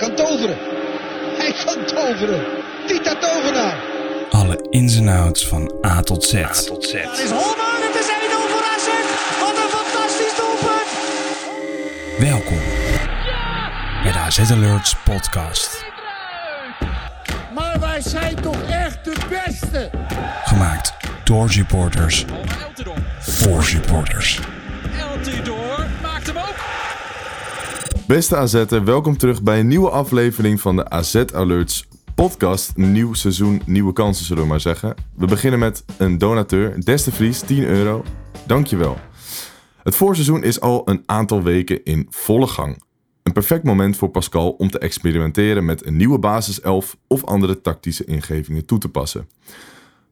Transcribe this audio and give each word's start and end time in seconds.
kan 0.00 0.14
toveren. 0.14 0.56
Hij 1.38 1.54
kan 1.64 1.84
toveren. 1.84 2.44
Tita 2.86 3.14
Tovenaar. 3.14 3.78
Alle 4.30 4.66
ins 4.70 4.96
en 4.96 5.08
outs 5.08 5.46
van 5.46 5.74
A 5.86 6.00
tot 6.00 6.24
Z. 6.24 6.32
Het 6.32 7.18
is 7.24 7.30
Holman, 7.30 7.80
het 7.80 7.94
is 8.00 8.08
1-0 8.08 8.50
voor 8.50 8.64
AZ. 8.74 8.88
Wat 9.40 9.56
een 9.56 9.70
fantastisch 9.78 10.36
doelpunt. 10.36 10.90
Welkom 12.18 12.58
bij 14.02 14.12
de 14.12 14.18
AZ 14.18 14.50
Alerts 14.50 14.96
podcast. 15.04 15.84
Maar 17.54 17.80
wij 17.80 18.00
zijn 18.00 18.40
toch 18.40 18.62
echt 18.68 19.04
de 19.04 19.16
beste? 19.28 19.90
Gemaakt 20.44 20.92
door 21.24 21.50
supporters 21.50 22.24
voor 23.20 23.64
supporters. 23.64 24.40
Beste 28.10 28.36
AZ'er, 28.36 28.84
welkom 28.84 29.16
terug 29.16 29.42
bij 29.42 29.60
een 29.60 29.66
nieuwe 29.66 29.90
aflevering 29.90 30.60
van 30.60 30.76
de 30.76 30.88
AZ 30.88 31.24
Alerts 31.32 31.88
podcast. 32.14 32.76
Nieuw 32.76 33.14
seizoen, 33.14 33.62
nieuwe 33.66 33.92
kansen 33.92 34.24
zullen 34.24 34.42
we 34.42 34.48
maar 34.48 34.60
zeggen. 34.60 34.94
We 35.16 35.26
beginnen 35.26 35.60
met 35.60 35.84
een 35.98 36.18
donateur, 36.18 36.84
Des 36.84 37.04
de 37.04 37.12
Vries, 37.12 37.40
10 37.40 37.64
euro. 37.64 38.04
Dankjewel. 38.46 38.96
Het 39.82 39.94
voorseizoen 39.94 40.42
is 40.42 40.60
al 40.60 40.82
een 40.88 41.02
aantal 41.06 41.42
weken 41.42 41.84
in 41.84 42.06
volle 42.08 42.46
gang. 42.46 42.82
Een 43.22 43.32
perfect 43.32 43.64
moment 43.64 43.96
voor 43.96 44.08
Pascal 44.08 44.50
om 44.50 44.70
te 44.70 44.78
experimenteren 44.78 45.64
met 45.64 45.86
een 45.86 45.96
nieuwe 45.96 46.18
basiself 46.18 46.96
of 47.06 47.24
andere 47.24 47.60
tactische 47.60 48.04
ingevingen 48.04 48.64
toe 48.64 48.78
te 48.78 48.88
passen. 48.88 49.28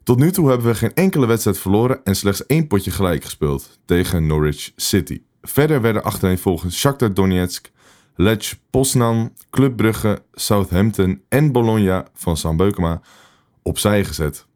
Tot 0.03 0.19
nu 0.19 0.31
toe 0.31 0.49
hebben 0.49 0.67
we 0.67 0.75
geen 0.75 0.95
enkele 0.95 1.27
wedstrijd 1.27 1.59
verloren 1.59 2.01
en 2.05 2.17
slechts 2.17 2.47
één 2.47 2.67
potje 2.67 2.91
gelijk 2.91 3.25
gespeeld 3.25 3.79
tegen 3.85 4.27
Norwich 4.27 4.73
City. 4.77 5.23
Verder 5.43 5.81
werden 5.81 6.05
achtereenvolgens 6.05 6.79
Shakhtar 6.79 7.15
Donetsk, 7.15 7.71
Lech 8.21 8.59
Poznan, 8.71 9.33
Club 9.51 9.77
Brugge, 9.77 10.23
Southampton 10.33 11.23
en 11.29 11.53
Bologna 11.53 12.07
van 12.15 12.37
Sam 12.37 12.57
Beukema 12.57 13.01
opzij 13.63 14.05
gezet. 14.05 14.47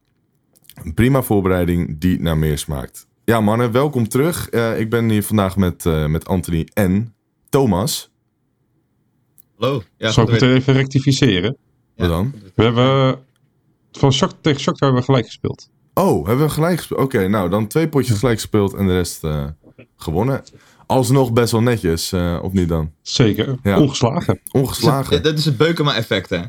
Een 0.85 0.95
prima 0.95 1.23
voorbereiding 1.23 1.99
die 1.99 2.21
naar 2.21 2.39
meer 2.39 2.59
smaakt. 2.59 3.07
Ja 3.25 3.41
mannen, 3.41 3.73
welkom 3.73 4.09
terug. 4.09 4.49
Eh, 4.49 4.81
ik 4.81 4.91
ben 4.91 5.09
hier 5.09 5.23
vandaag 5.23 5.57
met, 5.57 5.87
eh, 5.87 6.07
met 6.07 6.27
Anthony 6.27 6.69
en 6.73 7.15
Thomas. 7.49 8.11
Hallo. 9.59 9.83
Ja, 9.97 10.11
Zal 10.11 10.25
ik 10.25 10.31
meteen 10.31 10.55
even 10.55 10.73
rectificeren? 10.73 11.57
Wat 11.97 12.09
dan? 12.09 12.35
We 12.55 12.63
hebben 12.63 13.19
van 13.93 14.13
Shakhtar 14.13 14.41
tegen 14.41 14.61
Shakhtar 14.61 14.89
hebben 14.89 15.01
we 15.01 15.13
gelijk 15.13 15.27
gespeeld. 15.27 15.71
Oh, 15.95 16.27
hebben 16.27 16.47
we 16.47 16.53
gelijk 16.53 16.77
gespeeld? 16.77 17.01
Oké, 17.01 17.29
nou 17.29 17.51
dan 17.51 17.67
twee 17.67 17.89
potjes 17.89 18.19
gelijk 18.19 18.41
gespeeld 18.41 18.75
en 18.75 18.87
de 18.87 18.93
rest 18.93 19.25
eh, 19.25 19.45
gewonnen. 19.97 20.43
Alsnog 20.93 21.33
best 21.33 21.53
wel 21.53 21.63
netjes, 21.63 22.13
eh, 22.13 22.39
of 22.43 22.53
niet 22.53 22.69
dan? 22.69 22.91
Zeker. 23.03 23.59
Ja. 23.63 23.81
Ongeslagen. 23.81 24.41
Ongeslagen. 24.51 25.23
Dat 25.23 25.39
is 25.39 25.45
het 25.45 25.57
Beukema-effect, 25.57 26.31
hè? 26.31 26.41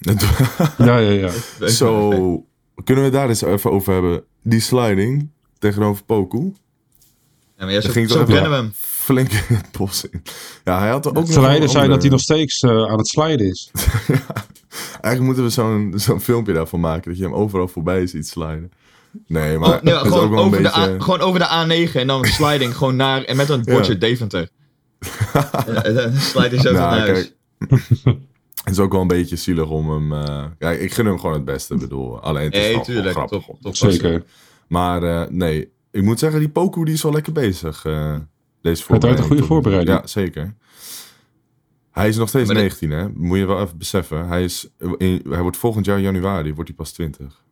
Ja, 0.84 0.98
ja, 0.98 1.30
ja. 1.58 1.68
Zo, 1.68 2.44
kunnen 2.84 3.04
we 3.04 3.10
daar 3.10 3.28
eens 3.28 3.42
even 3.42 3.70
over 3.70 3.92
hebben? 3.92 4.22
Die 4.42 4.60
sliding 4.60 5.30
tegenover 5.58 6.04
Poku. 6.04 6.52
Ja, 7.58 7.64
maar 7.64 7.72
ja, 7.72 7.80
zo, 7.80 7.90
ging 7.90 8.10
zo 8.10 8.24
kennen 8.24 8.50
we 8.50 8.56
hem. 8.56 8.72
Flink 8.74 9.32
in 9.32 9.56
het 9.56 9.72
bos 9.78 10.04
in. 10.04 10.22
Ja, 10.64 10.78
hij 10.78 10.90
had 10.90 11.04
er 11.04 11.10
ook 11.10 11.28
nog 11.28 11.70
zei 11.70 11.88
dat 11.88 12.02
hij 12.02 12.10
nog 12.10 12.20
steeds 12.20 12.60
eh, 12.60 12.70
aan 12.70 12.98
het 12.98 13.08
sliden 13.08 13.46
is. 13.46 13.70
Eigenlijk 15.00 15.20
moeten 15.20 15.44
we 15.44 15.50
zo'n 15.50 15.92
zo'n 15.96 16.20
filmpje 16.20 16.52
daarvan 16.52 16.80
maken. 16.80 17.10
Dat 17.10 17.18
je 17.18 17.24
hem 17.24 17.34
overal 17.34 17.68
voorbij 17.68 18.06
ziet 18.06 18.28
sliden. 18.28 18.72
Nee, 19.26 19.58
maar 19.58 19.68
Oh, 19.68 19.82
nee, 19.82 19.94
maar 19.94 20.04
het 20.04 20.12
ook 20.12 20.18
gewoon, 20.20 20.32
een 20.32 20.38
over 20.38 20.62
beetje... 20.62 20.80
de 20.86 20.94
A, 20.96 21.00
gewoon 21.00 21.20
over 21.20 21.40
de 21.40 21.86
A9 21.88 21.92
en 21.94 22.06
dan 22.06 22.24
sliding 22.24 22.76
gewoon 22.76 22.96
naar... 22.96 23.22
En 23.24 23.36
met 23.36 23.48
een 23.48 23.62
bordje 23.64 23.92
Ja. 23.98 23.98
Deventer. 23.98 24.48
Ja, 25.32 26.10
hij 26.34 26.58
zo 26.58 26.72
Nou, 26.72 26.74
naar 26.74 26.98
huis. 26.98 27.34
kijk, 27.58 28.16
Het 28.64 28.72
is 28.76 28.78
ook 28.78 28.92
wel 28.92 29.00
een 29.00 29.06
beetje 29.06 29.36
zielig 29.36 29.68
om 29.68 29.90
hem... 29.90 30.12
eh, 30.12 30.44
ja, 30.58 30.70
ik 30.70 30.92
gun 30.92 31.06
hem 31.06 31.18
gewoon 31.18 31.34
het 31.34 31.44
beste. 31.44 31.74
Ik 31.74 31.80
bedoel, 31.80 32.20
alleen 32.20 32.44
het 32.44 32.54
is 32.54 32.60
Nee, 32.60 32.74
wel 32.74 32.84
tuurlijk. 32.84 33.26
top. 33.26 33.56
Zeker. 33.76 34.24
Maar 34.68 35.02
eh, 35.02 35.28
nee, 35.28 35.72
ik 35.90 36.02
moet 36.02 36.18
zeggen, 36.18 36.40
die 36.40 36.48
Poku 36.48 36.84
die 36.84 36.94
is 36.94 37.02
wel 37.02 37.12
lekker 37.12 37.32
bezig. 37.32 37.84
eh 37.84 38.14
deze 38.62 38.84
Uit 38.92 39.04
een 39.04 39.18
goede 39.18 39.44
voorbereiding. 39.44 39.98
Ja, 40.00 40.06
zeker. 40.06 40.54
Hij 41.90 42.08
is 42.08 42.16
nog 42.16 42.28
steeds 42.28 42.46
Maar 42.46 42.54
dit- 42.62 42.80
19, 42.80 42.90
hè? 42.90 43.08
Moet 43.14 43.38
je 43.38 43.46
wel 43.46 43.60
even 43.60 43.78
beseffen. 43.78 44.26
Hij, 44.28 44.44
is, 44.44 44.68
in, 44.96 45.22
hij 45.28 45.40
wordt 45.42 45.56
volgend 45.56 45.84
jaar 45.86 46.00
januari, 46.00 46.54
wordt 46.54 46.68
hij 46.68 46.76
pas 46.78 46.92
20. 46.92 47.42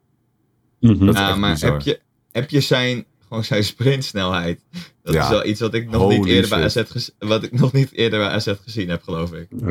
Ja, 0.79 1.29
echt 1.29 1.37
maar 1.37 1.53
bizar. 1.53 1.73
heb 1.73 1.81
je, 1.81 2.01
heb 2.33 2.51
je 2.51 2.61
zijn, 2.61 3.05
gewoon 3.29 3.45
zijn 3.45 3.65
sprintsnelheid? 3.65 4.61
Dat 5.03 5.15
Ja. 5.15 5.23
is 5.23 5.29
wel 5.29 5.47
iets 5.47 5.61
wat 5.61 5.75
ik 5.75 5.91
nog 5.91 6.03
Holy 6.03 6.17
niet 6.17 6.27
eerder 6.27 6.51
bij. 6.51 6.65
AZ 6.65 6.83
gez- 6.87 7.11
wat 7.19 7.43
ik 7.43 7.53
nog 7.53 7.73
niet 7.73 7.93
eerder 7.93 8.19
bij 8.19 8.29
AZ 8.29 8.53
gezien 8.63 8.89
heb, 8.89 9.03
geloof 9.03 9.33
ik. 9.33 9.49
Eh, 9.63 9.69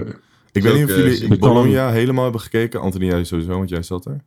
Ik 0.51 0.61
weet 0.63 0.73
niet 0.73 0.83
of 0.83 0.95
jullie 0.95 1.16
zieke- 1.16 1.38
Bologna 1.38 1.89
helemaal 1.91 2.23
hebben 2.23 2.41
gekeken. 2.41 2.81
Anthony, 2.81 3.05
jij 3.05 3.23
sowieso, 3.23 3.57
want 3.57 3.69
jij 3.69 3.83
zat 3.83 4.05
er. 4.05 4.23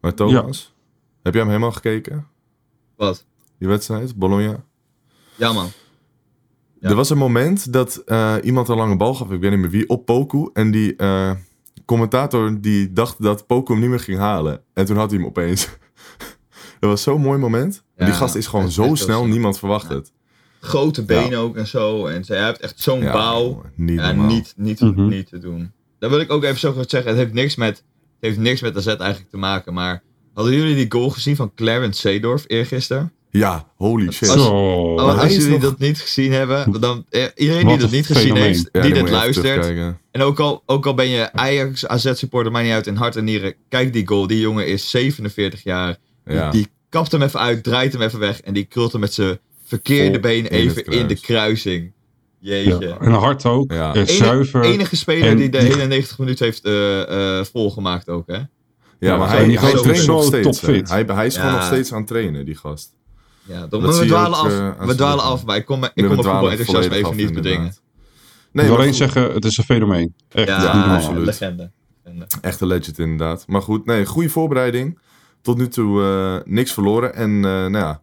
Maar 0.00 0.14
Thomas, 0.14 0.74
heb 1.22 1.32
jij 1.32 1.42
hem 1.42 1.50
helemaal 1.50 1.72
gekeken? 1.72 2.26
Wat? 2.96 3.26
Die 3.58 3.68
wedstrijd, 3.68 4.16
Bologna? 4.16 4.64
Ja, 5.34 5.52
man. 5.52 5.68
Ja. 6.80 6.88
Er 6.88 6.94
was 6.94 7.10
een 7.10 7.18
moment 7.18 7.72
dat 7.72 7.96
eh, 7.96 8.34
iemand 8.42 8.68
een 8.68 8.76
lange 8.76 8.96
bal 8.96 9.14
gaf, 9.14 9.30
ik 9.30 9.40
weet 9.40 9.50
niet 9.50 9.60
meer 9.60 9.70
wie, 9.70 9.88
op 9.88 10.06
Poku. 10.06 10.50
En 10.52 10.70
die 10.70 10.96
eh, 10.96 11.30
commentator 11.84 12.60
die 12.60 12.92
dacht 12.92 13.22
dat 13.22 13.46
Poku 13.46 13.72
hem 13.72 13.80
niet 13.80 13.90
meer 13.90 14.00
ging 14.00 14.18
halen. 14.18 14.62
En 14.74 14.84
toen 14.86 14.96
had 14.96 15.10
hij 15.10 15.18
hem 15.18 15.28
opeens. 15.28 15.68
dat 16.80 16.90
was 16.90 17.02
zo'n 17.02 17.20
mooi 17.20 17.38
moment. 17.38 17.82
Ja, 17.96 18.04
die 18.04 18.14
gast 18.14 18.34
is 18.34 18.46
gewoon 18.46 18.70
zo 18.70 18.94
snel, 18.94 19.26
niemand 19.26 19.58
verwacht 19.58 19.88
Ja. 19.88 19.94
het. 19.94 20.12
Grote 20.60 21.04
benen 21.04 21.38
ook 21.38 21.56
en 21.56 21.66
zo. 21.66 22.06
En 22.06 22.24
zij 22.24 22.44
heeft 22.46 22.60
echt 22.60 22.80
zo'n 22.80 23.00
Ja, 23.00 23.12
bouw. 23.12 23.42
jongen, 23.44 23.72
niet 23.74 24.26
niet, 24.26 24.54
niet, 24.56 24.80
Mhm. 24.80 25.08
niet 25.08 25.28
te 25.28 25.38
doen. 25.38 25.72
Dan 25.98 26.10
wil 26.10 26.20
ik 26.20 26.30
ook 26.30 26.44
even 26.44 26.58
zo 26.58 26.72
goed 26.72 26.90
zeggen, 26.90 27.10
het 27.10 27.18
heeft 27.20 27.32
niks 27.32 27.56
met, 27.56 27.76
het 27.76 27.84
heeft 28.20 28.38
niks 28.38 28.60
met 28.60 28.76
AZ 28.76 28.86
eigenlijk 28.86 29.30
te 29.30 29.36
maken, 29.36 29.74
maar 29.74 30.02
hadden 30.34 30.54
jullie 30.54 30.74
die 30.74 30.86
goal 30.88 31.10
gezien 31.10 31.36
van 31.36 31.54
Clarence 31.54 32.00
Seedorf 32.00 32.44
eergisteren? 32.46 33.12
Ja, 33.36 33.66
holy 33.76 34.12
shit. 34.12 34.28
Als-. 34.28 34.48
Oh, 34.48 35.22
jullie 35.28 35.48
nog- 35.48 35.60
dat 35.60 35.78
niet 35.78 36.00
gezien 36.00 36.32
hebben, 36.32 36.80
dan 36.80 37.04
eh, 37.10 37.24
iedereen 37.34 37.62
Wat 37.64 37.72
die 37.72 37.80
dat 37.82 37.90
niet 37.90 38.06
gezien 38.06 38.36
heeft, 38.36 38.68
Ja, 38.72 38.80
die 38.82 38.92
dit 38.92 39.10
luistert, 39.10 39.66
en 40.10 40.22
ook 40.22 40.40
al, 40.40 40.62
ook 40.66 40.86
al 40.86 40.94
ben 40.94 41.08
je 41.08 41.32
Ajax, 41.32 41.86
AZ 41.86 42.12
supporter, 42.14 42.52
maakt 42.52 42.64
niet 42.64 42.74
uit, 42.74 42.86
in 42.86 42.94
hart 42.96 43.16
en 43.16 43.24
nieren, 43.24 43.54
kijk 43.68 43.92
die 43.92 44.06
goal, 44.06 44.26
die 44.26 44.40
jongen 44.40 44.66
is 44.66 44.90
47 44.90 45.62
jaar, 45.62 45.96
die, 46.24 46.34
Ja. 46.34 46.50
die 46.50 46.66
kapt 46.88 47.12
hem 47.12 47.22
even 47.22 47.40
uit, 47.40 47.62
draait 47.64 47.92
hem 47.92 48.02
even 48.02 48.18
weg 48.18 48.40
en 48.40 48.54
die 48.54 48.64
krult 48.64 48.92
hem 48.92 49.00
met 49.00 49.14
zijn 49.14 49.38
verkeerde 49.64 50.12
Vol 50.12 50.20
been 50.20 50.46
even 50.46 50.84
in 50.84 51.06
de 51.06 51.14
kruis. 51.14 51.20
kruising. 51.20 51.92
Jeetje. 52.40 52.86
Ja. 52.86 52.98
En 53.00 53.10
hard 53.12 53.44
ook. 53.44 53.72
Ja. 53.72 54.04
Zuiver. 54.04 54.62
enige 54.64 54.96
speler 54.96 55.28
En 55.28 55.36
die 55.36 55.48
de 55.48 55.58
die- 55.58 55.66
hele 55.68 55.86
90 55.86 56.18
minuten 56.18 56.44
heeft 56.44 56.64
eh, 56.64 57.38
eh, 57.38 57.44
volgemaakt 57.52 58.08
ook, 58.08 58.26
hè? 58.26 58.34
Ja, 58.36 58.48
Ja, 58.98 59.16
maar 59.16 59.28
hij, 59.28 59.44
hij 59.44 59.72
traint 59.72 59.86
is 59.98 60.06
nog 60.06 60.24
steeds. 60.24 60.60
Hij, 60.90 61.04
hij 61.06 61.26
is 61.26 61.36
gewoon 61.36 61.52
nog 61.52 61.64
steeds 61.64 61.92
aan 61.92 61.98
het 61.98 62.06
trainen, 62.06 62.44
die 62.44 62.54
gast. 62.56 62.94
Ja, 63.46 63.60
dat, 63.60 63.70
Dat 63.70 63.80
maar 63.80 63.92
zie 63.92 64.00
we 64.02 64.06
dwalen 64.08 64.38
ook, 64.38 64.44
af, 64.44 64.52
eh, 64.80 64.86
we 64.86 64.94
dwalen 64.94 65.24
af, 65.24 65.44
maar 65.44 65.56
ik 65.56 65.64
kom, 65.64 65.84
ik 65.84 65.90
We 65.94 66.00
kom 66.00 66.10
mijn 66.10 66.16
voetbalenthousiasme 66.22 66.72
volledig 66.72 66.96
even 66.96 67.08
af, 67.08 67.14
niet 67.16 67.26
bedingen. 67.34 67.56
inderdaad. 67.56 67.82
ik 67.82 68.52
Nee, 68.52 68.64
wil 68.64 68.74
maar 68.74 68.82
alleen 68.82 68.94
zeggen, 68.94 69.32
het 69.32 69.44
is 69.44 69.58
een 69.58 69.64
fenomeen. 69.64 70.14
Echt. 70.28 70.48
Ja, 70.48 70.94
absoluut. 70.94 71.24
legende. 71.26 71.70
legende. 72.04 72.26
Echte 72.40 72.66
legend 72.66 72.98
inderdaad. 72.98 73.44
Maar 73.46 73.62
goed, 73.62 73.86
nee, 73.86 74.06
goede 74.06 74.28
voorbereiding. 74.28 74.98
Tot 75.42 75.56
nu 75.56 75.68
toe 75.68 76.02
eh, 76.02 76.52
niks 76.52 76.72
verloren. 76.72 77.14
En 77.14 77.30
eh, 77.30 77.40
nou 77.42 77.76
ja, 77.76 78.02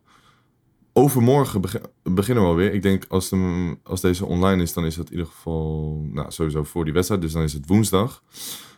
overmorgen 0.93 1.61
beg- 1.61 1.81
beginnen 2.03 2.43
we 2.43 2.49
alweer. 2.49 2.73
Ik 2.73 2.81
denk 2.81 3.05
als, 3.09 3.29
de, 3.29 3.77
als 3.83 4.01
deze 4.01 4.25
online 4.25 4.61
is, 4.61 4.73
dan 4.73 4.85
is 4.85 4.95
het 4.95 5.05
in 5.05 5.11
ieder 5.17 5.31
geval 5.31 5.99
nou, 6.11 6.31
sowieso 6.31 6.63
voor 6.63 6.83
die 6.83 6.93
wedstrijd. 6.93 7.21
Dus 7.21 7.31
dan 7.31 7.43
is 7.43 7.53
het 7.53 7.67
woensdag. 7.67 8.23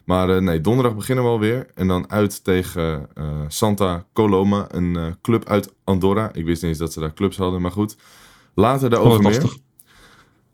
Maar 0.05 0.29
eh, 0.29 0.41
nee, 0.41 0.61
donderdag 0.61 0.95
beginnen 0.95 1.23
we 1.23 1.29
alweer. 1.29 1.67
En 1.75 1.87
dan 1.87 2.09
uit 2.09 2.43
tegen 2.43 3.09
eh, 3.13 3.41
Santa 3.47 4.05
Coloma, 4.13 4.67
een 4.69 4.95
eh, 4.95 5.07
club 5.21 5.49
uit 5.49 5.73
Andorra. 5.83 6.33
Ik 6.33 6.45
wist 6.45 6.61
niet 6.61 6.71
eens 6.71 6.79
dat 6.79 6.93
ze 6.93 6.99
daar 6.99 7.13
clubs 7.13 7.37
hadden, 7.37 7.61
maar 7.61 7.71
goed. 7.71 7.97
Later 8.53 8.89
daarover 8.89 9.17
Oh, 9.17 9.23
meer. 9.23 9.31
lastig. 9.31 9.57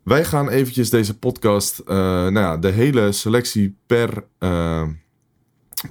Wij 0.03 0.25
gaan 0.25 0.49
eventjes 0.49 0.89
deze 0.89 1.17
podcast, 1.17 1.81
nou 1.85 2.39
ja, 2.39 2.57
de 2.57 2.69
hele 2.69 3.11
selectie 3.11 3.77
per, 3.85 4.23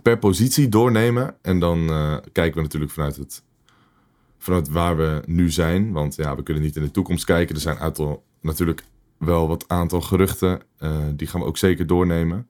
per 0.03 0.19
positie 0.19 0.69
doornemen. 0.69 1.35
En 1.43 1.59
dan 1.59 1.87
kijken 2.33 2.55
we 2.55 2.63
natuurlijk 2.63 2.93
vanuit, 2.93 3.17
het, 3.17 3.43
vanuit 4.39 4.69
waar 4.69 4.97
we 4.97 5.23
nu 5.27 5.51
zijn. 5.51 5.93
Want 5.93 6.15
ja, 6.15 6.37
we 6.37 6.43
kunnen 6.43 6.63
niet 6.63 6.77
in 6.77 6.83
de 6.83 6.91
toekomst 6.91 7.25
kijken. 7.25 7.55
Er 7.55 7.61
zijn 7.61 7.79
aantal, 7.79 8.25
natuurlijk 8.41 8.85
wel 9.19 9.49
wat 9.49 9.65
aantal 9.69 10.01
geruchten. 10.01 10.61
die 11.15 11.27
gaan 11.27 11.41
we 11.41 11.47
ook 11.47 11.59
zeker 11.59 11.87
doornemen. 11.87 12.49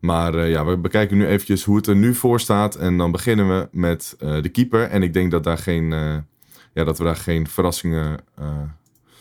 Maar 0.00 0.34
eh, 0.34 0.50
ja, 0.50 0.64
we 0.64 0.76
bekijken 0.76 1.16
nu 1.16 1.26
eventjes 1.26 1.64
hoe 1.64 1.76
het 1.76 1.86
er 1.86 1.96
nu 1.96 2.14
voor 2.14 2.40
staat. 2.40 2.74
En 2.74 2.98
dan 2.98 3.10
beginnen 3.10 3.48
we 3.48 3.68
met 3.72 4.16
eh, 4.18 4.42
de 4.42 4.48
keeper. 4.48 4.82
En 4.82 5.02
ik 5.02 5.12
denk 5.12 5.30
dat, 5.30 5.44
daar 5.44 5.58
geen, 5.58 5.92
eh, 5.92 6.16
ja, 6.74 6.84
dat 6.84 6.98
we 6.98 7.04
daar 7.04 7.16
geen 7.16 7.46
verrassingen 7.46 8.18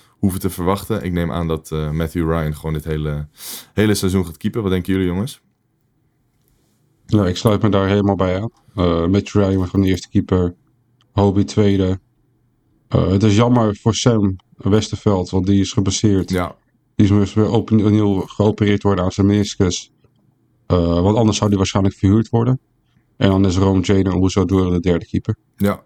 hoeven 0.07 0.39
te 0.39 0.49
verwachten. 0.49 1.03
Ik 1.03 1.11
neem 1.11 1.31
aan 1.31 1.47
dat 1.47 1.71
Matthew 1.91 2.31
Ryan 2.31 2.55
gewoon 2.55 2.73
dit 2.73 2.83
hele, 2.83 3.27
hele 3.73 3.93
seizoen 3.93 4.25
gaat 4.25 4.37
keepen. 4.37 4.61
Wat 4.61 4.71
denken 4.71 4.93
jullie 4.93 5.07
jongens? 5.07 5.41
Ja, 7.05 7.27
ik 7.27 7.37
sluit 7.37 7.61
me 7.61 7.69
daar 7.69 7.87
helemaal 7.87 8.15
bij 8.15 8.41
aan. 8.41 8.51
Matthew 9.11 9.43
Ryan 9.43 9.65
gewoon 9.65 9.85
de 9.85 9.91
eerste 9.91 10.09
keeper. 10.09 10.55
Hobie 11.11 11.43
tweede. 11.43 11.99
Het 12.87 13.23
is 13.23 13.35
jammer 13.35 13.75
voor 13.75 13.95
Sam 13.95 14.35
Westerveld, 14.57 15.29
want 15.29 15.45
die 15.45 15.61
is 15.61 15.71
gebaseerd. 15.71 16.29
Ja, 16.29 16.55
Die 16.95 17.21
is 17.21 17.33
weer 17.33 17.51
opnieuw 17.51 18.19
geopereerd 18.19 18.83
worden 18.83 19.03
aan 19.03 19.11
zijn 19.11 19.27
meniscus. 19.27 19.91
Eh, 20.67 21.01
want 21.01 21.17
anders 21.17 21.37
zou 21.37 21.49
die 21.49 21.57
waarschijnlijk 21.57 21.95
verhuurd 21.95 22.29
worden. 22.29 22.59
En 23.17 23.29
dan 23.29 23.45
is 23.45 23.57
Rome 23.57 23.81
Jane 23.81 24.11
en 24.11 24.23
Uzo 24.23 24.45
door 24.45 24.71
de 24.71 24.79
derde 24.79 25.05
keeper. 25.05 25.35
Ja. 25.55 25.83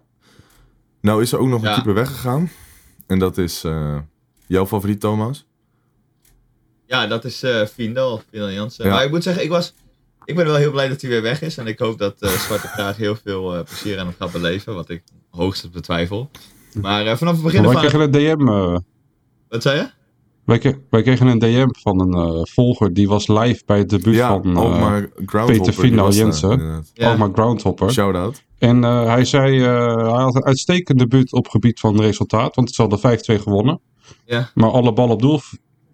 Nou 1.00 1.22
is 1.22 1.32
er 1.32 1.38
ook 1.38 1.48
nog 1.48 1.62
een 1.62 1.74
keeper 1.74 1.94
weggegaan. 1.94 2.50
En 3.06 3.18
dat 3.18 3.38
is 3.38 3.64
eh, 3.64 3.98
jouw 4.46 4.66
favoriet, 4.66 5.00
Thomas. 5.00 5.46
Ja, 6.86 7.06
dat 7.06 7.24
is 7.24 7.42
eh 7.42 7.66
Vindal, 7.66 8.22
Vindal 8.30 8.50
Jansen. 8.50 8.84
Ja. 8.84 8.92
Maar 8.92 9.04
ik 9.04 9.10
moet 9.10 9.22
zeggen, 9.22 9.42
ik, 9.42 9.48
was, 9.48 9.74
ik 10.24 10.34
ben 10.36 10.46
wel 10.46 10.54
heel 10.54 10.70
blij 10.70 10.88
dat 10.88 11.00
hij 11.00 11.10
weer 11.10 11.22
weg 11.22 11.42
is. 11.42 11.58
En 11.58 11.66
ik 11.66 11.78
hoop 11.78 11.98
dat 11.98 12.20
eh, 12.20 12.30
Zwarte 12.30 12.70
Praag 12.74 12.96
heel 12.96 13.16
veel 13.16 13.54
eh, 13.54 13.64
plezier 13.64 13.98
aan 13.98 14.06
hem 14.06 14.14
gaat 14.18 14.32
beleven. 14.32 14.74
Wat 14.74 14.88
ik 14.88 15.02
hoogstens 15.30 15.72
betwijfel. 15.72 16.30
Maar 16.80 17.06
eh, 17.06 17.16
vanaf 17.16 17.34
het 17.34 17.42
begin 17.42 17.60
wij 17.60 17.70
af 17.70 17.76
aan... 17.76 17.80
kregen 17.80 18.00
een 18.00 18.38
DM. 18.38 18.44
Wat 19.48 19.62
zei 19.62 19.78
je? 19.78 19.90
Wij, 20.44 20.78
wij 20.90 21.02
kregen 21.02 21.26
een 21.26 21.38
DM 21.38 21.68
van 21.70 22.00
een 22.00 22.12
eh, 22.12 22.40
volger. 22.42 22.94
Die 22.94 23.08
was 23.08 23.28
live 23.28 23.62
bij 23.66 23.78
het 23.78 23.88
debuut 23.88 24.14
Ja, 24.14 24.28
van 24.28 24.56
eh 24.56 24.80
maar. 24.80 25.08
Peter 25.46 25.94
was 25.94 26.16
daar, 26.16 26.24
Jensen. 26.24 26.84
Ja. 26.94 27.08
Alkmaar 27.08 27.30
Groundhopper. 27.32 27.92
Shout-out. 27.92 28.42
En 28.58 28.84
eh, 28.84 29.06
hij 29.06 29.24
zei, 29.24 29.62
eh, 29.62 29.96
hij 29.96 30.22
had 30.22 30.34
een 30.34 30.44
uitstekend 30.44 30.98
debuut 30.98 31.32
op 31.32 31.48
gebied 31.48 31.80
van 31.80 32.00
resultaat. 32.00 32.54
Want 32.54 32.74
ze 32.74 32.82
hadden 32.82 33.18
5-2 33.38 33.42
gewonnen. 33.42 33.80
Ja. 34.24 34.50
Maar 34.54 34.70
alle 34.70 34.92
ballen 34.92 35.12
op 35.12 35.20
doel 35.20 35.40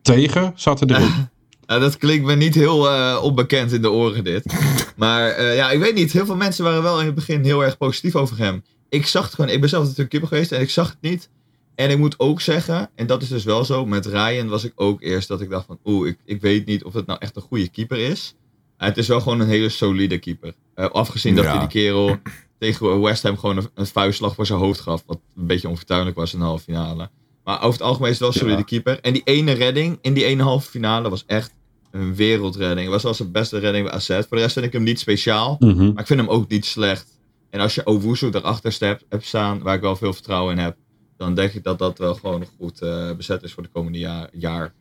tegen 0.02 0.52
zaten 0.54 0.90
erin. 0.90 1.12
Nou, 1.68 1.80
dat 1.80 1.96
klinkt 1.96 2.26
me 2.26 2.34
niet 2.34 2.54
heel 2.54 2.90
eh, 2.90 3.20
onbekend 3.22 3.72
in 3.72 3.82
de 3.82 3.90
oren 3.90 4.24
dit. 4.24 4.44
Maar 4.96 5.28
eh, 5.30 5.56
ja, 5.56 5.70
ik 5.70 5.78
weet 5.78 5.94
niet. 5.94 6.12
Heel 6.12 6.26
veel 6.26 6.36
mensen 6.36 6.64
waren 6.64 6.82
wel 6.82 7.00
in 7.00 7.06
het 7.06 7.14
begin 7.14 7.44
heel 7.44 7.64
erg 7.64 7.76
positief 7.76 8.16
over 8.16 8.38
hem. 8.38 8.62
Ik 8.88 9.06
zag 9.06 9.24
het 9.24 9.34
gewoon. 9.34 9.50
Ik 9.50 9.60
ben 9.60 9.68
zelf 9.68 9.82
natuurlijk 9.82 10.10
keeper 10.10 10.28
geweest 10.28 10.52
en 10.52 10.60
ik 10.60 10.70
zag 10.70 10.88
het 10.88 10.98
niet. 11.00 11.30
En 11.78 11.90
ik 11.90 11.98
moet 11.98 12.18
ook 12.18 12.40
zeggen, 12.40 12.90
en 12.94 13.06
dat 13.06 13.22
is 13.22 13.28
dus 13.28 13.44
wel 13.44 13.64
zo, 13.64 13.86
met 13.86 14.06
Ryan 14.06 14.48
was 14.48 14.64
ik 14.64 14.72
ook 14.74 15.02
eerst 15.02 15.28
dat 15.28 15.40
ik 15.40 15.50
dacht 15.50 15.66
van, 15.66 15.78
oeh, 15.84 16.08
ik, 16.08 16.18
ik 16.24 16.40
weet 16.40 16.66
niet 16.66 16.84
of 16.84 16.92
het 16.92 17.06
nou 17.06 17.18
echt 17.18 17.36
een 17.36 17.42
goede 17.42 17.68
keeper 17.68 17.98
is. 17.98 18.34
Uh, 18.78 18.86
het 18.88 18.96
is 18.96 19.08
wel 19.08 19.20
gewoon 19.20 19.40
een 19.40 19.48
hele 19.48 19.68
solide 19.68 20.18
keeper. 20.18 20.54
Uh, 20.76 20.86
afgezien 20.86 21.34
dat 21.34 21.44
Ja. 21.44 21.50
hij 21.50 21.58
die 21.58 21.68
kerel 21.68 22.16
tegen 22.58 23.00
West 23.00 23.22
Ham 23.22 23.38
gewoon 23.38 23.56
een, 23.56 23.68
een 23.74 23.86
vuistslag 23.86 24.34
voor 24.34 24.46
zijn 24.46 24.58
hoofd 24.58 24.80
gaf. 24.80 25.02
Wat 25.06 25.20
een 25.36 25.46
beetje 25.46 25.68
onvertuinlijk 25.68 26.16
was 26.16 26.32
in 26.32 26.38
de 26.38 26.44
halve 26.44 26.62
finale. 26.64 27.10
Maar 27.44 27.56
over 27.56 27.72
het 27.72 27.82
algemeen 27.82 28.10
is 28.10 28.18
het 28.18 28.20
wel 28.20 28.28
een 28.28 28.34
solide 28.38 28.56
Ja. 28.58 28.64
keeper. 28.64 29.00
En 29.00 29.12
die 29.12 29.22
ene 29.24 29.52
redding 29.52 29.98
in 30.00 30.14
die 30.14 30.24
ene 30.24 30.42
halve 30.42 30.70
finale 30.70 31.08
was 31.10 31.24
echt 31.26 31.52
een 31.90 32.14
wereldredding. 32.14 32.80
Het 32.82 32.88
was 32.90 33.02
wel 33.02 33.14
zijn 33.14 33.32
beste 33.32 33.58
redding 33.58 33.84
bij 33.86 33.94
AZ. 33.94 34.06
Voor 34.06 34.36
de 34.36 34.36
rest 34.42 34.52
vind 34.52 34.66
ik 34.66 34.72
hem 34.72 34.82
niet 34.82 34.98
speciaal. 35.00 35.56
Mhm. 35.58 35.76
Maar 35.92 36.00
ik 36.00 36.06
vind 36.06 36.20
hem 36.20 36.28
ook 36.28 36.48
niet 36.48 36.64
slecht. 36.64 37.18
En 37.50 37.60
als 37.60 37.74
je 37.74 37.84
Owusu 37.86 38.28
erachter 38.32 38.74
hebt, 38.78 39.04
hebt 39.08 39.24
staan, 39.26 39.62
waar 39.62 39.74
ik 39.74 39.80
wel 39.80 39.96
veel 39.96 40.12
vertrouwen 40.12 40.56
in 40.56 40.62
heb, 40.64 40.76
dan 41.18 41.34
denk 41.34 41.52
ik 41.52 41.62
dat 41.62 41.78
dat 41.78 41.98
wel 41.98 42.14
gewoon 42.14 42.40
nog 42.40 42.50
goed 42.58 42.80
eh, 42.80 43.16
bezet 43.16 43.42
is 43.42 43.52
voor 43.52 43.62
de 43.62 43.68
komende 43.68 43.98
jaar. 43.98 44.28
jaar. 44.32 44.74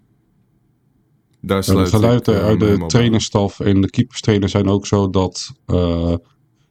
Daar 1.41 1.57
En 1.57 1.63
sluit 1.63 1.85
de 1.85 1.95
geluiden 1.95 2.35
ik, 2.35 2.41
eh, 2.41 2.47
uit 2.47 2.59
de 2.59 2.85
trainerstaf 2.85 3.59
en 3.59 3.81
de 3.81 3.89
keeperstrainer 3.89 4.49
zijn 4.49 4.67
ook 4.67 4.85
zo 4.85 5.09
dat 5.09 5.51
eh, 5.65 6.15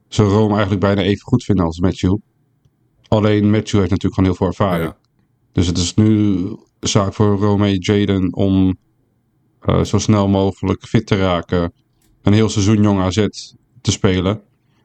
ze 0.09 0.23
Rome 0.23 0.53
eigenlijk 0.53 0.81
bijna 0.81 1.03
even 1.03 1.23
goed 1.23 1.45
vinden 1.45 1.65
als 1.65 1.81
Matthew. 1.81 2.17
Alleen 3.09 3.51
Matthew 3.51 3.79
heeft 3.79 3.91
natuurlijk 3.91 4.15
gewoon 4.15 4.29
heel 4.29 4.35
veel 4.35 4.47
ervaring. 4.47 4.89
Ja. 4.89 4.99
Dus 5.53 5.67
het 5.67 5.79
is 5.79 5.95
nu 5.95 6.47
zaak 6.81 7.15
voor 7.15 7.39
Rome 7.39 7.79
Jaden 7.79 8.35
om 8.35 8.77
eh, 9.61 9.85
zo 9.85 9.99
snel 9.99 10.29
mogelijk 10.29 10.87
fit 10.87 11.07
te 11.07 11.17
raken. 11.17 11.73
Een 12.23 12.33
heel 12.33 12.49
seizoen 12.49 12.83
jong 12.83 13.01
AZ 13.01 13.27
te 13.81 13.93
spelen. 13.93 14.43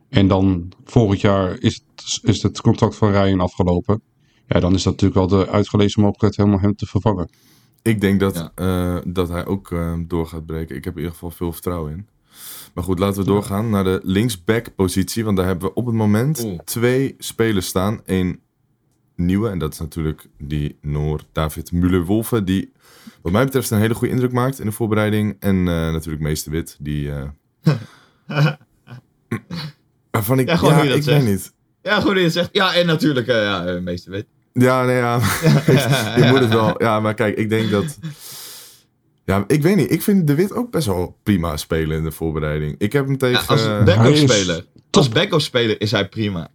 En 0.10 0.28
dan 0.28 0.72
volgend 0.84 1.22
jaar 1.22 1.60
is 1.60 1.84
het, 1.96 2.20
is 2.24 2.44
het 2.44 2.62
contract 2.62 2.96
van 2.96 3.12
Ryan 3.12 3.40
afgelopen. 3.40 4.02
Ja, 4.54 4.60
dan 4.60 4.74
is 4.74 4.84
dat 4.84 5.02
natuurlijk 5.02 5.32
wel 5.32 5.40
de 5.40 5.50
uitgelezen 5.52 6.00
mogelijkheid 6.02 6.38
helemaal 6.38 6.60
hem 6.60 6.76
te 6.76 6.86
vervangen. 6.86 7.30
Ik 7.82 8.02
denk 8.02 8.20
dat, 8.20 8.36
Ja. 8.36 8.52
eh, 8.56 9.02
dat 9.14 9.30
hij 9.30 9.46
ook 9.46 9.72
eh, 9.72 9.94
door 10.08 10.28
gaat 10.28 10.46
breken. 10.46 10.76
Ik 10.76 10.84
heb 10.84 10.94
in 10.94 11.00
ieder 11.00 11.14
geval 11.14 11.32
veel 11.32 11.52
vertrouwen 11.52 11.92
in. 11.92 12.08
Maar 12.74 12.84
goed, 12.84 13.00
laten 13.00 13.20
we 13.22 13.28
doorgaan 13.28 13.70
naar 13.70 13.84
de 13.84 14.00
linksback 14.04 14.76
positie. 14.76 15.24
Want 15.26 15.38
daar 15.38 15.46
hebben 15.46 15.68
we 15.68 15.74
op 15.74 15.86
het 15.86 15.96
moment 15.96 16.44
Oeh. 16.44 16.60
twee 16.60 17.16
spelers 17.18 17.68
staan. 17.68 18.02
Eén 18.06 18.40
nieuwe, 19.16 19.50
en 19.50 19.60
dat 19.60 19.74
is 19.74 19.80
natuurlijk 19.80 20.28
die 20.38 20.78
Noor 20.82 21.22
David 21.32 21.72
Müller-Wolfe. 21.74 22.44
Die 22.44 22.72
wat 23.22 23.32
mij 23.32 23.46
betreft 23.46 23.70
een 23.72 23.80
hele 23.80 23.94
goede 23.94 24.14
indruk 24.14 24.32
maakt 24.32 24.60
in 24.60 24.66
de 24.66 24.72
voorbereiding. 24.72 25.36
En 25.40 25.56
eh, 25.58 25.92
natuurlijk 25.92 26.24
Meester 26.24 26.52
Wit, 26.52 26.78
die... 26.80 27.12
eh, 27.12 27.28
waarvan 30.12 30.40
ik... 30.40 30.48
Ja, 30.48 30.60
Ja, 30.62 30.82
ik 30.82 31.04
zegt. 31.04 31.24
weet 31.24 31.32
niet. 31.34 31.54
Ja, 31.82 31.96
goed 31.96 32.06
dat 32.08 32.18
je 32.18 32.24
het 32.24 32.34
zegt. 32.34 32.50
Ja, 32.52 32.74
en 32.74 32.86
natuurlijk, 32.86 33.28
eh 33.28 33.36
ja, 33.36 33.66
eh, 33.66 33.82
meeste 33.82 34.10
weet. 34.10 34.26
Ja, 34.54 34.86
nee, 34.86 34.96
ja. 34.96 35.20
je 36.20 36.26
moet 36.30 36.40
het 36.40 36.54
wel. 36.54 36.76
Ja, 36.84 37.00
maar 37.00 37.14
kijk, 37.14 37.38
ik 37.38 37.50
denk 37.50 37.72
dat. 37.72 37.98
Ja, 39.26 39.44
ik 39.48 39.62
weet 39.62 39.76
niet. 39.76 39.92
Ik 39.92 40.02
vind 40.02 40.28
De 40.28 40.36
Wit 40.36 40.54
ook 40.54 40.72
best 40.72 40.88
wel 40.88 41.18
prima 41.24 41.58
spelen 41.58 41.98
in 41.98 42.04
de 42.04 42.12
voorbereiding. 42.12 42.76
Ik 42.78 42.94
heb 42.94 43.04
hem 43.04 43.12
Ja, 43.12 43.18
tegen. 43.18 43.48
als 43.48 43.68
backup 43.86 44.16
speler. 44.16 44.66
Als 44.92 45.10
backup 45.10 45.42
speler 45.42 45.82
is 45.82 45.92
hij 45.92 46.10
prima. 46.10 46.48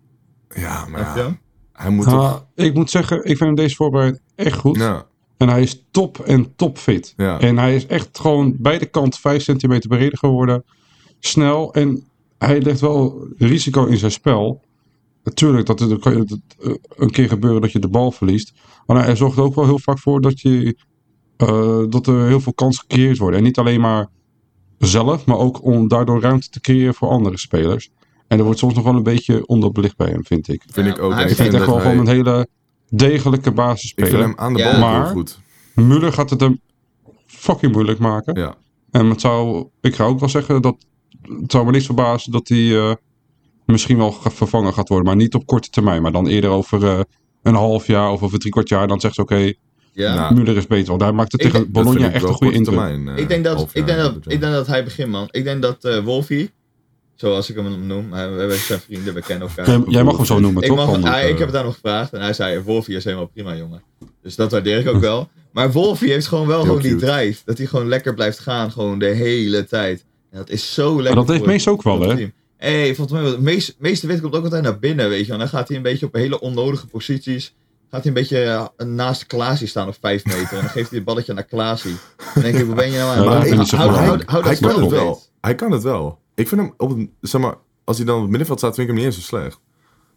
ja 0.54 0.86
maar 0.86 1.00
ja, 1.00 1.38
hij 1.72 1.90
moet 1.90 2.08
toch. 2.08 2.46
Ik 2.54 2.74
moet 2.74 2.90
zeggen, 2.90 3.16
ik 3.18 3.24
vind 3.24 3.40
hem 3.40 3.54
deze 3.54 3.74
voorbereiding 3.76 4.22
echt 4.34 4.56
goed. 4.58 4.76
Ja, 4.76 5.06
En 5.36 5.48
hij 5.48 5.62
is 5.62 5.84
top 5.90 6.18
en 6.18 6.56
topfit. 6.56 7.14
Ja. 7.16 7.40
En 7.40 7.58
hij 7.58 7.74
is 7.74 7.86
echt 7.86 8.18
gewoon 8.20 8.54
beide 8.58 8.86
kanten 8.86 9.20
5 9.20 9.42
centimeter 9.42 9.88
breder 9.88 10.18
geworden. 10.18 10.64
Snel. 11.20 11.72
En 11.74 12.04
hij 12.38 12.60
legt 12.60 12.80
wel 12.80 13.26
risico 13.38 13.84
in 13.84 13.96
zijn 13.96 14.12
spel. 14.12 14.62
Natuurlijk, 15.26 15.66
dat 15.66 15.80
er 15.80 15.98
kan 15.98 16.16
je- 16.16 16.24
dat, 16.24 16.38
eh, 16.60 16.74
een 16.96 17.10
keer 17.10 17.28
gebeuren 17.28 17.60
dat 17.60 17.72
je 17.72 17.78
de 17.78 17.88
bal 17.88 18.10
verliest. 18.10 18.52
Maar 18.86 19.04
hij 19.04 19.16
zorgt 19.16 19.36
er 19.36 19.42
ook 19.42 19.54
wel 19.54 19.64
heel 19.64 19.78
vaak 19.78 19.98
voor 19.98 20.20
dat, 20.20 20.40
je, 20.40 20.76
eh, 21.36 21.82
dat 21.88 22.06
er 22.06 22.26
heel 22.26 22.40
veel 22.40 22.54
kansen 22.54 22.80
gecreëerd 22.80 23.18
worden. 23.18 23.38
En 23.38 23.44
niet 23.44 23.58
alleen 23.58 23.80
maar 23.80 24.08
zelf, 24.78 25.24
maar 25.26 25.36
ook 25.38 25.64
om 25.64 25.88
daardoor 25.88 26.20
ruimte 26.20 26.48
te 26.48 26.60
creëren 26.60 26.94
voor 26.94 27.08
andere 27.08 27.38
spelers. 27.38 27.90
En 28.28 28.38
er 28.38 28.44
wordt 28.44 28.58
soms 28.58 28.74
nog 28.74 28.84
wel 28.84 28.94
een 28.94 29.02
beetje 29.02 29.46
onderbelicht 29.46 29.96
bij 29.96 30.08
hem, 30.08 30.24
vind 30.24 30.48
ik. 30.48 30.62
vind 30.70 30.86
Ja, 30.86 30.92
ik 30.92 30.98
ook. 31.02 31.12
Ik 31.12 31.18
vind 31.18 31.28
het 31.30 31.38
echt 31.40 31.50
dat 31.52 31.66
wel 31.66 31.78
gewoon 31.80 31.98
een 31.98 32.06
hele 32.08 32.48
degelijke 32.88 33.36
Ik 33.50 33.54
vind 33.54 33.54
basisspeler. 33.54 34.20
hem 34.20 34.32
aan 34.36 34.54
de 34.54 34.62
bal 34.62 34.78
Maar- 34.78 35.02
heel 35.04 35.12
goed. 35.12 35.38
Müller 35.80 36.12
gaat 36.12 36.30
het 36.30 36.40
hem 36.40 36.60
fucking 37.26 37.72
moeilijk 37.72 37.98
maken. 37.98 38.38
Ja. 38.40 38.54
En 38.90 39.06
het 39.10 39.20
zou, 39.20 39.66
ik 39.80 39.94
ga 39.94 40.04
ook 40.04 40.20
wel 40.20 40.28
zeggen 40.28 40.62
dat 40.62 40.76
het 41.22 41.50
zou 41.52 41.64
me 41.64 41.70
niks 41.70 41.86
verbazen 41.86 42.32
dat 42.32 42.48
hij 42.48 42.76
eh, 42.78 42.94
misschien 43.66 43.96
wel 43.96 44.10
ge- 44.12 44.30
vervangen 44.30 44.72
gaat 44.72 44.88
worden. 44.88 45.06
Maar 45.06 45.16
niet 45.16 45.34
op 45.34 45.46
korte 45.46 45.70
termijn. 45.70 46.02
Maar 46.02 46.12
dan 46.12 46.26
eerder 46.26 46.50
over 46.50 46.84
eh, 46.86 47.00
een 47.42 47.54
half 47.54 47.86
jaar 47.86 48.10
of 48.12 48.22
over 48.22 48.38
drie 48.38 48.52
kwart 48.52 48.68
jaar. 48.68 48.88
Dan 48.88 49.00
zegt 49.00 49.14
ze 49.14 49.20
oké, 49.20 49.52
Ja. 49.92 50.14
Nou, 50.14 50.34
Müller 50.44 50.56
is 50.56 50.66
beter. 50.66 50.88
Want 50.88 51.00
hij 51.00 51.12
maakte 51.12 51.36
Ik 51.36 51.42
tegen 51.42 51.60
denk- 51.60 51.72
Bologna 51.72 52.10
echt 52.12 52.22
een 52.24 52.32
goede 52.34 52.52
indruk. 52.54 52.78
termijn, 52.78 53.08
eh, 53.08 53.22
ik, 53.22 53.28
denk 53.28 53.44
dat, 53.44 53.70
ik, 53.72 53.86
denk 53.86 53.98
dat, 53.98 54.14
ik 54.26 54.40
denk 54.40 54.52
dat 54.52 54.66
hij 54.66 54.84
begint, 54.84 55.10
man. 55.10 55.28
Ik 55.30 55.44
denk 55.44 55.62
dat 55.62 55.84
eh 55.84 55.98
Wolfie, 55.98 56.50
zoals 57.14 57.50
ik 57.50 57.56
hem 57.56 57.86
noem, 57.86 58.12
hij- 58.12 58.30
we 58.32 58.54
zijn 58.54 58.80
vrienden, 58.80 59.14
we 59.14 59.20
kennen 59.22 59.48
elkaar. 59.48 59.66
Jij, 59.68 59.82
jij 59.88 60.04
mag 60.04 60.16
hem 60.16 60.24
zo 60.26 60.38
noemen, 60.40 60.62
Ik, 60.62 60.68
toch? 60.68 60.76
mag, 60.76 60.86
Van, 60.90 61.04
hij- 61.04 61.22
ik 61.30 61.38
heb 61.38 61.46
het 61.46 61.52
daar 61.52 61.64
nog 61.64 61.74
gevraagd 61.74 62.12
en 62.12 62.20
hij 62.20 62.32
zei: 62.32 62.60
Wolfie 62.60 62.96
is 62.96 63.04
helemaal 63.04 63.26
prima, 63.26 63.56
jongen. 63.56 63.82
Dus 64.22 64.36
dat 64.36 64.50
waardeer 64.50 64.78
ik 64.78 64.88
ook 64.88 65.00
wel. 65.00 65.28
Maar 65.52 65.72
Wolfie 65.72 66.10
heeft 66.12 66.26
gewoon 66.26 66.46
wel 66.46 66.60
gewoon 66.62 66.80
die 66.82 66.96
drive. 66.96 67.42
Dat 67.44 67.58
hij 67.58 67.66
gewoon 67.66 67.88
lekker 67.88 68.14
blijft 68.14 68.38
gaan, 68.38 68.70
gewoon 68.72 68.98
de 68.98 69.06
hele 69.06 69.64
tijd. 69.64 70.04
En 70.30 70.38
dat 70.38 70.50
is 70.50 70.74
zo 70.74 70.96
lekker. 70.96 71.14
dat 71.14 71.28
heeft 71.28 71.44
Mees 71.46 71.68
ook 71.68 71.82
wel, 71.82 72.00
het 72.00 72.18
hè? 72.18 72.28
Hey, 72.56 72.94
volgens 72.94 73.20
mij, 73.20 73.30
wel- 73.30 73.40
meest, 73.40 73.74
meeste 73.78 74.06
wit 74.06 74.20
komt 74.20 74.34
ook 74.34 74.44
altijd 74.44 74.62
naar 74.62 74.78
binnen, 74.78 75.08
weet 75.08 75.26
je. 75.26 75.32
En 75.32 75.38
dan 75.38 75.48
gaat 75.48 75.68
hij 75.68 75.76
een 75.76 75.82
beetje 75.82 76.06
op 76.06 76.14
hele 76.14 76.40
onnodige 76.40 76.86
posities. 76.86 77.54
Gaat 77.90 78.00
hij 78.04 78.08
een 78.08 78.20
beetje 78.20 78.42
eh, 78.76 78.86
naast 78.86 79.26
Klaasie 79.26 79.66
staan 79.66 79.88
op 79.88 79.96
5 80.00 80.24
meter. 80.24 80.40
En 80.56 80.60
dan 80.60 80.68
geeft 80.70 80.88
hij 80.88 80.98
het 80.98 81.04
balletje 81.04 81.32
naar 81.32 81.44
Klaasie. 81.44 81.94
Dan 82.34 82.42
denk 82.42 82.56
ik, 82.56 82.64
hoe 82.64 82.74
ben 82.74 82.90
je 82.90 82.98
nou 82.98 83.10
aan? 83.10 83.24
Ja, 83.24 83.24
dat 83.24 83.32
Hou- 83.32 83.62
ik 83.62 83.70
hou- 83.70 83.90
goed. 83.90 83.98
hou- 83.98 84.22
hou 84.26 84.42
hij 84.44 84.50
dat 84.52 84.60
kan 84.60 84.70
spel 84.70 84.80
het 84.80 84.90
weet. 84.90 85.00
wel. 85.00 85.22
Hij 85.40 85.54
kan 85.54 85.70
het 85.72 85.82
wel. 85.82 86.18
Ik 86.34 86.48
vind 86.48 86.60
hem 86.60 86.74
op 86.76 86.98
zeg 87.20 87.40
maar, 87.40 87.54
als 87.84 87.96
hij 87.96 88.06
dan 88.06 88.14
op 88.14 88.20
het 88.20 88.30
middenveld 88.30 88.58
staat, 88.58 88.74
vind 88.74 88.88
ik 88.88 88.94
hem 88.94 89.04
niet 89.04 89.14
eens 89.14 89.24
zo 89.26 89.36
slecht. 89.38 89.60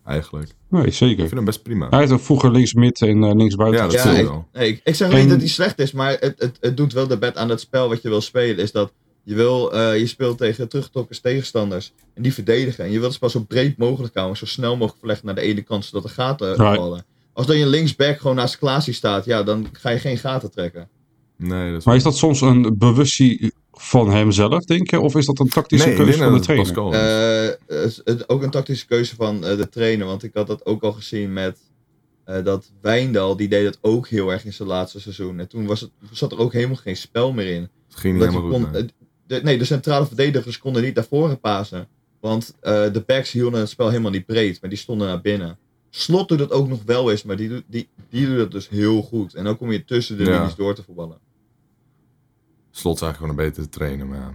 Eigenlijk. 0.05 0.51
Nee, 0.69 0.86
Ik 0.86 0.93
zeker. 0.93 1.19
vind 1.22 1.34
hem 1.34 1.46
best 1.46 1.63
prima. 1.63 1.89
Hij 1.89 2.00
heeft 2.00 2.12
ook 2.12 2.19
vroeger 2.22 2.51
links 2.51 2.74
mid 2.74 3.01
en 3.01 3.24
eh, 3.24 3.36
links 3.36 3.55
buiten 3.55 3.81
Ja, 3.81 3.88
dat 3.88 4.03
Ja, 4.03 4.12
ik, 4.12 4.25
wel. 4.27 4.48
nee, 4.53 4.67
ik, 4.67 4.81
ik 4.84 4.96
zeg 4.96 5.12
En- 5.12 5.19
niet 5.19 5.29
dat 5.29 5.38
hij 5.39 5.48
slecht 5.48 5.79
is, 5.79 5.91
maar 5.91 6.17
het, 6.19 6.34
het, 6.38 6.58
het 6.60 6.77
doet 6.77 6.93
wel 6.93 7.08
de 7.08 7.17
bet 7.17 7.38
aan 7.38 7.50
het 7.50 7.60
spel 7.60 7.89
wat 7.89 8.01
je 8.01 8.10
wil 8.10 8.22
spelen. 8.22 8.58
Is 8.58 8.72
dat 8.72 8.91
je, 9.29 9.36
wil, 9.36 9.74
eh, 9.74 10.00
je 10.00 10.07
speelt 10.07 10.38
tegen 10.38 10.69
teruggetrokken 10.69 11.21
tegenstanders 11.21 11.93
en 12.13 12.21
die 12.21 12.33
verdedigen. 12.33 12.83
En 12.83 12.91
je 12.91 13.00
wilt 13.00 13.05
het 13.05 13.13
spel 13.13 13.29
zo 13.29 13.39
breed 13.39 13.77
mogelijk 13.77 14.13
houden, 14.15 14.38
zo 14.38 14.45
snel 14.45 14.74
mogelijk 14.74 14.98
verleggen 15.00 15.25
naar 15.25 15.36
de 15.36 15.41
ene 15.41 15.62
kant, 15.62 15.86
zodat 15.86 16.03
er 16.03 16.09
gaten 16.09 16.55
Right. 16.55 16.75
vallen. 16.75 17.05
Als 17.33 17.48
dan 17.48 17.57
je 17.57 17.67
linksback 17.67 18.19
gewoon 18.19 18.36
naast 18.36 18.57
Klaasie 18.57 18.93
staat, 18.93 19.25
ja, 19.25 19.43
dan 19.43 19.67
ga 19.71 19.89
je 19.89 20.00
geen 20.00 20.17
gaten 20.17 20.51
trekken. 20.51 20.89
Nee, 21.38 21.69
dat 21.71 21.79
is 21.79 21.86
Maar 21.86 21.95
is 21.95 22.03
dat 22.03 22.17
soms 22.17 22.41
een 22.41 22.75
bewustzijn 22.77 23.51
van 23.71 24.09
hemzelf, 24.12 24.65
denk 24.65 24.89
je? 24.89 25.00
Of 25.00 25.15
is 25.15 25.25
dat 25.25 25.39
een 25.39 25.50
tactische 25.50 25.88
Nee, 25.88 25.95
keuze 25.98 26.12
van 26.17 26.25
de 26.25 26.45
dat 26.48 26.48
het 26.48 26.74
trainer? 26.74 27.55
Eh, 27.67 27.89
het 28.03 28.29
ook 28.29 28.43
een 28.43 28.50
tactische 28.50 28.86
keuze 28.86 29.15
van 29.15 29.45
eh, 29.45 29.57
de 29.57 29.69
trainer, 29.69 30.05
want 30.07 30.24
ik 30.24 30.33
had 30.33 30.48
dat 30.48 30.65
ook 30.65 30.83
al 30.83 30.91
gezien 30.91 31.33
met 31.33 31.57
eh, 32.25 32.43
dat 32.43 32.71
Wijndal, 32.81 33.36
die 33.36 33.48
deed 33.48 33.65
het 33.65 33.77
ook 33.81 34.07
heel 34.07 34.31
erg 34.31 34.45
in 34.45 34.53
zijn 34.53 34.67
laatste 34.67 35.00
seizoen. 35.00 35.39
En 35.39 35.48
toen 35.48 35.65
was 35.65 35.81
het, 35.81 35.89
zat 36.12 36.31
er 36.31 36.39
ook 36.39 36.53
helemaal 36.53 36.75
geen 36.75 36.98
spel 36.98 37.33
meer 37.33 37.48
in. 37.55 37.62
Het 37.89 38.00
ging 38.00 38.13
niet 38.13 38.24
Dat 38.24 38.33
je 38.33 38.38
helemaal 38.39 38.59
goed. 38.59 38.71
kon- 38.71 38.81
nee. 38.81 38.89
De, 39.29 39.39
nee, 39.43 39.57
de 39.57 39.65
centrale 39.65 40.05
verdedigers 40.05 40.57
konden 40.57 40.83
niet 40.83 40.95
naar 40.95 41.05
voren 41.09 41.39
pasen. 41.39 41.88
Want 42.19 42.55
eh, 42.62 42.74
de 42.93 43.03
backs 43.05 43.31
hielden 43.31 43.59
het 43.59 43.69
spel 43.69 43.89
helemaal 43.89 44.12
niet 44.12 44.25
breed, 44.25 44.62
maar 44.62 44.69
die 44.69 44.79
stonden 44.79 45.07
naar 45.07 45.21
binnen. 45.21 45.57
Slot 45.89 46.27
doet 46.27 46.38
dat 46.39 46.51
ook 46.51 46.67
nog 46.67 46.79
wel 46.86 47.12
eens, 47.12 47.24
maar 47.24 47.36
die, 47.36 47.50
doet- 47.50 47.63
die, 47.67 47.88
die 48.09 48.25
doet 48.27 48.38
dat 48.38 48.51
dus 48.51 48.69
heel 48.69 49.01
goed. 49.01 49.33
En 49.33 49.43
dan 49.43 49.57
kom 49.57 49.71
je 49.71 49.86
tussen 49.86 50.17
de 50.17 50.24
Ja. 50.24 50.38
linies 50.39 50.55
door 50.55 50.75
te 50.75 50.83
voetballen. 50.83 51.17
Slot 52.71 52.95
is 52.95 53.01
eigenlijk 53.01 53.15
gewoon 53.17 53.29
een 53.29 53.51
betere 53.53 53.69
trainer, 53.69 54.07
maar 54.07 54.17
ja. 54.19 54.33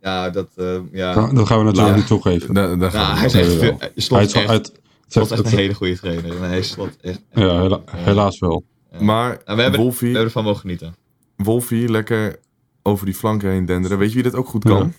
Ja, 0.00 0.30
dat, 0.30 0.48
eh, 0.56 0.78
ja. 0.92 1.14
Nou, 1.14 1.34
dat 1.34 1.46
gaan 1.46 1.58
we 1.58 1.64
natuurlijk 1.64 1.96
niet 1.96 2.06
toegeven. 2.06 2.54
Daar 2.54 2.68
gaan 2.68 2.78
Nou, 2.78 3.12
we 3.12 3.18
hij 3.18 3.26
is 3.26 3.34
echt, 3.34 3.52
veel- 3.52 3.78
Slot 3.96 4.18
Hij 4.18 4.26
is 4.28 4.32
echt, 4.32 4.48
uit, 4.48 4.72
Slot 5.06 5.24
is 5.24 5.30
echt 5.30 5.42
het- 5.42 5.52
een 5.52 5.58
hele 5.58 5.74
goede 5.74 5.96
trainer. 5.98 6.40
Nee, 6.40 6.62
Slot 6.62 6.96
echt. 7.00 7.20
ja, 7.32 7.60
hela- 7.60 7.82
helaas 7.90 8.38
wel. 8.38 8.64
Maar 8.90 9.28
Nou, 9.28 9.56
we, 9.56 9.62
hebben, 9.62 9.80
we 9.88 9.94
hebben 10.06 10.22
ervan 10.22 10.44
mogen 10.44 10.60
genieten. 10.60 10.94
Wolfie, 11.36 11.88
lekker 11.88 12.38
over 12.86 13.06
die 13.06 13.14
flanken 13.14 13.50
heen 13.50 13.64
denderen. 13.66 13.98
Weet 13.98 14.08
je 14.08 14.14
wie 14.14 14.22
dat 14.22 14.34
ook 14.34 14.46
goed 14.48 14.64
kan? 14.64 14.76
Ja. 14.86 14.90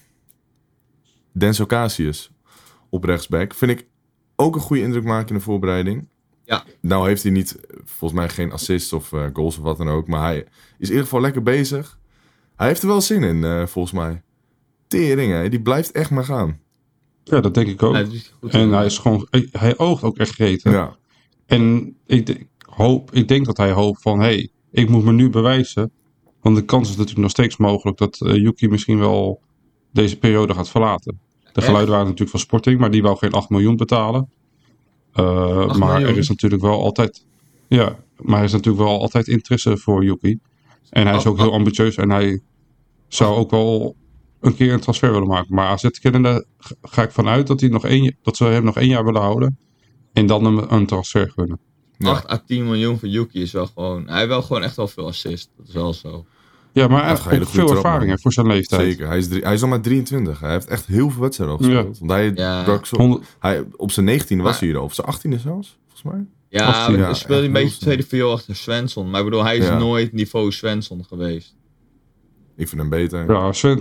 Denzel 1.32 1.66
Casius 1.66 2.32
op 2.90 3.04
rechtsback. 3.04 3.54
Vind 3.54 3.72
ik 3.72 3.88
ook 4.36 4.56
een 4.56 4.62
goede 4.62 4.82
indruk 4.82 5.04
maken 5.04 5.28
in 5.28 5.36
de 5.36 5.42
voorbereiding. 5.42 6.08
Ja. 6.44 6.64
Nou 6.82 7.08
heeft 7.08 7.24
hij 7.24 7.32
niet, 7.32 7.58
volgens 7.84 8.20
mij 8.20 8.30
geen 8.30 8.52
assists 8.52 8.94
of 8.94 9.14
eh, 9.14 9.26
goals 9.34 9.58
of 9.58 9.64
wat 9.64 9.78
dan 9.78 9.90
ook. 9.90 10.08
Maar 10.08 10.22
hij 10.22 10.38
is 10.38 10.46
in 10.78 10.88
ieder 10.88 11.04
geval 11.04 11.22
lekker 11.22 11.44
bezig. 11.44 12.00
Hij 12.56 12.68
heeft 12.68 12.82
er 12.82 12.88
wel 12.88 13.02
zin 13.02 13.24
in, 13.24 13.44
eh, 13.44 13.66
volgens 13.66 13.94
mij. 13.94 14.22
Tering, 14.88 15.32
hè. 15.32 15.50
Die 15.50 15.62
blijft 15.62 15.92
echt 15.92 16.10
maar 16.12 16.24
gaan. 16.24 16.60
Ja, 17.24 17.40
dat 17.42 17.54
denk 17.54 17.68
ik 17.68 17.84
ook. 17.84 17.94
En 18.50 18.70
hij 18.72 18.86
is 18.86 18.98
gewoon, 18.98 19.28
hij- 19.30 19.48
hij 19.52 19.78
oogt 19.78 20.04
ook 20.04 20.18
echt 20.18 20.32
gretig. 20.34 20.72
Ja. 20.72 20.96
En 21.46 21.96
ik, 22.06 22.30
ik 22.30 22.48
hoop, 22.60 23.12
ik 23.14 23.28
denk 23.28 23.46
dat 23.46 23.58
hij 23.58 23.72
hoopt 23.72 24.02
van, 24.02 24.20
hé, 24.20 24.26
hey, 24.26 24.50
ik 24.72 24.90
moet 24.90 25.04
me 25.04 25.12
nu 25.12 25.30
bewijzen. 25.30 25.92
Want 26.46 26.58
de 26.58 26.66
kans 26.66 26.90
is 26.90 26.96
natuurlijk 26.96 27.22
nog 27.22 27.32
steeds 27.32 27.58
mogelijk 27.58 27.98
dat 27.98 28.22
eh, 28.22 28.36
Yuki 28.36 28.68
misschien 28.68 29.00
wel 29.00 29.42
deze 29.92 30.18
periode 30.18 30.54
gaat 30.54 30.70
verlaten. 30.70 31.20
De 31.54 31.62
geluiden 31.62 31.90
waren 31.90 32.06
natuurlijk 32.06 32.32
van 32.32 32.40
Sporting, 32.40 32.80
maar 32.80 32.92
die 32.92 33.02
wou 33.02 33.18
geen 33.18 33.32
8 33.32 33.50
miljoen 33.50 33.76
betalen. 33.76 34.30
Uh, 35.16 35.26
maar 35.76 35.94
miljoen? 35.94 36.10
er 36.10 36.18
is 36.18 36.30
natuurlijk 36.30 36.62
wel 36.62 36.84
altijd, 36.84 37.26
ja, 37.68 38.00
maar 38.18 38.38
er 38.40 38.46
is 38.46 38.52
natuurlijk 38.52 38.84
wel 38.84 39.00
altijd 39.00 39.28
interesse 39.28 39.78
voor 39.78 40.04
Yuki. 40.04 40.40
En 40.90 41.08
hij 41.08 41.16
is 41.16 41.26
Oh, 41.26 41.32
ook 41.32 41.38
heel 41.38 41.48
oh. 41.48 41.54
ambitieus 41.54 41.96
en 41.96 42.10
hij 42.10 42.42
zou 43.08 43.36
ook 43.36 43.52
wel 43.52 43.96
een 44.40 44.56
keer 44.56 44.74
een 44.74 44.80
transfer 44.80 45.12
willen 45.12 45.28
maken. 45.28 45.56
Maar 45.56 45.68
AZ 45.68 45.90
kennende 45.90 46.46
ga 46.82 47.04
ik 47.04 47.12
vanuit 47.12 47.48
dat, 47.48 47.60
hij 47.60 47.70
nog 47.70 47.86
één, 47.86 48.18
dat 48.22 48.38
ze 48.38 48.44
hem 48.44 48.64
nog 48.64 48.78
één 48.78 48.90
jaar 48.90 49.06
willen 49.06 49.22
houden. 49.22 49.58
En 50.14 50.26
dan 50.26 50.46
hem 50.46 50.58
een 50.58 50.86
transfer 50.86 51.32
gunnen. 51.36 51.60
Ja. 51.98 52.10
8 52.10 52.30
à 52.30 52.38
10 52.46 52.64
miljoen 52.64 53.00
voor 53.00 53.10
Yuki 53.10 53.42
is 53.42 53.52
wel 53.52 53.68
gewoon. 53.68 54.08
Hij 54.08 54.18
heeft 54.18 54.30
wel 54.30 54.42
gewoon 54.42 54.64
echt 54.64 54.76
wel 54.76 54.88
veel 54.88 55.08
assist. 55.08 55.50
Dat 55.58 55.68
is 55.68 55.74
wel 55.74 55.94
zo. 55.94 56.26
Ja, 56.76 56.88
maar 56.88 57.06
hij 57.06 57.16
goede 57.18 57.46
veel 57.46 57.66
trap, 57.66 57.78
ervaring 57.78 58.22
voor 58.22 58.34
zijn 58.34 58.48
leeftijd. 58.48 58.82
Zeker. 58.82 59.08
Hij 59.08 59.18
is, 59.18 59.28
drie, 59.28 59.42
hij 59.44 59.54
is 59.54 59.62
al 59.62 59.68
maar 59.68 59.82
23. 59.82 60.40
Hij 60.40 60.52
heeft 60.52 60.68
echt 60.68 60.86
heel 60.86 61.10
veel 61.10 61.22
wedstrijden 61.22 61.58
al 61.58 61.64
Ja. 61.64 61.70
gespeeld. 61.76 61.98
Want 62.00 62.12
hij 62.12 62.32
Ja. 62.36 62.64
brak 62.64 62.86
zo- 62.86 62.98
Honderd- 62.98 63.26
hij, 63.40 63.64
op 63.76 63.92
zijn 63.92 64.06
19e 64.06 64.42
was 64.44 64.60
hij 64.60 64.68
hier 64.68 64.78
al. 64.78 64.84
Of 64.84 64.94
zijn 64.94 65.08
18e 65.08 65.40
zelfs, 65.40 65.78
volgens 65.88 66.04
mij. 66.14 66.26
Ja, 66.50 66.66
18, 66.66 66.96
hij 67.00 67.08
ja, 67.08 67.14
speelde 67.14 67.36
echt 67.36 67.46
een 67.46 67.54
beetje 67.64 67.78
tweede 67.80 68.04
viool 68.04 68.32
achter 68.32 68.56
Svensson. 68.56 69.10
Maar 69.10 69.20
ik 69.20 69.26
bedoel, 69.26 69.44
hij 69.44 69.58
is 69.58 69.66
Ja. 69.66 69.78
nooit 69.78 70.14
niveau 70.14 70.52
Svensson 70.52 71.06
geweest. 71.08 71.56
Ik 72.58 72.68
vind 72.68 72.82
hem 72.82 72.90
beter. 72.90 73.32
Ja, 73.32 73.52
Sven, 73.52 73.78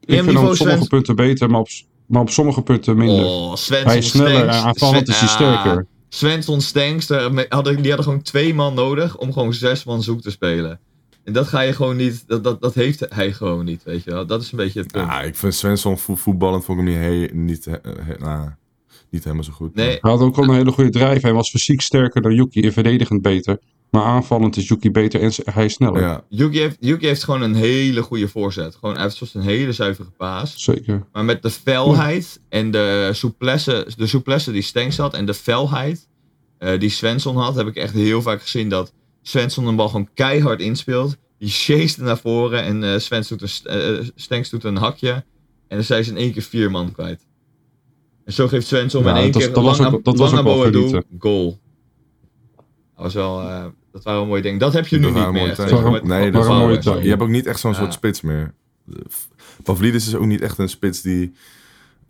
ik 0.00 0.14
vind 0.22 0.26
hem 0.26 0.36
op 0.46 0.54
sommige 0.54 0.86
punten 0.86 1.16
beter, 1.16 1.50
maar 1.50 1.60
op, 1.60 1.68
maar 2.06 2.20
op 2.22 2.30
sommige 2.30 2.62
punten 2.62 2.96
minder. 2.96 3.24
Oh, 3.24 3.54
Svensson 3.54 3.88
hij 3.88 3.98
is 3.98 4.08
sneller 4.08 4.30
stanks. 4.36 4.56
en 4.56 4.62
aanvallend 4.62 5.08
is 5.08 5.18
hij 5.20 5.28
sterker. 5.28 5.86
Svensson 6.08 6.60
daar 7.06 7.32
me- 7.32 7.46
hadden, 7.48 7.76
die 7.76 7.86
hadden 7.86 8.04
gewoon 8.04 8.22
twee 8.22 8.54
man 8.54 8.74
nodig 8.74 9.16
om 9.18 9.32
gewoon 9.32 9.54
zes 9.54 9.84
man 9.84 10.02
zoek 10.02 10.20
te 10.20 10.30
spelen. 10.30 10.80
En 11.30 11.36
dat 11.36 11.48
ga 11.48 11.60
je 11.60 11.72
gewoon 11.72 11.96
niet, 11.96 12.24
dat, 12.26 12.44
dat, 12.44 12.60
dat 12.60 12.74
heeft 12.74 13.06
hij 13.08 13.32
gewoon 13.32 13.64
niet, 13.64 13.82
weet 13.82 14.04
je 14.04 14.10
wel. 14.10 14.26
Dat 14.26 14.42
is 14.42 14.50
een 14.52 14.58
beetje 14.58 14.80
het 14.80 14.92
punt. 14.92 15.06
Ja, 15.06 15.22
ik 15.22 15.36
vind 15.36 15.54
Svensson 15.54 15.98
vo- 15.98 16.16
voetballend 16.16 16.64
vond 16.64 16.80
ik 16.80 16.86
hem 16.86 16.94
niet, 17.20 17.30
he- 17.30 17.36
niet, 17.36 17.64
he- 17.64 17.90
he- 18.02 18.18
nou, 18.18 18.48
niet 19.10 19.24
helemaal 19.24 19.44
zo 19.44 19.52
goed. 19.52 19.74
Nee, 19.74 19.98
Hij 20.00 20.10
had 20.10 20.20
ook 20.20 20.36
wel 20.36 20.44
een 20.48 20.54
hele 20.54 20.72
goede 20.72 20.90
drijf. 20.90 21.22
Hij 21.22 21.32
was 21.32 21.50
fysiek 21.50 21.80
sterker 21.80 22.22
dan 22.22 22.34
Yuki 22.34 22.60
en 22.60 22.72
verdedigend 22.72 23.22
beter. 23.22 23.58
Maar 23.90 24.02
aanvallend 24.04 24.56
is 24.56 24.68
Yuki 24.68 24.90
beter 24.90 25.20
en 25.20 25.32
hij 25.44 25.64
is 25.64 25.72
sneller. 25.72 26.00
Ja, 26.00 26.24
Yuki 26.28 26.58
heeft, 26.58 26.76
Yuki 26.80 27.06
heeft 27.06 27.24
gewoon 27.24 27.42
een 27.42 27.54
hele 27.54 28.02
goede 28.02 28.28
voorzet. 28.28 28.74
Gewoon, 28.74 28.94
hij 28.94 29.04
heeft 29.04 29.16
soms 29.16 29.34
een 29.34 29.40
hele 29.42 29.72
zuivere 29.72 30.08
paas. 30.16 30.54
Zeker. 30.64 31.06
Maar 31.12 31.24
met 31.24 31.42
de 31.42 31.50
felheid 31.50 32.40
en 32.48 32.70
de 32.70 33.10
souplesse, 33.12 33.86
de 33.96 34.06
souplesse 34.06 34.52
die 34.52 34.62
Stenks 34.62 34.96
had 34.96 35.14
en 35.14 35.26
de 35.26 35.34
felheid 35.34 36.08
eh, 36.58 36.78
die 36.80 36.90
Svensson 36.90 37.36
had, 37.36 37.54
heb 37.54 37.66
ik 37.66 37.76
echt 37.76 37.92
heel 37.94 38.22
vaak 38.22 38.42
gezien 38.42 38.68
dat 38.68 38.92
Svensson 39.22 39.66
een 39.66 39.76
bal 39.76 39.88
gewoon 39.88 40.08
keihard 40.14 40.60
inspeelt. 40.60 41.16
Die 41.38 41.48
chase 41.48 42.02
naar 42.02 42.18
voren 42.18 42.62
en 42.62 42.84
eh 42.84 42.98
Svens 42.98 43.28
doet 43.28 43.42
een, 43.42 43.48
st- 43.48 43.66
eh, 43.66 43.98
Stenks 44.14 44.50
doet 44.50 44.64
een 44.64 44.76
hakje. 44.76 45.10
En 45.68 45.76
dan 45.76 45.84
zijn 45.84 46.04
ze 46.04 46.10
in 46.10 46.16
één 46.16 46.32
keer 46.32 46.42
vier 46.42 46.70
man 46.70 46.92
kwijt. 46.92 47.26
En 48.24 48.32
zo 48.32 48.48
geeft 48.48 48.66
Svensson 48.66 49.02
Ja, 49.04 49.10
in 49.10 49.16
één 49.16 49.32
dat- 49.32 49.42
keer 49.42 49.52
dat 49.52 49.64
was 49.64 49.80
ook- 49.80 50.04
dat 50.04 50.18
was 50.18 50.34
ook 50.34 50.62
genieten. 50.62 51.04
goal. 51.18 51.58
Dat, 52.56 53.04
was 53.04 53.14
wel, 53.14 53.40
eh, 53.40 53.64
dat 53.92 54.02
waren 54.04 54.20
wel 54.20 54.28
mooie 54.28 54.42
dingen. 54.42 54.58
Dat 54.58 54.72
heb 54.72 54.86
je 54.86 54.96
nu 54.96 55.02
Dat 55.02 55.10
niet 55.10 55.20
waren 55.20 55.34
meer. 55.34 55.48
echt, 55.48 55.90
met- 55.90 56.04
Nee, 56.04 56.30
dat 56.30 56.46
waren 56.46 56.60
mooie 56.60 57.02
je 57.02 57.08
hebt 57.08 57.22
ook 57.22 57.28
niet 57.28 57.46
echt 57.46 57.60
zo'n 57.60 57.70
Ja. 57.72 57.76
soort 57.78 57.92
spits 57.92 58.20
meer. 58.20 58.54
De- 58.84 59.02
Pavlidis 59.62 60.06
is 60.06 60.14
ook 60.14 60.26
niet 60.26 60.40
echt 60.40 60.58
een 60.58 60.68
spits 60.68 61.00
die 61.02 61.32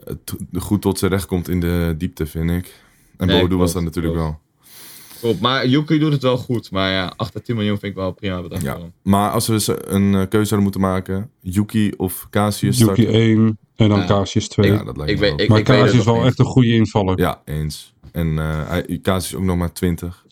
eh, 0.06 0.14
goed 0.60 0.82
tot 0.82 0.98
zijn 0.98 1.10
recht 1.10 1.26
komt 1.26 1.48
in 1.48 1.60
de 1.60 1.94
diepte, 1.98 2.26
vind 2.26 2.50
ik. 2.50 2.74
En 3.16 3.26
Nee, 3.26 3.48
was 3.48 3.72
dat 3.72 3.82
natuurlijk 3.82 4.14
klopt. 4.14 4.28
wel. 4.30 4.40
Klopt, 5.20 5.40
maar 5.40 5.66
Yuki 5.66 5.98
doet 5.98 6.12
het 6.12 6.22
wel 6.22 6.36
goed. 6.36 6.70
Maar 6.70 6.90
ja, 6.92 7.12
8 7.16 7.36
à 7.36 7.40
10 7.44 7.56
miljoen 7.56 7.78
vind 7.78 7.92
ik 7.92 7.98
wel 7.98 8.12
prima 8.12 8.42
bedrag. 8.42 8.62
Ja. 8.62 8.78
Maar 9.02 9.30
als 9.30 9.46
we 9.46 9.60
ze 9.60 9.88
een 9.88 10.14
eh, 10.14 10.28
keuze 10.28 10.46
zouden 10.48 10.62
moeten 10.62 10.80
maken, 10.80 11.30
Yuki 11.40 11.92
of 11.96 12.26
Casius 12.30 12.78
Yuki 12.78 13.02
starten? 13.02 13.20
1 13.20 13.58
en 13.76 13.88
dan 13.88 13.98
Ja. 13.98 14.06
Casius 14.06 14.48
2. 14.48 14.70
Ja, 14.72 14.84
dat 14.84 14.96
lijkt 14.96 15.12
Ik 15.12 15.18
me 15.20 15.26
weet- 15.30 15.40
ik- 15.40 15.48
maar 15.48 15.62
Casius 15.62 15.98
is 15.98 16.04
wel 16.04 16.24
echt 16.24 16.38
een 16.38 16.44
goede 16.44 16.68
invaller. 16.74 17.18
Ja, 17.18 17.42
eens. 17.44 17.94
En 18.12 18.38
eh 18.38 18.68
hij- 18.68 18.98
Casius 19.02 19.32
is 19.32 19.38
ook 19.38 19.44
nog 19.44 19.56
maar 19.56 19.72
20. 19.72 20.24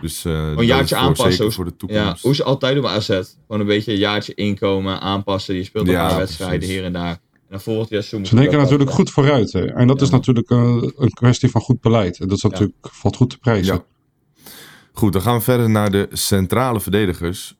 Dus 0.00 0.24
eh, 0.24 0.32
dat 0.48 0.58
een 0.58 0.66
jaartje 0.66 0.94
voor, 0.96 1.04
aanpassen, 1.04 1.52
voor 1.52 1.64
de 1.64 1.70
Ja, 1.70 1.76
toekomst. 1.76 2.22
hoe 2.22 2.34
ze 2.34 2.44
altijd 2.44 2.74
doen 2.74 2.82
bij 2.82 2.92
AZ. 2.92 3.06
Gewoon 3.08 3.60
een 3.60 3.66
beetje 3.66 3.92
een 3.92 3.98
jaartje 3.98 4.34
inkomen, 4.34 5.00
aanpassen. 5.00 5.54
Je 5.54 5.64
speelt 5.64 5.86
een 5.86 5.92
Ja, 5.92 6.08
paar 6.08 6.18
wedstrijden 6.18 6.68
hier 6.68 6.84
en 6.84 6.92
daar. 6.92 7.10
En 7.32 7.56
dan 7.56 7.60
volgend 7.60 7.88
jaar 7.88 8.02
Ze 8.02 8.34
denken 8.34 8.58
natuurlijk 8.58 8.90
goed 8.90 9.10
vooruit. 9.10 9.52
Hè. 9.52 9.66
En 9.66 9.86
dat 9.86 9.98
Ja. 9.98 10.04
is 10.04 10.10
natuurlijk 10.10 10.50
een, 10.50 10.92
een 10.96 11.10
kwestie 11.10 11.50
van 11.50 11.60
goed 11.60 11.80
beleid. 11.80 12.18
En 12.20 12.28
dat 12.28 12.36
is 12.36 12.42
Ja. 12.42 12.48
natuurlijk, 12.48 12.76
valt 12.80 13.16
goed 13.16 13.30
te 13.30 13.38
prijzen. 13.38 13.84
Goed, 15.00 15.12
dan 15.12 15.22
gaan 15.22 15.36
we 15.36 15.40
verder 15.42 15.70
naar 15.70 15.90
de 15.90 16.08
centrale 16.12 16.80
verdedigers. 16.80 17.56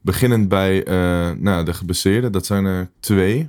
Beginnend 0.00 0.48
bij 0.48 0.84
eh, 0.84 1.30
nou, 1.38 1.64
de 1.64 1.72
geblesseerden. 1.74 2.32
Dat 2.32 2.46
zijn 2.46 2.64
er 2.64 2.90
twee. 3.00 3.48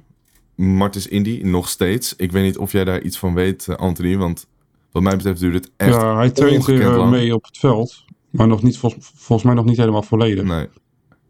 Martens 0.56 1.08
Indy, 1.08 1.42
nog 1.44 1.70
steeds. 1.70 2.14
Ik 2.18 2.32
weet 2.32 2.44
niet 2.44 2.58
of 2.58 2.72
jij 2.72 2.84
daar 2.84 3.02
iets 3.02 3.18
van 3.20 3.34
weet, 3.34 3.68
eh, 3.68 3.76
Anthony. 3.76 4.18
Want 4.18 4.48
wat 4.92 5.04
mij 5.04 5.16
betreft 5.16 5.40
duurt 5.40 5.54
het 5.54 5.72
echt 5.78 5.94
Ja, 5.94 6.16
hij 6.16 6.30
traint 6.30 6.66
weer 6.66 6.90
lang. 6.90 7.12
mee 7.12 7.34
op 7.36 7.44
het 7.46 7.58
veld. 7.58 8.04
Maar 8.30 8.48
nog 8.48 8.64
niet, 8.64 8.78
vol- 8.78 8.96
volgens 9.00 9.44
mij 9.44 9.54
nog 9.56 9.66
niet 9.66 9.78
helemaal 9.78 10.04
volledig. 10.04 10.44
Nee. 10.44 10.68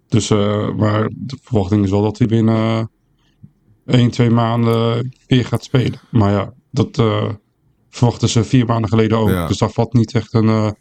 Dus, 0.08 0.30
eh, 0.30 0.74
maar 0.76 1.10
de 1.16 1.38
verwachting 1.42 1.84
is 1.84 1.90
wel 1.92 2.02
dat 2.02 2.18
hij 2.18 2.28
binnen 2.28 2.90
1, 3.86 4.10
2 4.12 4.30
maanden 4.30 5.12
weer 5.28 5.46
gaat 5.46 5.64
spelen. 5.64 6.00
Maar 6.12 6.32
ja, 6.32 6.54
dat 6.72 7.02
verwachten 7.90 8.30
ze 8.30 8.44
vier 8.44 8.66
maanden 8.66 8.90
geleden 8.90 9.18
ook. 9.18 9.30
Ja. 9.30 9.48
Dus 9.48 9.58
daar 9.58 9.72
valt 9.72 9.94
niet 9.94 10.14
echt 10.14 10.34
een 10.34 10.76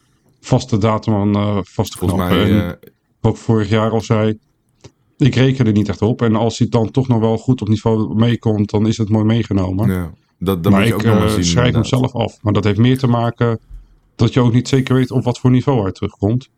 vaste 0.47 0.79
datum 0.79 1.15
aan 1.15 1.35
eh, 1.35 1.59
vast 1.63 1.93
te 1.93 1.99
knopen. 1.99 2.17
mij... 2.17 2.51
En 2.51 2.67
eh, 2.67 2.91
ook 3.21 3.37
vorig 3.37 3.69
jaar 3.69 3.91
al 3.91 4.01
zei, 4.01 4.39
ik 5.19 5.35
reken 5.35 5.67
er 5.67 5.73
niet 5.73 5.89
echt 5.89 6.03
op. 6.03 6.23
En 6.23 6.37
als 6.37 6.59
hij 6.59 6.69
dan 6.69 6.91
toch 6.91 7.09
nog 7.09 7.21
wel 7.21 7.39
goed 7.39 7.61
op 7.61 7.69
niveau 7.69 8.15
meekomt, 8.15 8.71
dan 8.71 8.87
is 8.87 8.99
het 8.99 9.09
mooi 9.09 9.25
meegenomen. 9.25 9.89
ja, 9.89 10.13
dat, 10.39 10.63
dat 10.63 10.73
maar 10.73 10.81
moet 10.81 10.91
je 10.91 10.95
ik 10.95 11.07
ook 11.07 11.15
nog 11.15 11.25
eh, 11.25 11.35
zien. 11.35 11.45
schrijf 11.45 11.75
hem 11.75 11.85
zelf 11.85 12.15
af. 12.15 12.39
Maar 12.43 12.53
dat 12.53 12.65
heeft 12.65 12.79
meer 12.79 12.99
te 12.99 13.07
maken 13.07 13.59
dat 14.15 14.33
je 14.33 14.41
ook 14.41 14.53
niet 14.53 14.69
zeker 14.69 14.95
weet 14.95 15.11
op 15.11 15.25
wat 15.25 15.39
voor 15.39 15.51
niveau 15.51 15.83
hij 15.83 15.93
terugkomt. 15.93 16.49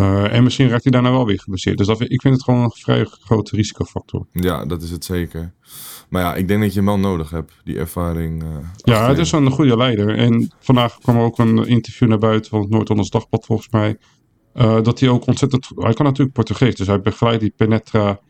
Eh, 0.00 0.32
en 0.34 0.42
misschien 0.42 0.68
raakt 0.68 0.82
hij 0.82 0.92
daarna 0.92 1.10
wel 1.10 1.26
weer 1.26 1.40
geblesseerd. 1.40 1.78
Dus 1.78 1.86
dat, 1.86 2.00
ik 2.00 2.20
vind 2.20 2.34
het 2.34 2.42
gewoon 2.44 2.62
een 2.62 2.70
vrij 2.70 3.04
grote 3.04 3.56
risicofactor. 3.56 4.26
Ja, 4.32 4.64
dat 4.64 4.82
is 4.82 4.90
het 4.90 5.04
zeker. 5.04 5.52
Maar 6.08 6.22
ja, 6.22 6.34
ik 6.34 6.48
denk 6.48 6.60
dat 6.60 6.70
je 6.72 6.76
hem 6.76 6.88
wel 6.88 6.98
nodig 6.98 7.30
hebt, 7.30 7.52
die 7.64 7.78
ervaring. 7.78 8.42
eh, 8.42 8.48
Ja, 8.76 9.08
het 9.08 9.18
is 9.18 9.32
een 9.32 9.50
goede 9.50 9.76
leider. 9.76 10.16
En 10.16 10.50
vandaag 10.60 10.98
kwam 10.98 11.16
er 11.16 11.22
ook 11.22 11.38
een 11.38 11.66
interview 11.66 12.08
naar 12.08 12.18
buiten 12.18 12.50
van 12.50 12.60
het 12.60 12.70
Noord-Hollands 12.70 13.10
Dagblad 13.10 13.46
volgens 13.46 13.68
mij. 13.70 13.96
eh, 14.52 14.82
dat 14.82 15.00
hij 15.00 15.08
ook 15.08 15.26
ontzettend... 15.26 15.68
Hij 15.76 15.92
kan 15.92 16.04
natuurlijk 16.06 16.32
Portugees, 16.32 16.74
dus 16.74 16.86
hij 16.86 17.00
begeleidt 17.00 17.40
die 17.40 17.52
Penetra 17.56 18.20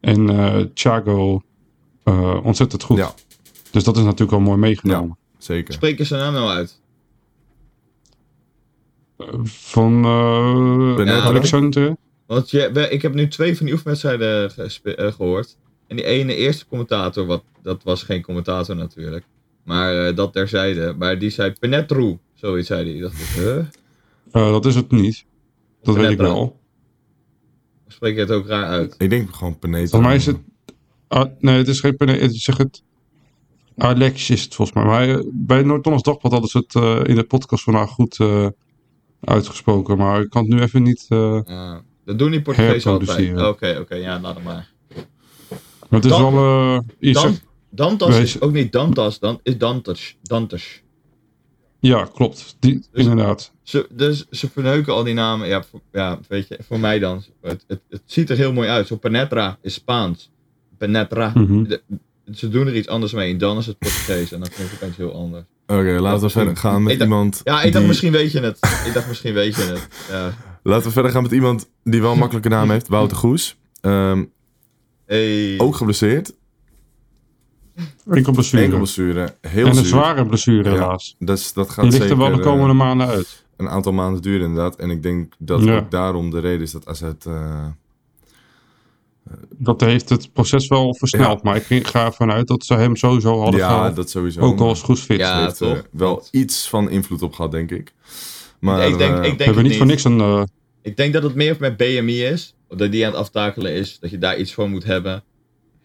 en 0.00 0.30
eh 0.30 0.64
Thiago 0.74 1.42
eh, 2.04 2.44
ontzettend 2.44 2.82
goed. 2.82 2.96
Ja, 2.96 3.14
Dus 3.70 3.84
dat 3.84 3.96
is 3.96 4.02
natuurlijk 4.02 4.30
wel 4.30 4.40
mooi 4.40 4.58
meegenomen. 4.58 5.18
zeker. 5.38 5.74
Spreek 5.74 5.98
je 5.98 6.04
zijn 6.04 6.20
naam 6.20 6.32
nou 6.32 6.48
uit? 6.50 6.80
Van 9.42 10.02
Penetra? 10.96 11.20
Alexander. 11.20 11.96
Want 12.26 12.50
je, 12.50 12.88
ik 12.90 13.02
heb 13.02 13.14
nu 13.14 13.28
twee 13.28 13.56
van 13.56 13.66
die 13.66 13.74
oefenwedstrijden 13.74 14.50
gespe- 14.50 14.94
eh, 14.94 15.12
gehoord. 15.12 15.56
En 15.86 15.96
die 15.96 16.04
ene 16.04 16.34
eerste 16.34 16.66
commentator, 16.66 17.26
wat, 17.26 17.42
dat 17.62 17.82
was 17.82 18.02
geen 18.02 18.22
commentator 18.22 18.76
natuurlijk. 18.76 19.24
Maar 19.64 20.06
eh, 20.06 20.16
dat 20.16 20.32
terzijde. 20.32 20.94
Maar 20.98 21.18
die 21.18 21.30
zei 21.30 21.52
Penetru. 21.52 22.18
Zoiets 22.34 22.66
zei 22.66 22.84
hij. 22.84 22.94
Ik 22.94 23.00
dacht, 23.02 23.34
huh? 24.32 24.52
Dat 24.52 24.66
is 24.66 24.74
het 24.74 24.90
niet. 24.90 25.24
Dat 25.82 25.94
weet 25.94 26.10
ik 26.10 26.18
wel. 26.18 26.58
Spreek 27.88 28.14
je 28.14 28.20
het 28.20 28.30
ook 28.30 28.46
raar 28.46 28.64
uit? 28.64 28.94
Ik 28.98 29.10
denk 29.10 29.34
gewoon 29.34 29.58
Penetra. 29.58 29.88
Volgens 29.88 30.06
mij 30.06 30.16
is 30.16 30.26
het... 30.26 30.36
ah, 31.08 31.30
nee, 31.38 31.56
het 31.56 31.68
is 31.68 31.80
geen... 31.80 31.96
Pene- 31.96 32.18
Het 32.18 32.34
zeg 32.34 32.56
het... 32.56 32.82
Alex 33.76 34.30
is 34.30 34.42
het 34.42 34.54
volgens 34.54 34.76
mij. 34.76 34.86
Maar 34.86 35.22
bij 35.32 35.62
Noord-Hollands 35.62 36.04
Dagblad 36.04 36.32
hadden 36.32 36.50
ze 36.50 36.58
het 36.58 36.74
eh, 36.74 37.00
in 37.04 37.14
de 37.14 37.24
podcast 37.24 37.62
vandaag 37.64 37.90
goed 37.90 38.18
eh, 38.20 38.46
uitgesproken. 39.20 39.96
Maar 39.98 40.20
ik 40.20 40.30
kan 40.30 40.42
het 40.44 40.52
nu 40.54 40.60
even 40.60 40.82
niet... 40.82 41.06
eh, 41.08 41.40
Ja, 41.46 41.82
dat 42.04 42.18
doen 42.18 42.30
die 42.30 42.42
Portugezen 42.42 42.90
altijd. 42.90 43.40
Oké, 43.42 43.76
oké, 43.80 43.94
ja, 43.94 44.20
laat 44.20 44.34
hem 44.34 44.44
maar. 44.44 44.70
maar 45.88 46.00
het 46.00 46.04
is 46.04 46.10
Dan- 46.10 46.32
wel... 46.34 46.74
eh, 46.76 46.80
je 46.98 47.12
Dan, 47.12 47.36
Dantas 47.70 48.08
Wees- 48.08 48.34
is 48.34 48.40
ook 48.40 48.52
niet 48.52 48.72
Dantas, 48.72 49.18
dan 49.18 49.40
is 49.42 49.58
Dantas. 49.58 50.16
Dantas. 50.22 50.82
Ja, 51.78 52.08
klopt. 52.14 52.56
Die, 52.58 52.74
Dus- 52.92 53.04
inderdaad. 53.06 53.52
Ze, 53.62 53.86
dus 53.92 54.26
ze 54.30 54.50
verneuken 54.50 54.92
al 54.92 55.04
die 55.04 55.14
namen. 55.14 55.48
Ja, 55.48 55.62
voor, 55.62 55.80
ja, 55.92 56.18
weet 56.28 56.48
je, 56.48 56.58
voor 56.66 56.80
mij 56.80 56.98
dan. 56.98 57.22
Het, 57.40 57.64
het, 57.66 57.80
het 57.88 58.02
ziet 58.04 58.30
er 58.30 58.36
heel 58.36 58.52
mooi 58.52 58.68
uit. 58.68 58.86
Zo 58.86 58.96
Penetra 58.96 59.58
is 59.62 59.74
Spaans. 59.74 60.30
Penetra. 60.78 61.32
Mhm. 61.34 61.62
De- 61.64 61.82
ze 62.34 62.48
doen 62.48 62.66
er 62.66 62.76
iets 62.76 62.88
anders 62.88 63.12
mee. 63.12 63.32
En 63.32 63.38
dan 63.38 63.58
is 63.58 63.66
het 63.66 63.78
Portugees. 63.78 64.32
En 64.32 64.40
dan 64.40 64.48
vind 64.50 64.72
ik 64.72 64.80
het 64.80 64.96
heel 64.96 65.12
anders. 65.14 65.44
Oké, 65.70 66.00
laten 66.00 66.22
we 66.22 66.30
verder 66.30 66.56
gaan 66.56 66.82
met 66.82 66.92
dacht- 66.98 67.10
iemand. 67.10 67.40
Ja, 67.44 67.56
ik 67.56 67.62
dacht 67.62 67.74
die- 67.78 67.86
misschien 67.86 68.12
weet 68.12 68.32
je 68.32 68.40
het. 68.40 68.58
Ik 68.86 68.92
dacht 68.94 69.08
misschien 69.08 69.34
weet 69.34 69.54
je 69.56 69.62
het. 69.62 69.88
Ja. 70.10 70.32
Laten 70.62 70.86
we 70.86 70.90
verder 70.92 71.10
gaan 71.10 71.22
met 71.22 71.32
iemand 71.32 71.68
die 71.84 72.00
wel 72.00 72.12
een 72.12 72.18
makkelijke 72.18 72.48
naam 72.48 72.70
heeft. 72.70 72.88
Wouter 72.88 73.16
Goes. 73.16 73.58
Ehm, 73.80 74.24
Hey. 75.06 75.54
ook 75.58 75.76
geblesseerd. 75.76 76.32
Enkel 78.10 78.32
blessure. 78.32 78.62
Enkel 78.62 78.78
blessure. 78.78 79.34
Heel 79.40 79.62
en 79.64 79.68
een 79.70 79.74
zuur. 79.74 79.84
zware 79.86 80.26
blessure 80.26 80.68
Ja. 80.70 80.74
helaas. 80.74 81.16
Dus 81.18 81.52
dat 81.52 81.70
gaat 81.70 81.90
Die 81.90 81.98
ligt 81.98 82.10
er 82.10 82.16
wel 82.18 82.32
de 82.36 82.40
komende 82.42 82.72
eh, 82.72 82.78
maanden 82.78 83.06
uit. 83.06 83.44
een 83.56 83.68
aantal 83.68 83.92
maanden 83.92 84.22
duren 84.22 84.46
inderdaad. 84.46 84.76
En 84.76 84.90
ik 84.90 85.02
denk 85.02 85.32
dat 85.38 85.64
Ja. 85.64 85.76
ook 85.78 85.90
daarom 85.90 86.30
de 86.30 86.38
reden 86.40 86.60
is 86.60 86.70
dat 86.70 86.86
AZ... 86.86 87.02
eh, 87.26 87.66
Dat 89.58 89.80
heeft 89.80 90.08
het 90.08 90.32
proces 90.32 90.68
wel 90.68 90.94
versneld. 90.94 91.32
Ja. 91.36 91.40
Maar 91.42 91.56
ik 91.56 91.62
ging- 91.62 91.88
ga 91.88 92.04
ervan 92.04 92.30
uit 92.30 92.46
dat 92.46 92.64
ze 92.64 92.74
hem 92.74 92.96
sowieso 92.96 93.40
hadden 93.40 93.60
ja, 93.60 93.68
gehaald. 93.68 93.96
dat 93.96 94.10
sowieso. 94.10 94.40
Ook 94.40 94.60
al 94.60 94.70
is 94.72 94.82
goed 94.82 95.00
fit. 95.00 95.18
Ja, 95.18 95.40
heeft 95.44 95.60
er 95.60 95.66
toch? 95.68 95.86
wel 95.90 96.24
iets 96.30 96.68
van 96.68 96.90
invloed 96.90 97.22
op 97.22 97.32
gehad, 97.34 97.50
denk 97.50 97.70
ik. 97.70 97.92
Maar 98.60 98.88
ik 98.88 98.98
denk, 98.98 99.10
eh, 99.12 99.16
ik 99.16 99.22
denk 99.22 99.38
we 99.38 99.44
hebben 99.44 99.62
niet 99.64 99.76
voor 99.76 99.86
niks 99.86 100.04
een... 100.04 100.20
eh, 100.20 100.42
Ik 100.82 100.96
denk 100.96 101.12
dat 101.12 101.22
het 101.22 101.34
meer 101.34 101.56
met 101.60 101.76
BMI 101.76 102.22
is. 102.24 102.54
Dat 102.68 102.92
die 102.92 103.04
aan 103.06 103.10
het 103.12 103.20
aftakelen 103.20 103.72
is. 103.72 103.98
Dat 104.00 104.10
je 104.10 104.18
daar 104.18 104.38
iets 104.38 104.54
voor 104.54 104.70
moet 104.70 104.84
hebben. 104.84 105.22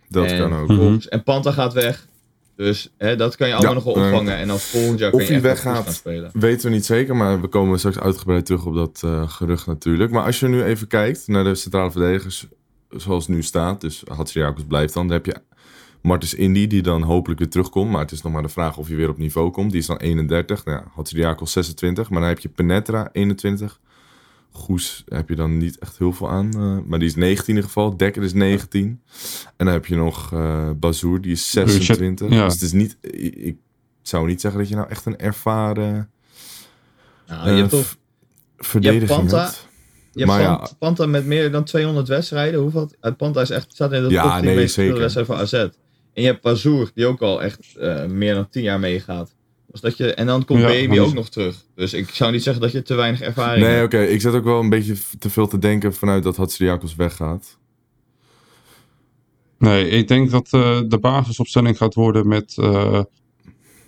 dat 0.09 0.25
en, 0.25 0.37
kan 0.39 0.53
ook. 0.59 0.67
Mhm. 0.67 0.97
En 1.09 1.23
Panta 1.23 1.51
gaat 1.51 1.73
weg. 1.73 2.07
Dus 2.55 2.89
hè, 2.97 3.15
dat 3.15 3.35
kan 3.35 3.47
je 3.47 3.53
allemaal 3.53 3.73
Ja, 3.73 3.83
nog 3.83 3.93
wel 3.93 4.03
eh, 4.03 4.09
opvangen. 4.09 4.35
En 4.37 4.47
dan 4.47 4.59
volgend 4.59 4.99
jaar 4.99 5.11
of 5.11 5.17
kan 5.17 5.27
je 5.27 5.31
hij 5.33 5.41
weggaat. 5.41 5.83
gaan 5.83 5.93
spelen. 5.93 6.29
Weten 6.33 6.69
we 6.69 6.75
niet 6.75 6.85
zeker, 6.85 7.15
maar 7.15 7.41
we 7.41 7.47
komen 7.47 7.77
straks 7.79 7.99
uitgebreid 7.99 8.45
terug 8.45 8.65
op 8.65 8.75
dat 8.75 9.01
eh, 9.03 9.29
gerucht 9.29 9.67
natuurlijk. 9.67 10.11
Maar 10.11 10.23
als 10.25 10.39
je 10.39 10.47
nu 10.47 10.63
even 10.63 10.87
kijkt 10.87 11.27
naar 11.27 11.43
de 11.43 11.55
centrale 11.55 11.91
verdedigers 11.91 12.45
zoals 12.97 13.27
het 13.27 13.35
nu 13.35 13.43
staat, 13.43 13.81
dus 13.81 14.03
Hatsidiakos 14.07 14.63
blijft 14.67 14.93
dan, 14.93 15.07
dan 15.07 15.15
heb 15.15 15.25
je 15.25 15.35
Martens 16.01 16.33
Indy 16.33 16.67
die 16.67 16.81
dan 16.81 17.01
hopelijk 17.01 17.39
weer 17.39 17.49
terugkomt. 17.49 17.91
Maar 17.91 18.01
het 18.01 18.11
is 18.11 18.21
nog 18.21 18.33
maar 18.33 18.41
de 18.41 18.49
vraag 18.49 18.77
of 18.77 18.87
hij 18.87 18.95
weer 18.95 19.09
op 19.09 19.17
niveau 19.17 19.51
komt. 19.51 19.71
Die 19.71 19.79
is 19.79 19.85
dan 19.85 19.97
31, 19.97 20.65
nou 20.65 20.77
ja, 20.77 20.91
Hatsidiakos 20.95 21.51
26, 21.51 22.09
maar 22.09 22.19
dan 22.19 22.29
heb 22.29 22.39
je 22.39 22.49
Penetra 22.49 23.09
21. 23.11 23.79
Goes 24.51 25.03
heb 25.07 25.29
je 25.29 25.35
dan 25.35 25.57
niet 25.57 25.79
echt 25.79 25.97
heel 25.97 26.13
veel 26.13 26.29
aan, 26.29 26.53
eh, 26.53 26.77
maar 26.87 26.99
die 26.99 27.07
is 27.07 27.15
19 27.15 27.47
in 27.47 27.55
ieder 27.55 27.63
geval. 27.69 27.97
Dekker 27.97 28.23
is 28.23 28.33
19. 28.33 29.01
En 29.57 29.65
dan 29.65 29.73
heb 29.73 29.85
je 29.85 29.95
nog 29.95 30.33
eh 30.33 30.69
Bazoer, 30.75 31.21
die 31.21 31.31
is 31.31 31.49
26. 31.51 32.29
ja. 32.29 32.43
Dus 32.43 32.53
het 32.53 32.61
is 32.61 32.71
niet, 32.71 32.97
ik, 33.01 33.35
ik 33.35 33.57
zou 34.01 34.27
niet 34.27 34.41
zeggen 34.41 34.59
dat 34.59 34.69
je 34.69 34.75
nou 34.75 34.89
echt 34.89 35.05
een 35.05 35.17
ervaren 35.17 36.09
Nou, 37.27 37.43
je 37.45 37.51
eh, 37.51 37.57
hebt 37.57 37.69
toch 37.69 37.85
v- 37.85 37.95
verdediging 38.67 39.09
hebt. 39.31 39.64
Je 40.15 40.25
hebt 40.25 40.31
maar 40.31 40.41
ja. 40.41 40.55
Pant- 40.55 40.75
Panta 40.79 41.05
met 41.05 41.25
meer 41.25 41.51
dan 41.51 41.63
200 41.63 42.07
wedstrijden. 42.07 42.59
Hoeveel? 42.59 42.89
Uit 42.99 43.17
Panta 43.17 43.41
is 43.41 43.49
echt, 43.49 43.73
staat 43.73 43.91
in 43.91 44.03
de 44.03 44.09
Ja, 44.09 44.21
top 44.23 44.31
10 44.35 44.43
nee, 44.45 44.55
meest 44.55 44.75
wedstrijden 44.75 45.25
van 45.25 45.37
AZ. 45.37 45.53
En 45.53 45.71
je 46.13 46.25
hebt 46.25 46.41
Bazoer, 46.41 46.91
die 46.93 47.05
ook 47.05 47.21
al 47.21 47.43
echt 47.43 47.75
eh, 47.79 48.05
meer 48.05 48.33
dan 48.33 48.49
10 48.49 48.63
jaar 48.63 48.79
meegaat. 48.79 49.35
Dus 49.71 49.81
dat 49.81 49.97
je, 49.97 50.13
en 50.13 50.25
dan 50.25 50.45
komt 50.45 50.59
Ja, 50.59 50.67
Baby 50.67 50.99
ook 50.99 51.13
nog 51.13 51.29
terug. 51.29 51.55
Dus 51.75 51.93
ik 51.93 52.09
zou 52.09 52.31
niet 52.31 52.43
zeggen 52.43 52.61
dat 52.61 52.71
je 52.71 52.81
te 52.81 52.93
weinig 52.95 53.21
ervaring 53.21 53.65
Nee, 53.65 53.73
hebt. 53.75 53.93
oké. 53.93 54.03
Ik 54.03 54.21
zat 54.21 54.33
ook 54.33 54.43
wel 54.43 54.59
een 54.59 54.69
beetje 54.69 54.95
te 55.19 55.29
veel 55.29 55.47
te 55.47 55.59
denken 55.59 55.93
vanuit 55.93 56.23
dat 56.23 56.35
Hatsidiakos 56.35 56.95
weggaat. 56.95 57.57
Nee, 59.57 59.89
ik 59.89 60.07
denk 60.07 60.31
dat 60.31 60.47
eh, 60.51 60.79
de 60.87 60.99
basisopstelling 60.99 61.77
gaat 61.77 61.93
worden 61.93 62.27
met 62.27 62.55
eh 62.57 63.03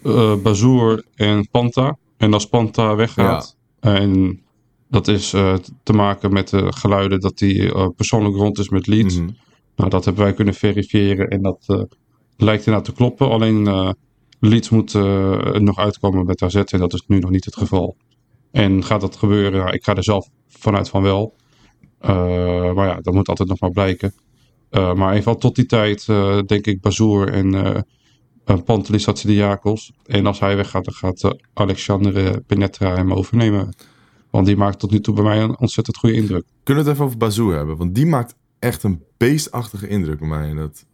eh, 0.04 0.36
Bazoer 0.36 1.04
en 1.16 1.48
Panta. 1.52 1.98
En 2.18 2.34
als 2.34 2.48
Panta 2.50 2.96
weggaat, 2.96 3.58
en 3.80 4.42
dat 4.90 5.08
is 5.08 5.34
eh, 5.34 5.56
te 5.84 5.94
maken 5.94 6.34
met 6.34 6.50
de 6.50 6.74
geluiden 6.74 7.20
dat 7.20 7.40
hij 7.40 7.72
eh, 7.72 7.88
persoonlijk 7.96 8.36
rond 8.36 8.60
is 8.60 8.70
met 8.70 8.88
Leeds. 8.88 9.18
Mhm. 9.18 9.30
Nou, 9.76 9.90
dat 9.90 10.06
hebben 10.06 10.24
wij 10.24 10.34
kunnen 10.34 10.54
verifiëren 10.54 11.28
en 11.28 11.42
dat 11.42 11.64
eh, 11.68 11.82
lijkt 12.38 12.66
inderdaad 12.66 12.86
te 12.86 12.96
kloppen. 12.96 13.30
Alleen 13.30 13.96
Leeds 14.40 14.70
moet 14.70 14.94
nog 15.54 15.78
uitkomen 15.78 16.26
met 16.26 16.42
AZ 16.42 16.56
en 16.56 16.80
dat 16.80 16.94
is 16.94 17.04
nu 17.08 17.20
nog 17.20 17.30
niet 17.30 17.46
het 17.46 17.58
geval. 17.58 17.98
En 18.52 18.84
gaat 18.84 19.02
dat 19.02 19.16
gebeuren? 19.16 19.60
Nou, 19.60 19.72
ik 19.72 19.84
ga 19.84 19.96
er 19.96 20.04
zelf 20.04 20.30
vanuit 20.48 20.90
van 20.90 21.02
wel. 21.02 21.36
Maar 22.74 22.88
ja, 22.88 23.00
dat 23.02 23.14
moet 23.14 23.28
altijd 23.28 23.50
nog 23.50 23.60
maar 23.60 23.72
blijken. 23.72 24.14
Maar 24.70 25.16
geval 25.16 25.36
tot 25.36 25.56
die 25.56 25.66
tijd 25.66 26.06
denk 26.46 26.66
ik 26.66 26.82
Bazoer 26.82 27.30
en 27.30 27.54
uh, 27.54 28.58
Pantelis 28.66 29.06
Hatsidiakos. 29.06 29.92
En 30.06 30.26
als 30.26 30.40
hij 30.40 30.56
weggaat, 30.56 30.86
dan 30.86 30.94
gaat 30.94 31.36
Alexandre 31.54 32.44
Penetra 32.48 32.96
hem 32.96 33.14
overnemen. 33.14 33.74
Want 34.30 34.46
die 34.46 34.58
maakt 34.58 34.80
tot 34.80 34.92
nu 34.92 35.00
toe 35.02 35.14
bij 35.16 35.24
mij 35.24 35.42
een 35.42 35.60
ontzettend 35.60 35.98
goede 35.98 36.16
indruk. 36.16 36.44
Kunnen 36.64 36.84
we 36.84 36.90
het 36.90 36.98
even 37.00 37.06
over 37.06 37.18
Bazoer 37.18 37.56
hebben? 37.56 37.78
Want 37.78 37.96
die 37.96 38.06
maakt 38.06 38.36
echt 38.60 38.84
een 38.84 39.04
beestachtige 39.18 39.88
indruk 39.88 40.22
op 40.22 40.28
mij. 40.28 40.54
Dat... 40.54 40.86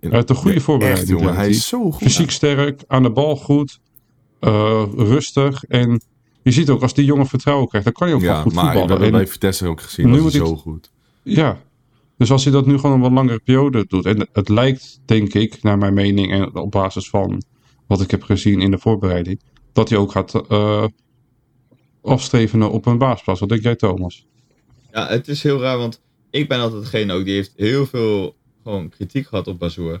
in- 0.00 0.12
Uit 0.12 0.30
een 0.30 0.36
goede 0.36 0.60
voorbereiding. 0.60 1.08
Echt, 1.10 1.18
jongen. 1.18 1.34
Hij 1.34 1.48
is 1.48 1.68
zo 1.68 1.90
goed. 1.90 2.02
Fysiek 2.02 2.30
sterk, 2.30 2.82
aan 2.86 3.02
de 3.02 3.10
bal 3.10 3.36
goed, 3.36 3.80
eh, 4.40 4.82
rustig. 4.96 5.64
En 5.64 6.00
je 6.42 6.50
ziet 6.50 6.70
ook, 6.70 6.82
als 6.82 6.94
die 6.94 7.04
jongen 7.04 7.26
vertrouwen 7.26 7.68
krijgt, 7.68 7.86
dan 7.86 7.94
kan 7.96 8.06
hij 8.06 8.16
ook 8.16 8.22
wel 8.22 8.32
Ja, 8.34 8.40
goed 8.42 8.52
maar 8.52 8.64
voetballen. 8.64 8.88
hebben 8.90 9.06
En- 9.06 9.12
bij 9.12 9.26
Vitesse 9.26 9.66
ook 9.66 9.80
gezien. 9.80 10.06
Nu 10.10 10.22
dat 10.22 10.32
hij 10.32 10.46
zo 10.46 10.56
goed. 10.56 10.90
Ja, 11.22 11.60
dus 12.16 12.30
als 12.30 12.44
hij 12.44 12.52
dat 12.52 12.66
nu 12.66 12.78
gewoon 12.78 12.94
een 12.96 13.02
wat 13.02 13.12
langere 13.12 13.40
periode 13.44 13.84
doet. 13.88 14.04
En 14.04 14.28
het 14.32 14.48
lijkt, 14.48 15.00
denk 15.04 15.34
ik, 15.34 15.62
naar 15.62 15.78
mijn 15.78 15.94
mening 15.94 16.32
en 16.32 16.56
op 16.56 16.70
basis 16.70 17.08
van 17.08 17.42
wat 17.86 18.00
ik 18.00 18.10
heb 18.10 18.22
gezien 18.22 18.60
in 18.60 18.70
de 18.70 18.78
voorbereiding, 18.78 19.40
dat 19.72 19.88
hij 19.88 19.98
ook 19.98 20.12
gaat 20.12 20.48
eh 20.48 20.84
afstreven 22.08 22.70
op 22.70 22.86
een 22.86 22.98
baasplaats. 22.98 23.40
Wat 23.40 23.48
denk 23.48 23.62
jij, 23.62 23.76
Thomas? 23.76 24.26
Ja, 24.92 25.08
het 25.08 25.28
is 25.28 25.42
heel 25.42 25.60
raar, 25.60 25.78
want 25.78 26.00
ik 26.30 26.48
ben 26.48 26.60
altijd 26.60 26.82
degene 26.82 27.12
ook 27.12 27.24
die 27.24 27.34
heeft 27.34 27.52
heel 27.56 27.86
veel 27.86 28.36
gewoon 28.62 28.88
kritiek 28.88 29.26
gehad 29.26 29.46
op 29.46 29.58
Bazoer. 29.58 30.00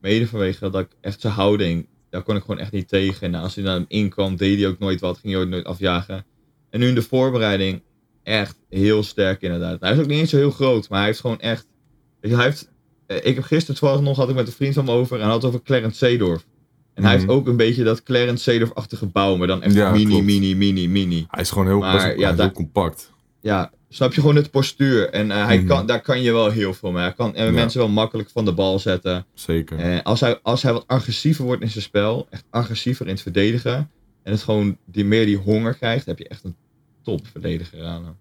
Mede 0.00 0.26
vanwege 0.26 0.70
dat 0.70 0.80
ik 0.82 0.96
echt 1.00 1.20
zijn 1.20 1.32
houding, 1.32 1.88
daar 2.10 2.22
kon 2.22 2.36
ik 2.36 2.40
gewoon 2.42 2.58
echt 2.58 2.72
niet 2.72 2.88
tegen. 2.88 3.26
En 3.26 3.40
als 3.40 3.54
hij 3.54 3.64
naar 3.64 3.74
hem 3.74 3.84
inkwam, 3.88 4.36
deed 4.36 4.58
hij 4.58 4.68
ook 4.68 4.78
nooit 4.78 5.00
wat, 5.00 5.18
ging 5.18 5.32
hij 5.32 5.42
ook 5.42 5.48
nooit 5.48 5.64
afjagen. 5.64 6.24
En 6.70 6.80
nu 6.80 6.88
in 6.88 6.94
de 6.94 7.02
voorbereiding, 7.02 7.82
echt 8.22 8.56
heel 8.68 9.02
sterk 9.02 9.42
inderdaad. 9.42 9.80
Hij 9.80 9.92
is 9.92 9.98
ook 9.98 10.06
niet 10.06 10.18
eens 10.18 10.30
zo 10.30 10.36
heel 10.36 10.50
groot, 10.50 10.88
maar 10.88 10.98
hij 10.98 11.08
heeft 11.08 11.20
gewoon 11.20 11.40
echt... 11.40 11.66
Hij 12.20 12.44
heeft, 12.44 12.70
eh, 13.06 13.16
ik 13.16 13.34
heb 13.34 13.44
gisteren 13.44 13.80
toevallig 13.80 14.04
nog, 14.04 14.16
had 14.16 14.28
ik 14.28 14.34
met 14.34 14.46
een 14.46 14.52
vriend 14.52 14.74
van 14.74 14.84
me 14.84 14.90
over, 14.90 15.20
en 15.20 15.26
had 15.26 15.34
het 15.34 15.44
over 15.44 15.62
Clarence 15.62 15.96
Seedorf. 15.96 16.46
En 16.98 17.04
hij 17.04 17.12
Mhm. 17.16 17.20
heeft 17.26 17.38
ook 17.40 17.46
een 17.46 17.56
beetje 17.56 17.84
dat 17.84 18.02
Clarence 18.02 18.42
Seedorf-achtige 18.42 19.06
bouw, 19.06 19.36
maar 19.36 19.46
dan 19.46 19.62
echt 19.62 19.74
Ja, 19.74 19.90
mini, 19.92 20.04
klopt. 20.10 20.24
mini, 20.24 20.54
mini, 20.56 20.88
mini 20.88 21.26
Hij 21.28 21.42
is 21.42 21.50
gewoon 21.50 21.66
heel, 21.66 21.78
Maar, 21.78 21.92
best 21.92 22.04
wel- 22.04 22.14
ja, 22.14 22.20
hij 22.20 22.30
is 22.30 22.36
daar- 22.36 22.46
heel 22.46 22.54
compact. 22.54 23.12
ja, 23.40 23.72
snap 23.88 24.12
je 24.14 24.20
gewoon 24.20 24.36
het 24.36 24.50
postuur. 24.50 25.10
En 25.10 25.30
eh, 25.30 25.44
hij 25.46 25.58
Mhm. 25.58 25.66
kan, 25.66 25.86
daar 25.86 26.00
kan 26.00 26.22
je 26.22 26.32
wel 26.32 26.50
heel 26.50 26.74
veel 26.74 26.90
mee. 26.92 27.02
Hij 27.02 27.12
kan 27.12 27.34
eh, 27.34 27.44
Ja. 27.46 27.50
mensen 27.52 27.80
wel 27.80 27.88
makkelijk 27.88 28.30
van 28.30 28.44
de 28.44 28.52
bal 28.52 28.78
zetten. 28.78 29.26
Zeker. 29.34 29.78
Eh, 29.78 30.02
als, 30.02 30.20
hij, 30.20 30.38
als 30.42 30.62
hij 30.62 30.72
wat 30.72 30.84
agressiever 30.86 31.44
wordt 31.44 31.62
in 31.62 31.70
zijn 31.70 31.84
spel, 31.84 32.26
echt 32.30 32.44
agressiever 32.50 33.06
in 33.06 33.12
het 33.12 33.22
verdedigen. 33.22 33.90
En 34.22 34.32
het 34.32 34.42
gewoon 34.42 34.76
die, 34.84 35.04
meer 35.04 35.26
die 35.26 35.36
honger 35.36 35.74
krijgt, 35.74 36.06
heb 36.06 36.18
je 36.18 36.28
echt 36.28 36.44
een 36.44 36.54
topverdediger 37.02 37.84
aan 37.84 38.04
hem. 38.04 38.14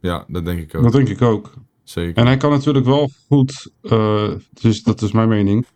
Ja, 0.00 0.24
dat 0.28 0.44
denk 0.44 0.60
ik 0.60 0.74
ook. 0.74 0.82
Dat 0.82 0.92
denk 0.92 1.08
ik 1.08 1.22
ook. 1.22 1.52
Zeker. 1.84 2.14
En 2.16 2.26
hij 2.26 2.36
kan 2.36 2.50
natuurlijk 2.50 2.84
wel 2.86 3.10
goed, 3.28 3.70
eh, 3.82 4.28
dus 4.60 4.82
dat 4.82 5.02
is 5.02 5.12
mijn 5.12 5.28
mening. 5.28 5.66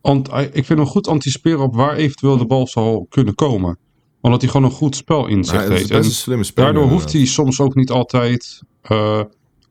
Ant- 0.00 0.30
hij- 0.30 0.50
ik 0.52 0.64
vind 0.64 0.78
hem 0.78 0.88
goed 0.88 1.08
anticiperen 1.08 1.60
op 1.60 1.74
waar 1.74 1.94
eventueel 1.96 2.36
de 2.36 2.46
bal 2.46 2.66
zal 2.66 3.06
kunnen 3.08 3.34
komen. 3.34 3.78
Omdat 4.20 4.40
hij 4.40 4.50
gewoon 4.50 4.66
een 4.66 4.76
goed 4.76 4.96
spel 4.96 5.28
het 5.38 5.46
is 5.46 5.50
heeft. 5.78 5.90
En 5.90 6.04
slimme 6.10 6.44
daardoor 6.54 6.82
hoeft 6.90 7.12
hij 7.12 7.24
soms 7.26 7.60
ook 7.60 7.74
niet 7.74 7.90
altijd 7.90 8.62
eh, 8.82 9.20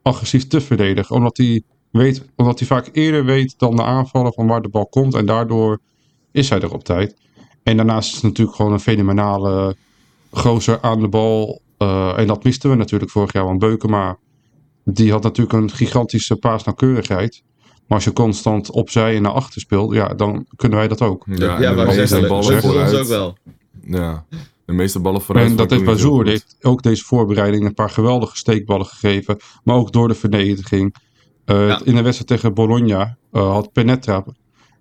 agressief 0.02 0.46
te 0.46 0.60
verdedigen. 0.60 1.16
Omdat 1.16 1.36
hij, 1.36 1.62
weet, 1.90 2.24
omdat 2.36 2.58
hij 2.58 2.68
vaak 2.68 2.88
eerder 2.92 3.24
weet 3.24 3.54
dan 3.58 3.76
de 3.76 3.82
aanvaller 3.82 4.32
van 4.32 4.46
waar 4.46 4.62
de 4.62 4.68
bal 4.68 4.86
komt. 4.86 5.14
En 5.14 5.26
daardoor 5.26 5.78
is 6.32 6.48
hij 6.48 6.60
er 6.60 6.72
op 6.72 6.84
tijd. 6.84 7.16
En 7.62 7.76
daarnaast 7.76 8.08
is 8.08 8.14
het 8.14 8.22
natuurlijk 8.22 8.56
gewoon 8.56 8.72
een 8.72 8.80
fenomenale 8.80 9.76
gozer 10.30 10.78
aan 10.80 11.00
de 11.00 11.08
bal. 11.08 11.60
Eh, 11.78 12.18
en 12.18 12.26
dat 12.26 12.44
misten 12.44 12.70
we 12.70 12.76
natuurlijk 12.76 13.10
vorig 13.10 13.32
jaar. 13.32 13.44
Want 13.44 13.58
Beukema, 13.58 14.18
die 14.84 15.10
had 15.12 15.22
natuurlijk 15.22 15.52
een 15.58 15.70
gigantische 15.70 16.36
paasnauwkeurigheid. 16.36 17.42
Maar 17.88 17.96
als 17.96 18.04
je 18.04 18.12
constant 18.12 18.70
opzij 18.70 19.16
en 19.16 19.22
naar 19.22 19.32
achter 19.32 19.60
speelt, 19.60 19.94
ja, 19.94 20.08
dan 20.14 20.46
kunnen 20.56 20.78
wij 20.78 20.88
dat 20.88 21.02
ook. 21.02 21.24
Ja, 21.26 21.60
ja, 21.60 21.72
meeste 21.72 22.06
zeggen, 22.06 22.28
ballen 22.28 22.52
ons 22.52 22.64
vooruit. 22.64 22.94
ook 22.96 23.06
wel. 23.06 23.36
Ja, 23.86 24.24
de 24.64 24.72
meeste 24.72 25.00
ballen 25.00 25.20
vooruit. 25.22 25.50
En 25.50 25.56
dat 25.56 25.70
heeft 25.70 25.84
Bazoer, 25.84 26.24
die 26.24 26.32
goed. 26.32 26.42
heeft 26.42 26.56
ook 26.64 26.82
deze 26.82 27.04
voorbereiding 27.04 27.64
een 27.64 27.74
paar 27.74 27.90
geweldige 27.90 28.36
steekballen 28.36 28.86
gegeven. 28.86 29.36
Maar 29.64 29.76
ook 29.76 29.92
door 29.92 30.08
de 30.08 30.14
verdediging. 30.14 30.94
Eh, 31.44 31.66
Ja. 31.68 31.80
In 31.84 31.94
de 31.94 32.02
wedstrijd 32.02 32.26
tegen 32.26 32.54
Bologna 32.54 33.16
eh, 33.32 33.50
had 33.52 33.72
Penetra, 33.72 34.24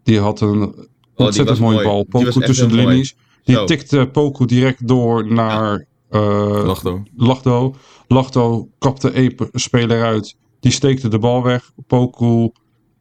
die 0.04 0.20
had 0.20 0.42
een 0.42 0.88
ontzettend 1.16 1.40
Oh, 1.40 1.48
was 1.48 1.60
mooie 1.60 1.74
mooi. 1.76 1.88
bal. 1.88 2.04
Poku 2.04 2.42
tussen 2.42 2.70
de 2.70 2.76
linies. 2.76 3.16
Die 3.44 3.56
Zo. 3.56 3.66
tikte 3.66 4.10
Poku 4.12 4.46
direct 4.46 4.88
door 4.88 5.34
naar 5.34 5.86
eh, 6.10 6.62
Lachto. 6.66 7.04
Lachdo. 7.16 7.76
Lachdo 8.08 8.68
kapte 8.80 9.34
p- 9.36 9.50
speler 9.54 10.04
uit. 10.04 10.36
Die 10.60 10.72
steekte 10.72 11.08
de 11.08 11.20
bal 11.20 11.44
weg. 11.44 11.72
Poku 11.88 12.50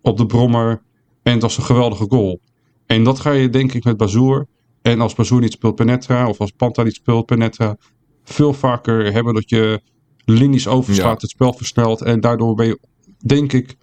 op 0.07 0.17
de 0.17 0.27
brommer. 0.27 0.83
En 1.23 1.33
het 1.33 1.43
was 1.43 1.57
een 1.57 1.63
geweldige 1.63 2.07
goal. 2.09 2.41
En 2.87 3.05
dat 3.05 3.21
ga 3.21 3.31
je 3.33 3.49
denk 3.51 3.73
ik 3.73 3.85
met 3.85 3.97
Bazoer. 3.97 4.47
En 4.83 5.01
als 5.01 5.15
Bazoer 5.15 5.41
niet 5.41 5.53
speelt 5.53 5.75
Penetra, 5.75 6.29
of 6.29 6.41
als 6.41 6.51
Panta 6.51 6.83
niet 6.83 6.95
speelt 6.95 7.27
Penetra, 7.27 7.77
veel 8.25 8.53
vaker 8.53 9.13
hebben 9.13 9.35
dat 9.35 9.51
je 9.51 9.81
linies 10.25 10.69
overslaat, 10.69 11.15
Ja. 11.15 11.21
het 11.21 11.31
spel 11.31 11.53
versnelt. 11.53 12.03
En 12.03 12.21
daardoor 12.21 12.55
ben 12.55 12.67
je, 12.67 12.79
denk 13.19 13.53
ik, 13.53 13.77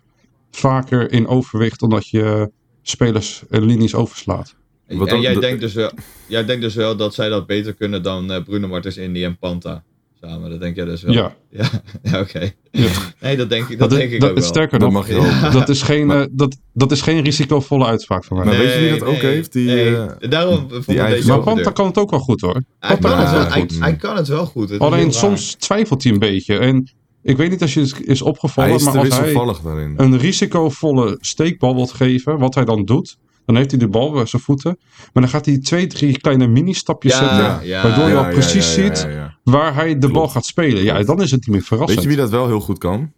vaker 0.52 1.12
in 1.12 1.28
overwicht 1.28 1.82
omdat 1.82 2.08
je 2.10 2.52
spelers 2.82 3.44
en 3.50 3.64
linies 3.66 3.96
overslaat. 3.96 4.56
En 4.88 5.22
jij, 5.22 5.34
de- 5.34 5.40
denkt 5.40 5.62
dus 5.62 5.74
wel, 5.74 5.92
jij 6.28 6.46
denkt 6.46 6.62
dus 6.62 6.76
wel 6.76 6.96
dat 6.96 7.14
zij 7.14 7.30
dat 7.30 7.48
beter 7.48 7.74
kunnen 7.74 8.04
dan 8.04 8.32
eh, 8.32 8.44
Bruno 8.44 8.68
Martens, 8.68 8.98
Indy 8.98 9.24
en 9.24 9.38
Panta 9.38 9.84
samen. 10.28 10.50
Dat 10.50 10.60
denk 10.60 10.76
jij 10.76 10.86
dus 10.86 11.02
wel. 11.04 11.14
Ja. 11.14 11.36
Ja, 11.60 11.70
ja 12.04 12.20
oké. 12.20 12.52
Ja. 12.72 12.88
Nee, 13.20 13.38
dat 13.38 13.50
denk 13.50 13.68
ik, 13.70 13.80
dat 13.80 13.92
is- 13.92 13.98
denk 13.98 14.12
ik 14.12 14.20
dat, 14.20 14.30
ook 14.30 14.36
wel. 14.38 14.46
Sterker 14.48 14.80
Dat 14.80 14.92
nog, 14.92 14.98
mag 14.98 15.08
je 15.08 15.14
hopen. 15.16 15.52
dat, 15.60 15.70
is 15.70 15.82
geen, 15.82 16.12
eh, 16.12 16.24
dat, 16.32 16.58
dat 16.74 16.92
is 16.92 17.02
geen 17.02 17.22
risicovolle 17.24 17.86
uitspraak 17.86 18.24
van 18.26 18.38
mij. 18.38 18.46
Maar 18.46 18.56
Nee, 18.56 18.66
weet 18.66 18.74
je 18.76 18.80
wie 18.90 19.00
dat 19.00 19.08
ook 19.08 19.16
heeft? 19.22 19.54
Die, 19.54 19.66
nee. 19.68 19.96
eh, 19.98 20.30
Daarom 20.30 20.58
vond 20.70 20.88
ik 20.90 20.98
eigen- 20.98 21.16
deze 21.16 21.28
maar 21.28 21.40
Panta 21.40 21.72
kan 21.72 21.86
het 21.88 21.98
ook 21.98 22.10
wel 22.10 22.20
goed 22.20 22.42
hoor. 22.42 22.64
Hij 22.80 22.98
Panta 22.98 23.10
kan, 23.10 23.20
het 23.20 23.32
wel, 23.32 23.52
hij, 23.52 23.60
goed. 23.62 23.80
hij 23.80 23.96
kan 23.96 24.16
het 24.16 24.28
wel 24.28 24.46
goed. 24.46 24.70
Het 24.70 24.82
is 24.82 24.88
Alleen 24.88 25.12
soms 25.14 25.54
twijfelt 25.54 26.04
hij 26.04 26.12
een 26.12 26.20
beetje. 26.20 26.58
En 26.58 26.92
ik 27.22 27.38
weet 27.38 27.50
niet 27.50 27.62
als 27.62 27.74
je 27.74 27.80
het 27.80 28.02
is 28.02 28.20
hij 28.20 28.28
opgevallen, 28.30 28.74
is 28.76 28.84
maar 28.84 28.98
als 28.98 29.18
hij 29.18 29.34
daarin. 29.64 29.94
een 29.98 30.18
risicovolle 30.18 31.18
steekbal 31.22 31.76
wilt 31.76 31.92
geven, 31.92 32.38
wat 32.38 32.56
hij 32.56 32.66
dan 32.66 32.86
doet, 32.86 33.18
dan 33.46 33.56
heeft 33.56 33.72
hij 33.72 33.80
de 33.80 33.88
bal 33.88 34.12
bij 34.12 34.26
zijn 34.26 34.42
voeten. 34.42 34.78
Maar 35.14 35.24
dan 35.24 35.32
gaat 35.32 35.46
hij 35.46 35.58
twee, 35.60 35.88
drie 35.88 36.20
kleine 36.20 36.48
mini-stapjes 36.48 37.14
Ja, 37.14 37.20
zetten, 37.20 37.68
ja, 37.68 37.84
waardoor 37.84 38.06
je 38.08 38.12
Ja, 38.14 38.18
al 38.20 38.26
ja, 38.26 38.32
precies 38.32 38.76
ja, 38.76 38.82
ja, 38.82 38.88
ja, 38.88 38.96
ziet 38.96 39.08
ja. 39.12 39.33
Waar 39.44 39.76
hij 39.76 39.98
de 39.98 40.10
bal 40.12 40.28
gaat 40.28 40.46
spelen. 40.46 40.84
Ja, 40.84 41.04
dan 41.04 41.22
is 41.22 41.32
het 41.32 41.40
niet 41.40 41.56
meer 41.56 41.62
verrassend. 41.66 41.94
Weet 42.00 42.10
je 42.10 42.16
wie 42.16 42.24
dat 42.24 42.30
wel 42.30 42.48
heel 42.48 42.60
goed 42.60 42.78
kan? 42.78 43.12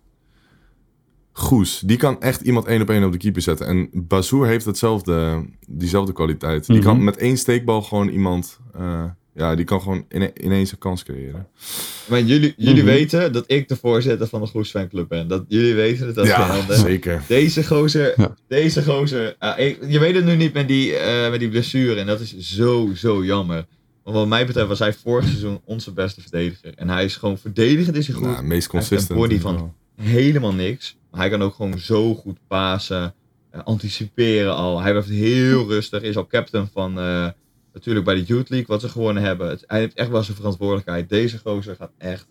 Goes. 1.32 1.80
Die 1.86 1.98
kan 1.98 2.22
echt 2.22 2.42
iemand 2.42 2.66
één 2.66 2.82
op 2.82 2.90
één 2.90 3.04
op 3.04 3.12
de 3.12 3.18
keeper 3.18 3.42
zetten. 3.42 3.68
En 3.68 3.90
Bazoer 3.94 4.48
heeft 4.48 4.66
hetzelfde, 4.66 5.46
diezelfde 5.68 6.14
kwaliteit. 6.14 6.66
Die 6.68 6.76
Mhm. 6.78 6.86
kan 6.86 7.04
met 7.04 7.18
één 7.18 7.38
steekbal 7.38 7.82
gewoon 7.82 8.08
iemand... 8.10 8.60
eh, 8.76 9.04
ja, 9.34 9.56
die 9.56 9.66
kan 9.66 9.82
gewoon 9.82 10.06
ine- 10.10 10.32
ineens 10.42 10.72
een 10.72 10.78
kans 10.78 11.04
creëren. 11.04 11.48
Maar 12.10 12.22
jullie, 12.22 12.54
jullie 12.58 12.84
Mhm. 12.84 12.92
weten 12.92 13.34
dat 13.34 13.44
ik 13.48 13.68
de 13.68 13.76
voorzitter 13.76 14.28
van 14.28 14.42
de 14.42 14.48
Goes 14.48 14.70
fanclub 14.70 15.08
ben. 15.08 15.28
Dat, 15.28 15.46
jullie 15.48 15.74
weten 15.76 16.06
het, 16.06 16.16
dat 16.16 16.26
ja, 16.28 16.42
handen. 16.48 16.78
zeker. 16.78 17.24
Deze 17.28 17.64
gozer, 17.64 18.14
Ja. 18.18 18.36
deze 18.48 18.84
gozer. 18.84 19.36
ik- 19.58 19.78
je 19.88 20.00
weet 20.00 20.16
het 20.16 20.26
nu 20.26 20.36
niet 20.36 20.54
met 20.54 20.68
die, 20.68 20.96
eh, 20.96 21.30
met 21.30 21.40
die 21.40 21.50
blessure. 21.50 22.00
En 22.00 22.06
dat 22.08 22.20
is 22.20 22.38
zo, 22.38 22.90
zo 22.96 23.26
jammer. 23.26 23.66
Want 24.06 24.18
wat 24.18 24.28
mij 24.28 24.46
betreft 24.46 24.68
was 24.68 24.80
hij 24.80 24.94
vorig 24.94 25.26
seizoen 25.26 25.62
onze 25.64 25.94
beste 25.94 26.22
verdediger. 26.22 26.74
En 26.76 26.90
hij 26.90 27.04
is 27.06 27.16
gewoon 27.16 27.38
verdedigend 27.38 27.96
is 27.96 28.08
hij 28.08 28.16
goed. 28.16 28.26
Nou, 28.26 28.44
meest 28.44 28.72
Hij 28.72 28.80
consistent. 28.80 29.20
body 29.20 29.40
van 29.40 29.74
helemaal 29.96 30.54
niks. 30.54 30.98
Maar 31.12 31.20
hij 31.20 31.30
kan 31.30 31.42
ook 31.42 31.54
gewoon 31.56 31.80
zo 31.80 32.16
goed 32.16 32.38
pasen. 32.48 33.14
eh, 33.50 33.62
anticiperen 33.64 34.56
al. 34.56 34.82
Hij 34.82 34.92
blijft 34.92 35.10
heel 35.10 35.68
rustig. 35.68 36.02
Is 36.02 36.18
al 36.18 36.28
captain 36.28 36.68
van 36.74 37.00
eh, 37.00 37.30
natuurlijk 37.74 38.06
bij 38.06 38.16
de 38.16 38.24
Youth 38.24 38.50
League 38.50 38.68
wat 38.68 38.82
ze 38.82 38.90
gewonnen 38.90 39.24
hebben. 39.24 39.50
Het, 39.50 39.64
hij 39.68 39.80
heeft 39.80 39.96
echt 39.96 40.10
wel 40.10 40.24
zijn 40.24 40.38
verantwoordelijkheid. 40.38 41.10
Deze 41.10 41.38
gozer 41.38 41.76
gaat 41.76 41.92
echt, 41.98 42.28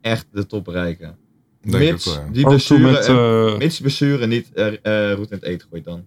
echt 0.00 0.26
de 0.32 0.46
top 0.46 0.64
bereiken. 0.64 1.16
Denk 1.60 1.90
Mits 1.90 2.04
wel, 2.04 2.14
ja. 2.14 2.28
die 2.32 2.44
blessure, 2.46 2.92
met, 2.92 3.06
eh, 3.06 3.56
mits 3.58 3.74
die 3.76 3.82
blessure 3.86 4.26
niet 4.26 4.52
eh 4.52 4.66
eh, 4.82 5.16
roet 5.16 5.30
in 5.30 5.36
het 5.36 5.44
eten 5.46 5.68
gooit 5.70 5.84
dan. 5.84 6.04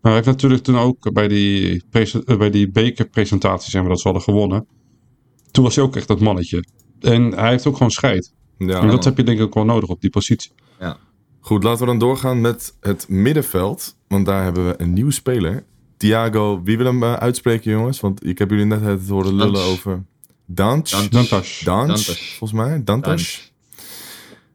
Maar 0.00 0.12
hij 0.12 0.14
heeft 0.14 0.26
natuurlijk 0.26 0.62
toen 0.62 0.78
ook 0.78 1.12
bij 1.12 1.28
die, 1.28 1.84
eh, 1.90 2.36
bij 2.36 2.50
die 2.50 2.70
bekerpresentatie, 2.70 3.70
zeg 3.70 3.80
maar, 3.80 3.90
dat 3.90 4.00
ze 4.00 4.08
hadden 4.08 4.22
gewonnen. 4.22 4.66
Toen 5.50 5.64
was 5.64 5.74
hij 5.74 5.84
ook 5.84 5.96
echt 5.96 6.08
dat 6.08 6.20
mannetje. 6.20 6.64
En 7.00 7.32
hij 7.32 7.50
heeft 7.50 7.66
ook 7.66 7.76
gewoon 7.76 7.90
scheid. 7.90 8.32
Ja. 8.58 8.80
en 8.80 8.88
dat 8.88 9.04
heb 9.04 9.16
je 9.16 9.22
denk 9.22 9.38
ik 9.38 9.44
ook 9.44 9.54
wel 9.54 9.64
nodig 9.64 9.88
op 9.88 10.00
die 10.00 10.10
positie. 10.10 10.50
Goed, 11.48 11.62
laten 11.62 11.80
we 11.80 11.86
dan 11.86 11.98
doorgaan 11.98 12.40
met 12.40 12.76
het 12.80 13.08
middenveld. 13.08 13.96
Want 14.08 14.26
daar 14.26 14.42
hebben 14.42 14.66
we 14.66 14.74
een 14.82 14.92
nieuwe 14.92 15.12
speler. 15.12 15.64
Thiago, 15.96 16.62
wie 16.62 16.76
wil 16.76 16.86
hem 16.86 17.02
eh, 17.02 17.12
uitspreken, 17.12 17.70
jongens? 17.70 18.00
Want 18.00 18.26
ik 18.26 18.38
heb 18.38 18.50
jullie 18.50 18.64
net 18.64 18.80
het 18.80 19.08
horen 19.08 19.34
lullen 19.34 19.52
Dans. 19.52 19.66
over... 19.66 20.04
Dantas. 20.46 21.08
Dans, 21.08 21.60
Dantas. 21.64 22.34
volgens 22.38 22.60
mij. 22.60 22.84
Dantas. 22.84 23.52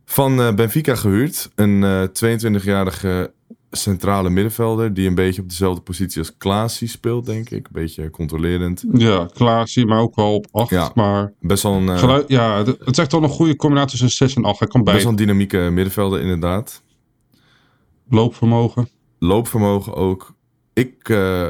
Van 0.06 0.42
eh, 0.42 0.54
Benfica 0.54 0.96
gehuurd. 0.96 1.52
Een 1.56 1.84
eh, 1.84 2.34
22-jarige 2.62 3.34
centrale 3.78 4.30
middenvelder. 4.30 4.94
Die 4.94 5.08
een 5.08 5.16
beetje 5.16 5.42
op 5.42 5.50
dezelfde 5.50 5.82
positie 5.82 6.20
als 6.20 6.38
Klaasie 6.38 6.88
speelt, 6.88 7.26
denk 7.26 7.50
ik. 7.50 7.66
Een 7.66 7.72
beetje 7.72 8.10
controlerend. 8.10 8.84
Ja, 8.94 9.30
Klaasie, 9.34 9.86
maar 9.86 10.00
ook 10.00 10.16
wel 10.16 10.34
op 10.36 10.48
8. 10.52 10.70
Ja. 10.70 10.92
Maar 10.96 11.34
Best 11.40 11.64
wel 11.64 11.74
een, 11.74 11.90
eh, 11.90 11.98
geluid, 11.98 12.28
ja, 12.30 12.58
het 12.66 12.80
is 12.92 12.98
echt 12.98 13.12
wel 13.12 13.24
een 13.24 13.30
goede 13.30 13.56
combinatie 13.56 14.00
tussen 14.00 14.10
6 14.28 14.36
en 14.36 14.44
8. 14.44 14.60
Hij 14.60 14.68
kan 14.68 14.84
bij 14.84 14.94
best 14.94 15.06
wel 15.06 15.14
een 15.14 15.20
dynamieke 15.20 15.58
middenvelder, 15.58 16.22
inderdaad. 16.22 16.82
loopvermogen. 18.10 18.90
Loopvermogen 19.20 19.94
ook. 19.96 20.36
Ik 20.74 21.10
eh, 21.10 21.48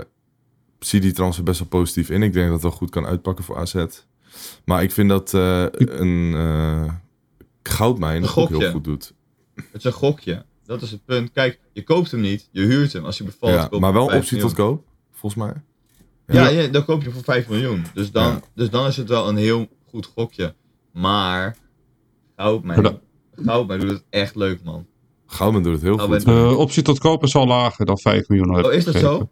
zie 0.79 0.99
die 1.01 1.11
transfer 1.11 1.43
best 1.43 1.59
wel 1.59 1.67
positief 1.67 2.09
in. 2.09 2.23
Ik 2.23 2.33
denk 2.33 2.45
dat 2.45 2.53
het 2.53 2.63
wel 2.63 2.71
goed 2.71 2.89
kan 2.89 3.05
uitpakken 3.05 3.43
voor 3.43 3.57
AZ. 3.57 3.85
Maar 4.65 4.83
ik 4.83 4.91
vind 4.91 5.09
dat 5.09 5.33
eh, 5.33 5.65
een 5.71 6.33
eh 6.35 6.93
goudmijn 7.63 8.15
Een 8.15 8.21
het 8.21 8.29
ook 8.29 8.47
gokje. 8.47 8.57
heel 8.63 8.71
goed 8.71 8.83
doet. 8.83 9.13
Het 9.55 9.65
is 9.73 9.83
een 9.83 9.91
gokje. 9.91 10.45
Dat 10.65 10.81
is 10.81 10.91
het 10.91 11.05
punt. 11.05 11.31
Kijk, 11.31 11.59
je 11.73 11.83
koopt 11.83 12.11
hem 12.11 12.21
niet. 12.21 12.49
Je 12.51 12.61
huurt 12.61 12.93
hem. 12.93 13.05
Als 13.05 13.17
hij 13.17 13.27
bevalt. 13.27 13.53
Ja, 13.53 13.61
koop 13.61 13.73
je 13.73 13.79
maar 13.79 13.93
wel 13.93 14.01
voor 14.01 14.11
5 14.11 14.21
optie 14.23 14.39
tot 14.39 14.53
koop, 14.53 14.83
volgens 15.11 15.43
mij. 15.43 15.53
Ja, 16.27 16.47
ja, 16.47 16.67
dan 16.67 16.85
koop 16.85 17.03
je 17.03 17.11
voor 17.11 17.23
5 17.23 17.47
miljoen. 17.49 17.85
Dus 17.93 18.11
dan, 18.11 18.23
Ja. 18.27 18.41
dus 18.55 18.69
dan 18.69 18.85
is 18.87 18.97
het 18.97 19.09
wel 19.09 19.27
een 19.29 19.35
heel 19.37 19.67
goed 19.89 20.05
gokje. 20.05 20.55
Maar 20.91 21.57
Goudmijn, 22.35 22.99
Goudmijn 23.35 23.79
doet 23.79 23.89
het 23.89 24.03
echt 24.09 24.35
leuk, 24.35 24.63
man. 24.63 24.85
Goudman 25.25 25.63
doet 25.63 25.73
het 25.73 25.81
heel 25.81 25.95
Nou, 25.95 26.11
goed. 26.11 26.25
De 26.25 26.55
optie 26.57 26.83
tot 26.83 26.99
koop 26.99 27.23
is 27.23 27.35
al 27.35 27.47
lager 27.47 27.85
dan 27.85 27.99
5 27.99 28.27
miljoen. 28.27 28.65
Oh, 28.65 28.73
is 28.73 28.83
dat 28.85 28.95
zo? 28.95 29.29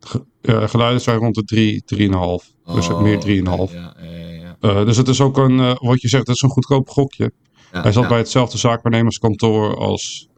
Ge- 0.00 0.24
Ja, 0.40 0.66
geluiden 0.66 1.00
zijn 1.00 1.18
rond 1.18 1.34
de 1.34 1.44
3, 1.44 1.82
3,5. 1.84 2.52
Dus 2.74 2.88
Oh, 2.88 3.00
meer 3.00 3.20
3,5. 3.20 3.72
Ja, 3.72 3.94
ja, 4.02 4.08
ja, 4.10 4.28
ja. 4.28 4.56
Eh, 4.60 4.86
dus 4.86 4.96
het 4.96 5.08
is 5.08 5.20
ook 5.20 5.36
een, 5.36 5.60
eh, 5.60 5.74
wat 5.78 6.00
je 6.00 6.08
zegt, 6.08 6.26
het 6.26 6.36
is 6.36 6.42
een 6.42 6.48
goedkoop 6.50 6.88
gokje. 6.88 7.32
Ja, 7.72 7.82
hij 7.82 7.92
zat 7.92 8.02
ja. 8.02 8.08
bij 8.08 8.18
hetzelfde 8.18 8.58
zaakwaarnemerskantoor 8.58 9.76
als 9.76 10.28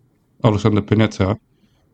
Alexander 0.41 0.83
Penetra. 0.83 1.39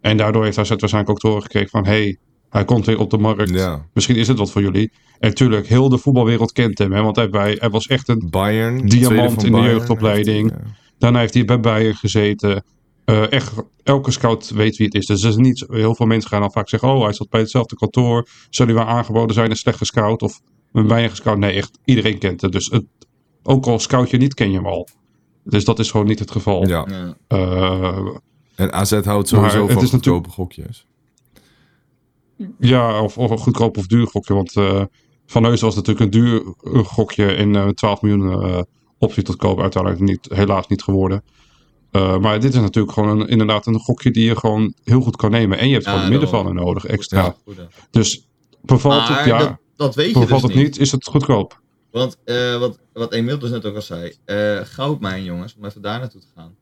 En 0.00 0.16
daardoor 0.16 0.44
heeft 0.44 0.56
hij 0.56 0.66
waarschijnlijk 0.68 1.10
ook 1.10 1.18
te 1.18 1.26
horen 1.26 1.42
gekregen 1.42 1.68
van... 1.68 1.86
hey, 1.86 2.18
hij 2.48 2.64
komt 2.64 2.86
weer 2.86 2.98
op 2.98 3.10
de 3.10 3.18
markt. 3.18 3.50
Ja. 3.50 3.86
Misschien 3.92 4.16
is 4.16 4.28
het 4.28 4.38
wat 4.38 4.50
voor 4.50 4.62
jullie. 4.62 4.92
En 5.18 5.28
natuurlijk, 5.28 5.66
heel 5.66 5.88
de 5.88 5.98
voetbalwereld 5.98 6.52
kent 6.52 6.78
hem. 6.78 6.92
Hè, 6.92 7.02
want 7.02 7.16
hij, 7.16 7.28
hij, 7.30 7.56
hij 7.60 7.70
was 7.70 7.86
echt 7.86 8.08
een... 8.08 8.26
Bayern. 8.30 8.86
Diamant 8.86 9.44
in 9.44 9.52
de 9.52 9.60
jeugdopleiding. 9.60 10.50
heeft 10.50 10.62
hij, 10.62 10.70
ja. 10.70 10.76
Daarna 10.98 11.18
heeft 11.18 11.34
hij 11.34 11.44
bij 11.44 11.60
Bayern 11.60 11.94
gezeten. 11.94 12.64
Eh, 13.04 13.32
echt, 13.32 13.52
elke 13.82 14.10
scout 14.10 14.50
weet 14.50 14.76
wie 14.76 14.86
het 14.86 14.94
is. 14.94 15.06
Dus 15.06 15.22
is 15.22 15.36
niet, 15.36 15.64
heel 15.68 15.94
veel 15.94 16.06
mensen 16.06 16.30
gaan 16.30 16.40
dan 16.40 16.52
vaak 16.52 16.68
zeggen... 16.68 16.88
oh, 16.88 17.02
hij 17.02 17.12
zat 17.12 17.28
bij 17.28 17.40
hetzelfde 17.40 17.76
kantoor. 17.76 18.28
Zou 18.50 18.68
hij 18.68 18.78
wel 18.78 18.88
aangeboden 18.88 19.34
zijn, 19.34 19.50
een 19.50 19.56
slecht 19.56 19.78
gescout? 19.78 20.22
Of 20.22 20.40
een 20.72 20.86
Bayern 20.86 21.10
gescout? 21.10 21.38
Nee, 21.38 21.52
echt, 21.52 21.78
iedereen 21.84 22.18
kent 22.18 22.40
het. 22.40 22.52
Dus 22.52 22.66
het, 22.70 22.84
ook 23.42 23.66
al 23.66 23.78
scout 23.78 24.10
je 24.10 24.16
niet, 24.16 24.34
ken 24.34 24.50
je 24.50 24.56
hem 24.56 24.66
al. 24.66 24.88
Dus 25.44 25.64
dat 25.64 25.78
is 25.78 25.90
gewoon 25.90 26.06
niet 26.06 26.18
het 26.18 26.30
geval. 26.30 26.68
Ja. 26.68 26.86
Ja. 26.88 27.16
Eh, 28.54 28.64
En 28.66 28.72
AZ 28.72 28.90
houdt 28.90 29.06
Maar 29.32 29.50
sowieso 29.50 29.66
van 29.68 29.86
goedkope 29.88 30.28
gokjes. 30.28 30.86
ja, 32.58 33.02
of, 33.02 33.18
of 33.18 33.30
een 33.30 33.38
goedkoop 33.38 33.76
of 33.76 33.86
duur 33.86 34.06
gokje. 34.06 34.34
Want 34.34 34.56
eh, 34.56 34.84
Van 35.26 35.44
Heus 35.44 35.60
was 35.60 35.74
natuurlijk 35.74 36.04
een 36.04 36.20
duur 36.20 36.42
eh, 36.62 36.78
gokje 36.84 37.34
in 37.34 37.56
eh 37.56 37.68
12 37.68 38.02
miljoen 38.02 38.42
eh, 38.42 38.62
optie 38.98 39.22
tot 39.22 39.36
koop. 39.36 39.60
Uiteindelijk 39.60 40.02
niet, 40.02 40.28
helaas 40.34 40.66
niet 40.66 40.82
geworden. 40.82 41.22
Eh, 41.90 42.18
maar 42.18 42.40
dit 42.40 42.54
is 42.54 42.60
natuurlijk 42.60 42.92
gewoon 42.92 43.20
een, 43.20 43.28
inderdaad 43.28 43.66
een 43.66 43.78
gokje 43.78 44.10
die 44.10 44.24
je 44.24 44.36
gewoon 44.36 44.74
heel 44.84 45.00
goed 45.00 45.16
kan 45.16 45.30
nemen. 45.30 45.58
En 45.58 45.66
je 45.66 45.72
hebt 45.72 45.84
Ja, 45.84 45.90
gewoon 45.90 46.04
een 46.04 46.10
middenvelder 46.12 46.54
nodig 46.54 46.84
extra. 46.84 47.36
Ja. 47.46 47.66
Dus 47.90 48.26
bevalt 48.62 49.08
Maar 49.08 49.18
het, 49.18 49.26
ja, 49.26 49.38
dat, 49.38 49.56
dat 49.76 49.94
weet 49.94 50.06
je 50.12 50.18
bevalt 50.18 50.40
dus 50.40 50.50
het 50.50 50.54
niet. 50.54 50.64
niet, 50.66 50.78
is 50.78 50.92
het 50.92 51.06
goedkoop. 51.06 51.60
Want 51.90 52.18
eh, 52.24 52.58
wat, 52.58 52.78
wat 52.92 53.12
Emiel 53.12 53.38
dus 53.38 53.50
net 53.50 53.66
ook 53.66 53.74
al 53.74 53.82
zei. 53.82 54.12
eh 54.24 54.60
Goudmijn, 54.62 55.24
jongens, 55.24 55.54
om 55.58 55.64
even 55.64 55.82
daar 55.82 55.98
naartoe 55.98 56.20
te 56.20 56.26
gaan. 56.34 56.54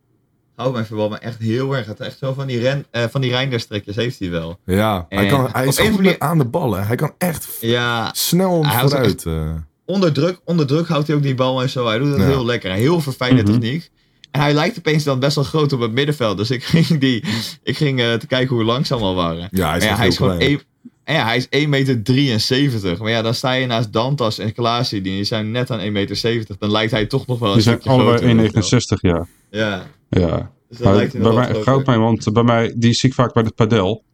Goudmijn 0.60 0.86
verbaalt 0.86 1.10
me 1.10 1.18
echt 1.18 1.38
heel 1.38 1.76
erg. 1.76 1.86
Het 1.86 2.00
echt 2.00 2.18
zo 2.18 2.32
van 2.32 2.46
die, 2.46 2.58
ren, 2.60 2.84
eh, 2.90 3.04
van 3.10 3.20
die 3.20 3.30
Reinderstrekjes 3.30 3.96
heeft 3.96 4.18
hij 4.18 4.30
wel. 4.30 4.58
Ja, 4.64 5.06
hij, 5.08 5.26
kan, 5.26 5.48
hij 5.52 5.66
is 5.66 5.78
goed 5.78 5.90
manier- 5.96 6.18
aan 6.18 6.38
de 6.38 6.44
ballen. 6.44 6.86
Hij 6.86 6.96
kan 6.96 7.12
echt 7.18 7.48
Ja, 7.60 8.10
snel 8.12 8.64
vooruit. 8.64 9.24
eh. 9.26 9.50
onder 9.86 10.12
druk, 10.12 10.40
onder 10.44 10.66
druk 10.66 10.88
houdt 10.88 11.06
hij 11.06 11.16
ook 11.16 11.22
die 11.22 11.34
bal 11.34 11.62
en 11.62 11.70
zo. 11.70 11.86
Hij 11.86 11.98
doet 11.98 12.08
het 12.08 12.18
Ja. 12.20 12.26
heel 12.26 12.44
lekker. 12.44 12.72
Heel 12.72 13.00
verfijnde 13.00 13.42
Mhm. 13.42 13.52
techniek. 13.52 13.90
En 14.30 14.40
hij 14.40 14.52
lijkt 14.54 14.78
opeens 14.78 15.04
dan 15.04 15.18
best 15.20 15.34
wel 15.34 15.44
groot 15.44 15.72
op 15.72 15.80
het 15.80 15.92
middenveld. 15.92 16.36
Dus 16.36 16.50
ik 16.50 16.64
ging, 16.74 17.00
die, 17.00 17.24
ik 17.62 17.76
ging 17.76 18.00
eh, 18.00 18.12
te 18.12 18.26
kijken 18.26 18.56
hoe 18.56 18.64
lang 18.64 18.86
ze 18.86 18.94
allemaal 18.94 19.14
waren. 19.14 19.48
ja, 19.50 19.68
hij 19.68 19.76
is, 19.78 19.82
Maar 19.82 19.90
ja, 19.92 19.96
hij 19.96 20.06
is 20.08 20.16
gewoon 20.16 20.38
één- 20.38 20.60
ja, 21.04 21.24
hij 21.24 21.36
is 21.36 21.46
1,73 21.50 22.82
meter. 22.82 23.02
Maar 23.02 23.10
ja, 23.10 23.22
dan 23.22 23.34
sta 23.34 23.52
je 23.52 23.66
naast 23.66 23.92
Dantas 23.92 24.38
en 24.38 24.52
Klaasie. 24.52 25.00
Die 25.00 25.24
zijn 25.24 25.50
net 25.50 25.70
aan 25.70 25.80
1,70 25.80 25.92
meter. 25.92 26.56
Dan 26.58 26.70
lijkt 26.70 26.90
hij 26.90 27.06
toch 27.06 27.26
nog 27.26 27.38
wel 27.38 27.48
een 27.48 27.54
Die 27.54 27.62
zijn 27.62 27.80
stukje 27.80 27.98
groter. 27.98 28.12
allebei 28.12 28.34
weet 28.34 28.52
je 28.52 28.60
1,69 28.60 29.00
ja. 29.00 29.26
Ja, 29.50 29.86
ja. 30.10 30.52
dus 30.68 30.78
Maar 30.78 31.08
bij 31.12 31.32
mij. 31.32 31.62
Goudmijn, 31.62 32.00
want 32.00 32.32
bij 32.32 32.42
mij, 32.42 32.74
die 32.76 32.92
zie 32.92 33.08
ik 33.08 33.14
vaak 33.14 33.32
bij 33.32 33.42
het 33.42 33.54
padel. 33.54 34.04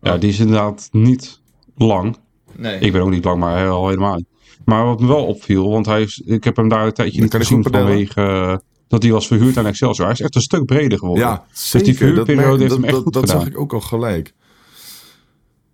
Ja, 0.00 0.14
Oh. 0.14 0.20
die 0.20 0.30
is 0.30 0.38
inderdaad 0.38 0.88
niet 0.92 1.40
lang. 1.76 2.16
Nee. 2.56 2.78
Ik 2.78 2.92
ben 2.92 3.00
ook 3.00 3.10
niet 3.10 3.24
lang, 3.24 3.38
maar 3.38 3.68
al 3.68 3.88
helemaal 3.88 4.16
niet. 4.16 4.26
Maar 4.64 4.84
wat 4.84 5.00
me 5.00 5.06
wel 5.06 5.26
opviel, 5.26 5.70
want 5.70 5.86
hij 5.86 6.02
is, 6.02 6.22
ik 6.24 6.44
heb 6.44 6.56
hem 6.56 6.68
daar 6.68 6.86
een 6.86 6.92
tijdje 6.92 7.12
Dan 7.20 7.22
niet 7.22 7.34
gezien 7.34 7.62
vanwege 7.62 8.20
eh, 8.20 8.56
dat 8.88 9.02
hij 9.02 9.12
was 9.12 9.26
verhuurd 9.26 9.56
aan 9.56 9.66
Excelsior. 9.66 10.04
Hij 10.06 10.14
is 10.14 10.20
echt 10.20 10.34
een 10.34 10.40
stuk 10.40 10.64
breder 10.64 10.98
geworden. 10.98 11.24
Ja, 11.26 11.36
die 11.36 11.56
zeker. 11.56 11.86
Dat, 11.88 11.96
verhuurperiode 11.96 12.46
merk- 12.48 12.58
heeft 12.58 12.68
dat, 12.70 12.78
hem 12.78 12.84
echt 12.84 12.94
dat, 12.94 13.02
goed 13.02 13.12
dat 13.12 13.28
zag 13.28 13.38
gedaan. 13.38 13.52
ik 13.52 13.60
ook 13.60 13.72
al 13.72 13.80
gelijk. 13.80 14.34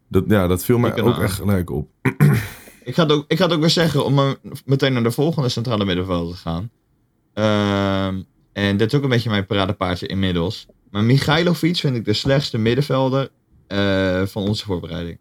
Dat, 0.08 0.24
ja, 0.28 0.46
dat 0.46 0.64
viel 0.64 0.78
mij 0.78 0.90
Ik 0.90 1.04
ook 1.04 1.18
echt 1.18 1.34
gelijk 1.34 1.70
op. 1.70 1.88
Ik 2.84 2.94
ga, 2.94 3.02
het 3.02 3.12
ook, 3.12 3.24
ik 3.28 3.36
ga 3.38 3.44
het 3.44 3.52
ook 3.54 3.60
weer 3.60 3.70
zeggen 3.70 4.04
om 4.04 4.14
maar 4.14 4.34
meteen 4.64 4.92
naar 4.92 5.02
de 5.02 5.10
volgende 5.10 5.48
centrale 5.48 5.84
middenvelder 5.84 6.34
te 6.34 6.40
gaan. 6.40 6.70
Ehm, 7.34 8.22
en 8.58 8.76
dit 8.76 8.92
is 8.92 8.98
ook 8.98 9.02
een 9.02 9.08
beetje 9.08 9.30
mijn 9.30 9.46
paradepaardje 9.46 10.06
inmiddels. 10.06 10.66
Maar 10.90 11.04
Michailovic 11.04 11.76
vind 11.76 11.96
ik 11.96 12.04
de 12.04 12.12
slechtste 12.12 12.58
middenvelder 12.58 13.30
eh, 13.66 14.22
van 14.22 14.42
onze 14.42 14.64
voorbereiding. 14.64 15.18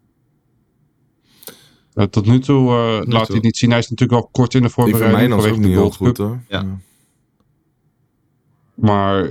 Tot 2.10 2.26
nu 2.26 2.38
toe 2.38 2.70
eh, 2.70 3.06
nu 3.06 3.12
laat 3.12 3.26
toe. 3.26 3.34
hij 3.34 3.44
niet 3.44 3.56
zien. 3.56 3.70
Hij 3.70 3.78
is 3.78 3.88
natuurlijk 3.88 4.22
al 4.22 4.28
kort 4.32 4.54
in 4.54 4.60
de 4.60 4.66
Ik 4.66 4.72
vind 4.72 4.86
voorbereiding 4.88 5.28
Mijnans 5.28 5.52
ook 5.52 5.56
niet 5.56 5.74
de 5.74 5.80
heel 5.80 5.90
goed 5.90 6.16
hoor. 6.16 6.40
Ja. 6.48 6.64
Maar 8.74 9.28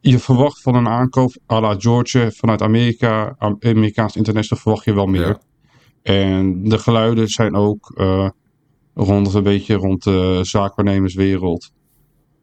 je 0.00 0.18
verwacht 0.18 0.60
van 0.60 0.74
een 0.74 0.88
aankoop 0.88 1.36
à 1.50 1.60
la 1.60 1.74
Georgia 1.78 2.30
vanuit 2.30 2.62
Amerika, 2.62 3.34
Am- 3.38 3.56
Amerikaans 3.60 4.16
international, 4.16 4.62
verwacht 4.62 4.84
je 4.84 4.94
wel 4.94 5.06
meer. 5.06 5.26
Ja. 5.28 5.40
En 6.02 6.68
de 6.68 6.78
geluiden 6.78 7.28
zijn 7.28 7.54
ook 7.54 7.92
eh, 7.94 8.28
rond 8.94 9.34
een 9.34 9.42
beetje 9.42 9.74
rond 9.74 10.04
de 10.04 10.38
zaakwaarnemerswereld. 10.42 11.72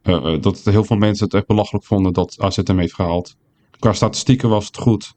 Eh, 0.07 0.33
eh, 0.33 0.41
dat 0.41 0.59
heel 0.63 0.83
veel 0.83 0.97
mensen 0.97 1.25
het 1.25 1.33
echt 1.33 1.47
belachelijk 1.47 1.85
vonden 1.85 2.13
dat 2.13 2.35
AZ 2.39 2.57
hem 2.63 2.79
heeft 2.79 2.93
gehaald. 2.93 3.35
Qua 3.79 3.93
statistieken 3.93 4.49
was 4.49 4.65
het 4.65 4.77
goed. 4.77 5.13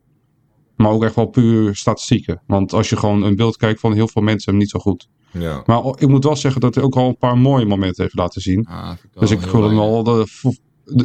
Maar 0.76 0.90
ook 0.90 1.04
echt 1.04 1.14
wel 1.14 1.26
puur 1.26 1.76
statistieken. 1.76 2.42
Want 2.46 2.72
als 2.72 2.88
je 2.88 2.96
gewoon 2.96 3.22
een 3.22 3.36
beeld 3.36 3.56
kijkt 3.56 3.80
van 3.80 3.92
heel 3.92 4.08
veel 4.08 4.22
mensen 4.22 4.50
hem 4.50 4.60
niet 4.60 4.70
zo 4.70 4.78
goed. 4.78 5.08
Ja. 5.32 5.62
Maar 5.66 5.82
ik 5.98 6.08
moet 6.08 6.24
wel 6.24 6.36
zeggen 6.36 6.60
dat 6.60 6.74
hij 6.74 6.84
ook 6.84 6.96
al 6.96 7.08
een 7.08 7.16
paar 7.16 7.38
mooie 7.38 7.66
momenten 7.66 8.02
heeft 8.02 8.14
laten 8.14 8.40
zien. 8.40 8.66
Ah, 8.66 8.92
ik 9.02 9.20
Dus 9.20 9.30
ik 9.30 9.40
wil 9.40 9.62
hem 9.62 9.76
wel 9.76 10.02
de, 10.02 10.26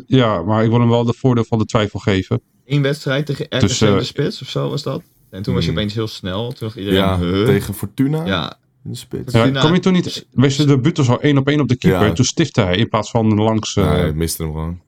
ja, 0.07 0.41
maar 0.43 0.63
ik 0.63 0.69
wil 0.69 0.79
hem 0.79 0.89
wel 0.89 1.03
de 1.05 1.13
voordeel 1.13 1.43
van 1.43 1.57
de 1.57 1.65
twijfel 1.65 1.99
geven. 1.99 2.41
Eén 2.65 2.81
wedstrijd 2.81 3.25
tegen 3.25 3.45
RKC 3.45 3.59
Dus, 3.59 3.81
eh, 3.81 3.97
de 3.97 4.03
spits 4.03 4.41
of 4.41 4.49
zo 4.49 4.69
was 4.69 4.83
dat. 4.83 5.01
En 5.29 5.41
toen 5.41 5.53
was 5.53 5.63
je 5.63 5.69
Hmm. 5.69 5.79
opeens 5.79 5.93
heel 5.93 6.07
snel. 6.07 6.51
Toen 6.51 6.71
iedereen, 6.75 6.99
Ja, 6.99 7.19
huh? 7.19 7.45
tegen 7.45 7.73
Fortuna 7.73 8.25
Ja, 8.25 8.59
in 8.85 8.91
de 8.91 8.97
spits. 8.97 9.33
Ja, 9.33 9.49
kom 9.61 9.73
je 9.73 9.79
toen 9.79 9.93
niet, 9.93 10.25
wees 10.31 10.55
de 10.55 10.65
debuut 10.65 10.97
was 10.97 11.09
al 11.09 11.21
één 11.21 11.37
op 11.37 11.47
één 11.47 11.59
op 11.59 11.67
de 11.67 11.75
keeper. 11.75 12.07
Ja. 12.07 12.13
Toen 12.13 12.25
stifte 12.25 12.61
hij 12.61 12.75
in 12.75 12.89
plaats 12.89 13.09
van 13.09 13.33
langs. 13.35 13.75
eh, 13.75 13.89
Nee, 13.91 13.99
hij 14.01 14.13
miste 14.13 14.43
hem 14.43 14.51
gewoon. 14.51 14.79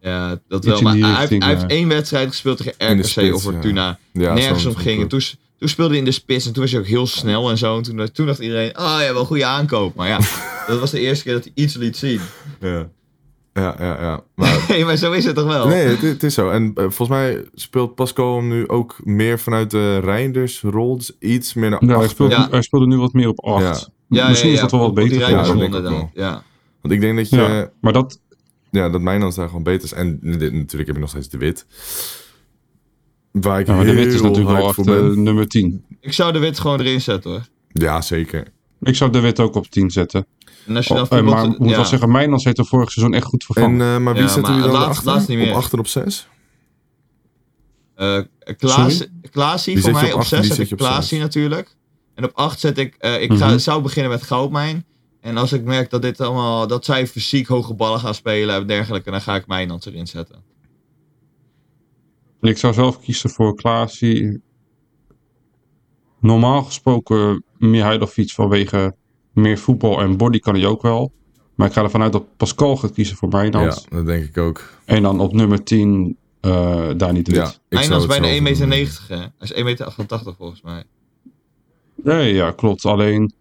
ja, 0.00 0.40
dat 0.48 0.64
wel. 0.64 0.80
Maar 0.80 0.92
hij, 0.96 1.06
heeft, 1.08 1.18
richting, 1.18 1.42
hij 1.42 1.52
heeft 1.52 1.64
eh. 1.70 1.76
één 1.76 1.88
wedstrijd 1.88 2.28
gespeeld 2.28 2.56
tegen 2.56 2.72
de 2.78 2.86
RKC 2.92 3.04
spits, 3.04 3.34
of 3.34 3.42
Fortuna. 3.42 3.98
Ja, 4.12 4.34
nergens 4.34 4.62
zo- 4.62 4.68
om 4.68 4.74
zo 4.74 4.80
ging. 4.80 5.02
En 5.02 5.08
toen, 5.08 5.20
toen 5.58 5.68
speelde 5.68 5.90
hij 5.90 5.98
in 5.98 6.04
de 6.04 6.12
spits 6.12 6.46
en 6.46 6.52
toen 6.52 6.62
was 6.62 6.72
hij 6.72 6.80
ook 6.80 6.86
heel 6.86 7.06
snel 7.06 7.50
en 7.50 7.58
zo. 7.58 7.76
En 7.76 7.82
toen, 7.82 8.10
toen 8.12 8.26
dacht 8.26 8.38
iedereen, 8.38 8.74
ah 8.74 9.00
ja, 9.00 9.12
wel 9.12 9.20
een 9.20 9.26
goede 9.26 9.44
aankoop. 9.44 9.94
Maar 9.94 10.08
ja, 10.08 10.18
dat 10.66 10.78
was 10.80 10.90
de 10.90 11.00
eerste 11.00 11.24
keer 11.24 11.32
dat 11.32 11.44
hij 11.44 11.52
iets 11.54 11.74
liet 11.74 11.96
zien. 11.96 12.20
Ja. 12.60 12.88
Ja, 13.60 13.76
ja, 13.78 14.00
ja. 14.00 14.22
Maar 14.34 14.64
Nee, 14.68 14.84
maar 14.84 14.96
zo 14.96 15.12
is 15.12 15.24
het 15.24 15.34
toch 15.34 15.46
wel? 15.46 15.66
nee, 15.68 15.86
het, 15.86 16.00
het 16.00 16.22
is 16.22 16.34
zo. 16.34 16.50
En 16.50 16.64
eh, 16.74 16.82
volgens 16.82 17.08
mij 17.08 17.44
speelt 17.54 17.94
Pascal 17.94 18.36
hem 18.36 18.48
nu 18.48 18.68
ook 18.68 18.96
meer 19.04 19.38
vanuit 19.38 19.70
de 19.70 19.98
Reinders-rol. 19.98 20.96
Dus 20.96 21.16
iets 21.18 21.54
meer 21.54 21.70
naar 21.70 21.80
ja, 21.80 21.86
hij, 21.86 21.94
achter. 21.96 22.10
speelde, 22.10 22.34
Ja. 22.34 22.48
hij 22.50 22.62
speelde 22.62 22.86
nu 22.86 22.96
wat 22.96 23.12
meer 23.12 23.28
op 23.28 23.44
8. 23.44 23.62
Ja. 23.62 23.76
Ja, 24.22 24.28
Misschien 24.28 24.48
ja, 24.50 24.54
is 24.54 24.60
dat 24.60 24.70
wel 24.70 24.80
wat 24.80 24.94
beter 24.94 25.18
Ja, 25.30 25.42
dat 25.42 25.48
ook 25.54 25.62
inderdaad. 25.62 26.08
Ja. 26.14 26.42
Want 26.80 26.94
ik 26.94 27.00
denk 27.00 27.16
dat 27.16 27.28
je... 27.28 27.36
Ja, 27.36 27.70
maar 27.80 27.92
dat, 27.92 28.20
Ja, 28.70 28.88
dat 28.88 29.00
Mijnans 29.00 29.34
daar 29.34 29.46
gewoon 29.48 29.62
beter 29.62 29.84
is. 29.84 29.92
En 29.92 30.18
dit- 30.22 30.52
natuurlijk 30.52 30.86
heb 30.86 30.94
je 30.94 31.00
nog 31.00 31.08
steeds 31.08 31.28
de 31.28 31.38
Wit. 31.38 31.66
Waar 33.30 33.60
ik 33.60 33.66
ja, 33.66 33.74
maar 33.74 33.84
de 33.84 33.90
heel 33.90 34.04
wit 34.04 34.12
is 34.14 34.22
natuurlijk 34.22 34.56
wel 34.58 34.72
voor 34.72 35.16
nummer 35.16 35.48
10. 35.48 35.84
Ik 36.00 36.12
zou 36.12 36.32
de 36.32 36.38
wit 36.38 36.58
gewoon 36.58 36.80
erin 36.80 37.00
zetten 37.00 37.30
hoor. 37.30 37.46
Ja, 37.72 38.00
zeker. 38.00 38.46
Ik 38.80 38.94
zou 38.96 39.10
de 39.12 39.20
wit 39.20 39.40
ook 39.40 39.54
op 39.54 39.66
10 39.66 39.90
zetten. 39.90 40.26
En 40.66 40.76
als 40.76 40.86
je 40.86 40.94
dan 40.94 41.02
Oh, 41.10 41.18
eh, 41.18 41.24
maar 41.24 41.44
ik 41.44 41.58
moet 41.58 41.68
ja. 41.70 41.76
wel 41.76 41.84
zeggen, 41.84 42.10
Mijnans 42.10 42.44
heeft 42.44 42.58
er 42.58 42.66
vorig 42.66 42.90
seizoen 42.90 43.14
echt 43.14 43.24
goed 43.24 43.40
En, 43.40 43.54
vervangen. 43.54 43.94
eh, 43.94 44.02
maar 44.02 44.14
wie 44.14 44.22
Ja, 44.22 44.28
zetten 44.28 44.54
jullie 44.54 44.68
dan 44.70 44.78
laatst- 44.80 44.90
achter? 44.96 45.12
laatst 45.12 45.28
niet 45.28 45.38
meer. 45.38 45.50
Op 45.50 45.56
8 45.56 45.72
en 45.72 45.78
op 45.78 45.86
6? 45.86 46.28
Eh, 47.94 48.18
Klaas? 48.56 49.06
Klaasie 49.30 49.72
voor 49.74 49.82
zet 49.82 49.92
mij 49.92 50.08
op 50.08 50.14
op 50.14 50.20
acht 50.20 50.32
en 50.32 50.38
6 50.38 50.46
die 50.46 50.56
zet 50.56 50.68
zet 50.68 50.70
ik 50.80 50.86
Klaasie 50.86 51.18
natuurlijk. 51.20 51.76
En 52.14 52.24
op 52.24 52.30
8 52.34 52.60
zet 52.60 52.78
ik, 52.78 52.94
eh, 52.98 53.22
ik 53.22 53.32
ga, 53.32 53.46
Mhm. 53.48 53.58
zou 53.58 53.82
beginnen 53.82 54.10
met 54.12 54.22
Goudmijn. 54.22 54.84
En 55.20 55.36
als 55.36 55.52
ik 55.52 55.64
merk 55.64 55.90
dat 55.90 56.02
dit 56.02 56.20
allemaal, 56.20 56.66
dat 56.66 56.84
zij 56.84 57.06
fysiek 57.06 57.46
hoge 57.46 57.74
ballen 57.74 58.00
gaan 58.00 58.14
spelen 58.14 58.54
en 58.54 58.66
dergelijke, 58.66 59.10
dan 59.10 59.20
ga 59.20 59.34
ik 59.34 59.46
Mijnans 59.46 59.86
erin 59.86 60.06
zetten. 60.06 60.42
Ik 62.40 62.58
zou 62.58 62.72
zelf 62.74 63.00
kiezen 63.00 63.30
voor 63.30 63.54
Klaasie. 63.54 64.40
Normaal 66.20 66.62
gesproken 66.62 67.44
Mihailovic 67.60 68.30
vanwege 68.30 68.94
meer 69.32 69.58
voetbal 69.58 70.00
en 70.00 70.16
body 70.16 70.38
kan 70.38 70.54
hij 70.54 70.66
ook 70.66 70.82
wel. 70.82 71.12
Maar 71.54 71.66
ik 71.68 71.72
ga 71.74 71.82
ervan 71.82 72.02
uit 72.02 72.12
dat 72.12 72.36
Pascal 72.36 72.76
gaat 72.76 72.92
kiezen 72.92 73.16
voor 73.16 73.28
Ja, 73.30 73.36
Mijnans. 73.36 73.86
dat 73.88 74.06
denk 74.06 74.24
ik 74.24 74.38
ook. 74.38 74.70
En 74.84 75.02
dan 75.02 75.20
op 75.20 75.32
nummer 75.32 75.62
10 75.64 76.16
eh 76.40 76.88
Dani 76.96 77.22
de 77.22 77.30
Wit. 77.32 77.40
Ja, 77.40 77.52
Mijnans 77.78 78.02
het 78.02 78.20
bijna 78.20 78.26
zelf 78.26 78.38
1,90 78.38 78.58
doen. 78.58 78.68
meter, 78.68 79.02
hè? 79.08 79.16
Hij 79.16 79.30
is 79.38 79.52
1,88 79.52 79.64
meter 79.64 80.34
volgens 80.36 80.62
mij. 80.62 80.84
Nee, 82.02 82.34
ja, 82.34 82.50
klopt. 82.50 82.84
Alleen 82.84 83.32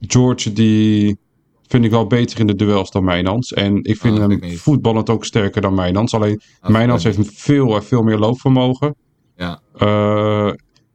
George 0.00 0.52
die 0.52 1.18
vind 1.66 1.84
ik 1.84 1.90
wel 1.90 2.06
beter 2.06 2.40
in 2.40 2.46
de 2.46 2.54
duels 2.54 2.90
dan 2.90 3.04
Mijnans. 3.04 3.52
En 3.52 3.82
ik 3.84 3.96
vind 3.96 4.18
Ah, 4.18 4.28
hem 4.28 4.38
niet. 4.40 4.58
voetballend 4.60 5.10
ook 5.10 5.24
sterker 5.24 5.60
dan 5.60 5.74
Mijnans. 5.74 6.14
Alleen 6.14 6.40
Ah, 6.60 6.70
Mijnans 6.70 7.04
heeft 7.04 7.18
veel, 7.32 7.82
veel 7.82 8.02
meer 8.02 8.18
loopvermogen. 8.18 8.94
Ja. 9.36 9.60
Eh, 9.76 10.50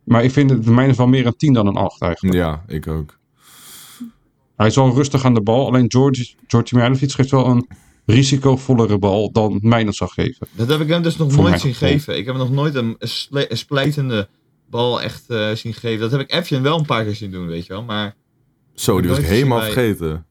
maar 0.10 0.24
ik 0.24 0.32
vind 0.32 0.50
het 0.50 0.66
Mijnans 0.66 0.98
wel 0.98 1.08
meer 1.08 1.26
een 1.26 1.36
10 1.36 1.54
dan 1.54 1.68
een 1.68 1.76
8 1.76 2.02
eigenlijk. 2.02 2.36
Ja, 2.36 2.64
ik 2.68 2.88
ook. 2.88 3.18
Hij 4.56 4.68
is 4.68 4.76
wel 4.76 4.94
rustig 4.94 5.26
aan 5.26 5.34
de 5.34 5.42
bal. 5.42 5.68
Alleen 5.68 5.86
George, 5.92 6.34
George 6.48 6.76
geeft 7.14 7.32
wel 7.32 7.46
een 7.48 7.68
risicovollere 8.06 9.00
bal 9.00 9.32
dan 9.32 9.60
Mijnans 9.62 9.98
zou 9.98 10.10
geven. 10.10 10.48
Dat 10.52 10.68
heb 10.70 10.80
ik 10.80 10.88
hem 10.88 11.02
dus 11.02 11.18
nog 11.18 11.28
Voor 11.28 11.38
nooit 11.38 11.50
mijn 11.50 11.60
zien 11.62 11.74
gevoel. 11.74 11.90
geven. 11.90 12.18
Ik 12.18 12.26
heb 12.26 12.36
hem 12.36 12.44
nog 12.44 12.54
nooit 12.54 12.76
een, 12.76 12.96
sple- 13.00 13.52
een 13.52 13.58
splijtende 13.58 14.28
bal 14.70 15.02
echt 15.02 15.30
eh, 15.30 15.52
zien 15.52 15.74
geven. 15.74 16.00
Dat 16.00 16.12
heb 16.12 16.20
ik 16.20 16.32
Efjen 16.32 16.62
wel 16.62 16.80
een 16.80 16.86
paar 16.86 17.04
keer 17.04 17.16
zien 17.16 17.32
doen, 17.32 17.48
weet 17.48 17.66
je 17.66 17.74
wel. 17.74 17.84
Maar 17.84 18.16
Zo, 18.74 19.02
die 19.02 19.10
was 19.10 19.20
ik 19.20 19.26
helemaal 19.26 19.62
vergeten. 19.62 20.26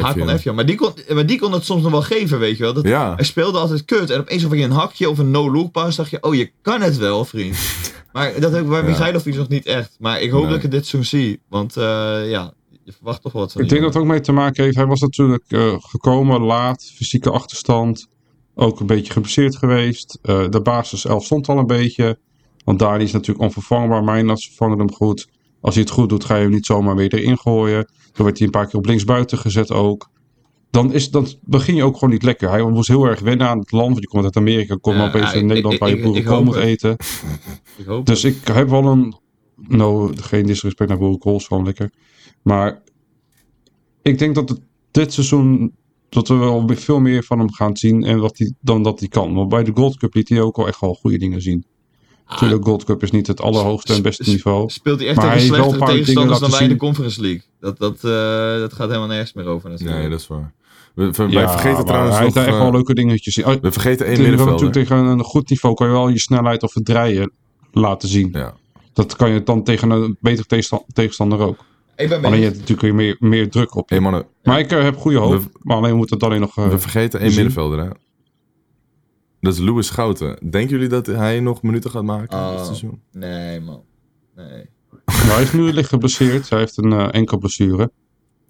Hakon. 0.00 0.28
Efjen. 0.28 0.54
Maar 0.54 0.66
die, 0.66 0.76
kon, 0.76 0.92
maar 1.14 1.26
die 1.26 1.38
kon 1.38 1.52
het 1.52 1.64
soms 1.64 1.82
nog 1.82 1.90
wel 1.90 2.02
geven, 2.02 2.38
weet 2.38 2.56
je 2.56 2.62
wel. 2.62 2.72
Dat, 2.72 2.84
Ja. 2.84 3.14
Hij 3.14 3.24
speelde 3.24 3.58
altijd 3.58 3.84
kut. 3.84 4.10
En 4.10 4.20
opeens 4.20 4.44
of 4.44 4.54
je 4.54 4.62
een 4.62 4.70
hakje 4.70 5.10
of 5.10 5.18
een 5.18 5.30
no-look 5.30 5.72
pas, 5.72 5.96
dacht 5.96 6.10
je, 6.10 6.22
oh, 6.22 6.34
je 6.34 6.50
kan 6.62 6.80
het 6.80 6.96
wel, 6.96 7.24
vriend. 7.24 7.56
maar 8.12 8.40
dat 8.40 8.52
heb 8.52 8.62
ik 8.62 8.68
bij 8.68 8.80
Ja. 8.80 8.86
Michailovic 8.88 9.34
nog 9.34 9.48
niet 9.48 9.66
echt. 9.66 9.96
Maar 9.98 10.20
ik 10.20 10.30
hoop 10.30 10.40
Nee. 10.40 10.48
dat 10.48 10.56
ik 10.56 10.62
het 10.62 10.70
dit 10.70 10.86
zo 10.86 11.02
zie. 11.02 11.40
Want 11.48 11.76
eh, 11.76 11.82
ja, 12.30 12.52
je 12.84 12.92
verwacht 12.92 13.22
toch 13.22 13.32
wel 13.32 13.42
wat 13.42 13.60
Ik 13.60 13.68
denk 13.68 13.82
dat 13.82 13.94
het 13.94 14.02
ook 14.02 14.08
mee 14.08 14.20
te 14.20 14.32
maken 14.32 14.64
heeft. 14.64 14.76
Hij 14.76 14.86
was 14.86 15.00
natuurlijk 15.00 15.44
eh, 15.48 15.74
gekomen 15.78 16.40
laat, 16.40 16.90
fysieke 16.94 17.30
achterstand. 17.30 18.08
Ook 18.54 18.80
een 18.80 18.86
beetje 18.86 19.12
geblesseerd 19.12 19.56
geweest. 19.56 20.18
Eh, 20.22 20.48
de 20.48 20.60
basis 20.60 21.04
11 21.04 21.24
stond 21.24 21.48
al 21.48 21.58
een 21.58 21.66
beetje. 21.66 22.18
Want 22.64 22.78
Dani 22.78 23.04
is 23.04 23.12
natuurlijk 23.12 23.44
onvervangbaar. 23.44 24.04
Mijnans 24.04 24.46
vervangt 24.46 24.78
hem 24.78 24.92
goed. 24.92 25.28
Als 25.62 25.74
hij 25.74 25.82
het 25.82 25.92
goed 25.92 26.08
doet, 26.08 26.24
ga 26.24 26.36
je 26.36 26.42
hem 26.42 26.50
niet 26.50 26.66
zomaar 26.66 26.96
weer 26.96 27.14
erin 27.14 27.38
gooien. 27.38 27.86
Zo 28.12 28.24
werd 28.24 28.36
hij 28.38 28.46
een 28.46 28.52
paar 28.52 28.66
keer 28.66 28.78
op 28.78 28.86
linksbuiten 28.86 29.38
gezet 29.38 29.70
ook. 29.70 30.10
Dan, 30.70 30.92
is, 30.92 31.10
dan 31.10 31.26
begin 31.44 31.74
je 31.74 31.84
ook 31.84 31.94
gewoon 31.94 32.10
niet 32.10 32.22
lekker. 32.22 32.50
Hij 32.50 32.62
moest 32.62 32.88
heel 32.88 33.04
erg 33.04 33.20
wennen 33.20 33.48
aan 33.48 33.58
het 33.58 33.72
land. 33.72 33.88
Want 33.88 34.00
je 34.00 34.06
komt 34.08 34.24
uit 34.24 34.36
Amerika, 34.36 34.74
kom 34.80 34.94
Ja, 34.94 35.06
opeens 35.08 35.32
ja, 35.32 35.38
in 35.38 35.46
Nederland 35.46 35.74
ik- 35.74 35.80
waar 35.80 35.88
je 35.88 35.96
ik- 35.96 36.02
boerenkool 36.02 36.44
moet 36.44 36.54
het. 36.54 36.64
eten. 36.64 36.96
Ik 37.78 37.86
hoop 37.86 38.06
Dus 38.06 38.24
ik 38.24 38.36
heb 38.48 38.68
wel 38.68 38.84
een. 38.86 39.14
Nou, 39.56 40.16
geen 40.16 40.46
disrespect 40.46 40.88
naar 40.90 40.98
boerenkool, 40.98 41.36
is 41.36 41.46
gewoon 41.46 41.64
lekker. 41.64 41.92
Maar 42.42 42.82
ik 44.02 44.18
denk 44.18 44.34
dat 44.34 44.48
het 44.48 44.60
dit 44.90 45.12
seizoen. 45.12 45.74
dat 46.08 46.28
we 46.28 46.34
wel 46.34 46.68
veel 46.68 47.00
meer 47.00 47.22
van 47.24 47.38
hem 47.38 47.52
gaan 47.52 47.76
zien 47.76 48.04
en 48.04 48.18
wat 48.18 48.38
hij, 48.38 48.52
dan 48.60 48.82
dat 48.82 48.98
hij 48.98 49.08
kan. 49.08 49.34
Want 49.34 49.48
bij 49.48 49.64
de 49.64 49.70
Gold 49.74 49.96
Cup 49.96 50.14
liet 50.14 50.28
hij 50.28 50.40
ook 50.40 50.58
al 50.58 50.66
echt 50.66 50.80
wel 50.80 50.94
goede 50.94 51.18
dingen 51.18 51.42
zien. 51.42 51.64
Natuurlijk, 52.32 52.64
Gold 52.64 52.84
Cup 52.84 53.02
is 53.02 53.10
niet 53.10 53.26
het 53.26 53.40
allerhoogste 53.40 53.92
en 53.94 54.02
beste 54.02 54.30
niveau. 54.30 54.70
Speelt 54.70 54.98
hij 54.98 55.08
echt 55.08 55.16
Maar 55.16 55.24
tegen 55.32 55.40
hij 55.40 55.48
slechtere 55.62 55.84
tegenstanders 55.92 56.38
dan 56.40 56.50
wij 56.50 56.62
in 56.62 56.68
de. 56.68 56.76
Conference 56.76 57.20
League. 57.20 57.42
Dat, 57.60 57.78
dat, 57.78 57.94
eh, 57.94 58.58
dat 58.60 58.72
gaat 58.72 58.86
helemaal 58.88 59.08
nergens 59.08 59.32
meer 59.32 59.44
over 59.46 59.70
natuurlijk. 59.70 59.98
Nee, 59.98 60.08
dat 60.08 60.20
is 60.20 60.26
waar. 60.26 60.52
We, 60.94 61.10
we- 61.10 61.22
Ja, 61.22 61.28
wij 61.28 61.48
vergeten 61.48 61.84
trouwens 61.84 62.14
hij 62.14 62.22
heeft 62.24 62.34
nog... 62.34 62.44
daar 62.44 62.52
echt 62.52 62.54
eh, 62.56 62.62
wel 62.62 62.72
leuke 62.72 62.94
dingetjes 62.94 63.34
zien. 63.34 63.46
Oh, 63.46 63.54
we 63.60 63.72
vergeten 63.72 64.06
één 64.06 64.14
tegen- 64.14 64.28
middenvelder. 64.30 64.64
natuurlijk 64.66 64.88
tegen 64.90 65.06
een 65.06 65.24
goed 65.24 65.48
niveau 65.50 65.74
kan 65.74 65.86
je 65.86 65.92
wel 65.92 66.08
je 66.08 66.18
snelheid 66.18 66.62
of 66.62 66.74
het 66.74 66.84
draaien 66.84 67.30
laten 67.72 68.08
zien. 68.08 68.28
Ja. 68.32 68.54
Dat 68.92 69.16
kan 69.16 69.30
je 69.30 69.42
dan 69.42 69.62
tegen 69.64 69.90
een 69.90 70.16
betere 70.20 70.46
tegensta- 70.46 70.82
tegenstander 70.92 71.38
ook. 71.38 71.56
Ik 71.96 72.08
ben 72.08 72.24
Alleen 72.24 72.38
je 72.38 72.44
hebt 72.44 72.54
natuurlijk 72.58 72.80
weer 72.80 72.94
meer, 72.94 73.16
meer 73.18 73.50
druk 73.50 73.74
op 73.74 73.88
je. 73.88 73.94
Hey 73.94 74.04
mannen, 74.04 74.26
Maar 74.42 74.58
ik 74.58 74.72
eh, 74.72 74.82
heb 74.82 74.96
goede 74.96 75.18
hoop. 75.18 75.32
We- 75.32 75.48
maar 75.62 75.76
alleen 75.76 75.96
moet 75.96 76.10
het 76.10 76.22
alleen 76.22 76.40
nog... 76.40 76.56
eh, 76.58 76.68
we 76.68 76.78
vergeten 76.78 77.20
één 77.20 77.30
zien. 77.32 77.44
middenvelder, 77.44 77.78
hè. 77.84 77.90
Dat 79.42 79.52
is 79.54 79.58
Louis 79.60 79.86
Schouten. 79.86 80.38
Denken 80.50 80.70
jullie 80.70 80.88
dat 80.88 81.06
hij 81.06 81.40
nog 81.40 81.62
minuten 81.62 81.90
gaat 81.90 82.02
maken 82.02 82.38
Oh. 82.38 82.56
dit 82.56 82.64
seizoen? 82.64 83.00
Nee, 83.12 83.60
man. 83.60 83.82
Nee. 84.36 84.66
nou, 85.06 85.28
hij 85.32 85.42
is 85.42 85.52
nu 85.52 85.72
licht 85.72 85.88
geblesseerd. 85.88 86.48
Hij 86.50 86.58
heeft 86.58 86.76
een 86.76 86.92
eh, 86.92 87.08
enkel 87.10 87.38
blessure. 87.38 87.90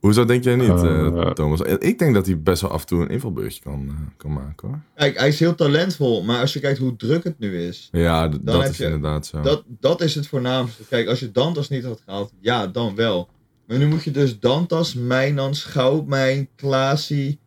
Hoezo 0.00 0.24
denk 0.24 0.44
jij 0.44 0.56
niet, 0.56 0.68
eh, 0.68 1.06
Eh, 1.06 1.30
Thomas? 1.30 1.60
Ik 1.60 1.98
denk 1.98 2.14
dat 2.14 2.26
hij 2.26 2.40
best 2.42 2.62
wel 2.62 2.70
af 2.70 2.80
en 2.80 2.86
toe 2.86 3.00
een 3.02 3.08
invalbeurtje 3.08 3.62
kan, 3.62 3.88
eh, 3.88 3.94
kan 4.16 4.32
maken, 4.32 4.68
hoor. 4.68 4.80
Kijk, 4.94 5.18
hij 5.18 5.28
is 5.28 5.38
heel 5.40 5.54
talentvol, 5.54 6.22
maar 6.22 6.40
als 6.40 6.52
je 6.52 6.60
kijkt 6.60 6.78
hoe 6.78 6.96
druk 6.96 7.24
het 7.24 7.38
nu 7.38 7.62
is, 7.62 7.88
Ja, 7.92 8.28
dat 8.28 8.68
is 8.68 8.76
je- 8.76 8.84
inderdaad 8.84 9.26
zo. 9.26 9.40
dat, 9.40 9.64
dat 9.66 10.00
is 10.00 10.14
het 10.14 10.26
voornaamste. 10.26 10.82
Kijk, 10.88 11.08
als 11.08 11.20
je 11.20 11.30
Dantas 11.30 11.68
niet 11.68 11.84
had 11.84 12.02
gehaald, 12.04 12.32
ja, 12.40 12.66
dan 12.66 12.94
wel. 12.94 13.28
Maar 13.66 13.78
nu 13.78 13.86
moet 13.86 14.02
je 14.04 14.10
dus 14.10 14.38
Dantas, 14.40 14.94
Mijnans, 14.94 15.64
Goudmijn, 15.64 16.48
Klaasie, 16.56 17.38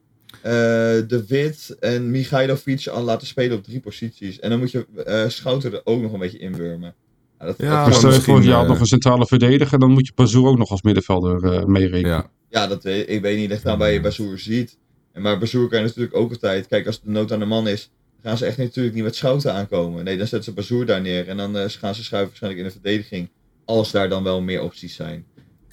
De 1.07 1.23
Wit 1.27 1.75
en 1.79 2.11
Michailovic 2.11 2.87
al 2.87 3.03
laten 3.03 3.27
spelen 3.27 3.57
op 3.57 3.63
drie 3.63 3.79
posities. 3.79 4.39
En 4.39 4.49
dan 4.49 4.59
moet 4.59 4.71
je 4.71 4.85
eh 5.05 5.27
Schouten 5.27 5.71
er 5.73 5.81
ook 5.83 6.01
nog 6.01 6.13
een 6.13 6.19
beetje 6.19 6.37
inwurmen. 6.37 6.93
Ja, 7.39 7.45
dat, 7.45 7.55
Ja, 7.57 7.65
dat- 7.69 7.75
maar 7.77 7.85
Dus 7.85 7.97
stel 7.97 8.13
je 8.13 8.21
voor, 8.21 8.43
je 8.43 8.51
had 8.51 8.63
eh, 8.63 8.69
nog 8.69 8.79
een 8.79 8.85
centrale 8.85 9.25
verdediger, 9.27 9.79
dan 9.79 9.91
moet 9.91 10.05
je 10.07 10.11
Bazoer 10.15 10.47
ook 10.49 10.57
nog 10.57 10.69
als 10.69 10.81
middenvelder 10.81 11.43
eh 11.53 11.65
meerekenen. 11.65 12.09
Ja, 12.11 12.29
Ja, 12.49 12.67
dat 12.67 12.85
ik 12.85 13.21
weet 13.21 13.37
niet 13.37 13.51
echt 13.51 13.65
aan 13.65 13.77
waar 13.77 13.91
je 13.91 14.01
Bazoer 14.01 14.39
ziet. 14.39 14.77
En 15.11 15.21
Maar 15.21 15.39
Bazoer 15.39 15.67
kan 15.67 15.79
je 15.79 15.85
natuurlijk 15.85 16.15
ook 16.15 16.31
altijd... 16.31 16.67
Kijk, 16.67 16.85
als 16.87 17.01
de 17.01 17.09
nood 17.09 17.31
aan 17.31 17.39
de 17.39 17.45
man 17.45 17.67
is, 17.67 17.91
gaan 18.23 18.37
ze 18.37 18.45
echt 18.45 18.57
natuurlijk 18.57 18.95
niet 18.95 19.03
met 19.03 19.15
Schouten 19.15 19.53
aankomen. 19.53 20.03
Nee, 20.03 20.17
dan 20.17 20.27
zetten 20.27 20.49
ze 20.49 20.53
Bazoer 20.53 20.85
daar 20.85 21.01
neer. 21.01 21.27
En 21.27 21.37
dan 21.37 21.57
eh, 21.57 21.63
gaan 21.67 21.95
ze 21.95 22.03
schuiven 22.03 22.29
waarschijnlijk 22.29 22.61
in 22.63 22.67
de 22.67 22.79
verdediging. 22.81 23.29
Als 23.65 23.91
daar 23.91 24.09
dan 24.09 24.23
wel 24.23 24.41
meer 24.41 24.61
opties 24.61 24.95
zijn. 24.95 25.25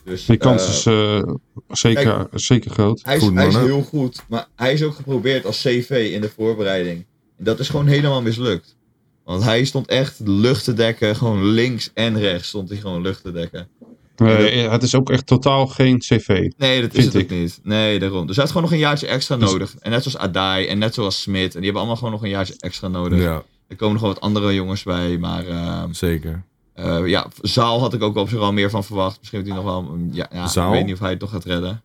Dus, 0.05 0.25
Die 0.25 0.37
kans 0.37 0.62
eh, 0.62 0.69
is 0.73 0.87
eh, 0.87 1.35
zeker, 1.69 2.27
zeker 2.33 2.71
groot. 2.71 3.01
hij 3.05 3.17
is, 3.17 3.23
Goed, 3.23 3.35
hij 3.35 3.47
is 3.47 3.55
heel 3.55 3.83
goed. 3.83 4.23
Maar 4.29 4.47
hij 4.57 4.73
is 4.73 4.83
ook 4.83 4.95
geprobeerd 4.95 5.45
als 5.47 5.61
CV 5.62 6.11
in 6.15 6.21
de 6.21 6.29
voorbereiding. 6.37 7.05
En 7.38 7.45
dat 7.45 7.59
is 7.59 7.69
gewoon 7.69 7.87
helemaal 7.87 8.23
mislukt. 8.23 8.77
Want 9.25 9.43
hij 9.45 9.65
stond 9.65 9.87
echt 9.87 10.21
lucht 10.25 10.65
te 10.65 10.73
dekken. 10.73 11.17
Gewoon 11.17 11.45
links 11.45 11.91
en 11.95 12.19
rechts 12.19 12.49
stond 12.49 12.69
hij 12.69 12.79
gewoon 12.79 13.03
lucht 13.03 13.23
te 13.23 13.33
dekken. 13.33 13.69
Eh, 14.17 14.71
het 14.71 14.83
is 14.83 14.95
ook 14.95 15.11
echt 15.11 15.27
totaal 15.27 15.67
geen 15.67 15.99
cv. 15.99 16.51
Nee, 16.57 16.81
dat 16.81 16.95
is 16.95 17.01
Vind 17.01 17.12
het 17.12 17.23
ook 17.23 17.31
ik. 17.31 17.38
niet. 17.38 17.61
Nee, 17.62 17.99
daarom. 17.99 18.27
Dus 18.27 18.37
hij 18.37 18.45
had 18.45 18.53
gewoon 18.55 18.69
nog 18.71 18.73
een 18.79 18.85
jaartje 18.85 19.07
extra 19.07 19.37
Dus- 19.37 19.51
nodig. 19.53 19.75
En 19.81 19.91
net 19.91 20.03
zoals 20.03 20.19
Adai 20.19 20.67
en 20.67 20.79
net 20.79 20.95
zoals 20.95 21.21
Smit. 21.23 21.45
En 21.45 21.51
die 21.51 21.62
hebben 21.62 21.77
allemaal 21.77 21.97
gewoon 21.97 22.12
nog 22.12 22.23
een 22.23 22.29
jaartje 22.29 22.55
extra 22.59 22.88
nodig. 22.88 23.19
ja, 23.21 23.43
Er 23.69 23.77
komen 23.77 23.93
nog 23.93 24.03
wel 24.03 24.12
wat 24.12 24.21
andere 24.23 24.55
jongens 24.55 24.83
bij. 24.83 25.19
Maar 25.19 25.47
eh, 25.47 25.83
zeker. 25.91 26.43
Eh, 26.74 27.06
ja, 27.06 27.26
Zaal 27.40 27.80
had 27.80 27.94
ik 27.94 28.02
ook 28.02 28.16
op 28.16 28.28
zich 28.28 28.38
wel 28.38 28.52
meer 28.52 28.70
van 28.70 28.85
verwacht. 28.85 29.18
Misschien 29.18 29.38
heeft 29.40 29.52
hij 29.52 29.62
nog 29.62 29.72
wel... 29.72 29.98
Ja, 30.11 30.26
ja, 30.32 30.46
Zaal? 30.46 30.66
ik 30.68 30.72
weet 30.72 30.85
niet 30.85 30.94
of 30.94 31.00
hij 31.00 31.11
het 31.11 31.18
toch 31.18 31.30
gaat 31.30 31.44
redden. 31.44 31.82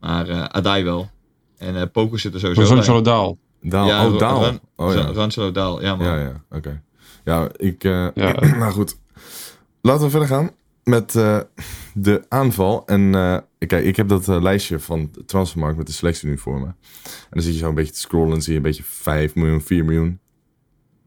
Maar 0.00 0.28
eh 0.28 0.44
Adai 0.44 0.84
wel. 0.84 1.10
En 1.58 1.76
eh 1.76 1.82
Poker 1.92 2.18
zit 2.18 2.34
er 2.34 2.40
sowieso 2.40 2.74
bij. 2.74 2.82
Solodaal. 2.82 3.38
Daal, 3.60 3.86
Ja, 3.86 4.06
oh, 4.06 4.18
Daal. 4.18 4.42
Ran- 4.44 4.60
oh 4.76 4.92
ja. 4.94 5.50
Daal, 5.50 5.82
ja 5.82 5.96
man. 5.96 6.06
Ja, 6.06 6.20
ja, 6.20 6.44
oké. 6.50 6.82
Ja, 7.24 7.48
ik... 7.56 7.84
eh 7.84 8.06
Ja. 8.14 8.32
nou 8.58 8.72
goed. 8.72 8.98
Laten 9.80 10.04
we 10.04 10.10
verder 10.10 10.28
gaan 10.28 10.50
met 10.84 11.14
eh, 11.14 11.40
de 11.94 12.24
aanval. 12.28 12.86
En 12.86 13.14
eh, 13.14 13.38
kijk, 13.66 13.84
ik 13.84 13.96
heb 13.96 14.08
dat 14.08 14.26
lijstje 14.26 14.78
van 14.78 15.08
de 15.12 15.24
transfermarkt 15.24 15.76
met 15.76 15.86
de 15.86 15.92
selectie 15.92 16.28
nu 16.28 16.38
voor 16.38 16.60
me. 16.60 16.66
En 16.66 16.74
dan 17.30 17.42
zit 17.42 17.52
je 17.52 17.58
zo 17.58 17.68
een 17.68 17.74
beetje 17.74 17.92
te 17.92 17.98
scrollen 17.98 18.34
en 18.34 18.42
zie 18.42 18.52
je 18.52 18.56
een 18.58 18.64
beetje 18.64 18.82
5 18.84 19.34
miljoen, 19.34 19.60
4 19.60 19.84
miljoen. 19.84 20.18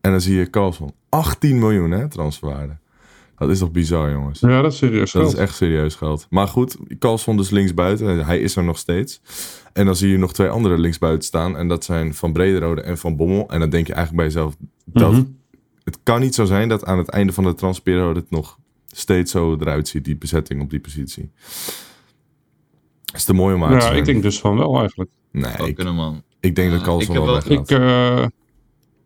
En 0.01 0.11
dan 0.11 0.21
zie 0.21 0.35
je 0.37 0.49
Carlson. 0.49 0.93
18 1.09 1.59
miljoen, 1.59 1.91
hè, 1.91 2.09
transferwaarde. 2.09 2.77
Dat 3.37 3.49
is 3.49 3.59
toch 3.59 3.71
bizar, 3.71 4.11
jongens. 4.11 4.39
Ja, 4.39 4.61
dat 4.61 4.71
is 4.71 4.77
serieus. 4.77 5.11
Dat 5.11 5.21
geld. 5.21 5.33
is 5.33 5.39
echt 5.39 5.55
serieus 5.55 5.95
geld. 5.95 6.27
Maar 6.29 6.47
goed, 6.47 6.77
Carlson 6.99 7.37
dus 7.37 7.49
linksbuiten. 7.49 8.25
Hij 8.25 8.39
is 8.39 8.55
er 8.55 8.63
nog 8.63 8.77
steeds. 8.77 9.21
En 9.73 9.85
dan 9.85 9.95
zie 9.95 10.09
je 10.09 10.17
nog 10.17 10.33
twee 10.33 10.49
andere 10.49 10.77
linksbuiten 10.77 11.23
staan. 11.23 11.57
En 11.57 11.67
dat 11.67 11.83
zijn 11.83 12.13
Van 12.13 12.33
Brederode 12.33 12.81
en 12.81 12.97
Van 12.97 13.15
Bommel. 13.15 13.49
En 13.49 13.59
dan 13.59 13.69
denk 13.69 13.87
je 13.87 13.93
eigenlijk 13.93 14.23
bij 14.25 14.33
jezelf... 14.35 14.55
Dat, 14.85 15.11
Mhm. 15.11 15.23
Het 15.83 15.99
kan 16.03 16.19
niet 16.19 16.35
zo 16.35 16.45
zijn 16.45 16.69
dat 16.69 16.85
aan 16.85 16.97
het 16.97 17.09
einde 17.09 17.33
van 17.33 17.43
de 17.43 17.53
transferperiode... 17.55 18.19
het 18.19 18.29
nog 18.31 18.57
steeds 18.87 19.31
zo 19.31 19.57
eruit 19.59 19.87
ziet, 19.87 20.05
die 20.05 20.17
bezetting 20.17 20.61
op 20.61 20.69
die 20.69 20.79
positie. 20.79 21.31
Is 23.13 23.23
te 23.23 23.33
mooi 23.33 23.55
om 23.55 23.63
aan 23.63 23.69
te 23.69 23.75
Ja, 23.75 23.81
zijn. 23.81 23.95
ik 23.97 24.05
denk 24.05 24.21
dus 24.21 24.39
van 24.39 24.57
wel 24.57 24.79
eigenlijk. 24.79 25.09
Nee, 25.31 25.67
ik, 25.67 25.75
kunnen 25.75 25.95
man. 25.95 26.23
ik 26.39 26.55
denk 26.55 26.71
dat 26.71 26.81
Carlson 26.81 27.01
ik 27.01 27.07
heb 27.07 27.15
wel 27.23 27.25
wel- 27.25 27.43
weggaat. 27.43 27.69
Ik, 27.71 27.77
eh, 27.79 28.25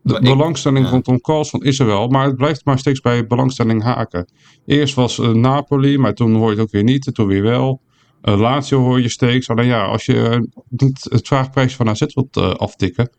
de 0.03 0.13
Maar 0.13 0.21
ik- 0.21 0.27
belangstelling 0.37 0.85
ja. 0.85 0.91
rondom 0.91 1.21
Carlson 1.21 1.63
is 1.63 1.79
er 1.79 1.85
wel, 1.85 2.07
maar 2.07 2.25
het 2.25 2.35
blijft 2.35 2.65
maar 2.65 2.79
steeds 2.79 2.99
bij 3.01 3.27
belangstelling 3.27 3.83
haken. 3.83 4.31
Eerst 4.65 4.95
was 4.95 5.19
eh, 5.19 5.29
Napoli, 5.29 5.97
maar 5.97 6.13
toen 6.13 6.33
hoor 6.35 6.45
je 6.45 6.51
het 6.55 6.59
ook 6.59 6.71
weer 6.71 6.83
niet, 6.83 7.07
en 7.07 7.13
toen 7.13 7.27
weer 7.27 7.41
wel. 7.43 7.81
Eh, 8.21 8.39
Lazio 8.39 8.79
hoor 8.79 9.01
je 9.01 9.09
steeds. 9.09 9.49
Alleen 9.49 9.65
ja, 9.65 9.83
als 9.85 10.05
je 10.05 10.27
eh, 10.29 10.39
niet 10.69 11.07
het 11.09 11.27
vraagprijs 11.27 11.75
van 11.75 11.89
AZ 11.89 12.03
wilt 12.13 12.37
aftikken, 12.37 13.09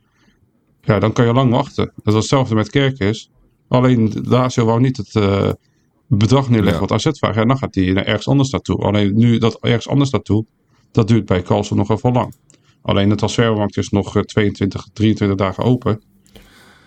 ja, 0.80 0.98
dan 0.98 1.12
kan 1.12 1.26
je 1.26 1.32
lang 1.32 1.50
wachten. 1.52 1.84
Dat 1.94 2.04
was 2.04 2.14
hetzelfde 2.14 2.54
met 2.54 2.70
Kerkers. 2.70 3.30
Alleen 3.68 4.12
Lazio 4.22 4.64
wou 4.64 4.80
niet 4.80 4.96
het 4.96 5.12
bedrag 6.08 6.48
neerleggen 6.50 6.82
Ja. 6.82 6.86
wat 6.88 6.92
AZ 7.06 7.18
vraagt. 7.18 7.34
Ja, 7.34 7.44
dan 7.44 7.58
gaat 7.58 7.74
hij 7.74 7.92
naar 7.92 8.04
ergens 8.04 8.28
anders 8.28 8.50
naartoe. 8.50 8.76
Alleen 8.78 9.16
nu 9.16 9.38
dat 9.38 9.58
ergens 9.60 9.88
anders 9.88 10.10
naartoe, 10.10 10.44
dat 10.92 11.08
duurt 11.08 11.24
bij 11.26 11.42
Carlson 11.42 11.76
nog 11.76 11.90
even 11.90 12.12
lang. 12.12 12.34
Alleen 12.82 13.08
de 13.08 13.14
transfermarkt 13.14 13.76
is 13.76 13.88
nog 13.88 14.16
eh, 14.16 14.22
22, 14.22 14.86
23 14.92 15.36
dagen 15.36 15.64
open. 15.64 16.02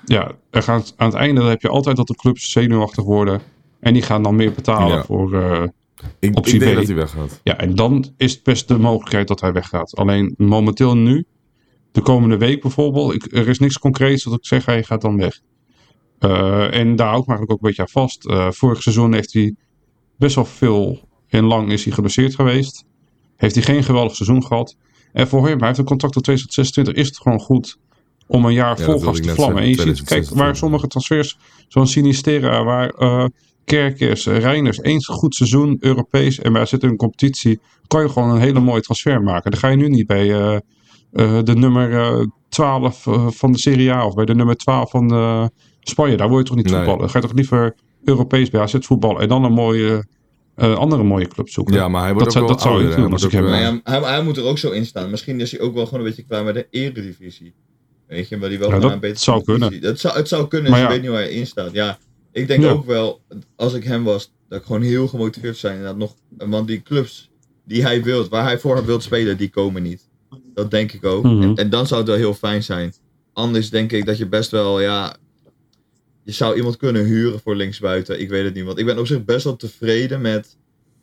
Ja, 0.08 0.32
er 0.50 0.64
gaat, 0.64 0.94
aan 0.98 1.08
het 1.10 1.18
einde 1.18 1.44
heb 1.44 1.62
je 1.62 1.70
altijd 1.70 1.96
dat 1.98 2.08
de 2.08 2.16
clubs 2.16 2.52
zenuwachtig 2.52 3.04
worden. 3.04 3.42
En 3.80 3.94
die 3.94 4.02
gaan 4.02 4.24
dan 4.24 4.36
meer 4.36 4.52
betalen 4.52 4.96
Ja. 4.98 5.04
voor... 5.04 5.34
eh, 5.34 5.64
ik, 6.20 6.36
optie 6.38 6.54
ik 6.54 6.60
denk 6.60 6.74
B. 6.74 6.78
dat 6.78 6.88
hij 6.88 6.96
weggaat. 6.96 7.40
ja, 7.44 7.58
en 7.58 7.76
dan 7.76 8.14
is 8.18 8.34
het 8.34 8.44
best 8.44 8.68
de 8.68 8.78
mogelijkheid 8.80 9.28
dat 9.28 9.42
hij 9.42 9.52
weggaat. 9.54 9.96
Alleen 9.96 10.34
momenteel 10.38 10.98
nu, 10.98 11.26
de 11.92 12.02
komende 12.02 12.38
week 12.38 12.62
bijvoorbeeld, 12.62 13.14
ik, 13.14 13.28
er 13.32 13.48
is 13.48 13.60
niks 13.60 13.80
concreets 13.80 14.24
dat 14.24 14.34
ik 14.34 14.46
zeg 14.46 14.66
hij 14.66 14.84
gaat 14.84 15.02
dan 15.02 15.18
weg. 15.18 15.40
Eh, 16.20 16.74
en 16.80 16.96
daar 16.96 17.08
hou 17.08 17.22
ik 17.22 17.28
me 17.28 17.34
eigenlijk 17.34 17.52
ook 17.52 17.62
een 17.62 17.68
beetje 17.68 17.82
aan 17.82 17.90
vast. 17.90 18.26
Eh, 18.26 18.52
vorig 18.52 18.82
seizoen 18.82 19.14
heeft 19.14 19.34
hij 19.34 19.56
best 20.18 20.36
wel 20.36 20.46
veel 20.46 21.08
en 21.28 21.44
lang 21.44 21.72
is 21.72 21.84
hij 21.84 21.94
geblesseerd 21.94 22.36
geweest. 22.36 22.86
Heeft 23.36 23.56
hij 23.56 23.64
geen 23.64 23.84
geweldig 23.84 24.16
seizoen 24.16 24.44
gehad. 24.46 24.76
En 25.14 25.28
voor 25.28 25.48
hem, 25.48 25.58
hij 25.58 25.68
heeft 25.68 25.80
een 25.80 25.86
contract 25.86 26.14
tot 26.14 26.24
2026, 26.24 26.94
is 27.04 27.08
het 27.08 27.18
gewoon 27.18 27.40
goed 27.40 27.78
om 28.28 28.46
een 28.46 28.54
jaar 28.54 28.76
dat 28.76 28.82
vol 28.86 28.94
wilde 28.94 29.06
gas 29.08 29.18
ik 29.18 29.24
te 29.24 29.34
vlammen. 29.34 29.62
En 29.62 29.70
je 29.70 29.76
ziet, 29.76 29.84
kijk, 29.84 29.96
2026. 29.96 30.38
waar 30.46 30.56
sommige 30.56 30.88
transfers, 30.88 31.38
zo'n 31.68 31.88
Sinistera, 31.88 32.64
waar 32.64 32.90
eh 32.90 33.26
Kerkers, 33.66 34.26
Reiners, 34.26 34.82
eens 34.82 35.06
goed 35.06 35.36
seizoen, 35.36 35.78
Europees 35.80 36.40
en 36.40 36.54
waar 36.54 36.68
zit 36.68 36.84
een 36.84 36.96
competitie, 36.96 37.60
kan 37.88 38.02
je 38.02 38.10
gewoon 38.10 38.30
een 38.30 38.42
hele 38.42 38.60
mooie 38.60 38.82
transfer 38.82 39.22
maken. 39.24 39.52
Dan 39.52 39.60
ga 39.60 39.68
je 39.68 39.78
nu 39.78 39.88
niet 39.90 40.08
bij 40.08 40.32
eh, 40.34 40.56
eh, 40.56 41.44
de 41.44 41.56
nummer 41.56 41.94
eh, 42.02 42.26
12 42.50 43.08
eh, 43.08 43.28
van 43.30 43.52
de 43.52 43.58
Serie 43.60 43.92
A 43.94 44.06
of 44.06 44.14
bij 44.14 44.26
de 44.26 44.36
nummer 44.36 44.56
12 44.56 44.90
van 44.90 45.12
eh, 45.12 45.46
Spanje. 45.82 46.18
Daar 46.18 46.30
word 46.30 46.42
je 46.42 46.48
toch 46.48 46.56
niet 46.58 46.66
Nee. 46.66 46.76
voetballen. 46.76 47.00
Dan 47.00 47.10
ga 47.10 47.20
je 47.20 47.26
toch 47.26 47.36
liever 47.36 47.76
Europees 48.04 48.50
bij 48.50 48.62
AZ 48.62 48.76
voetballen 48.80 49.22
en 49.22 49.28
dan 49.28 49.44
een 49.44 49.52
mooie, 49.54 50.08
eh, 50.56 50.76
andere 50.76 51.04
mooie 51.04 51.28
club 51.28 51.50
zoeken. 51.50 51.74
Ja, 51.76 51.88
maar 51.88 52.04
hij 52.04 52.14
wordt 52.14 52.34
Dat 52.34 52.44
ook 52.44 52.44
zou- 52.44 52.46
wel 52.46 52.54
dat 52.56 52.62
zou 52.64 52.76
ik 52.76 52.82
ouder. 52.86 53.04
doen 53.04 53.12
als 53.14 53.24
ik 53.24 53.32
hem- 53.32 53.46
ja, 53.48 53.80
hij, 53.84 54.00
hij 54.16 54.24
moet 54.24 54.38
er 54.38 54.44
ook 54.44 54.58
zo 54.58 54.72
in 54.72 54.86
staan. 54.86 55.10
Misschien 55.10 55.40
is 55.40 55.52
hij 55.52 55.60
ook 55.60 55.74
wel 55.74 55.86
gewoon 55.86 56.00
een 56.00 56.06
beetje 56.06 56.24
klaar 56.28 56.44
met 56.44 56.54
de 56.54 56.68
eredivisie. 56.70 57.54
Weet 58.08 58.28
je, 58.30 58.38
maar 58.38 58.50
die 58.50 58.58
wel 58.60 58.68
Ja, 58.68 58.74
gewoon 58.74 58.90
dat 58.90 59.02
een 59.04 59.10
beetje 59.10 59.24
zou 59.24 59.44
kunnen. 59.44 59.82
Dat 59.82 60.00
zou, 60.00 60.18
het 60.18 60.28
zou 60.28 60.48
kunnen, 60.48 60.72
Maar 60.72 60.80
dus 60.80 60.90
je 60.90 60.94
ja. 60.96 61.02
weet 61.02 61.10
niet 61.10 61.18
waar 61.20 61.30
hij 61.30 61.40
in 61.40 61.48
staat. 61.48 61.72
Ja, 61.72 61.98
ik 62.32 62.48
denk 62.48 62.64
Ja. 62.64 62.70
ook 62.70 62.86
wel, 62.86 63.22
als 63.56 63.74
ik 63.74 63.84
hem 63.84 64.04
was, 64.04 64.32
dat 64.50 64.60
ik 64.60 64.66
gewoon 64.66 64.82
heel 64.82 65.08
gemotiveerd 65.08 65.58
zou 65.58 65.74
zijn. 65.74 65.86
En 65.86 65.90
dat 65.90 65.98
nog, 65.98 66.16
want 66.50 66.68
die 66.68 66.82
clubs 66.82 67.30
die 67.66 67.82
hij 67.82 68.04
wilt, 68.04 68.30
waar 68.30 68.44
hij 68.44 68.60
voor 68.60 68.86
wilt 68.86 69.04
spelen, 69.04 69.38
die 69.38 69.50
komen 69.50 69.84
niet. 69.84 70.08
Dat 70.54 70.72
denk 70.72 70.92
ik 70.92 71.06
ook. 71.06 71.24
Mhm. 71.24 71.42
en, 71.42 71.56
en 71.56 71.70
dan 71.70 71.88
zou 71.88 72.00
het 72.00 72.10
wel 72.10 72.18
heel 72.18 72.34
fijn 72.34 72.64
zijn. 72.64 72.94
Anders 73.34 73.70
denk 73.70 73.92
ik 73.92 74.06
dat 74.06 74.18
je 74.18 74.28
best 74.28 74.52
wel, 74.52 74.82
ja... 74.82 75.16
Je 76.24 76.32
zou 76.34 76.56
iemand 76.56 76.78
kunnen 76.78 77.06
huren 77.06 77.40
voor 77.40 77.56
linksbuiten. 77.56 78.20
Ik 78.20 78.30
weet 78.30 78.44
het 78.44 78.54
niet. 78.54 78.64
Want 78.66 78.78
ik 78.80 78.86
ben 78.86 79.00
op 79.00 79.08
zich 79.08 79.26
best 79.26 79.44
wel 79.44 79.56
tevreden 79.56 80.22
met... 80.22 80.58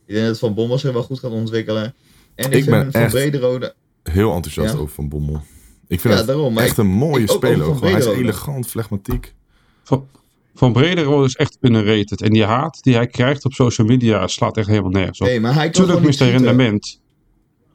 Ik 0.07 0.15
denk 0.15 0.27
dat 0.27 0.39
Van 0.39 0.55
Bommel 0.55 0.79
zich 0.79 0.93
wel 0.93 1.03
goed 1.03 1.19
gaat 1.19 1.31
ontwikkelen. 1.31 1.95
En 2.35 2.51
ik, 2.51 2.59
Ik 2.59 2.65
ben 2.65 2.81
vind 2.81 2.93
Van 2.93 3.01
echt- 3.03 3.13
Brederode... 3.13 3.75
heel 4.03 4.35
enthousiast 4.35 4.73
Ja. 4.75 4.79
over 4.79 4.95
Van 4.95 5.09
Bommel. 5.09 5.43
Ik 5.89 6.01
vind 6.01 6.13
Ja, 6.15 6.19
het 6.19 6.29
daarom, 6.29 6.59
echt 6.59 6.71
ik- 6.71 6.77
een 6.77 6.87
mooie 6.87 7.31
speler. 7.31 7.67
ook. 7.67 7.81
Hij 7.81 7.93
is 7.93 8.07
elegant, 8.07 8.67
flegmatiek. 8.67 9.35
Van, 9.83 10.07
van 10.55 10.73
Brederode 10.73 11.27
is 11.27 11.35
echt 11.37 11.57
underrated. 11.61 12.23
En 12.23 12.31
die 12.33 12.45
haat 12.45 12.83
die 12.83 12.95
hij 12.95 13.07
krijgt 13.07 13.45
op 13.45 13.53
social 13.53 13.87
media 13.87 14.27
slaat 14.27 14.57
echt 14.57 14.67
helemaal 14.69 14.91
nergens 14.91 15.21
op. 15.21 15.27
Nee, 15.27 15.41
maar 15.41 15.55
hij 15.55 15.71
kan 15.71 15.85
Tuurlijk 15.85 16.07
mist 16.07 16.19
hij 16.19 16.31
rendement. 16.31 17.01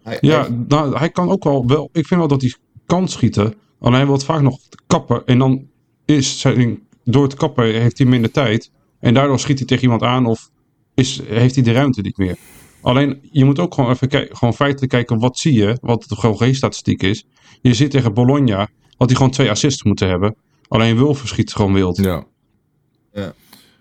Hij- 0.03 0.17
Ja, 0.21 0.39
hij- 0.41 0.57
nou, 0.67 0.97
hij 0.97 1.09
kan 1.09 1.29
ook 1.29 1.43
wel, 1.43 1.67
wel. 1.67 1.89
Ik 1.91 2.07
vind 2.07 2.19
wel 2.19 2.29
dat 2.29 2.41
hij 2.41 2.53
kan 2.85 3.07
schieten. 3.07 3.53
Alleen 3.79 3.97
hij 3.97 4.05
wil 4.05 4.19
vaak 4.19 4.41
nog 4.41 4.59
kappen. 4.87 5.25
En 5.25 5.37
dan 5.37 5.67
is 6.05 6.39
zijn, 6.39 6.79
door 7.03 7.23
het 7.23 7.33
kappen 7.33 7.65
heeft 7.81 7.97
hij 7.97 8.07
minder 8.07 8.31
tijd. 8.31 8.71
En 8.99 9.13
daardoor 9.13 9.39
schiet 9.39 9.57
hij 9.57 9.67
tegen 9.67 9.83
iemand 9.83 10.03
aan 10.03 10.25
of 10.25 10.49
is, 10.93 11.21
heeft 11.27 11.55
hij 11.55 11.63
de 11.63 11.71
ruimte 11.71 12.01
niet 12.01 12.17
meer. 12.17 12.37
Alleen 12.81 13.19
je 13.31 13.45
moet 13.45 13.59
ook 13.59 13.73
gewoon 13.73 13.89
even 13.91 14.07
kijken, 14.07 14.37
gewoon 14.37 14.53
feitelijk 14.53 14.91
kijken 14.91 15.19
wat 15.19 15.37
zie 15.37 15.53
je, 15.53 15.77
wat 15.81 16.05
de 16.07 16.15
GOG-statistiek 16.15 17.03
is. 17.03 17.25
Je 17.61 17.73
zit 17.73 17.91
tegen 17.91 18.13
Bologna, 18.13 18.57
had 18.97 19.07
hij 19.07 19.15
gewoon 19.15 19.31
twee 19.31 19.49
assists 19.49 19.83
moeten 19.83 20.07
hebben. 20.07 20.35
Alleen 20.67 20.97
Wilfer 20.97 21.27
schiet 21.27 21.53
gewoon 21.53 21.73
wild. 21.73 21.97
Ja, 21.97 22.25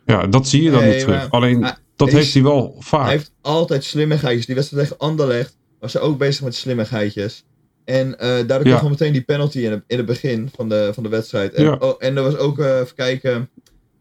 Ja. 0.07 0.27
dat 0.27 0.49
zie 0.49 0.63
je 0.63 0.71
dan 0.71 0.85
niet 0.89 0.99
terug. 0.99 1.31
Alleen 1.31 1.67
dat 1.97 2.11
heeft 2.11 2.35
hij 2.35 2.43
wel 2.43 2.77
vaak. 2.79 3.03
Hij 3.05 3.11
heeft 3.13 3.33
altijd 3.41 3.85
slimmigheidjes. 3.85 4.47
Die 4.47 4.55
wedstrijd 4.55 4.83
tegen 4.89 4.99
Anderlecht 5.01 5.57
was 5.81 5.93
hij 5.93 6.03
ook 6.03 6.19
bezig 6.19 6.45
met 6.45 6.55
slimmigheidjes. 6.55 7.45
En 7.85 8.19
eh 8.19 8.29
daardoor 8.29 8.49
Ja. 8.57 8.63
kwam 8.63 8.77
gewoon 8.77 8.91
meteen 8.91 9.13
die 9.13 9.23
penalty 9.23 9.59
in, 9.59 9.71
het- 9.71 9.85
in 9.87 9.97
het 9.97 10.07
begin 10.07 10.51
van 10.55 10.69
de, 10.69 10.91
van 10.95 11.03
de 11.03 11.09
wedstrijd. 11.09 11.53
En, 11.53 11.65
Ja. 11.65 11.77
oh, 11.79 11.95
en 11.99 12.17
er 12.17 12.23
was 12.23 12.37
ook, 12.37 12.59
eh, 12.59 12.79
even 12.79 12.95
kijken, 12.95 13.49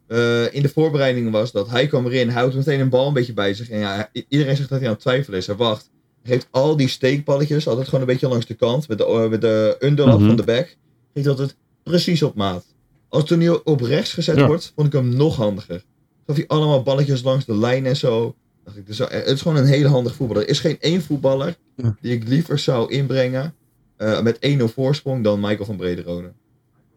eh, 0.08 0.54
in 0.54 0.62
de 0.62 0.70
voorbereiding 0.70 1.32
was 1.32 1.51
dat 1.51 1.70
hij 1.70 1.88
kwam 1.88 2.06
erin, 2.06 2.30
hij 2.30 2.39
houdt 2.41 2.56
meteen 2.56 2.80
een 2.80 2.89
bal 2.89 3.08
een 3.08 3.14
beetje 3.14 3.34
bij 3.34 3.54
zich. 3.54 3.70
En 3.70 3.80
ja, 3.80 4.10
iedereen 4.30 4.56
zegt 4.56 4.70
dat 4.70 4.78
hij 4.80 4.88
aan 4.88 4.93
het 4.93 5.01
twijfelen 5.04 5.39
is. 5.39 5.47
Hij 5.47 5.56
wacht. 5.56 5.89
Hij 6.28 6.36
heeft 6.36 6.47
al 6.51 6.78
die 6.78 6.88
steekballetjes 6.88 7.67
altijd 7.67 7.86
gewoon 7.86 8.01
een 8.01 8.07
beetje 8.07 8.28
langs 8.28 8.45
de 8.45 8.53
kant, 8.53 8.88
met 8.88 8.97
de, 8.97 9.05
eh, 9.05 9.30
met 9.30 9.41
de 9.41 9.75
underlap 9.80 10.17
Mhm. 10.19 10.28
van 10.28 10.36
de 10.36 10.43
back. 10.43 10.78
Ging 11.13 11.25
dat 11.25 11.38
het 11.38 11.55
precies 11.84 12.23
op 12.23 12.36
maat. 12.36 12.65
Als 13.09 13.21
het 13.21 13.30
toneel 13.32 13.61
op 13.63 13.82
rechts 13.82 14.13
gezet 14.13 14.38
Ja. 14.38 14.47
wordt, 14.47 14.71
vond 14.75 14.88
ik 14.88 14.93
hem 14.93 15.15
nog 15.15 15.36
handiger. 15.36 15.84
Gaf 16.25 16.36
hij 16.36 16.47
allemaal 16.47 16.84
balletjes 16.84 17.23
langs 17.23 17.45
de 17.45 17.57
lijn 17.57 17.86
en 17.86 17.95
zo. 17.97 18.36
Dacht 18.63 18.78
ik, 18.78 18.86
dus, 18.88 18.99
eh, 18.99 19.07
het 19.09 19.28
is 19.28 19.41
gewoon 19.41 19.57
een 19.57 19.65
hele 19.65 19.88
handig 19.88 20.15
voetballer. 20.15 20.43
Er 20.43 20.49
is 20.49 20.59
geen 20.59 20.78
één 20.80 21.01
voetballer 21.01 21.55
Ja. 21.75 21.95
die 22.01 22.13
ik 22.13 22.28
liever 22.28 22.59
zou 22.59 22.91
inbrengen 22.91 23.53
eh, 23.97 24.21
met 24.21 24.38
1-0 24.39 24.67
voorsprong 24.67 25.23
dan 25.23 25.39
Michael 25.39 25.65
van 25.65 25.75
Brederode. 25.78 26.32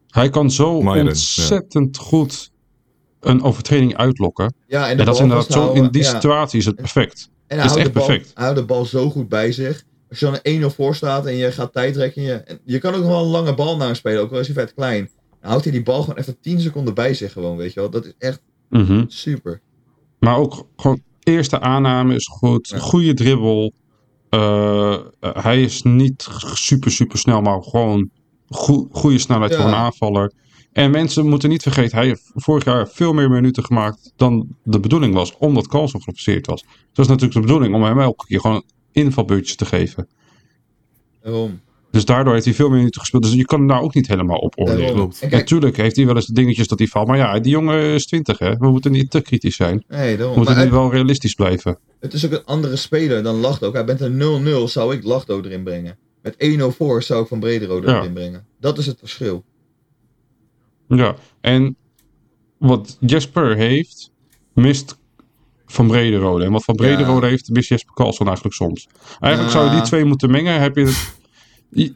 Hij 0.08 0.30
kan 0.30 0.50
zo 0.50 0.70
ontzettend 0.76 1.96
goed 1.96 2.50
een 3.20 3.42
overtreding 3.42 3.96
uitlokken. 3.96 4.54
Ja, 4.66 4.88
en, 4.88 4.94
de 4.94 5.00
En 5.00 5.06
dat 5.06 5.14
is 5.14 5.20
inderdaad 5.20 5.52
zo, 5.52 5.72
in 5.72 5.88
die 5.90 6.02
ja. 6.02 6.08
situatie 6.10 6.58
is 6.58 6.64
het 6.66 6.74
perfect. 6.76 7.30
En 7.50 7.58
hij 7.58 7.66
houdt, 7.66 7.84
de 7.84 7.90
bal, 7.90 8.06
perfect. 8.06 8.30
hij 8.34 8.44
houdt 8.44 8.58
de 8.58 8.64
bal 8.64 8.84
zo 8.84 9.10
goed 9.10 9.28
bij 9.28 9.52
zich. 9.52 9.82
Als 10.08 10.18
je 10.18 10.24
dan 10.26 10.38
een 10.42 10.62
1-0 10.62 10.74
voor 10.74 10.94
staat 10.94 11.26
en 11.26 11.36
je 11.36 11.52
gaat 11.52 11.72
tijd 11.72 11.96
rekken. 11.96 12.22
Je, 12.22 12.32
en 12.32 12.58
je 12.64 12.78
kan 12.78 12.94
ook 12.94 13.00
nog 13.00 13.08
wel 13.10 13.22
een 13.24 13.30
lange 13.30 13.54
bal 13.54 13.76
naar 13.76 13.86
hem 13.86 13.94
spelen, 13.96 14.22
ook 14.22 14.32
al 14.32 14.38
is 14.38 14.46
hij 14.46 14.56
vet 14.56 14.74
klein. 14.74 15.10
Dan 15.40 15.50
houdt 15.50 15.64
hij 15.64 15.72
die 15.72 15.82
bal 15.82 16.00
gewoon 16.02 16.18
even 16.18 16.40
10 16.40 16.60
seconden 16.60 16.94
bij 16.94 17.14
zich 17.14 17.32
gewoon, 17.32 17.56
weet 17.56 17.72
je 17.72 17.80
wel. 17.80 17.90
Dat 17.90 18.04
is 18.06 18.12
echt 18.18 18.40
Mhm. 18.68 19.04
super. 19.08 19.60
Maar 20.18 20.36
ook 20.36 20.66
gewoon 20.76 21.02
eerste 21.22 21.60
aanname 21.60 22.14
is 22.14 22.26
goed. 22.26 22.68
Ja. 22.68 22.78
Goede 22.78 23.14
dribbel. 23.14 23.72
Eh, 24.28 24.96
hij 25.20 25.62
is 25.62 25.82
niet 25.82 26.28
super, 26.52 26.90
super 26.90 27.18
snel, 27.18 27.40
maar 27.40 27.62
gewoon 27.62 28.10
goe- 28.48 28.88
goede 28.90 29.18
snelheid 29.18 29.50
Ja. 29.50 29.56
voor 29.56 29.66
een 29.66 29.74
aanvaller. 29.74 30.32
En 30.72 30.90
mensen 30.90 31.26
moeten 31.26 31.48
niet 31.48 31.62
vergeten, 31.62 31.98
hij 31.98 32.06
heeft 32.06 32.30
vorig 32.34 32.64
jaar 32.64 32.88
veel 32.88 33.12
meer 33.12 33.30
minuten 33.30 33.64
gemaakt 33.64 34.12
dan 34.16 34.56
de 34.64 34.80
bedoeling 34.80 35.14
was, 35.14 35.36
omdat 35.38 35.68
Carlson 35.68 36.02
geblesseerd 36.02 36.46
was. 36.46 36.60
Het 36.60 36.96
was 36.96 37.06
natuurlijk 37.06 37.34
de 37.34 37.40
bedoeling 37.40 37.74
om 37.74 37.82
hem 37.82 38.00
elke 38.00 38.26
keer 38.26 38.40
gewoon 38.40 38.62
invalbeurtjes 38.92 39.56
te 39.56 39.64
geven. 39.64 40.08
Daarom. 41.22 41.60
Dus 41.90 42.04
daardoor 42.04 42.32
heeft 42.32 42.44
hij 42.44 42.54
veel 42.54 42.68
meer 42.68 42.76
minuten 42.78 43.00
gespeeld. 43.00 43.22
Dus 43.22 43.32
je 43.32 43.44
kan 43.44 43.58
hem 43.58 43.68
daar 43.68 43.80
ook 43.80 43.94
niet 43.94 44.06
helemaal 44.08 44.38
op 44.38 44.54
oordelen. 44.58 45.12
Natuurlijk 45.30 45.76
heeft 45.76 45.96
hij 45.96 46.06
wel 46.06 46.14
eens 46.16 46.26
dingetjes 46.26 46.68
dat 46.68 46.78
hij 46.78 46.86
valt. 46.88 47.06
Maar 47.06 47.16
ja, 47.16 47.38
die 47.40 47.52
jongen 47.52 47.80
is 47.82 48.06
20 48.06 48.38
hè. 48.38 48.56
We 48.56 48.70
moeten 48.70 48.92
niet 48.92 49.10
te 49.10 49.20
kritisch 49.20 49.56
zijn. 49.56 49.84
nee, 49.88 50.16
We 50.16 50.32
moeten 50.36 50.54
Maar 50.56 50.70
wel 50.70 50.90
realistisch 50.90 51.34
blijven. 51.34 51.78
het 52.00 52.12
is 52.12 52.24
ook 52.24 52.32
een 52.32 52.44
andere 52.44 52.76
speler 52.76 53.22
dan 53.22 53.36
Lachdo. 53.36 53.72
Hij 53.72 53.84
bent 53.84 54.00
een 54.00 54.18
0-0, 54.68 54.68
zou 54.68 54.94
ik 54.94 55.04
Lachdo 55.04 55.40
erin 55.42 55.62
brengen. 55.62 55.98
Met 56.22 56.34
1-0 56.58 56.76
voor 56.76 57.02
zou 57.02 57.22
ik 57.22 57.28
Van 57.28 57.40
Brederode 57.40 57.86
Ja. 57.90 57.98
erin 57.98 58.12
brengen. 58.12 58.46
Dat 58.60 58.78
is 58.78 58.86
het 58.86 58.98
verschil. 58.98 59.44
Ja, 60.98 61.14
en 61.40 61.76
wat 62.58 62.96
Jesper 63.00 63.56
heeft, 63.56 64.10
mist 64.52 64.98
Van 65.66 65.86
Brederode. 65.86 66.44
En 66.44 66.52
wat 66.52 66.64
Van 66.64 66.74
Brederode 66.76 67.26
heeft, 67.26 67.48
mist 67.50 67.68
Jesper 67.68 67.94
Karlsson 67.94 68.26
eigenlijk 68.26 68.56
soms. 68.56 68.88
Eigenlijk 69.20 69.52
zou 69.52 69.64
je 69.68 69.70
die 69.70 69.80
twee 69.82 70.04
moeten 70.04 70.30
mengen. 70.30 70.60
Heb 70.60 70.76
je 70.76 70.84
het, 70.84 71.94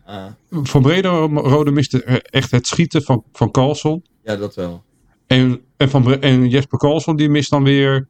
van 0.62 0.82
Brederode 0.82 1.70
mist 1.70 1.94
echt 1.94 2.50
het 2.50 2.66
schieten 2.66 3.02
van, 3.02 3.24
van 3.32 3.50
Karlsson. 3.50 4.04
ja, 4.24 4.36
dat 4.36 4.54
wel. 4.54 4.82
En, 5.26 5.60
en, 5.76 5.90
van, 5.90 6.20
en 6.20 6.48
Jesper 6.48 6.78
Karlsson 6.78 7.16
die 7.16 7.28
mist 7.28 7.50
dan 7.50 7.64
weer 7.64 8.08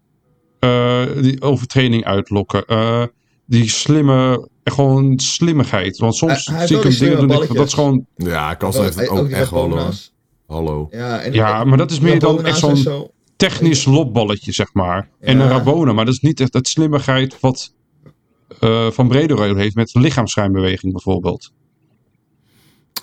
eh, 0.59 1.05
die 1.21 1.43
overtreding 1.43 2.05
uitlokken. 2.05 2.67
Eh, 2.67 3.03
die 3.47 3.69
slimme, 3.69 4.49
gewoon 4.65 5.19
slimmigheid. 5.19 5.99
Want 5.99 6.17
soms 6.17 6.33
Hij- 6.33 6.41
hij 6.45 6.55
heeft 6.57 6.69
zie 6.69 6.77
ik 6.77 6.83
hem 6.83 6.93
dingen 7.19 7.29
doen. 7.29 7.43
ik- 7.43 7.55
Dat 7.55 7.67
is 7.67 7.75
gewoon, 7.75 8.07
Ja, 8.17 8.57
Carlsen 8.57 8.83
heeft 8.83 8.97
het 8.97 9.09
Ook 9.09 9.19
ook 9.19 9.27
die 9.27 9.37
echt 9.37 9.51
wel. 9.51 9.69
Hallo. 10.47 10.89
Ja, 10.91 11.19
en 11.21 11.33
Ja, 11.33 11.65
maar 11.65 11.79
dat 11.79 11.91
is 11.91 12.01
meer 12.01 12.19
dan 12.19 12.45
echt 12.45 12.59
zo'n- 12.59 12.77
zo. 12.77 13.11
technisch 13.37 13.85
lopballetje, 13.85 14.53
zeg 14.53 14.73
maar. 14.75 15.09
En 15.21 15.41
een 15.41 15.49
Rabona, 15.49 15.93
maar 15.93 16.05
dat 16.05 16.15
is 16.15 16.21
niet 16.21 16.41
echt 16.41 16.55
het 16.55 16.69
slimmigheid 16.69 17.41
wat 17.41 17.73
eh, 18.61 18.91
Van 18.91 19.09
Brederode 19.09 19.61
heeft 19.61 19.75
met 19.75 19.95
lichaamsschijnbeweging 19.95 20.93
bijvoorbeeld. 20.93 21.53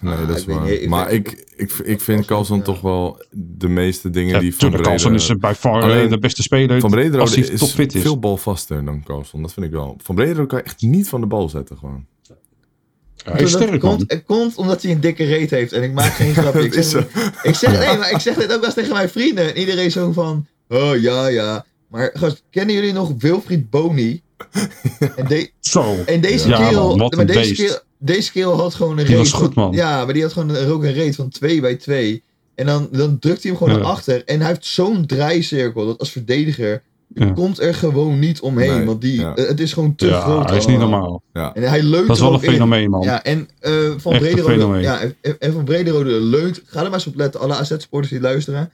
Nee, 0.01 0.13
Ah, 0.13 0.27
dat 0.27 0.37
is 0.37 0.45
waar. 0.45 0.61
niet, 0.63 0.81
ik 0.81 0.89
maar 0.89 1.11
ik, 1.11 1.45
ik, 1.55 1.71
ik 1.71 2.01
vind 2.01 2.25
Carlsen 2.25 2.55
ja. 2.57 2.61
toch 2.61 2.81
wel 2.81 3.23
de 3.31 3.67
meeste 3.67 4.09
dingen 4.09 4.33
Ja, 4.33 4.39
die 4.39 4.49
Van 4.51 4.59
tuurlijk, 4.59 4.83
Carlsen 4.83 5.13
is 5.13 5.25
Brederode... 5.25 5.39
bij 5.47 5.55
far 5.71 5.81
Alleen, 5.83 6.09
de 6.09 6.19
beste 6.19 6.41
speler 6.41 6.79
Van 6.79 6.89
Brederode 6.89 7.29
hij 7.31 7.39
is 7.39 7.75
is. 7.75 8.01
veel 8.01 8.19
balvaster 8.19 8.85
dan 8.85 9.03
Carlsen. 9.03 9.41
Dat 9.41 9.53
vind 9.53 9.65
ik 9.65 9.71
wel. 9.71 9.97
Van 10.03 10.15
Brederode 10.15 10.47
kan 10.47 10.57
je 10.57 10.63
echt 10.63 10.81
niet 10.81 11.09
van 11.09 11.21
de 11.21 11.27
bal 11.27 11.49
zetten 11.49 11.77
gewoon. 11.77 12.05
Hij 13.23 13.41
is 13.41 13.57
man. 13.81 14.03
het 14.07 14.23
komt 14.25 14.55
omdat 14.55 14.81
hij 14.81 14.91
een 14.91 14.99
dikke 14.99 15.23
reet 15.23 15.49
heeft. 15.49 15.73
En 15.73 15.83
ik 15.83 15.93
maak 15.93 16.13
geen 16.13 16.33
grapje. 16.39 16.63
Ik 16.63 16.73
zeg, 16.83 17.05
ik 17.43 17.55
zeg, 17.55 17.79
nee, 17.79 17.97
maar 17.97 18.11
ik 18.11 18.19
zeg 18.19 18.35
dit 18.35 18.43
ook 18.43 18.49
wel 18.49 18.63
eens 18.65 18.73
tegen 18.73 18.93
mijn 18.93 19.09
vrienden. 19.09 19.47
En 19.53 19.59
iedereen 19.59 19.91
zo 19.91 20.11
van, 20.11 20.47
oh 20.69 21.01
ja, 21.01 21.27
ja. 21.27 21.65
Maar 21.87 22.09
gast, 22.13 22.43
kennen 22.49 22.75
jullie 22.75 22.93
nog 22.93 23.11
Wilfried 23.17 23.69
Boni? 23.69 24.21
En, 25.15 25.27
de- 25.27 25.51
Zo. 25.59 25.95
en 26.05 26.21
deze 26.21 26.47
Ja, 26.49 26.57
kerel, 26.67 26.87
man, 26.87 26.97
wat 26.97 27.15
maar 27.15 27.25
deze 27.25 27.53
kerel, 27.53 27.79
deze 27.97 28.31
kerel 28.31 28.57
had 28.57 28.73
gewoon 28.73 28.97
een 28.99 29.05
Die 29.05 29.15
reet 29.15 29.29
goed, 29.31 29.53
van- 29.53 29.63
man. 29.63 29.73
Ja, 29.73 30.05
maar 30.05 30.13
die 30.13 30.23
had 30.23 30.33
gewoon 30.33 30.49
een, 30.49 30.69
ook 30.69 30.83
een 30.83 30.93
reet 30.93 31.15
van 31.15 31.29
2 31.29 31.61
bij 31.61 31.75
2. 31.75 32.23
En 32.55 32.65
dan, 32.65 32.87
dan 32.91 33.19
drukt 33.19 33.41
hij 33.43 33.51
hem 33.51 33.59
gewoon 33.59 33.73
Ja. 33.77 33.81
naar 33.83 33.91
achter. 33.91 34.25
En 34.25 34.39
hij 34.39 34.47
heeft 34.49 34.65
zo'n 34.65 35.05
draaicirkel 35.05 35.85
dat 35.85 35.99
als 35.99 36.11
verdediger... 36.11 36.81
Je 37.13 37.25
Ja. 37.25 37.31
komt 37.31 37.59
er 37.61 37.73
gewoon 37.75 38.19
niet 38.19 38.39
omheen. 38.39 38.75
Nee, 38.77 38.85
want 38.85 39.01
die, 39.01 39.19
ja. 39.19 39.35
eh, 39.35 39.47
het 39.47 39.59
is 39.59 39.73
gewoon 39.73 39.95
te 39.95 40.05
Ja, 40.07 40.19
groot. 40.21 40.49
hij 40.49 40.57
is 40.57 40.65
niet 40.65 40.77
normaal. 40.79 41.23
Ja. 41.33 41.53
En 41.53 41.63
hij 41.63 41.83
leunt 41.83 42.07
Dat 42.07 42.15
is 42.15 42.21
er 42.23 42.29
wel 42.29 42.37
een 42.39 42.45
in. 42.45 42.51
fenomeen, 42.51 42.89
man. 42.89 43.01
Ja, 43.01 43.23
en 43.23 43.49
eh, 43.59 43.71
Van 43.97 44.11
Echt 44.11 44.21
Brederode, 44.21 44.53
fenomeen. 44.53 44.81
ja, 44.81 44.99
en- 44.99 45.15
en 45.39 45.53
Van 45.53 45.63
Brederode 45.63 46.09
leunt. 46.09 46.61
Ga 46.65 46.77
er 46.79 46.83
maar 46.85 46.93
eens 46.93 47.07
op 47.07 47.15
letten, 47.15 47.39
alle 47.39 47.53
AZ-sporters 47.53 48.11
die 48.11 48.21
luisteren. 48.21 48.71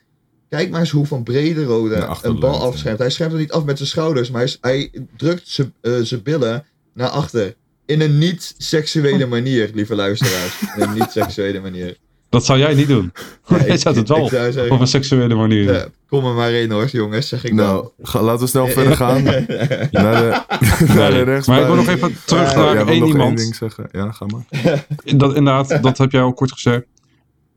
Kijk 0.49 0.69
maar 0.69 0.79
eens 0.79 0.89
hoe 0.91 1.05
Van 1.05 1.23
Brederode 1.23 2.07
een 2.21 2.39
bal 2.39 2.59
afschermt. 2.61 2.99
Hij 2.99 3.09
schermt 3.09 3.31
het 3.31 3.41
niet 3.41 3.51
af 3.51 3.63
met 3.63 3.77
zijn 3.77 3.89
schouders, 3.89 4.31
maar 4.31 4.55
hij, 4.61 4.91
drukt 5.17 5.47
zijn 5.47 5.73
eh, 5.81 5.93
zijn 6.01 6.23
billen 6.23 6.65
naar 6.93 7.09
achter. 7.09 7.55
In 7.85 8.01
een 8.01 8.17
niet-seksuele 8.17 9.25
manier, 9.35 9.69
lieve 9.73 9.95
luisteraars. 9.95 10.61
In 10.75 10.81
een 10.81 10.93
niet-seksuele 10.93 11.59
manier. 11.59 11.97
Dat 12.30 12.45
zou 12.45 12.59
jij 12.59 12.73
niet 12.73 12.88
doen. 12.88 13.11
Ja, 13.47 13.57
Jij 13.57 13.67
ik- 13.67 13.80
zou 13.80 13.97
het 13.97 14.07
wel 14.07 14.28
zou 14.28 14.51
zeggen, 14.51 14.71
op 14.73 14.80
een 14.80 14.88
seksuele 14.88 15.36
manier 15.36 15.73
ja, 15.73 15.86
kom 16.07 16.25
er 16.25 16.34
maar 16.34 16.51
in 16.51 16.71
hoor, 16.71 16.88
jongens, 16.88 17.28
zeg 17.28 17.43
ik 17.43 17.53
Nou, 17.53 17.88
ga- 18.01 18.21
laten 18.21 18.39
we 18.41 18.47
snel 18.47 18.67
verder 18.67 18.95
gaan 18.95 19.23
naar 19.23 19.45
de, 19.47 19.88
naar 19.91 21.09
de 21.09 21.15
Nee, 21.15 21.23
rechtsbuiten. 21.23 21.45
maar 21.47 21.59
ik 21.61 21.65
wil 21.67 21.75
nog 21.75 21.88
even 21.88 22.15
terug 22.25 22.55
naar 22.55 22.67
één 22.75 22.75
nog 22.78 22.89
één 22.89 23.05
iemand. 23.07 23.38
ding 23.38 23.55
zeggen. 23.55 23.89
Ja, 23.91 24.11
ga 24.11 24.25
maar. 24.25 24.45
Dat, 25.17 25.36
inderdaad, 25.36 25.84
dat 25.84 25.97
heb 25.97 26.11
jij 26.11 26.21
al 26.21 26.34
kort 26.34 26.51
gezegd. 26.51 26.84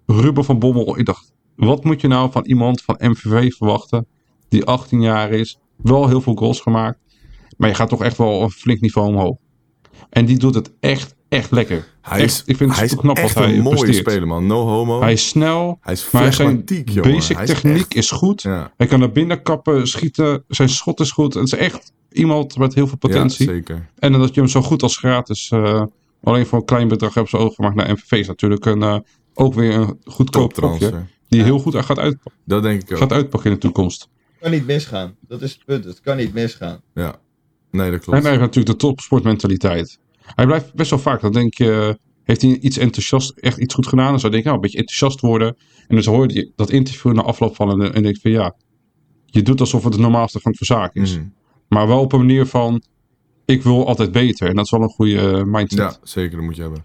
Ruben 0.07 0.45
van 0.45 0.59
Bommel. 0.59 0.99
Ik 0.99 1.07
dacht, 1.07 1.33
wat 1.57 1.85
moet 1.85 2.01
je 2.01 2.09
nou 2.09 2.31
van 2.33 2.45
iemand 2.45 2.83
van 2.83 2.97
MVV 2.99 3.53
verwachten? 3.53 4.07
Die 4.49 4.65
18 4.65 5.01
jaar 5.03 5.31
is. 5.31 5.59
Wel 5.77 6.09
heel 6.09 6.21
veel 6.21 6.35
goals 6.35 6.61
gemaakt. 6.61 6.99
Maar 7.57 7.69
je 7.69 7.75
gaat 7.75 7.89
toch 7.89 8.03
echt 8.03 8.17
wel 8.17 8.43
een 8.43 8.51
flink 8.51 8.81
niveau 8.81 9.09
omhoog. 9.09 9.37
En 10.11 10.25
die 10.25 10.39
doet 10.39 10.55
het 10.55 10.73
echt, 10.81 11.15
echt 11.31 11.51
lekker. 11.51 11.87
Hij 12.01 12.21
Echt, 12.21 12.31
is, 12.31 12.43
ik 12.47 12.57
vind 12.57 12.69
het 12.71 12.75
hij 12.79 12.85
is 12.85 12.91
super 12.91 13.05
knap 13.05 13.17
echt 13.25 13.35
wat 13.35 13.45
hij 13.45 13.55
een 13.57 13.63
mooie 13.63 13.77
presteert. 13.79 14.11
speler, 14.11 14.27
man. 14.29 14.47
No 14.47 14.67
homo. 14.67 15.01
Hij 15.01 15.13
is 15.13 15.29
snel. 15.29 15.79
Hij 15.81 15.93
is 15.93 16.11
Maar 16.11 16.33
zijn 16.33 16.63
jongen. 16.85 17.13
basic 17.13 17.37
Hij 17.37 17.45
is 17.45 17.51
techniek 17.51 17.77
echt- 17.77 17.95
is 17.95 18.11
goed. 18.11 18.43
Ja, 18.43 18.73
Hij 18.77 18.87
kan 18.87 18.99
naar 18.99 19.13
binnen 19.13 19.43
kappen, 19.43 19.89
schieten. 19.89 20.45
Zijn 20.49 20.69
schot 20.69 21.01
is 21.01 21.11
goed. 21.11 21.35
Het 21.35 21.45
is 21.45 21.53
echt 21.55 21.93
iemand 22.13 22.57
met 22.59 22.75
heel 22.75 22.87
veel 22.87 22.97
potentie. 22.99 23.47
Ja, 23.47 23.53
zeker. 23.53 23.89
En 23.99 24.13
dat 24.13 24.35
je 24.35 24.41
hem 24.41 24.49
zo 24.51 24.63
goed 24.63 24.83
als 24.83 24.97
gratis, 24.97 25.51
eh, 25.51 25.83
alleen 26.23 26.47
voor 26.47 26.59
een 26.59 26.65
klein 26.65 26.89
bedrag 26.89 27.15
hebt 27.15 27.29
ze 27.29 27.37
overgemaakt 27.37 27.75
naar 27.75 27.91
MVV. 27.93 28.13
Is 28.13 28.27
natuurlijk 28.27 28.65
een, 28.65 28.83
eh, 28.83 28.99
ook 29.35 29.55
weer 29.55 29.75
een 29.75 29.99
goedkoop 30.05 30.53
kopje. 30.53 30.71
Toptransfer. 30.71 31.07
Die 31.29 31.43
heel 31.43 31.59
goed 31.59 31.77
gaat, 31.77 31.99
uit, 31.99 32.17
Dat 32.45 32.63
denk 32.63 32.83
ik 32.83 32.93
ook. 32.93 32.99
gaat 32.99 33.13
uitpakken 33.13 33.51
in 33.51 33.57
de 33.57 33.63
toekomst. 33.63 34.01
Het 34.01 34.41
kan 34.41 34.51
niet 34.51 34.67
misgaan. 34.67 35.15
Dat 35.29 35.43
is 35.43 35.53
het 35.53 35.65
punt. 35.65 35.85
Het 35.85 36.01
kan 36.01 36.17
niet 36.17 36.33
misgaan. 36.35 36.81
Ja. 36.95 37.15
Nee, 37.71 37.91
dat 37.91 37.95
En 37.95 38.01
klopt. 38.01 38.23
hij 38.23 38.31
heeft 38.31 38.43
natuurlijk 38.43 38.79
de 38.79 38.87
topsportmentaliteit. 38.87 39.99
Hij 40.35 40.47
blijft 40.47 40.75
best 40.75 40.91
wel 40.91 40.99
vaak, 40.99 41.21
dan 41.21 41.33
denk 41.33 41.55
je, 41.55 41.99
heeft 42.25 42.43
hij 42.43 42.59
iets 42.59 42.79
enthousiast, 42.79 43.31
echt 43.31 43.59
iets 43.59 43.75
goed 43.75 43.87
gedaan? 43.87 44.11
Dan 44.11 44.21
zou 44.21 44.33
je 44.35 44.43
denken, 44.43 44.51
nou, 44.51 44.55
een 44.55 44.71
beetje 44.71 44.79
enthousiast 44.79 45.21
worden. 45.21 45.57
En 45.89 46.01
dan 46.01 46.15
hoor 46.15 46.33
je 46.33 46.53
dat 46.57 46.71
interview 46.71 47.13
na 47.13 47.23
afloop 47.23 47.57
van 47.57 47.71
en, 47.71 47.95
en 47.95 48.03
denk 48.03 48.15
je 48.15 48.21
van 48.21 48.31
ja, 48.31 48.55
je 49.27 49.43
doet 49.43 49.61
alsof 49.61 49.85
het 49.85 49.93
de 49.93 49.99
normaalste 49.99 50.41
van 50.41 50.55
van 50.55 50.67
zaak 50.67 50.95
is. 50.95 51.17
Mhm. 51.17 51.27
Maar 51.69 51.87
wel 51.87 52.01
op 52.01 52.13
een 52.13 52.19
manier 52.19 52.47
van, 52.47 52.83
ik 53.45 53.63
wil 53.63 53.87
altijd 53.87 54.13
beter. 54.13 54.49
En 54.49 54.55
dat 54.55 54.65
is 54.65 54.71
wel 54.71 54.83
een 54.83 54.89
goede 54.89 55.31
eh, 55.31 55.43
mindset. 55.45 55.79
Ja, 55.79 55.97
zeker. 56.03 56.37
Dat 56.37 56.45
moet 56.45 56.57
je 56.57 56.63
hebben. 56.63 56.85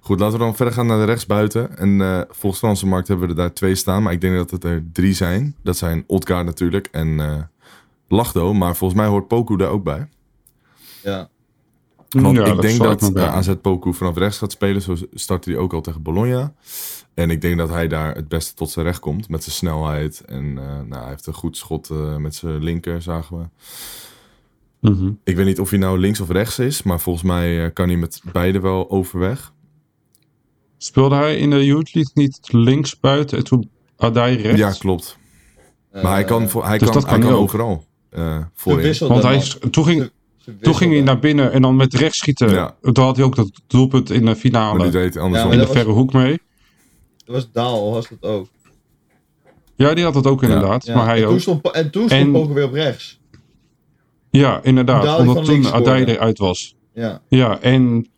Goed, 0.00 0.20
laten 0.20 0.38
we 0.38 0.44
dan 0.44 0.56
verder 0.56 0.74
gaan 0.74 0.86
naar 0.86 0.98
de 0.98 1.04
rechtsbuiten. 1.04 1.78
En 1.78 2.00
eh 2.00 2.20
volgens 2.28 2.60
Franse 2.60 2.86
Markt 2.86 3.08
hebben 3.08 3.26
we 3.26 3.32
er 3.32 3.38
daar 3.38 3.52
twee 3.52 3.74
staan. 3.74 4.02
Maar 4.02 4.12
ik 4.12 4.20
denk 4.20 4.36
dat 4.36 4.50
het 4.50 4.64
er 4.64 4.84
drie 4.92 5.14
zijn. 5.14 5.54
Dat 5.62 5.76
zijn 5.76 6.04
Odgaard 6.06 6.46
natuurlijk 6.46 6.88
en 6.90 7.20
eh 7.20 7.42
Lachdo. 8.08 8.54
Maar 8.54 8.76
volgens 8.76 9.00
mij 9.00 9.08
hoort 9.08 9.28
Poku 9.28 9.56
daar 9.56 9.70
ook 9.70 9.84
bij. 9.84 10.08
Ja. 11.02 11.28
Want 12.08 12.36
Ja, 12.36 12.44
ik 12.44 12.60
denk 12.60 12.78
dat 12.78 13.12
eh, 13.12 13.34
AZ 13.34 13.54
Poku 13.62 13.94
vanaf 13.94 14.16
rechts 14.16 14.38
gaat 14.38 14.52
spelen. 14.52 14.82
Zo 14.82 14.96
startte 15.12 15.50
hij 15.50 15.58
ook 15.58 15.72
al 15.72 15.80
tegen 15.80 16.02
Bologna. 16.02 16.52
En 17.18 17.30
ik 17.30 17.40
denk 17.40 17.58
dat 17.58 17.68
hij 17.68 17.88
daar 17.88 18.14
het 18.14 18.28
beste 18.28 18.54
tot 18.54 18.70
zijn 18.70 18.86
recht 18.86 18.98
komt. 18.98 19.28
Met 19.28 19.42
zijn 19.42 19.54
snelheid. 19.54 20.20
En 20.26 20.58
eh, 20.58 20.64
nou, 20.64 21.00
hij 21.00 21.08
heeft 21.08 21.26
een 21.26 21.34
goed 21.34 21.56
schot 21.56 21.90
eh, 21.90 22.16
met 22.16 22.34
zijn 22.34 22.62
linker, 22.62 23.02
zagen 23.02 23.38
we. 23.38 23.44
Mhm. 24.90 25.10
Ik 25.24 25.36
weet 25.36 25.46
niet 25.46 25.60
of 25.60 25.70
hij 25.70 25.78
nou 25.78 25.98
links 25.98 26.20
of 26.20 26.30
rechts 26.30 26.58
is. 26.58 26.82
Maar 26.82 27.00
volgens 27.00 27.24
mij 27.24 27.64
eh, 27.64 27.72
kan 27.72 27.88
hij 27.88 27.96
met 27.96 28.20
beide 28.32 28.60
wel 28.60 28.90
overweg. 28.90 29.52
Speelde 30.76 31.14
hij 31.14 31.36
in 31.36 31.50
de 31.50 31.64
Youth 31.64 31.94
League 31.94 32.12
niet 32.14 32.38
links 32.42 33.00
buiten 33.00 33.38
en 33.38 33.44
toen 33.44 33.70
Adai 33.96 34.36
rechts? 34.36 34.58
Ja, 34.58 34.70
klopt. 34.70 35.18
Maar 35.92 36.12
hij 36.12 36.24
kan, 36.24 36.48
voor, 36.48 36.64
hij 36.64 36.78
dus 36.78 36.88
kan, 36.88 36.96
hij 36.96 37.10
kan 37.10 37.20
kan 37.20 37.28
hij 37.28 37.38
ook. 37.38 37.42
overal 37.42 37.84
eh 38.10 38.40
voorin. 38.54 38.78
Verwisselde 38.80 39.12
Want 39.14 39.24
hij, 39.24 39.70
toen, 39.70 39.84
ging, 39.84 40.10
toen 40.60 40.74
ging 40.74 40.92
hij 40.92 41.00
naar 41.02 41.18
binnen 41.18 41.52
en 41.52 41.62
dan 41.62 41.76
met 41.76 41.94
rechts 41.94 42.18
schieten. 42.18 42.50
Ja. 42.50 42.76
Toen 42.92 43.04
had 43.04 43.16
hij 43.16 43.24
ook 43.24 43.36
dat 43.36 43.50
doelpunt 43.66 44.10
in 44.10 44.18
de 44.18 44.24
Maar 44.24 44.34
finale. 44.36 44.82
die 44.82 44.90
deed 44.90 45.16
andersom. 45.16 45.48
Ja, 45.48 45.52
in 45.54 45.58
maar 45.58 45.66
de 45.66 45.72
verre 45.72 45.90
hoek 45.90 46.12
mee. 46.12 46.40
Dat 47.24 47.34
was 47.34 47.48
Daal, 47.52 47.90
was 47.92 48.08
dat 48.08 48.30
ook. 48.30 48.48
Ja, 49.76 49.94
die 49.94 50.04
had 50.04 50.14
dat 50.14 50.26
ook 50.26 50.42
inderdaad. 50.42 50.86
Ja. 50.86 50.94
Maar 50.94 51.06
hij 51.06 51.18
en 51.18 51.24
ook. 51.24 51.30
Toen 51.30 51.40
stond, 51.40 51.70
en 51.70 51.90
toen 51.90 52.06
stond 52.08 52.22
En- 52.22 52.32
Poker 52.32 52.54
weer 52.54 52.64
op 52.64 52.72
rechts. 52.72 53.20
Ja, 54.30 54.60
inderdaad. 54.62 55.02
Daal 55.02 55.18
Omdat 55.18 55.44
toen 55.44 55.72
Adai 55.72 56.04
eruit 56.04 56.38
was. 56.38 56.74
Ja. 56.94 57.20
Ja, 57.28 57.60
en 57.60 58.08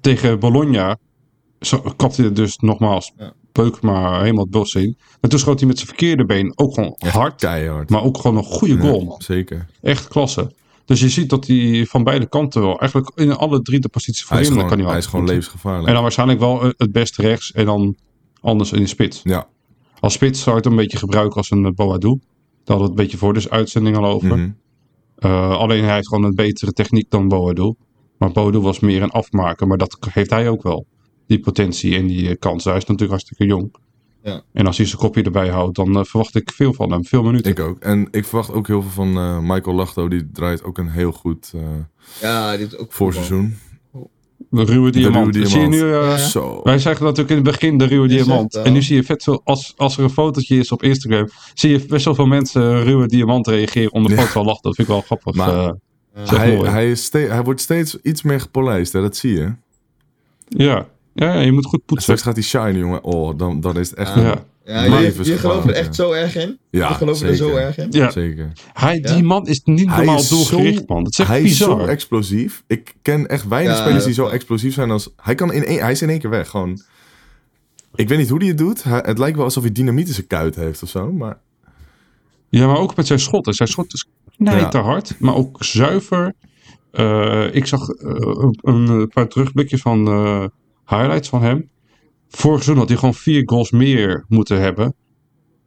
tegen 0.00 0.38
Bologna 0.38 0.98
zo, 1.60 1.78
kapte 1.96 2.16
hij 2.16 2.24
het 2.24 2.36
dus 2.36 2.56
nogmaals 2.56 3.12
Ja. 3.18 3.32
Beukema 3.52 4.20
helemaal 4.20 4.42
het 4.42 4.52
bos 4.52 4.74
in. 4.74 4.96
En 5.20 5.28
toen 5.28 5.38
schoot 5.38 5.58
hij 5.58 5.68
met 5.68 5.76
zijn 5.76 5.88
verkeerde 5.88 6.24
been 6.24 6.52
ook 6.56 6.74
gewoon 6.74 6.94
Echt 6.98 7.14
hard. 7.14 7.40
Keihard. 7.40 7.90
Maar 7.90 8.02
ook 8.02 8.18
gewoon 8.18 8.36
een 8.36 8.44
goede 8.44 8.78
goal, 8.78 9.04
man. 9.04 9.20
Zeker. 9.22 9.66
Echt 9.82 10.08
klasse. 10.08 10.52
Dus 10.90 11.00
je 11.00 11.08
ziet 11.08 11.30
dat 11.30 11.46
hij 11.46 11.86
van 11.88 12.04
beide 12.04 12.28
kanten 12.28 12.60
wel, 12.60 12.78
eigenlijk 12.78 13.12
in 13.14 13.32
alle 13.32 13.62
drie 13.62 13.80
de 13.80 13.88
posities 13.88 14.28
Hij 14.28 14.44
gewoon, 14.44 14.68
kan 14.68 14.78
hij 14.78 14.88
hij 14.88 14.98
is 14.98 15.06
gewoon 15.06 15.26
levensgevaarlijk. 15.26 15.86
En 15.86 15.92
dan 15.92 16.02
waarschijnlijk 16.02 16.40
wel 16.40 16.62
eh, 16.62 16.70
het 16.76 16.92
beste 16.92 17.22
rechts 17.22 17.52
en 17.52 17.64
dan 17.64 17.96
anders 18.40 18.72
in 18.72 18.80
de 18.80 18.86
spits. 18.86 19.20
ja. 19.22 19.48
Als 20.00 20.12
spits 20.12 20.42
zou 20.42 20.56
je 20.56 20.62
het 20.62 20.70
een 20.70 20.76
beetje 20.76 20.98
gebruiken 20.98 21.36
als 21.36 21.50
een 21.50 21.64
uh, 21.64 21.70
Boadu. 21.70 22.08
Daar 22.08 22.18
hadden 22.64 22.76
we 22.76 22.82
het 22.82 22.90
een 22.90 22.94
beetje 22.94 23.16
voor 23.16 23.34
dus 23.34 23.50
uitzending 23.50 23.96
al 23.96 24.04
over. 24.04 24.36
Mhm. 24.36 24.50
Uh, 25.18 25.50
alleen 25.50 25.84
hij 25.84 25.94
heeft 25.94 26.08
gewoon 26.08 26.24
een 26.24 26.34
betere 26.34 26.72
techniek 26.72 27.10
dan 27.10 27.28
Boadu. 27.28 27.74
Maar 28.18 28.32
Boadu 28.32 28.58
was 28.58 28.80
meer 28.80 29.02
een 29.02 29.10
afmaker, 29.10 29.66
maar 29.66 29.78
dat 29.78 29.96
heeft 30.10 30.30
hij 30.30 30.48
ook 30.48 30.62
wel. 30.62 30.86
Die 31.26 31.40
potentie 31.40 31.96
en 31.96 32.06
die 32.06 32.28
uh, 32.28 32.34
kans. 32.38 32.64
Hij 32.64 32.76
is 32.76 32.80
natuurlijk 32.80 33.10
hartstikke 33.10 33.44
jong. 33.44 33.74
Ja. 34.22 34.42
En 34.52 34.66
als 34.66 34.76
hij 34.76 34.86
zijn 34.86 34.98
kopje 35.00 35.22
erbij 35.22 35.48
houdt, 35.48 35.76
dan 35.76 35.96
uh, 35.98 36.04
verwacht 36.04 36.34
ik 36.34 36.50
veel 36.54 36.72
van 36.72 36.92
hem. 36.92 37.04
Veel 37.04 37.22
minuten. 37.22 37.50
Ik 37.50 37.60
ook. 37.60 37.78
En 37.78 38.08
ik 38.10 38.24
verwacht 38.24 38.52
ook 38.52 38.66
heel 38.66 38.82
veel 38.82 38.90
van 38.90 39.16
uh, 39.18 39.38
Michael 39.38 39.76
Lachto. 39.76 40.08
Die 40.08 40.28
draait 40.32 40.64
ook 40.64 40.78
een 40.78 40.88
heel 40.88 41.12
goed 41.12 41.52
uh, 41.54 41.62
ja, 42.20 42.56
die 42.56 42.78
ook 42.78 42.92
voorseizoen. 42.92 43.56
De 44.50 44.64
ruwe 44.64 44.90
diamant. 44.90 45.32
De 45.32 45.38
ruwe 45.38 45.50
Zie 45.50 45.60
je 45.60 45.68
diamant. 45.70 46.06
nu, 46.06 46.10
uh, 46.12 46.14
Zo. 46.16 46.60
Wij 46.62 46.78
zeggen 46.78 47.04
natuurlijk 47.04 47.30
in 47.30 47.36
het 47.36 47.44
begin 47.44 47.78
de 47.78 47.84
ruwe 47.84 48.08
diamant. 48.08 48.54
En 48.54 48.72
nu 48.72 48.82
zie 48.82 48.96
je 48.96 49.02
vet 49.04 49.22
veel, 49.22 49.40
als, 49.44 49.74
als 49.76 49.96
er 49.96 50.02
een 50.04 50.10
fotootje 50.10 50.56
is 50.58 50.72
op 50.72 50.82
Instagram, 50.82 51.28
zie 51.54 51.70
je 51.70 51.86
best 51.86 52.04
wel 52.04 52.14
veel 52.14 52.26
mensen 52.26 52.82
ruwe 52.82 53.06
diamant 53.06 53.46
reageren 53.46 53.92
onder 53.92 54.10
de 54.10 54.16
Ja. 54.16 54.22
foto 54.22 54.32
van 54.32 54.44
lachen. 54.46 54.62
Dat 54.62 54.74
vind 54.74 54.88
ik 54.88 54.94
wel 54.94 55.02
grappig. 55.02 55.34
Maar- 55.34 55.64
eh. 55.64 55.72
Hij, 56.28 56.56
hij, 56.56 56.90
is 56.90 57.12
hij 57.12 57.42
wordt 57.42 57.60
steeds 57.60 57.98
iets 58.02 58.22
meer 58.22 58.40
gepolijst. 58.40 58.92
Hè? 58.92 59.00
Dat 59.00 59.16
zie 59.16 59.32
je. 59.34 59.52
ja. 60.48 60.86
Ja, 61.14 61.40
je 61.40 61.52
moet 61.52 61.66
goed 61.66 61.84
poetsen. 61.84 62.02
Straks 62.16 62.22
gaat 62.22 62.34
hij 62.34 62.42
shine, 62.64 62.78
jongen. 62.78 63.04
Oh, 63.04 63.38
dan, 63.38 63.60
dan 63.60 63.78
is 63.78 63.90
het 63.90 63.98
echt... 63.98 64.14
Ja. 64.14 64.44
Ja. 64.64 64.82
Je, 64.84 65.12
je 65.22 65.36
gelooft 65.38 65.66
er 65.68 65.74
echt 65.74 65.94
zo 65.94 66.12
erg 66.12 66.36
in? 66.36 66.58
Ja, 66.70 66.88
je 66.88 66.94
gelooft 66.94 67.20
er 67.22 67.36
zo 67.36 67.46
zeker. 67.48 67.60
erg 67.62 67.78
in? 67.78 67.86
Ja. 67.90 68.10
Zeker. 68.10 68.52
Hij, 68.72 68.98
Ja? 69.02 69.14
Die 69.14 69.22
man 69.22 69.46
is 69.46 69.60
niet 69.64 69.88
Hij 69.88 69.96
normaal 69.96 70.18
is 70.18 70.28
doelgericht, 70.28 70.78
zo- 70.78 70.84
man. 70.86 71.02
Dat 71.04 71.12
is 71.12 71.18
echt 71.18 71.28
hij 71.28 71.42
is 71.42 71.56
zo 71.56 71.78
explosief. 71.78 72.62
Ik 72.66 72.94
ken 73.02 73.26
echt 73.26 73.48
weinig 73.48 73.76
Ja, 73.76 73.80
spelers 73.82 74.04
die 74.04 74.14
zo 74.14 74.26
explosief 74.26 74.74
zijn 74.74 74.90
als... 74.90 75.08
Hij, 75.16 75.34
kan 75.34 75.52
in 75.52 75.64
één, 75.64 75.80
hij 75.80 75.90
is 75.92 76.02
in 76.02 76.08
één 76.10 76.18
keer 76.18 76.30
weg. 76.30 76.48
Gewoon... 76.48 76.80
Ik 77.94 78.08
weet 78.08 78.18
niet 78.18 78.28
hoe 78.28 78.38
hij 78.38 78.48
het 78.48 78.58
doet. 78.58 78.82
Hij- 78.82 79.02
het 79.04 79.18
lijkt 79.18 79.36
wel 79.36 79.44
alsof 79.44 79.62
hij 79.62 79.72
dynamiet 79.72 80.08
in 80.08 80.14
zijn 80.14 80.26
kuit 80.26 80.54
heeft 80.54 80.82
of 80.82 80.88
zo. 80.88 81.12
Maar 81.12 81.38
Ja, 82.48 82.66
maar 82.66 82.78
ook 82.78 82.96
met 82.96 83.06
zijn 83.06 83.20
schotten. 83.20 83.54
Zijn 83.54 83.68
schot 83.68 83.92
is 83.94 84.06
knijter 84.36 84.80
hard, 84.80 85.14
maar 85.18 85.34
ook 85.34 85.64
zuiver. 85.64 86.32
Eh, 86.90 87.54
ik 87.54 87.66
zag 87.66 87.88
eh, 87.88 88.10
een, 88.62 88.88
een 88.88 89.08
paar 89.08 89.28
terugblikjes 89.28 89.80
van 89.80 90.06
eh, 90.08 90.44
highlights 90.90 91.28
van 91.28 91.42
hem. 91.42 91.70
Vorig 92.28 92.56
seizoen 92.62 92.76
had 92.78 92.88
hij 92.88 92.96
gewoon 92.98 93.14
vier 93.14 93.42
goals 93.46 93.70
meer 93.70 94.24
moeten 94.28 94.60
hebben. 94.60 94.94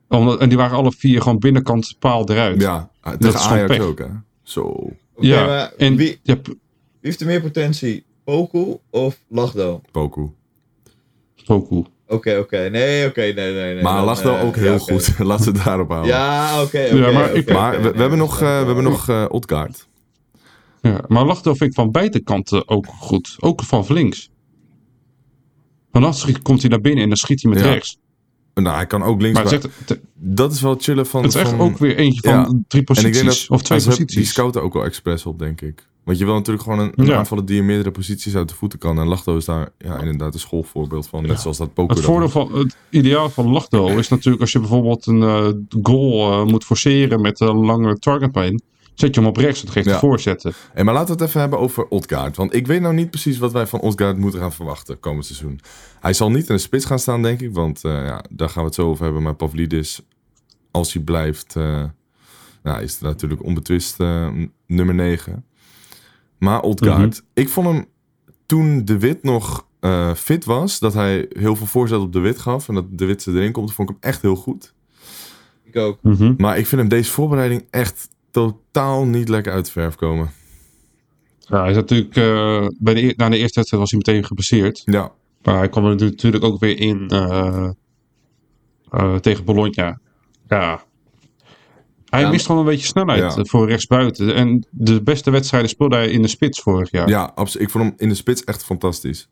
Omdat, 0.10 0.40
en 0.40 0.50
die 0.50 0.58
waren 0.58 0.78
alle 0.78 0.92
vier 0.92 1.22
gewoon 1.22 1.40
binnenkant 1.40 1.96
paal 2.00 2.30
eruit. 2.30 2.62
ja, 2.62 2.90
tegen 3.02 3.20
is 3.34 3.42
gewoon 3.42 3.58
Ajax 3.58 3.78
pech. 3.78 3.86
ook, 3.86 4.00
hè. 4.00 4.06
Zo. 4.44 4.62
Oké, 4.62 4.94
ja, 5.28 5.46
maar 5.46 5.74
en 5.78 5.96
wie, 5.96 6.20
ja, 6.24 6.36
p- 6.36 6.46
wie 6.48 6.58
heeft 7.02 7.22
er 7.22 7.28
meer 7.28 7.42
potentie? 7.42 8.06
Poku 8.24 8.78
of 8.90 9.18
Lachdo? 9.30 9.82
Poku. 9.92 10.30
Poku. 11.46 11.84
Oké, 12.08 12.38
oké. 12.38 12.70
Nee, 12.72 13.08
oké. 13.08 13.22
nee, 13.22 13.34
nee, 13.34 13.74
nee. 13.74 13.84
Maar 13.84 13.96
Dan, 13.96 14.06
Lachdo 14.06 14.40
ook 14.40 14.56
ja, 14.56 14.62
heel 14.62 14.80
goed. 14.80 15.20
Laten 15.20 15.46
we 15.52 15.58
het 15.58 15.66
daarop 15.66 15.90
houden. 15.90 16.12
Ja, 16.12 16.54
oké, 16.62 16.62
oké. 16.92 16.96
Ja, 16.96 17.12
maar 17.12 17.34
ik- 17.34 17.48
we, 17.48 17.54
hebben 17.54 18.10
dat 18.10 18.18
nog, 18.18 18.36
is 18.36 18.42
eh, 18.42 18.60
we 18.60 18.66
hebben 18.66 18.84
nog 18.84 19.10
eh 19.10 19.26
Odgaard. 19.30 19.88
Ja, 20.82 21.02
maar 21.08 21.26
Lachdo 21.26 21.54
vind 21.54 21.70
ik 21.70 21.76
van 21.76 21.92
beide 21.92 22.20
kanten 22.20 22.68
ook 22.70 22.86
goed. 22.88 23.36
Ook 23.40 23.64
van 23.64 23.86
links. 23.88 24.32
Dan 26.02 26.14
schiet- 26.14 26.41
komt 26.41 26.62
hij 26.62 26.70
naar 26.70 26.82
binnen 26.82 27.04
en 27.04 27.08
dan 27.10 27.18
schiet 27.18 27.41
hij 27.44 27.52
met 27.52 27.60
Ja. 27.64 27.70
rechts. 27.72 27.98
Nou, 28.54 28.76
hij 28.76 28.86
kan 28.88 29.04
ook 29.04 29.22
links. 29.22 29.44
Maar 29.44 29.52
het, 29.52 30.00
dat 30.16 30.52
is 30.52 30.62
wel 30.62 30.76
chillen 30.80 31.06
van... 31.06 31.24
het 31.24 31.34
is 31.34 31.39
echt 31.41 31.50
van- 31.50 31.60
ook 31.60 31.78
weer 31.78 31.96
eentje 31.98 32.22
van 32.22 32.32
Ja. 32.32 32.44
drie 32.46 32.58
En 32.68 32.78
ik 32.80 32.86
posities. 32.86 33.14
denk 33.14 33.26
dat 33.26 33.46
of 33.50 33.62
twee 33.62 33.78
AZ, 33.78 33.86
die 33.86 33.96
posities. 33.96 34.30
scouten 34.30 34.62
ook 34.64 34.74
wel 34.74 34.84
expres 34.84 35.26
op, 35.26 35.39
denk 35.39 35.62
ik. 35.62 35.88
Want 36.04 36.18
je 36.18 36.26
wil 36.26 36.34
natuurlijk 36.34 36.64
gewoon 36.64 36.80
een, 36.96 37.06
Ja. 37.06 37.18
aanvaller 37.18 37.46
die 37.46 37.58
in 37.60 37.66
meerdere 37.66 37.91
posities 37.91 38.36
uit 38.36 38.50
de 38.50 38.56
voeten 38.56 38.80
kan. 38.80 39.00
En 39.00 39.08
Lachdo 39.08 39.38
is 39.38 39.46
daar 39.46 39.70
ja, 39.78 40.00
inderdaad 40.00 40.34
een 40.34 40.39
schoolvoorbeeld 40.39 41.08
van. 41.08 41.26
Net 41.28 41.39
zoals 41.39 41.58
dat 41.58 41.74
Poku 41.74 41.94
Het 41.94 42.04
voordeel 42.04 42.30
van 42.30 42.54
het 42.58 42.76
ideaal 42.89 43.30
van 43.30 43.48
Lachdo 43.52 43.88
is 43.88 44.10
natuurlijk 44.10 44.41
als 44.41 44.52
je 44.52 44.60
bijvoorbeeld 44.60 45.06
een 45.08 45.22
eh, 45.24 45.48
goal 45.84 46.32
eh, 46.32 46.46
moet 46.46 46.64
forceren 46.64 47.22
met 47.22 47.39
een 47.39 47.66
lange 47.66 48.00
targetpijn. 48.00 48.62
Zet 48.94 49.16
je 49.16 49.22
hem 49.22 49.30
op 49.30 49.38
rechts, 49.38 49.62
dat 49.62 49.72
geeft 49.72 49.86
Ja. 49.86 49.94
de 49.94 50.00
voorzetten. 50.00 50.54
Hey, 50.74 50.84
maar 50.84 50.94
laten 50.94 51.16
we 51.16 51.20
het 51.22 51.30
even 51.30 51.41
hebben 51.41 51.60
over 51.60 51.88
Odgaard. 51.88 52.36
Want 52.36 52.54
ik 52.56 52.68
weet 52.68 52.82
nou 52.82 52.94
niet 52.94 53.10
precies 53.10 53.38
wat 53.38 53.52
wij 53.52 53.68
van 53.68 53.80
Odgaard 53.80 54.18
moeten 54.18 54.39
gaan 54.39 54.54
verwachten 54.54 55.00
komend 55.00 55.26
seizoen. 55.26 55.60
Hij 56.00 56.14
zal 56.14 56.32
niet 56.32 56.50
in 56.50 56.56
de 56.56 56.62
spits 56.62 56.86
gaan 56.86 57.00
staan, 57.00 57.22
denk 57.22 57.41
ik. 57.41 57.54
Want 57.54 57.84
eh, 57.84 57.91
ja, 57.91 58.24
daar 58.30 58.50
gaan 58.50 58.62
we 58.62 58.68
het 58.68 58.76
zo 58.76 58.88
over 58.89 59.04
hebben. 59.04 59.24
Maar 59.24 59.36
Pavlidis, 59.36 60.02
als 60.72 60.94
hij 60.94 61.04
blijft, 61.04 61.56
eh, 61.56 61.84
nou, 62.64 62.82
is 62.82 62.91
het 62.94 63.02
natuurlijk 63.02 63.44
onbetwist 63.44 64.00
eh, 64.00 64.28
nummer 64.68 64.96
9. 64.96 65.46
Maar 66.38 66.62
Odgaard, 66.62 67.24
ik 67.34 67.50
vond 67.50 67.68
hem 67.68 67.86
toen 68.46 68.86
De 68.86 68.98
Wit 69.00 69.24
nog 69.24 69.68
eh, 69.80 70.14
fit 70.14 70.46
was, 70.46 70.80
dat 70.80 70.94
hij 70.94 71.26
heel 71.30 71.56
veel 71.56 71.66
voorzet 71.68 72.00
op 72.00 72.14
De 72.14 72.20
Wit 72.20 72.39
gaf. 72.39 72.68
En 72.68 72.76
dat 72.76 72.86
De 72.98 73.06
Wit 73.06 73.22
ze 73.22 73.32
erin 73.32 73.52
komt, 73.52 73.74
vond 73.74 73.89
ik 73.89 73.96
hem 74.00 74.12
echt 74.12 74.22
heel 74.22 74.36
goed. 74.36 74.74
Ik 75.64 75.76
ook. 75.78 75.98
Maar 76.38 76.58
ik 76.58 76.68
vind 76.68 76.82
hem 76.82 76.89
deze 76.89 77.12
voorbereiding 77.12 77.66
echt 77.70 78.10
totaal 78.34 79.06
niet 79.06 79.30
lekker 79.30 79.54
uit 79.54 79.66
de 79.66 79.72
verf 79.72 79.96
komen. 79.96 80.32
Ja, 81.40 81.62
hij 81.62 81.70
is 81.70 81.76
natuurlijk, 81.76 82.16
eh, 82.16 82.68
bij 82.80 82.94
de, 82.94 83.14
na 83.18 83.30
de 83.30 83.38
eerste 83.38 83.56
wedstrijd 83.56 83.82
was 83.82 83.92
hij 83.92 84.02
meteen 84.06 84.26
geblesseerd. 84.26 84.82
Ja, 84.86 85.12
Maar 85.42 85.58
hij 85.58 85.70
kwam 85.70 85.86
er 85.86 85.96
natuurlijk 85.96 86.44
ook 86.44 86.60
weer 86.60 86.80
in 86.80 87.08
eh, 87.10 87.70
eh, 88.90 89.16
tegen 89.16 89.46
Bologna. 89.46 90.00
Ja. 90.48 90.84
Hij 92.06 92.22
Ja, 92.22 92.30
mist 92.30 92.46
gewoon 92.46 92.62
een 92.62 92.68
beetje 92.68 92.88
snelheid 92.88 93.36
Ja. 93.36 93.44
voor 93.46 93.68
rechtsbuiten. 93.68 94.36
En 94.36 94.68
de 94.72 95.02
beste 95.04 95.32
wedstrijden 95.32 95.70
speelde 95.70 95.96
hij 95.96 96.10
in 96.10 96.22
de 96.22 96.28
spits 96.28 96.62
vorig 96.62 96.92
jaar. 96.92 97.10
Ja, 97.10 97.32
absoluut. 97.36 97.68
Ik 97.68 97.74
vond 97.74 97.84
hem 97.84 97.94
in 97.98 98.10
de 98.10 98.16
spits 98.16 98.44
echt 98.44 98.64
fantastisch. 98.64 99.30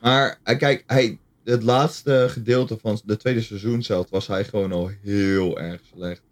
Maar 0.00 0.38
kijk, 0.58 0.84
hij, 0.86 1.18
het 1.44 1.62
laatste 1.62 2.26
gedeelte 2.30 2.78
van 2.80 3.00
de 3.04 3.16
tweede 3.16 3.42
seizoen 3.42 3.82
zelf 3.82 4.10
was 4.10 4.26
hij 4.26 4.44
gewoon 4.44 4.72
al 4.72 4.90
heel 5.02 5.58
erg 5.58 5.80
slecht. 5.94 6.22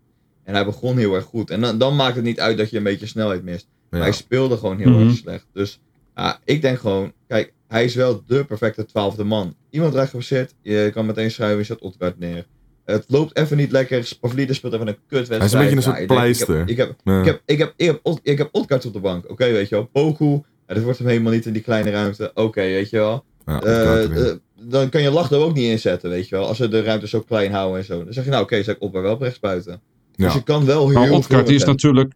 En 0.45 0.55
hij 0.55 0.65
begon 0.65 0.97
heel 0.99 1.15
erg 1.15 1.25
goed. 1.25 1.51
En 1.51 1.61
dan, 1.61 1.79
dan 1.79 1.97
maakt 1.97 2.15
het 2.17 2.25
niet 2.25 2.41
uit 2.41 2.59
dat 2.59 2.71
je 2.71 2.77
een 2.77 2.83
beetje 2.83 3.07
snelheid 3.07 3.43
mist. 3.43 3.67
Maar 3.91 4.01
Ja. 4.01 4.07
hij 4.07 4.15
speelde 4.15 4.57
gewoon 4.57 4.79
heel 4.79 4.91
Mhm. 4.91 5.07
erg 5.07 5.17
slecht. 5.17 5.47
Dus 5.53 5.81
ja, 6.15 6.39
ik 6.45 6.63
denk 6.63 6.79
gewoon, 6.79 7.13
kijk, 7.29 7.53
hij 7.69 7.85
is 7.85 7.95
wel 7.95 8.23
de 8.27 8.45
perfecte 8.45 8.85
twaalfde 8.85 9.25
man. 9.25 9.55
Iemand 9.71 9.95
raakt 9.95 10.11
geblesseerd, 10.11 10.55
je 10.63 10.91
kan 10.95 11.07
meteen 11.07 11.31
schrijven, 11.31 11.59
je 11.59 11.65
zet 11.65 11.81
Odgaard 11.81 12.19
neer. 12.19 12.47
Het 12.85 13.05
loopt 13.09 13.37
even 13.37 13.57
niet 13.57 13.71
lekker. 13.71 14.09
Pavlidis 14.21 14.57
speelt 14.57 14.73
even 14.73 14.89
een 14.89 14.99
kutwedstrijd. 15.09 15.41
Hij 15.41 15.49
is 15.51 15.53
een 15.57 15.61
beetje 15.61 15.77
een 15.77 15.83
soort 15.97 16.07
pleister. 16.07 16.69
Ik 16.69 16.77
heb, 16.77 16.89
ik 16.91 16.97
heb, 17.05 17.15
ik 17.21 17.25
heb, 17.27 17.41
ik 17.47 17.59
heb, 17.59 17.73
ik 17.77 17.87
heb, 17.87 18.01
Od- 18.03 18.21
ik 18.23 18.39
heb 18.39 18.49
Odgaard 18.53 18.87
op 18.87 18.93
de 18.93 19.01
bank. 19.01 19.31
Oké, 19.31 19.51
weet 19.53 19.69
je 19.69 19.75
wel. 19.75 19.85
Poku, 19.93 20.43
dat 20.67 20.83
wordt 20.83 20.99
hem 20.99 21.09
helemaal 21.09 21.33
niet 21.33 21.47
in 21.47 21.53
die 21.53 21.63
kleine 21.63 21.91
ruimte. 21.91 22.31
Oké, 22.35 22.61
weet 22.61 22.91
je 22.91 22.97
wel. 22.97 23.25
Ja, 23.47 23.61
Eh, 23.63 24.29
eh, 24.29 24.37
dan 24.61 24.89
kan 24.89 25.03
je 25.03 25.11
Lachdo 25.11 25.45
ook 25.45 25.55
niet 25.55 25.71
inzetten, 25.71 26.11
weet 26.11 26.29
je 26.29 26.37
wel. 26.37 26.47
Als 26.47 26.57
ze 26.57 26.69
de 26.69 26.83
ruimte 26.83 27.09
zo 27.09 27.21
klein 27.21 27.53
houden 27.53 27.79
en 27.79 27.85
zo. 27.85 28.05
Dan 28.05 28.13
zeg 28.13 28.25
je 28.25 28.31
nou, 28.31 28.43
oké, 28.43 28.63
zet 28.63 28.77
ik 28.77 28.83
op, 28.83 28.93
maar 28.93 29.03
wel 29.03 29.13
op 29.15 29.21
rechts 29.21 29.41
buiten. 29.41 29.81
Ja. 30.17 30.25
Dus 30.25 30.35
je 30.35 30.43
kan 30.43 30.65
wel 30.65 30.89
heel 30.89 30.99
Maar 30.99 31.11
Odgaard 31.11 31.49
is 31.49 31.65
natuurlijk, 31.65 32.13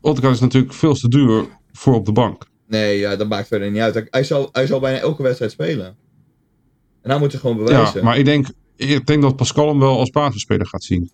Odgaard 0.00 0.34
is 0.34 0.40
natuurlijk 0.40 0.72
veel 0.72 0.94
te 0.94 1.08
duur 1.08 1.44
voor 1.72 1.94
op 1.94 2.06
de 2.06 2.12
bank. 2.12 2.46
Nee, 2.68 2.98
ja, 2.98 3.16
dat 3.16 3.28
maakt 3.28 3.48
verder 3.48 3.70
niet 3.70 3.80
uit. 3.80 4.06
Hij- 4.10 4.24
zal, 4.24 4.48
hij 4.52 4.66
zal 4.66 4.80
bijna 4.80 4.98
elke 4.98 5.22
wedstrijd 5.22 5.50
spelen. 5.50 5.86
En 7.02 7.10
dan 7.10 7.18
moet 7.20 7.32
je 7.32 7.38
gewoon 7.38 7.56
bewijzen. 7.56 7.98
Ja, 7.98 8.04
maar 8.04 8.18
ik 8.18 8.24
denk, 8.24 8.46
ik 8.76 9.06
denk 9.06 9.22
dat 9.22 9.36
Pascal 9.36 9.68
hem 9.68 9.78
wel 9.78 9.98
als 9.98 10.10
basisspeler 10.10 10.66
gaat 10.66 10.84
zien. 10.84 11.10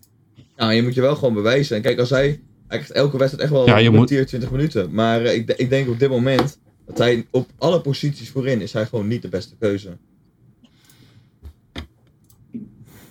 Nou, 0.55 0.73
je 0.73 0.83
moet 0.83 0.93
je 0.93 1.01
wel 1.01 1.15
gewoon 1.15 1.33
bewijzen. 1.33 1.75
En 1.75 1.81
kijk, 1.81 1.99
als 1.99 2.09
hij... 2.09 2.25
Hij 2.67 2.79
krijgt 2.79 2.91
elke 2.91 3.17
wedstrijd 3.17 3.43
echt 3.43 3.51
wel 3.53 3.67
Ja, 3.67 3.77
je 3.77 3.89
moet- 3.89 3.95
kwartier, 3.97 4.25
20 4.25 4.51
minuten. 4.51 4.93
Maar 4.93 5.21
eh, 5.21 5.35
ik, 5.35 5.49
ik 5.51 5.69
denk 5.69 5.89
op 5.89 5.99
dit 5.99 6.09
moment... 6.09 6.59
dat 6.85 6.97
hij 6.97 7.27
op 7.31 7.49
alle 7.57 7.81
posities 7.81 8.29
voorin 8.29 8.61
is 8.61 8.73
hij 8.73 8.85
gewoon 8.85 9.07
niet 9.07 9.21
de 9.21 9.29
beste 9.29 9.55
keuze. 9.59 9.97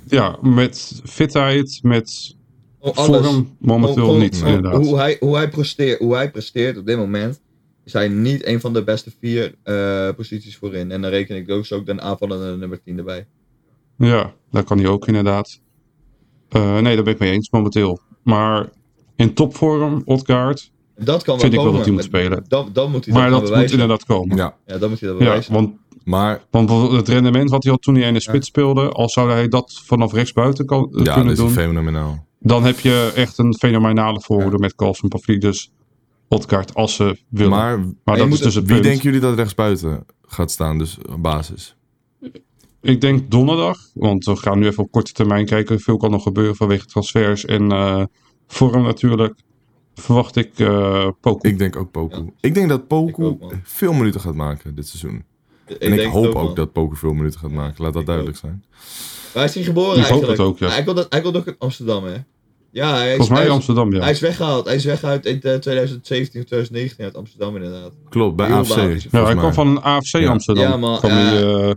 Ja, 0.08 0.38
met 0.42 1.00
fitheid, 1.04 1.78
met 1.82 2.36
Alles. 2.80 3.26
vorm 3.26 3.56
momenteel 3.58 4.16
niet, 4.16 4.36
inderdaad. 4.44 4.86
Hoe 4.86 4.96
hij, 4.96 5.16
hoe, 5.20 5.36
hij 5.36 5.48
presteert, 5.48 5.98
hoe 5.98 6.14
hij 6.14 6.30
presteert 6.30 6.78
op 6.78 6.86
dit 6.86 6.96
moment... 6.96 7.40
is 7.84 7.92
hij 7.92 8.08
niet 8.08 8.46
een 8.46 8.60
van 8.60 8.72
de 8.72 8.84
beste 8.84 9.10
vier 9.20 9.54
eh, 9.62 10.08
posities 10.16 10.56
voorin. 10.56 10.90
En 10.90 11.02
dan 11.02 11.10
reken 11.10 11.36
ik 11.36 11.46
dus 11.46 11.72
ook 11.72 11.86
de 11.86 12.00
aanvallende 12.00 12.56
nummer 12.56 12.82
10 12.82 12.98
erbij. 12.98 13.26
Ja, 13.96 14.32
daar 14.50 14.64
kan 14.64 14.78
hij 14.78 14.88
ook 14.88 15.06
inderdaad. 15.06 15.60
Eh, 16.48 16.78
nee, 16.78 16.94
daar 16.94 17.04
ben 17.04 17.12
ik 17.12 17.18
mee 17.18 17.32
eens 17.32 17.50
momenteel. 17.50 18.00
Maar 18.22 18.68
in 19.16 19.34
topvorm, 19.34 20.02
Odgaard. 20.04 20.70
En 20.96 21.04
dat 21.04 21.22
kan 21.22 21.38
wel 21.38 21.42
Vind 21.42 21.52
ik 21.52 21.58
wel 21.58 21.68
komen. 21.68 21.78
dat 21.78 21.86
hij 21.86 21.94
moet 21.94 22.10
maar 22.12 22.20
spelen. 22.20 22.44
Dat, 22.48 22.74
dat 22.74 22.88
moet 22.88 23.04
hij 23.04 23.14
Maar 23.14 23.30
dat 23.30 23.56
moet 23.56 23.72
inderdaad 23.72 24.04
komen. 24.04 24.36
Ja, 24.36 24.44
ja, 24.44 24.74
Ja, 24.74 24.78
dan 24.78 24.90
moet 24.90 25.00
hij 25.00 25.08
dat 25.08 25.18
bewijzen. 25.18 25.52
want, 25.52 25.74
maar 26.04 26.42
want 26.50 26.70
het 26.92 27.08
rendement 27.08 27.50
wat 27.50 27.62
hij 27.62 27.72
had 27.72 27.82
toen 27.82 27.94
hij 27.94 28.06
in 28.08 28.14
de 28.14 28.20
spits 28.20 28.46
speelde, 28.46 28.88
al 28.88 29.08
zou 29.08 29.30
hij 29.30 29.48
dat 29.48 29.80
vanaf 29.84 30.12
rechtsbuiten 30.12 30.66
kan, 30.66 30.84
eh, 30.84 30.98
ja, 30.98 31.04
dat 31.04 31.14
kunnen 31.14 31.32
is 31.32 31.38
doen, 31.38 31.50
fenomenaal. 31.50 32.28
Dan 32.40 32.64
heb 32.64 32.78
je 32.78 33.12
echt 33.14 33.38
een 33.38 33.54
fenomenale 33.58 34.20
voorhoede 34.20 34.58
met 34.58 34.74
Carlsen, 34.74 35.08
Pavlidis, 35.08 35.72
Odgaard 36.28 36.74
als 36.74 36.94
ze 36.94 37.18
willen. 37.28 37.50
Maar, 37.50 37.78
Maar 38.04 38.16
dat 38.16 38.28
moet 38.28 38.38
is 38.38 38.44
dus 38.44 38.54
het 38.54 38.64
wie 38.64 38.72
punt. 38.72 38.84
denken 38.84 39.02
jullie 39.02 39.20
dat 39.20 39.36
rechtsbuiten 39.36 40.04
gaat 40.22 40.50
staan? 40.50 40.78
Dus 40.78 40.98
op 41.12 41.22
basis. 41.22 41.76
ik 42.80 43.00
denk 43.00 43.30
donderdag, 43.30 43.78
want 43.94 44.24
we 44.24 44.36
gaan 44.36 44.58
nu 44.58 44.66
even 44.66 44.82
op 44.82 44.90
korte 44.90 45.12
termijn 45.12 45.46
kijken. 45.46 45.80
Veel 45.80 45.96
kan 45.96 46.10
nog 46.10 46.22
gebeuren 46.22 46.56
vanwege 46.56 46.86
transfers 46.86 47.44
en 47.44 47.72
eh, 47.72 48.04
vorm 48.46 48.82
natuurlijk. 48.82 49.34
Verwacht 49.94 50.36
ik 50.36 50.58
eh 50.58 51.08
Poku. 51.20 51.48
Ik 51.48 51.58
denk 51.58 51.76
ook 51.76 51.90
Poku. 51.90 52.32
Ik 52.40 52.54
denk 52.54 52.68
dat 52.68 52.86
Poku 52.86 53.24
ook, 53.24 53.52
veel 53.62 53.92
minuten 53.92 54.20
gaat 54.20 54.34
maken 54.34 54.74
dit 54.74 54.88
seizoen. 54.88 55.24
Ik 55.70 55.78
en 55.78 55.92
ik 55.92 56.06
hoop 56.06 56.34
ook 56.34 56.56
dat 56.56 56.72
Poku 56.72 56.96
veel 56.96 57.12
minuten 57.12 57.40
gaat 57.40 57.50
maken. 57.50 57.82
Laat 57.84 57.92
dat 57.92 58.00
Ik 58.00 58.06
duidelijk 58.08 58.36
zijn. 58.36 58.64
Waar 59.34 59.44
is 59.44 59.54
hij 59.54 59.62
geboren 59.62 59.90
Ik 59.90 60.02
hoop 60.02 60.08
eigenlijk? 60.10 60.38
het 60.38 60.46
ook, 60.46 60.58
ja. 60.58 60.68
Hij 60.68 60.82
komt, 60.82 61.06
hij 61.08 61.20
komt 61.20 61.36
ook 61.36 61.46
in 61.46 61.54
Amsterdam, 61.58 62.04
hè? 62.04 62.14
Ja, 62.72 62.94
hij 62.94 63.02
is, 63.08 63.08
Volgens 63.16 63.28
mij 63.28 63.38
hij 63.38 63.46
is- 63.46 63.52
Amsterdam, 63.54 63.92
ja. 63.92 64.00
Hij 64.00 64.10
is 64.10 64.20
weggehaald. 64.20 64.66
Hij 64.66 64.74
is 64.74 64.84
weggehaald 64.84 65.26
in 65.26 65.42
eh, 65.42 65.54
2017 65.54 66.40
of 66.40 66.46
2019 66.46 67.04
uit 67.04 67.16
Amsterdam, 67.16 67.56
inderdaad. 67.56 67.92
Klopt, 68.08 68.36
bij 68.36 68.46
Heel 68.46 68.56
AFC. 68.56 68.74
hij. 68.74 69.00
Ja, 69.10 69.24
hij 69.24 69.34
kwam 69.34 69.52
van 69.52 69.66
een 69.66 69.80
AFC 69.82 70.18
Ja. 70.18 70.30
Amsterdam. 70.30 70.64
Ja, 70.64 70.76
man, 70.76 71.00
van 71.00 71.10
ja. 71.10 71.30
die 71.30 71.40
eh, 71.40 71.70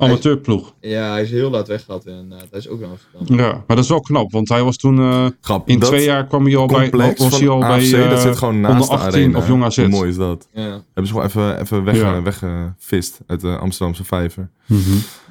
amateurploeg. 0.00 0.74
Ja, 0.80 1.10
hij 1.12 1.22
is 1.22 1.30
heel 1.30 1.50
laat 1.50 1.68
weggehaald, 1.68 2.06
inderdaad. 2.06 2.46
Hij 2.50 2.58
is 2.58 2.68
ook 2.68 2.80
in 2.80 2.88
Amsterdam. 2.90 3.36
Ja, 3.38 3.52
maar 3.66 3.76
dat 3.76 3.84
is 3.84 3.88
wel 3.88 4.00
knap, 4.00 4.32
want 4.32 4.48
hij 4.48 4.62
was 4.62 4.76
toen... 4.76 4.98
eh, 4.98 5.26
Grap, 5.40 5.68
in 5.68 5.78
dat 5.78 5.88
twee 5.88 6.04
jaar 6.04 6.26
kwam 6.26 6.44
hij 6.44 6.56
al 6.56 6.66
bij, 6.66 6.90
was 7.16 7.38
hij 7.38 7.48
al 7.48 7.58
bij 7.58 7.68
AFC, 7.70 7.92
eh, 7.92 8.10
dat 8.10 8.20
zit 8.20 8.36
gewoon 8.36 8.60
naast 8.60 8.72
onder 8.82 8.88
de 8.98 9.04
18 9.04 9.20
arena. 9.22 9.38
of 9.38 9.46
jong 9.48 9.64
AZ. 9.64 9.76
Hoe 9.76 9.88
mooi 9.88 10.08
is 10.08 10.16
dat? 10.16 10.48
Ja, 10.52 10.62
Hebben 10.62 11.06
ze 11.06 11.12
gewoon 11.12 11.26
even, 11.26 11.60
even 11.60 11.84
weg, 11.84 11.96
Ja. 11.96 12.22
weggevist 12.22 13.20
uit 13.26 13.40
de 13.40 13.56
Amsterdamse 13.58 14.04
vijver. 14.04 14.50
Mhm. 14.66 14.80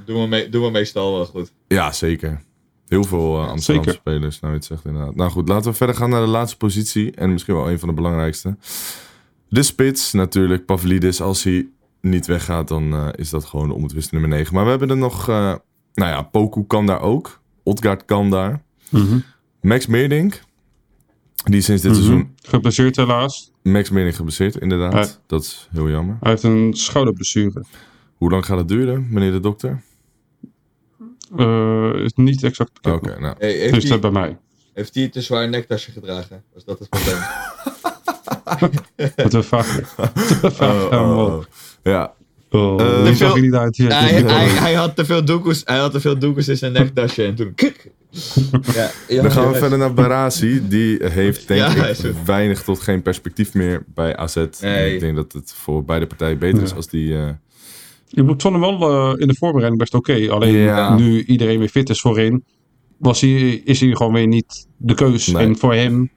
doen 0.05 0.21
we, 0.21 0.27
me 0.27 0.49
doen 0.49 0.63
we 0.63 0.71
meestal 0.71 1.13
wel 1.13 1.25
goed. 1.25 1.51
Ja, 1.67 1.91
zeker. 1.91 2.41
Heel 2.87 3.03
veel 3.03 3.41
eh, 3.41 3.49
Amsterdamse 3.49 3.89
zeker. 3.91 3.93
spelers, 3.93 4.39
nou 4.39 4.53
je 4.53 4.59
het 4.59 4.67
zegt 4.67 4.85
inderdaad. 4.85 5.15
Nou 5.15 5.31
goed, 5.31 5.47
laten 5.49 5.71
we 5.71 5.77
verder 5.77 5.95
gaan 5.95 6.09
naar 6.09 6.21
de 6.21 6.27
laatste 6.27 6.57
positie. 6.57 7.11
En 7.11 7.31
misschien 7.31 7.55
wel 7.55 7.69
een 7.69 7.79
van 7.79 7.87
de 7.89 7.95
belangrijkste. 7.95 8.57
De 9.49 9.63
spits 9.63 10.13
natuurlijk, 10.13 10.65
Pavlidis. 10.65 11.21
Als 11.21 11.43
hij 11.43 11.67
niet 12.01 12.27
weggaat, 12.27 12.67
dan 12.67 12.93
eh, 12.93 13.07
is 13.15 13.29
dat 13.29 13.45
gewoon 13.45 13.67
de 13.67 13.73
onbetwiste 13.73 14.15
nummer 14.15 14.37
9. 14.37 14.53
Maar 14.53 14.63
we 14.63 14.69
hebben 14.69 14.89
er 14.89 14.97
nog, 14.97 15.29
eh, 15.29 15.35
nou 15.93 16.11
ja, 16.11 16.21
Poku 16.21 16.63
kan 16.67 16.85
daar 16.85 17.01
ook. 17.01 17.41
Odgaard 17.63 18.05
kan 18.05 18.29
daar. 18.29 18.61
Mhm. 18.89 19.19
Max 19.61 19.87
Meerdink, 19.87 20.41
die 21.43 21.61
sinds 21.61 21.81
dit 21.81 21.91
Mhm. 21.91 22.01
seizoen... 22.01 22.35
Geblesseerd 22.41 22.95
helaas. 22.95 23.51
Max 23.63 23.89
Meerdink 23.89 24.15
geblesseerd, 24.15 24.55
inderdaad. 24.55 25.21
Dat 25.27 25.41
is 25.43 25.67
heel 25.71 25.89
jammer. 25.89 26.17
Hij 26.19 26.29
heeft 26.31 26.43
een 26.43 26.73
schouderblessure. 26.73 27.63
Hoe 28.17 28.29
lang 28.31 28.45
gaat 28.45 28.57
het 28.57 28.67
duren, 28.67 29.07
meneer 29.09 29.31
de 29.31 29.39
dokter? 29.39 29.81
Eh, 31.37 31.91
is 32.03 32.11
niet 32.15 32.43
exact 32.43 32.71
Oké, 32.81 32.99
bekend. 32.99 33.19
nou. 33.19 33.35
Hey, 33.37 33.51
Dus 33.53 33.61
heeft, 33.61 33.73
dat 33.81 33.89
hij, 33.89 33.99
bij 33.99 34.11
mij. 34.11 34.37
heeft 34.73 34.95
hij 34.95 35.09
te 35.09 35.21
zwaar 35.21 35.43
een 35.43 35.49
nektasje 35.49 35.91
gedragen? 35.91 36.43
Was 36.53 36.65
dat 36.65 36.79
het 36.79 36.89
probleem? 36.89 37.19
Wat. 39.15 39.33
We 39.33 39.43
vragen 39.43 39.85
Oh, 40.99 41.43
Ja, 41.83 42.13
Oh, 42.51 42.81
Eh, 42.81 43.05
zag 43.05 43.15
veel- 43.17 43.35
je 43.35 43.41
niet 43.41 43.53
uit. 43.53 43.75
Ja, 43.77 43.87
hij, 43.99 44.17
die- 44.23 44.31
hij, 44.31 44.45
hij, 44.47 44.73
had 44.73 44.95
te 44.95 45.05
veel 45.05 45.25
doekoes, 45.25 45.61
hij 45.65 45.77
had 45.77 45.91
te 45.91 45.99
veel 45.99 46.19
doekoes 46.19 46.47
in 46.47 46.57
zijn 46.57 46.71
nektasje 46.71 47.25
en 47.25 47.35
toen... 47.35 47.53
kik. 47.55 47.91
Ja, 48.73 48.91
ja, 49.07 49.21
Dan 49.21 49.31
gaan 49.31 49.47
we 49.47 49.53
ja. 49.53 49.59
verder 49.59 49.77
naar 49.77 49.93
Barasi. 49.93 50.67
Die 50.67 50.97
heeft 51.03 51.47
denk 51.47 51.71
ik 51.71 52.13
weinig 52.25 52.63
tot 52.63 52.79
geen 52.79 53.01
perspectief 53.01 53.53
meer 53.53 53.83
bij 53.93 54.15
AZ. 54.17 54.35
En 54.35 54.49
Nee. 54.61 54.93
Ik 54.93 54.99
denk 54.99 55.15
dat 55.15 55.31
het 55.33 55.53
voor 55.55 55.83
beide 55.85 56.07
partijen 56.07 56.37
beter 56.37 56.63
is 56.63 56.73
als 56.75 56.87
die... 56.87 57.15
eh, 57.17 57.29
Je 58.07 58.23
moet 58.23 58.41
vond 58.41 58.53
hem 58.53 58.79
wel 58.79 59.11
eh, 59.13 59.21
in 59.21 59.27
de 59.27 59.35
voorbereiding 59.35 59.81
best 59.81 59.93
oké. 59.93 60.29
Alleen 60.31 60.53
Ja. 60.55 60.95
nu 60.95 61.23
iedereen 61.23 61.59
weer 61.59 61.69
fit 61.69 61.89
is 61.89 62.01
voorin, 62.01 62.43
was 62.97 63.21
hij, 63.21 63.49
is 63.49 63.79
hij 63.79 63.95
gewoon 63.95 64.13
weer 64.13 64.27
niet 64.27 64.67
de 64.77 64.93
keus. 64.93 65.27
Nee. 65.27 65.45
En 65.45 65.57
voor 65.57 65.73
hem 65.73 66.11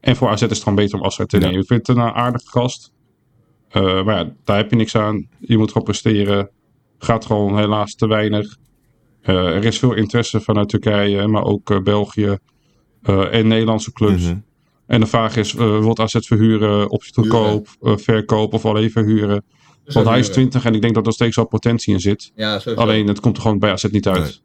en 0.00 0.16
voor 0.16 0.28
AZ 0.28 0.42
is 0.42 0.48
het 0.48 0.58
gewoon 0.58 0.74
beter 0.74 0.98
om 0.98 1.04
afscheid 1.04 1.28
te 1.28 1.36
Ja. 1.38 1.44
nemen. 1.46 1.60
Ik 1.60 1.66
vind 1.66 1.86
het 1.86 1.96
een 1.96 2.02
aardige 2.02 2.48
gast. 2.48 2.92
Eh, 3.70 4.04
maar 4.04 4.16
ja, 4.16 4.32
daar 4.44 4.56
heb 4.56 4.70
je 4.70 4.76
niks 4.76 4.96
aan. 4.96 5.28
Je 5.38 5.58
moet 5.58 5.68
gewoon 5.68 5.84
presteren. 5.84 6.50
Gaat 6.98 7.26
gewoon 7.26 7.58
helaas 7.58 7.94
te 7.94 8.06
weinig. 8.06 8.56
Eh, 9.20 9.34
er 9.36 9.64
is 9.64 9.78
veel 9.78 9.94
interesse 9.94 10.40
vanuit 10.40 10.68
Turkije, 10.68 11.26
maar 11.26 11.44
ook 11.44 11.70
eh, 11.70 11.80
België 11.80 12.36
eh, 13.02 13.34
en 13.34 13.46
Nederlandse 13.48 13.92
clubs. 13.92 14.22
mhm. 14.24 14.36
En 14.86 15.00
de 15.00 15.06
vraag 15.06 15.36
is, 15.36 15.54
eh 15.54 15.78
wordt 15.78 16.00
AZ 16.00 16.16
verhuren, 16.20 16.90
optie 16.90 17.12
te 17.12 17.26
koop, 17.28 17.68
eh, 17.82 17.96
verkoop 17.96 18.52
of 18.54 18.64
alleen 18.66 18.90
verhuren? 18.90 19.44
Want 19.84 20.06
hij 20.06 20.18
is 20.18 20.28
20 20.28 20.64
en 20.64 20.74
ik 20.74 20.82
denk 20.82 20.94
dat 20.94 21.06
er 21.06 21.12
steeds 21.12 21.36
wel 21.36 21.46
potentie 21.46 21.94
in 21.94 22.00
zit. 22.00 22.32
Ja. 22.34 22.60
Alleen 22.74 23.06
het 23.06 23.20
komt 23.20 23.36
er 23.36 23.42
gewoon 23.42 23.58
bij 23.58 23.70
AZ 23.72 23.84
niet 23.84 24.08
uit. 24.08 24.42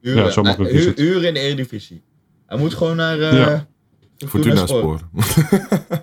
Nee. 0.00 0.12
Uren, 0.14 0.24
Ja, 0.24 0.30
zo 0.30 0.42
het. 0.44 0.98
Uren 0.98 1.28
in 1.28 1.34
de 1.34 1.40
Eredivisie. 1.40 2.02
Hij 2.46 2.58
moet 2.58 2.74
gewoon 2.74 2.96
naar... 2.96 3.20
eh 3.20 3.32
Ja. 3.32 3.68
Fortuna 4.28 4.66
Spoor. 4.66 5.00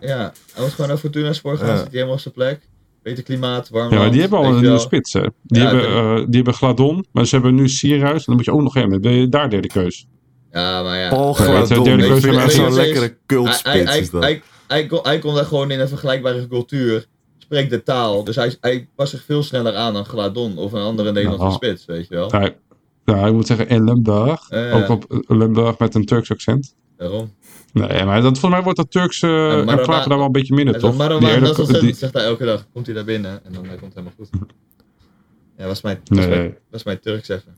Ja, 0.01 0.33
hij 0.53 0.63
moet 0.63 0.71
gewoon 0.71 0.87
naar 0.89 0.97
Fortuna 0.97 1.33
Spoor 1.33 1.57
gaan. 1.57 1.67
Ja. 1.67 1.73
Zit 1.75 1.81
hij 1.83 1.91
helemaal 1.91 2.13
op 2.13 2.19
zijn 2.19 2.33
plek. 2.33 2.67
Beter 3.03 3.23
klimaat, 3.23 3.69
warm 3.69 3.91
Ja, 3.93 3.97
maar 3.99 4.11
die 4.11 4.21
hebben 4.21 4.39
al 4.39 4.45
een 4.45 4.61
nieuwe 4.61 4.79
spits. 4.79 5.13
Hè. 5.13 5.21
Die, 5.43 5.61
Ja, 5.61 5.65
hebben, 5.67 5.81
ik 5.89 6.19
eh, 6.19 6.25
die 6.25 6.35
hebben 6.35 6.53
Gladon, 6.53 7.05
maar 7.11 7.25
ze 7.25 7.35
hebben 7.35 7.55
nu 7.55 7.69
Sierhuis. 7.69 8.17
En 8.17 8.23
dan 8.25 8.35
moet 8.35 8.45
je 8.45 8.51
ook 8.51 8.61
nog 8.61 8.73
hem. 8.73 8.89
Dan 8.89 9.01
ben 9.01 9.11
je 9.13 9.29
daar 9.29 9.49
derde 9.49 9.67
keus. 9.67 10.07
Ja, 10.51 10.83
maar 10.83 10.97
ja. 10.97 11.09
Paul 11.09 11.27
Ja, 11.27 11.33
Gladon. 11.65 11.83
derde 11.83 12.03
Ik 12.05 12.09
vind 12.11 12.23
van 12.25 12.33
echt 12.35 12.43
AZ. 12.45 12.55
zo'n 12.55 12.73
lekkere 12.73 13.17
cultspits 13.25 13.89
hij, 13.91 13.99
is 13.99 14.09
dat. 14.09 14.23
hij, 14.23 14.41
hij, 14.67 14.85
kon, 14.87 14.99
hij 15.03 15.19
kon 15.19 15.35
daar 15.35 15.45
gewoon 15.45 15.71
in 15.71 15.79
een 15.79 15.87
vergelijkbare 15.87 16.47
cultuur. 16.47 17.05
Spreekt 17.37 17.69
de 17.69 17.83
taal. 17.83 18.23
Dus 18.23 18.35
hij, 18.35 18.55
hij 18.61 18.87
past 18.95 19.11
zich 19.11 19.23
veel 19.23 19.43
sneller 19.43 19.75
aan 19.75 19.93
dan 19.93 20.05
Gladon 20.05 20.57
of 20.57 20.71
een 20.73 20.81
andere 20.81 21.11
Nederlandse 21.11 21.45
Ja. 21.47 21.51
spits, 21.53 21.85
weet 21.85 22.07
je 22.07 22.15
wel. 22.15 22.31
Hij, 22.31 22.57
ja, 23.05 23.17
hij 23.19 23.31
moet 23.31 23.47
zeggen 23.47 23.67
in 23.67 23.83
Limburg. 23.83 24.41
Ja. 24.49 24.71
Ook 24.71 24.89
op 24.89 25.23
Limburg 25.27 25.77
met 25.77 25.95
een 25.95 26.05
Turks 26.05 26.31
accent. 26.31 26.75
Daarom. 26.97 27.31
Nee, 27.77 28.03
maar 28.05 28.21
dat, 28.21 28.31
volgens 28.31 28.51
mij 28.51 28.61
wordt 28.63 28.77
dat 28.77 28.91
Turkse 28.91 29.27
Ja, 29.27 29.57
uh, 29.57 29.65
maar- 29.65 29.79
enclave 29.79 30.09
daar 30.09 30.17
wel 30.17 30.25
een 30.27 30.31
beetje 30.31 30.53
minder, 30.55 30.73
Hij 30.73 30.83
toch? 30.83 30.97
maar 30.97 31.09
dat 31.09 31.59
is 31.69 31.79
die- 31.79 31.93
zegt 31.93 32.13
hij 32.13 32.23
elke 32.23 32.45
dag. 32.45 32.65
Komt 32.73 32.85
hij 32.85 32.95
daar 32.95 33.03
binnen 33.05 33.45
en 33.45 33.53
dan 33.53 33.63
eh, 33.63 33.69
komt 33.69 33.81
het 33.81 33.93
helemaal 33.93 34.13
goed. 34.17 34.29
Ja, 35.57 35.65
was 35.65 35.81
mijn, 35.81 35.99
was 36.05 36.17
Nee. 36.19 36.27
mijn, 36.29 36.55
was 36.71 36.83
mijn 36.83 36.99
Turks 36.99 37.29
even. 37.29 37.55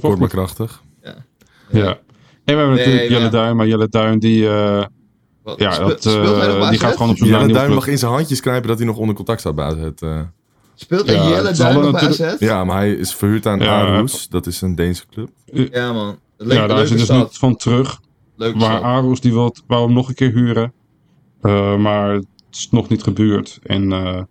Kort 0.00 0.18
maar 0.18 0.28
krachtig. 0.28 0.82
Ja. 1.02 1.14
En 2.44 2.54
we 2.54 2.60
hebben 2.60 2.68
Nee, 2.68 2.76
natuurlijk 2.84 3.08
Jelle 3.10 3.28
Duin, 3.28 3.56
maar 3.56 3.66
Jelle 3.66 3.88
Duin 3.88 4.18
die, 4.18 4.48
eh, 4.48 4.84
Wat, 5.42 5.58
ja, 5.58 5.78
dat, 5.78 6.04
hij 6.04 6.14
eh, 6.22 6.58
bij 6.58 6.70
die 6.70 6.78
gaat 6.78 6.92
gewoon 6.96 7.10
op 7.10 7.18
naar 7.18 7.28
Jelle 7.28 7.52
Duin 7.52 7.72
mag 7.74 7.86
in 7.86 7.98
zijn 7.98 8.12
handjes 8.12 8.40
knijpen 8.40 8.68
dat 8.68 8.78
hij 8.78 8.86
nog 8.86 8.96
onder 8.96 9.14
contact 9.14 9.40
staat 9.40 9.54
bij 9.54 9.92
eh. 9.98 10.20
Speelt 10.74 11.06
Ja, 11.06 11.12
hij 11.22 11.30
Jelle 11.30 11.48
het 11.48 11.56
Duin 11.56 11.92
bij 11.92 12.00
AZ? 12.08 12.34
Ja, 12.38 12.64
maar 12.64 12.76
hij 12.76 12.92
is 12.92 13.14
verhuurd 13.14 13.46
aan 13.46 13.58
Ja, 13.58 13.80
Aarhus. 13.80 14.28
Dat 14.28 14.46
is 14.46 14.60
een 14.60 14.74
Deense 14.74 15.04
club. 15.10 15.28
Ja, 15.44 15.92
man. 15.92 16.18
Le 16.36 16.54
Ja, 16.54 16.66
daar 16.66 16.76
hij 16.76 16.96
dus 16.96 17.10
niet 17.10 17.38
van 17.38 17.56
terug. 17.56 18.00
Leuke 18.36 18.58
Maar 18.58 18.70
stad. 18.70 18.82
Aarhus 18.82 19.20
die 19.20 19.32
wil, 19.32 19.56
wou 19.66 19.84
hem 19.84 19.94
nog 19.94 20.08
een 20.08 20.14
keer 20.14 20.32
huren. 20.32 20.72
Eh, 21.40 21.76
maar 21.76 22.14
het 22.14 22.26
is 22.50 22.68
nog 22.70 22.88
niet 22.88 23.02
gebeurd. 23.02 23.58
En 23.62 23.92
eh, 23.92 24.22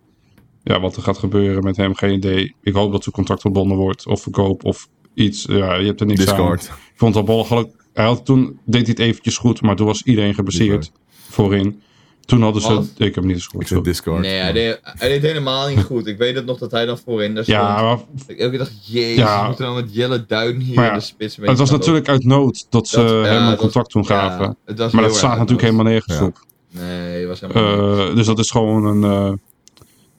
ja, 0.62 0.80
wat 0.80 0.96
er 0.96 1.02
gaat 1.02 1.18
gebeuren 1.18 1.64
met 1.64 1.76
hem, 1.76 1.94
geen 1.94 2.12
idee. 2.12 2.54
Ik 2.62 2.74
hoop 2.74 2.92
dat 2.92 3.02
zijn 3.02 3.14
contract 3.14 3.40
verbonden 3.40 3.76
wordt. 3.76 4.06
Of 4.06 4.22
verkoop 4.22 4.64
of 4.64 4.88
iets. 5.14 5.44
Ja, 5.44 5.74
je 5.74 5.86
hebt 5.86 6.00
er 6.00 6.06
niks 6.06 6.20
aan. 6.20 6.26
Discard. 6.26 6.64
Ik 6.64 6.94
vond 6.94 7.14
het 7.14 7.28
al 7.28 7.34
belachelijk. 7.34 7.84
Hij 7.92 8.04
had, 8.04 8.24
toen 8.24 8.58
deed 8.64 8.80
hij 8.80 8.90
het 8.90 8.98
eventjes 8.98 9.36
goed, 9.36 9.62
maar 9.62 9.76
toen 9.76 9.86
was 9.86 10.02
iedereen 10.02 10.34
geblesseerd 10.34 10.92
voorin. 11.28 11.82
Toen 12.26 12.42
hadden 12.42 12.62
ze... 12.62 12.72
Ik 12.96 13.04
heb 13.04 13.14
hem 13.14 13.26
niet 13.26 13.34
eens 13.34 13.44
Ik 13.44 13.50
gehoord. 13.50 13.68
zeg 13.68 13.76
sorry. 13.78 13.82
Discard. 13.92 14.20
Nee, 14.20 14.40
hij 14.40 14.52
deed, 14.52 14.78
hij 14.82 15.08
deed 15.08 15.22
helemaal 15.22 15.68
niet 15.68 15.82
goed. 15.82 16.06
Ik 16.06 16.18
weet 16.18 16.34
het 16.34 16.46
nog 16.46 16.58
dat 16.58 16.70
hij 16.70 16.86
dan 16.86 16.98
voorin 16.98 17.34
daar 17.34 17.44
stond. 17.44 17.58
Ja, 17.58 17.82
maar 17.82 17.98
Ik 18.26 18.38
elke 18.38 18.56
dag, 18.58 18.70
jezus, 18.82 19.16
Ja. 19.16 19.40
we 19.40 19.46
moeten 19.46 19.64
dan 19.64 19.74
met 19.74 19.94
Jelle 19.94 20.24
Duin 20.26 20.60
hier 20.60 20.74
ja, 20.74 20.88
in 20.88 20.94
de 20.94 21.00
spits 21.00 21.36
mee 21.36 21.48
het 21.48 21.58
was 21.58 21.70
natuurlijk 21.70 22.08
uit 22.08 22.24
nood 22.24 22.66
dat 22.70 22.88
ze 22.88 22.96
Dat- 22.96 23.10
ja, 23.10 23.32
hem 23.32 23.48
een 23.50 23.56
contract 23.56 23.90
toen 23.90 24.06
gaven. 24.06 24.44
Ja, 24.46 24.54
het 24.64 24.78
was 24.78 24.92
maar 24.92 25.02
dat 25.02 25.16
slaat 25.16 25.30
erg 25.30 25.38
natuurlijk 25.38 25.62
helemaal 25.68 25.92
nergens 25.92 26.16
Ja. 26.18 26.24
op. 26.24 26.44
Nee, 26.70 27.18
het 27.18 27.28
was 27.28 27.40
helemaal 27.40 27.96
niet. 27.96 28.08
Eh, 28.08 28.14
dus 28.16 28.26
dat 28.26 28.38
is 28.38 28.50
gewoon 28.50 28.84
een 28.84 29.04
eh 29.04 29.32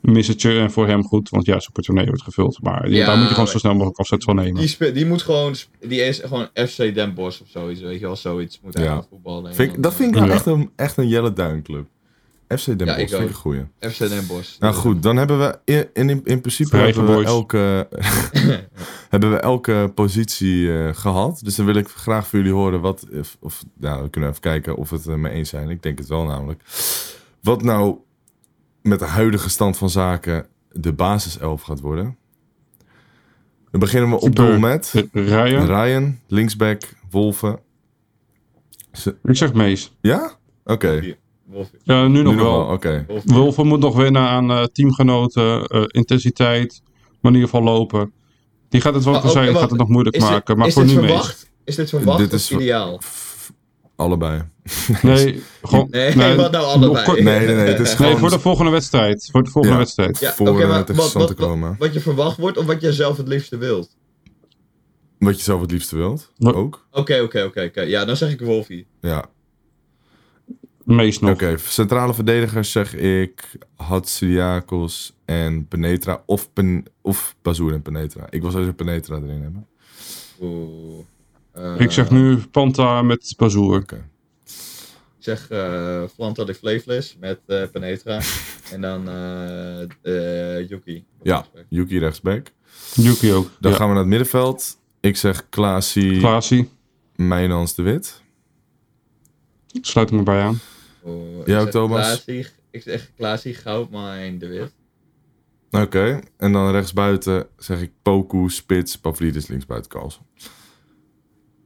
missetje 0.02 0.60
en 0.60 0.72
voor 0.72 0.88
hem 0.88 1.04
goed, 1.04 1.30
want 1.30 1.46
ja, 1.46 1.60
zijn 1.60 1.72
portemonnee 1.72 2.08
wordt 2.10 2.24
gevuld. 2.24 2.60
Maar 2.62 2.90
Ja, 2.90 3.06
daar 3.06 3.18
moet 3.18 3.28
je 3.28 3.34
gewoon 3.34 3.48
zo 3.50 3.58
snel 3.58 3.74
mogelijk 3.74 3.98
afzet 4.00 4.24
van 4.24 4.36
nemen. 4.36 4.56
Die, 4.60 4.68
spe- 4.68 4.92
die 4.92 5.06
moet 5.06 5.22
gewoon, 5.22 5.56
die 5.88 6.02
is 6.02 6.20
gewoon 6.20 6.48
FC 6.54 6.78
Den 6.94 7.14
Bosch 7.14 7.42
of 7.42 7.48
zoiets, 7.50 7.82
weet 7.82 8.00
je 8.00 8.06
wel, 8.06 8.16
zoiets 8.16 8.60
moet 8.64 8.74
hij 8.74 8.84
Ja. 8.84 9.06
voetballen. 9.10 9.52
Ik- 9.58 9.84
dat 9.84 9.94
vind 9.94 10.10
ik 10.10 10.16
nou 10.16 10.28
Ja. 10.28 10.34
echt, 10.34 10.46
een, 10.46 10.70
echt 10.76 10.98
een 10.98 11.08
Jelle 11.08 11.34
Duin 11.34 11.64
club. 11.64 11.86
FC 12.48 12.66
Den 12.66 12.88
Ja, 12.88 12.96
Bosch 12.96 12.98
vind 12.98 13.12
ik 13.12 13.16
ook. 13.22 13.28
een 13.28 13.34
goeie. 13.34 13.66
eh, 13.80 13.90
FC 13.90 13.98
Den 13.98 14.28
Bosch. 14.28 14.60
Nou 14.60 14.74
goed, 14.74 15.04
dan 15.04 15.18
hebben 15.18 15.40
we 15.40 15.60
in, 15.64 15.90
in, 15.94 16.10
in 16.24 16.42
principe 16.42 16.78
hebben 16.78 17.18
we, 17.18 17.24
elke, 17.26 17.88
hebben 19.10 19.32
we 19.32 19.38
elke 19.40 19.92
positie 19.96 20.78
eh, 20.84 20.94
gehad. 20.94 21.40
Dus 21.44 21.56
dan 21.56 21.66
wil 21.66 21.76
ik 21.76 21.88
graag 21.88 22.28
voor 22.28 22.40
jullie 22.40 22.54
horen 22.54 22.82
wat... 22.82 23.08
Of, 23.14 23.38
of, 23.40 23.64
nou, 23.78 24.04
we 24.04 24.10
kunnen 24.10 24.30
even 24.30 24.42
kijken 24.42 24.76
of 24.76 24.90
we 24.90 24.96
het 24.96 25.06
er 25.06 25.20
mee 25.20 25.34
eens 25.34 25.50
zijn. 25.50 25.70
Ik 25.70 25.84
denk 25.84 25.98
het 25.98 26.08
wel 26.08 26.24
namelijk. 26.24 26.62
Wat 27.42 27.64
nou 27.64 27.98
met 28.82 29.00
de 29.00 29.06
huidige 29.06 29.50
stand 29.50 29.78
van 29.78 29.90
zaken 29.90 30.46
de 30.72 30.94
basiself 30.94 31.62
gaat 31.62 31.80
worden. 31.80 32.18
Dan 33.72 33.80
beginnen 33.80 34.10
we 34.10 34.20
op 34.20 34.36
doel 34.36 34.60
met 34.60 35.06
Ryan, 35.12 35.66
Ryan, 35.66 36.20
linksback, 36.28 36.82
Wolven. 37.10 37.60
Ik 39.24 39.36
zeg 39.36 39.54
Mees. 39.54 39.96
Ja? 40.02 40.32
Oké. 40.64 41.16
Wolfie. 41.46 41.80
Ja, 41.84 42.08
nu 42.08 42.08
nog 42.08 42.14
Nu 42.14 42.24
nog 42.24 42.36
wel. 42.36 42.66
wel, 42.66 42.74
oké. 42.74 43.06
Wolfie. 43.08 43.34
Wolven 43.34 43.68
moet 43.68 43.80
nog 43.80 43.96
wennen 43.96 44.22
aan 44.22 44.52
eh, 44.52 44.64
teamgenoten, 44.64 45.66
eh, 45.66 45.84
intensiteit, 45.88 46.82
manier 47.22 47.48
van 47.48 47.64
lopen. 47.64 48.12
Die 48.70 48.82
gaat 48.82 48.94
het 48.94 49.04
wel 49.04 49.14
Maar 49.14 49.22
te 49.22 49.30
zijn, 49.30 49.56
gaat 49.56 49.70
het 49.70 49.80
nog 49.80 49.88
moeilijk 49.90 50.16
dit- 50.16 50.24
maken. 50.26 50.58
Maar 50.58 50.68
is 50.68 50.74
voor 50.74 50.84
dit 50.86 50.92
nu 50.96 51.00
verwacht? 51.00 51.50
Is 51.64 51.76
dit 51.76 51.90
verwacht 51.90 52.18
Dit 52.18 52.28
of 52.28 52.34
is 52.34 52.52
ideaal? 52.52 53.00
Allebei. 53.96 54.42
Nee, 55.02 55.44
gewoon... 55.62 55.88
Nee, 55.92 56.36
wat 56.36 56.52
nou 56.52 56.66
allebei? 56.66 57.08
op 57.08 57.14
Nee, 57.14 57.24
nee, 57.24 57.56
nee. 57.56 57.66
Het 57.68 57.80
is 57.80 57.88
Nee, 57.88 57.96
gewoon 57.96 58.18
voor 58.18 58.30
de 58.30 58.40
volgende 58.40 58.72
wedstrijd. 58.72 59.30
Voor 59.32 59.44
de 59.44 59.50
volgende 59.50 59.78
Ja. 59.78 59.82
wedstrijd. 59.84 60.20
Ja, 60.20 60.34
voor, 60.34 60.62
eh, 60.62 60.68
maar 60.70 60.86
tegen 60.86 61.02
wat, 61.02 61.14
wat, 61.14 61.34
Coloma. 61.34 61.68
wat, 61.68 61.78
wat 61.78 61.94
je 61.94 62.00
verwacht 62.00 62.38
wordt 62.38 62.58
of 62.58 62.66
wat 62.66 62.82
je 62.82 62.94
zelf 62.94 63.18
het 63.18 63.28
liefste 63.28 63.58
wilt? 63.58 63.96
wat 65.20 65.38
je 65.38 65.44
zelf 65.44 65.62
het 65.62 65.72
liefste 65.72 65.96
wilt. 65.96 66.32
Wat- 66.38 66.54
Ook. 66.56 66.88
Oké, 66.92 67.20
oké, 67.22 67.44
oké. 67.44 67.64
oké. 67.64 67.82
Ja, 67.82 68.06
dan 68.06 68.18
zeg 68.18 68.32
ik 68.32 68.40
Wolfie. 68.42 68.88
Ja. 69.02 69.26
Meest 70.86 71.22
nog. 71.22 71.32
Oké, 71.32 71.58
centrale 71.58 72.14
verdedigers 72.14 72.72
zeg 72.72 72.96
ik 72.96 73.58
Hatsidiakos 73.76 75.14
en 75.26 75.68
Penetra. 75.68 76.24
Of, 76.26 76.54
Pen 76.54 76.86
of 77.02 77.36
Bazoer 77.42 77.74
en 77.74 77.82
Penetra. 77.82 78.28
Ik 78.30 78.42
wil 78.42 78.52
sowieso 78.52 78.74
Penetra 78.74 79.16
erin 79.16 79.42
hebben. 79.42 79.68
Oeh. 80.42 81.00
Eh, 81.52 81.80
Ik 81.80 81.92
zeg 81.92 82.12
nu 82.12 82.38
Panta 82.38 83.02
met 83.02 83.34
Bazoer. 83.38 83.84
Ik 85.18 85.34
zeg 85.34 85.50
eh 85.50 86.04
Flanta 86.14 86.44
de 86.44 87.16
met 87.20 87.40
eh, 87.46 87.64
Penetra. 87.72 88.22
en 88.74 88.82
dan 88.82 89.10
eh 89.10 89.82
eh 89.82 90.70
Yuki. 90.70 91.06
Ja, 91.22 91.46
Yuki 91.70 92.00
rechtsback. 92.00 92.52
Yuki 92.94 93.34
ook. 93.34 93.50
Dan 93.60 93.72
ja. 93.72 93.78
gaan 93.78 93.88
we 93.88 93.94
naar 93.94 94.02
het 94.04 94.12
middenveld. 94.12 94.78
Ik 95.00 95.18
zeg 95.18 95.50
Klaasie, 95.50 96.20
Klaasie. 96.20 96.70
Mijnans 97.16 97.76
de 97.76 97.82
Wit. 97.82 98.22
Sluit 99.82 100.12
me 100.12 100.24
bij 100.24 100.42
aan. 100.42 100.60
Ja, 101.46 101.62
zeg 101.62 101.70
Thomas? 101.72 102.06
Klaasie- 102.24 102.48
ik 102.72 102.82
zeg 102.82 103.12
Klaasie, 103.18 103.54
Goudmijn, 103.54 104.38
De 104.40 104.48
Wit. 104.48 104.74
Oké, 105.72 106.20
en 106.38 106.52
dan 106.52 106.72
rechtsbuiten 106.72 107.48
zeg 107.58 107.82
ik 107.82 107.92
Poku, 108.02 108.50
Spits, 108.50 108.98
Pavlidis 108.98 109.48
linksbuiten 109.48 109.92
Carlsen. 109.92 110.22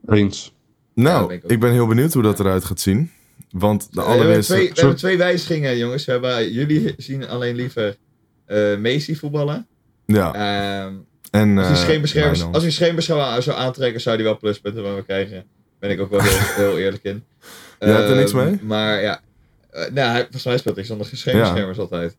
Eens. 0.07 0.53
Nou, 0.93 1.27
ben 1.27 1.41
ik 1.47 1.59
ben 1.59 1.71
heel 1.71 1.87
benieuwd 1.87 2.13
hoe 2.13 2.23
dat 2.23 2.39
eruit 2.39 2.65
gaat 2.65 2.79
zien. 2.79 3.11
Want 3.51 3.81
de 3.81 3.87
we, 3.91 4.01
hebben 4.01 4.21
allereerste... 4.21 4.53
twee, 4.53 4.69
we 4.69 4.79
hebben 4.79 4.97
twee 4.97 5.17
wijzigingen, 5.17 5.77
jongens. 5.77 6.05
We 6.05 6.11
hebben, 6.11 6.51
jullie 6.51 6.93
zien 6.97 7.27
alleen 7.27 7.55
liever 7.55 7.97
eh 8.45 8.77
Messi 8.77 9.15
voetballen. 9.15 9.67
Ja, 10.05 10.33
Ehm, 10.33 10.93
en... 11.31 11.57
als 11.57 11.67
hij 11.67 11.75
eh, 11.75 11.81
scheenbeschermers, 11.81 12.37
Mijnans. 12.37 12.53
als 12.55 12.63
hij 12.63 12.71
scheenbeschermers 12.71 13.45
zou 13.45 13.57
aantrekken, 13.57 14.01
zou 14.01 14.15
hij 14.15 14.25
wel 14.25 14.37
pluspunten 14.37 14.83
van 14.83 14.95
me 14.95 15.03
krijgen. 15.03 15.45
Ben 15.79 15.89
ik 15.89 15.99
ook 15.99 16.09
wel 16.09 16.21
heel, 16.21 16.39
heel 16.55 16.77
eerlijk 16.77 17.03
in. 17.03 17.23
Jij 17.79 17.89
hebt 17.91 18.09
er 18.09 18.15
niks 18.15 18.33
Ehm, 18.33 18.45
mee? 18.45 18.59
Maar 18.63 19.01
ja, 19.01 19.21
eh, 19.69 19.91
nou, 19.91 20.11
hij, 20.11 20.21
volgens 20.21 20.45
mij 20.45 20.57
speelt 20.57 20.75
hij 20.75 20.85
zonder 20.85 21.07
scheenbeschermers 21.11 21.79
altijd. 21.79 22.17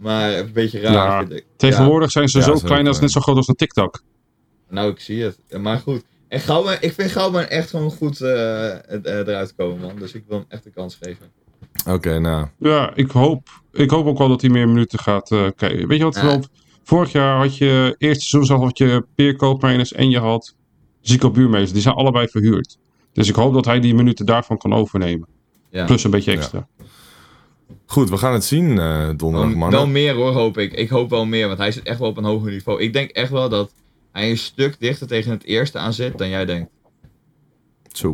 Maar 0.00 0.32
een 0.32 0.52
beetje 0.52 0.80
raar 0.80 0.92
Ja, 0.92 1.18
vind 1.18 1.32
ik. 1.32 1.44
Tegenwoordig 1.56 2.10
zijn 2.10 2.28
ze 2.28 2.38
Ja, 2.38 2.44
zo 2.44 2.54
ze 2.54 2.64
klein 2.64 2.86
als 2.86 2.96
eh, 2.96 3.02
net 3.02 3.10
zo 3.10 3.20
groot 3.20 3.36
als 3.36 3.48
een 3.48 3.54
TikTok. 3.54 4.02
Nou, 4.68 4.90
ik 4.90 5.00
zie 5.00 5.22
het. 5.22 5.38
Maar 5.58 5.78
goed. 5.78 6.02
En 6.28 6.40
Goudman, 6.40 6.76
ik 6.80 6.92
vind 6.92 7.10
Goudman 7.10 7.44
echt 7.44 7.70
gewoon 7.70 7.90
goed 7.90 8.20
eh, 8.20 8.70
eh, 8.70 9.04
eruit 9.04 9.54
komen, 9.54 9.80
man. 9.80 9.96
Dus 9.98 10.12
ik 10.12 10.24
wil 10.28 10.36
hem 10.38 10.46
echt 10.48 10.66
een 10.66 10.72
kans 10.72 10.98
geven. 11.02 11.26
Oké, 11.88 12.18
nou... 12.18 12.46
Ja, 12.58 12.92
ik 12.94 13.10
hoop, 13.10 13.48
ik 13.72 13.90
hoop 13.90 14.06
ook 14.06 14.18
wel 14.18 14.28
dat 14.28 14.40
hij 14.40 14.50
meer 14.50 14.68
minuten 14.68 14.98
gaat 14.98 15.30
eh 15.30 15.46
kijken. 15.56 15.88
Weet 15.88 15.98
je 15.98 16.04
wat? 16.04 16.14
Ja. 16.14 16.40
Vorig 16.82 17.12
jaar 17.12 17.38
had 17.38 17.56
je, 17.56 17.94
eerste 17.98 18.24
seizoen 18.24 18.60
had 18.60 18.78
je 18.78 19.04
Peer 19.14 19.36
Koopmeiners 19.36 19.92
en 19.92 20.10
je 20.10 20.18
had 20.18 20.54
Zico 21.00 21.30
Buurmeester. 21.30 21.72
Die 21.72 21.82
zijn 21.82 21.94
allebei 21.94 22.28
verhuurd. 22.28 22.78
Dus 23.12 23.28
ik 23.28 23.34
hoop 23.34 23.54
dat 23.54 23.64
hij 23.64 23.80
die 23.80 23.94
minuten 23.94 24.26
daarvan 24.26 24.58
kan 24.58 24.72
overnemen. 24.72 25.28
Ja. 25.70 25.84
Plus 25.84 26.04
een 26.04 26.10
beetje 26.10 26.32
extra. 26.32 26.68
Goed, 27.86 28.10
we 28.10 28.16
gaan 28.16 28.32
het 28.32 28.44
zien 28.44 28.78
eh, 28.78 29.08
donderdag, 29.16 29.70
Wel, 29.70 29.86
meer 29.86 30.14
hoor, 30.14 30.32
hoop 30.32 30.58
ik. 30.58 30.72
Ik 30.72 30.88
hoop 30.88 31.10
wel 31.10 31.24
meer, 31.24 31.46
want 31.46 31.58
hij 31.58 31.72
zit 31.72 31.82
echt 31.82 31.98
wel 31.98 32.08
op 32.08 32.16
een 32.16 32.24
hoger 32.24 32.50
niveau. 32.50 32.82
Ik 32.82 32.92
denk 32.92 33.10
echt 33.10 33.30
wel 33.30 33.48
dat 33.48 33.72
hij 34.12 34.30
een 34.30 34.38
stuk 34.38 34.76
dichter 34.80 35.06
tegen 35.06 35.30
het 35.30 35.44
eerste 35.44 35.78
aan 35.78 35.92
zit 35.92 36.18
dan 36.18 36.28
jij 36.28 36.44
denkt. 36.44 36.70
Zo. 37.92 38.08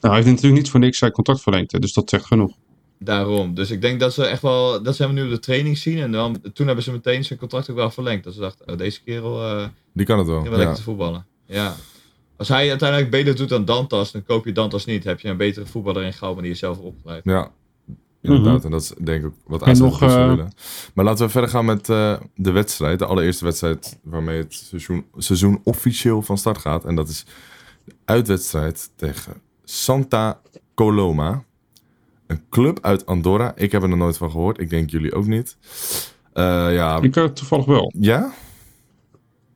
Nou, 0.00 0.14
hij 0.14 0.14
heeft 0.14 0.26
natuurlijk 0.26 0.62
niet 0.62 0.70
voor 0.70 0.80
niks 0.80 0.98
zijn 0.98 1.10
contract 1.12 1.40
verlengd. 1.42 1.72
hè, 1.72 1.78
Dus 1.78 1.92
dat 1.92 2.10
zegt 2.10 2.24
genoeg. 2.24 2.54
Daarom. 2.98 3.54
Dus 3.54 3.70
ik 3.70 3.80
denk 3.80 4.00
dat 4.00 4.14
ze 4.14 4.24
echt 4.26 4.42
wel, 4.42 4.82
dat 4.82 4.96
ze 4.96 5.02
hem 5.02 5.14
nu 5.14 5.24
op 5.24 5.30
de 5.30 5.38
training 5.38 5.78
zien. 5.78 5.98
En 5.98 6.12
dan, 6.12 6.40
toen 6.52 6.66
hebben 6.66 6.84
ze 6.84 6.92
meteen 6.92 7.24
zijn 7.24 7.38
contract 7.38 7.70
ook 7.70 7.76
wel 7.76 7.90
verlengd. 7.90 8.24
Dat 8.24 8.34
ze 8.34 8.40
dachten, 8.40 8.68
oh, 8.68 8.76
deze 8.78 9.02
kerel 9.02 9.42
eh 9.42 9.66
Die 9.92 10.06
kan 10.06 10.18
het 10.18 10.26
wel. 10.26 10.40
die 10.40 10.50
wel 10.50 10.52
Ja. 10.52 10.58
lekker 10.64 10.76
te 10.76 10.90
voetballen. 10.90 11.26
Ja. 11.46 11.74
Als 12.36 12.48
hij 12.48 12.68
uiteindelijk 12.68 13.10
beter 13.10 13.36
doet 13.36 13.48
dan 13.48 13.64
Dantas, 13.64 14.12
dan 14.12 14.22
koop 14.24 14.44
je 14.44 14.52
Dantas 14.52 14.84
niet. 14.84 15.04
Heb 15.04 15.20
je 15.20 15.28
een 15.28 15.36
betere 15.36 15.66
voetballer 15.66 16.02
in 16.02 16.12
Gouden 16.12 16.42
die 16.42 16.52
je 16.52 16.58
zelf 16.58 16.78
opgeleid. 16.78 17.24
Ja, 17.24 17.50
inderdaad. 18.22 18.56
Mhm. 18.56 18.64
En 18.64 18.70
dat 18.70 18.80
is 18.80 18.92
denk 19.00 19.24
ik 19.24 19.32
wat 19.46 19.62
AZ 19.62 19.78
nog, 19.80 20.02
eh, 20.02 20.28
willen. 20.28 20.52
Maar 20.94 21.04
laten 21.04 21.24
we 21.24 21.30
verder 21.30 21.50
gaan 21.50 21.64
met 21.64 21.88
eh, 21.88 22.16
de 22.34 22.50
wedstrijd. 22.50 22.98
De 22.98 23.06
allereerste 23.06 23.44
wedstrijd 23.44 23.98
waarmee 24.02 24.38
het 24.38 24.54
seizoen, 24.54 25.04
seizoen 25.16 25.60
officieel 25.64 26.22
van 26.22 26.38
start 26.38 26.58
gaat. 26.58 26.84
En 26.84 26.94
dat 26.94 27.08
is 27.08 27.24
de 27.84 27.94
uitwedstrijd 28.04 28.90
tegen 28.96 29.32
Santa 29.64 30.40
Coloma. 30.74 31.44
Een 32.26 32.40
club 32.50 32.78
uit 32.82 33.06
Andorra. 33.06 33.52
Ik 33.56 33.72
heb 33.72 33.82
er 33.82 33.88
nog 33.88 33.98
nooit 33.98 34.16
van 34.16 34.30
gehoord. 34.30 34.60
Ik 34.60 34.70
denk 34.70 34.90
jullie 34.90 35.14
ook 35.14 35.26
niet. 35.26 35.56
Eh, 36.32 36.74
ja, 36.74 37.00
Ik 37.00 37.16
uh, 37.16 37.24
toevallig 37.24 37.64
wel. 37.64 37.92
ja? 37.98 38.32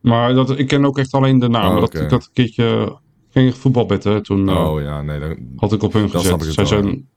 Maar 0.01 0.33
dat, 0.33 0.59
ik 0.59 0.67
ken 0.67 0.85
ook 0.85 0.97
echt 0.97 1.13
alleen 1.13 1.39
de 1.39 1.47
naam. 1.47 1.75
Oh, 1.75 1.79
dat, 1.79 1.93
ik 1.93 2.09
had 2.09 2.23
een 2.23 2.33
keertje 2.33 2.97
ging 3.29 3.55
voetbalbetten. 3.55 4.23
Toen 4.23 4.57
Oh 4.57 4.81
ja, 4.81 5.01
nee. 5.01 5.19
Dan, 5.19 5.37
had 5.55 5.73
ik 5.73 5.83
op 5.83 5.93
hun 5.93 6.09
gezet. 6.09 6.43
Zij 6.43 6.65
zijn 6.65 7.07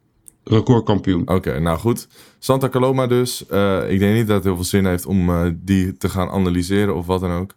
recordkampioen. 0.45 1.29
Oké, 1.29 1.61
nou 1.61 1.79
goed. 1.79 2.09
Santa 2.39 2.69
Coloma 2.69 3.07
dus. 3.07 3.47
Eh, 3.47 3.91
ik 3.91 3.99
denk 3.99 4.15
niet 4.15 4.27
dat 4.27 4.37
het 4.37 4.45
heel 4.45 4.55
veel 4.55 4.65
zin 4.65 4.87
heeft 4.87 5.07
om 5.07 5.31
eh, 5.31 5.51
die 5.55 5.97
te 5.97 6.09
gaan 6.09 6.29
analyseren 6.31 6.95
of 6.97 7.07
wat 7.07 7.21
dan 7.21 7.31
ook. 7.31 7.55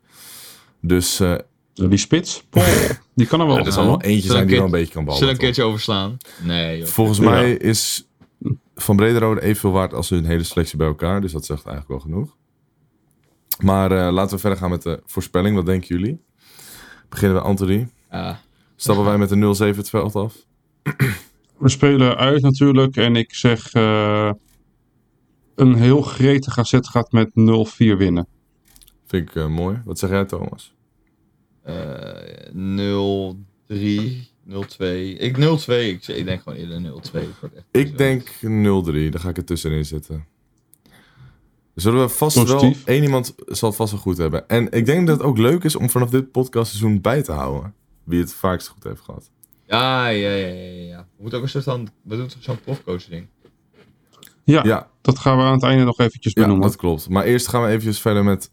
Dus 0.82 1.20
eh 1.20 1.36
Die 1.74 1.98
spits, 1.98 2.44
die 3.16 3.28
kan 3.28 3.40
er 3.40 3.48
wel. 3.48 3.58
er 3.58 3.72
zal 3.72 3.86
wel 3.86 4.02
eentje 4.02 4.30
zijn 4.32 4.48
die 4.48 4.56
wel 4.56 4.66
een 4.66 4.72
beetje 4.72 4.94
kan 4.94 5.04
ballen. 5.06 5.20
Zullen 5.20 5.34
we 5.34 5.40
een 5.40 5.46
keertje 5.46 5.64
overslaan? 5.64 6.18
Nee, 6.44 6.78
joh. 6.78 6.88
Volgens 6.88 7.18
Ja. 7.18 7.24
mij 7.30 7.52
is 7.54 8.08
Van 8.76 8.96
Brederode 8.96 9.42
evenveel 9.42 9.72
waard 9.72 9.94
als 9.94 10.10
hun 10.10 10.26
hele 10.26 10.44
selectie 10.44 10.78
bij 10.78 10.88
elkaar. 10.88 11.22
Dus 11.22 11.32
dat 11.32 11.46
zegt 11.46 11.66
eigenlijk 11.66 12.04
wel 12.04 12.12
genoeg. 12.12 12.36
Maar 13.64 13.92
eh, 13.92 14.14
laten 14.14 14.36
we 14.36 14.42
verder 14.42 14.60
gaan 14.60 14.70
met 14.70 14.82
de 14.82 15.02
voorspelling. 15.06 15.56
Wat 15.56 15.66
denken 15.66 15.88
jullie? 15.88 16.22
Beginnen 17.10 17.38
we 17.38 17.44
Anthony. 17.44 17.90
Ja. 18.12 18.40
Stappen 18.76 19.06
wij 19.06 19.18
met 19.18 19.32
een 19.32 19.74
0-7 19.74 19.78
het 19.78 19.90
veld 19.90 20.16
af? 20.16 20.36
We 21.58 21.70
spelen 21.70 22.18
uit 22.18 22.42
natuurlijk. 22.42 22.96
En 22.96 23.16
ik 23.16 23.34
zeg 23.34 23.74
eh, 23.74 24.32
een 25.56 25.76
heel 25.76 26.02
gretige 26.02 26.60
AZ 26.60 26.78
gaat 26.82 27.12
met 27.12 27.30
0-4 27.30 27.34
winnen. 27.78 28.28
Vind 29.06 29.30
ik 29.30 29.36
eh, 29.36 29.48
mooi. 29.48 29.82
Wat 29.86 30.00
zeg 30.00 30.10
jij 30.10 30.26
Thomas? 30.26 30.76
Eh 31.64 31.76
0-3, 32.54 32.58
0-2. 34.48 34.54
Ik 35.18 35.38
0-2. 35.38 35.74
Ik, 35.74 36.08
ik 36.08 36.26
denk 36.26 36.42
gewoon 36.42 36.58
eerder 36.58 36.80
0-2. 36.80 36.84
Het 36.84 37.12
wordt 37.12 37.16
echt 37.16 37.54
niet 37.54 37.64
zo. 37.72 37.80
Ik 37.80 37.98
denk 37.98 38.30
0-3. 38.30 39.12
Daar 39.12 39.22
ga 39.22 39.30
ik 39.30 39.38
er 39.38 39.46
tussenin 39.46 39.86
zitten. 39.86 40.26
Zullen 41.76 42.02
we 42.02 42.10
vast 42.10 42.36
Positief. 42.36 42.84
wel... 42.86 42.96
één 42.96 43.04
iemand 43.04 43.36
zal 43.48 43.70
het 43.70 43.78
vast 43.78 43.92
wel 43.92 44.02
goed 44.02 44.18
hebben. 44.18 44.48
En 44.48 44.72
ik 44.72 44.86
denk 44.86 45.08
dat 45.08 45.18
het 45.18 45.28
ook 45.28 45.38
leuk 45.38 45.64
is 45.64 45.76
om 45.76 45.90
vanaf 45.90 46.10
dit 46.10 46.32
podcastseizoen 46.32 47.02
bij 47.02 47.22
te 47.22 47.32
houden. 47.32 47.74
Wie 48.04 48.20
het 48.20 48.34
vaakst 48.34 48.68
goed 48.68 48.84
heeft 48.84 49.02
gehad. 49.02 49.30
Ja, 49.66 50.08
ja, 50.08 50.30
ja, 50.30 50.48
ja, 50.48 50.84
ja. 50.84 50.97
We 51.18 51.24
moeten 51.24 51.38
ook 51.38 51.44
een 51.46 51.52
soort 51.52 51.64
van. 51.64 51.90
We 52.02 52.16
doen 52.16 52.30
zo'n 52.40 52.60
profcoach 52.62 53.04
ding. 53.06 53.28
Ja, 54.44 54.64
Ja, 54.64 54.90
dat 55.02 55.20
gaan 55.20 55.38
we 55.38 55.44
aan 55.44 55.54
het 55.54 55.64
einde 55.64 55.84
nog 55.84 56.00
eventjes 56.00 56.34
ja 56.34 56.42
benoemen. 56.42 56.68
dat 56.68 56.76
klopt. 56.78 57.10
Maar 57.10 57.24
eerst 57.24 57.48
gaan 57.48 57.62
we 57.62 57.68
eventjes 57.68 58.00
verder 58.00 58.24
met 58.24 58.52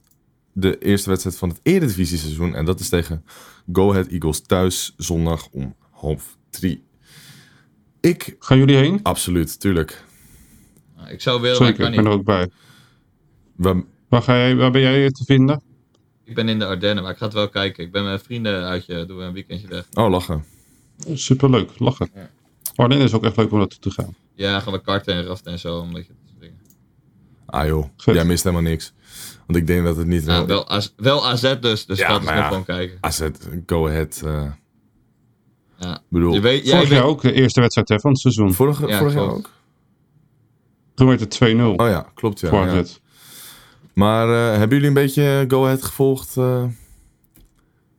de 0.53 0.79
eerste 0.79 1.09
wedstrijd 1.09 1.37
van 1.37 1.49
het 1.49 1.61
Eredivisie 1.63 2.19
seizoen. 2.19 2.55
En 2.55 2.65
dat 2.65 2.81
is 2.81 2.89
tegen 2.89 3.25
Go 3.73 3.91
Ahead 3.91 4.07
Eagles 4.07 4.41
thuis 4.41 4.95
zondag 4.97 5.49
om 5.51 5.75
half 5.91 6.37
drie. 6.51 6.85
Ik, 8.01 8.37
Gaan 8.39 8.59
jullie 8.59 8.77
heen? 8.77 9.01
absoluut, 9.03 9.61
tuurlijk. 9.61 10.05
Nou, 10.97 11.09
ik 11.11 11.21
zou 11.21 11.41
willen, 11.41 11.59
maar 11.61 11.69
ik 11.69 11.77
Zeker, 11.77 11.91
kan 11.93 12.05
ik 12.05 12.11
ben 12.11 12.19
niet. 12.19 12.29
er 12.29 12.35
ook 12.37 12.51
bij. 13.57 13.73
We, 13.75 13.85
Waar, 14.09 14.23
ga 14.23 14.37
jij, 14.37 14.57
waar 14.57 14.71
ben 14.71 14.81
jij 14.81 15.11
te 15.11 15.25
vinden? 15.25 15.63
Ik 16.25 16.35
ben 16.35 16.49
in 16.49 16.59
de 16.59 16.67
Ardennen, 16.67 17.03
maar 17.03 17.13
ik 17.13 17.19
ga 17.19 17.25
het 17.25 17.35
wel 17.35 17.49
kijken. 17.49 17.85
Ik 17.85 17.93
ben 17.93 18.05
met 18.05 18.23
vrienden 18.23 18.65
uitje, 18.65 19.05
doen 19.07 19.17
we 19.17 19.23
een 19.23 19.33
weekendje 19.33 19.69
weg. 19.69 19.87
oh, 19.93 20.11
lachen. 20.11 20.45
Superleuk, 21.15 21.79
lachen. 21.79 22.11
Ja. 22.15 22.31
Ardennen 22.75 23.07
is 23.07 23.13
ook 23.15 23.25
echt 23.25 23.37
leuk 23.37 23.53
om 23.53 23.59
naartoe 23.59 23.79
te 23.79 23.91
gaan. 23.91 24.15
Ja, 24.35 24.61
gaan 24.61 24.73
we 24.73 24.81
karten 24.81 25.15
en 25.15 25.25
raften 25.25 25.53
en 25.53 25.59
zo. 25.59 25.79
Omdat 25.79 26.07
je 26.07 26.13
dat 26.13 26.17
soort 26.29 26.41
dingen. 26.41 26.59
Ah 27.47 27.67
joh, 27.67 27.85
jij 27.97 28.25
mist 28.25 28.45
helemaal 28.45 28.71
niks. 28.71 28.93
Want 29.47 29.59
ik 29.59 29.67
denk 29.67 29.85
dat 29.85 29.97
het 29.97 30.07
niet... 30.07 30.25
Nou, 30.25 30.47
wel, 30.47 30.69
AZ, 30.69 30.93
wel 30.97 31.27
AZ 31.27 31.55
dus, 31.61 31.87
dus 31.87 31.99
Ja, 31.99 32.09
dat 32.09 32.21
is 32.21 32.27
nog 32.27 32.37
ja. 32.37 32.49
gewoon 32.49 32.65
kijken. 32.65 32.99
AZ, 33.01 33.29
Go 33.67 33.87
Ahead. 33.89 34.23
eh 34.25 34.51
Ja. 35.79 36.03
bedoel, 36.09 36.33
Je 36.35 36.41
weet, 36.41 36.63
jij 36.65 36.73
Vorig 36.75 36.89
weet, 36.89 36.99
jaar 36.99 37.07
ook 37.07 37.21
de 37.23 37.33
eerste 37.33 37.61
wedstrijd 37.61 37.89
hè, 37.89 38.01
van 38.01 38.11
het 38.11 38.21
seizoen. 38.21 38.53
vorige, 38.55 38.87
Ja, 38.87 38.99
vorig 38.99 39.15
jaar 39.15 39.23
ook? 39.31 39.51
Toen 40.95 41.07
werd 41.09 41.21
het 41.21 41.35
2-0 41.35 41.63
Oh 41.77 41.89
ja, 41.89 42.07
klopt 42.15 42.41
ja. 42.41 42.49
voor 42.49 42.59
ja. 42.67 42.79
AZ. 42.79 42.99
Maar 43.95 44.29
eh, 44.29 44.51
hebben 44.59 44.69
jullie 44.77 44.87
een 44.89 44.95
beetje 44.95 45.45
Go 45.49 45.65
Ahead 45.65 45.83
gevolgd? 45.83 46.37
eh, 46.37 46.65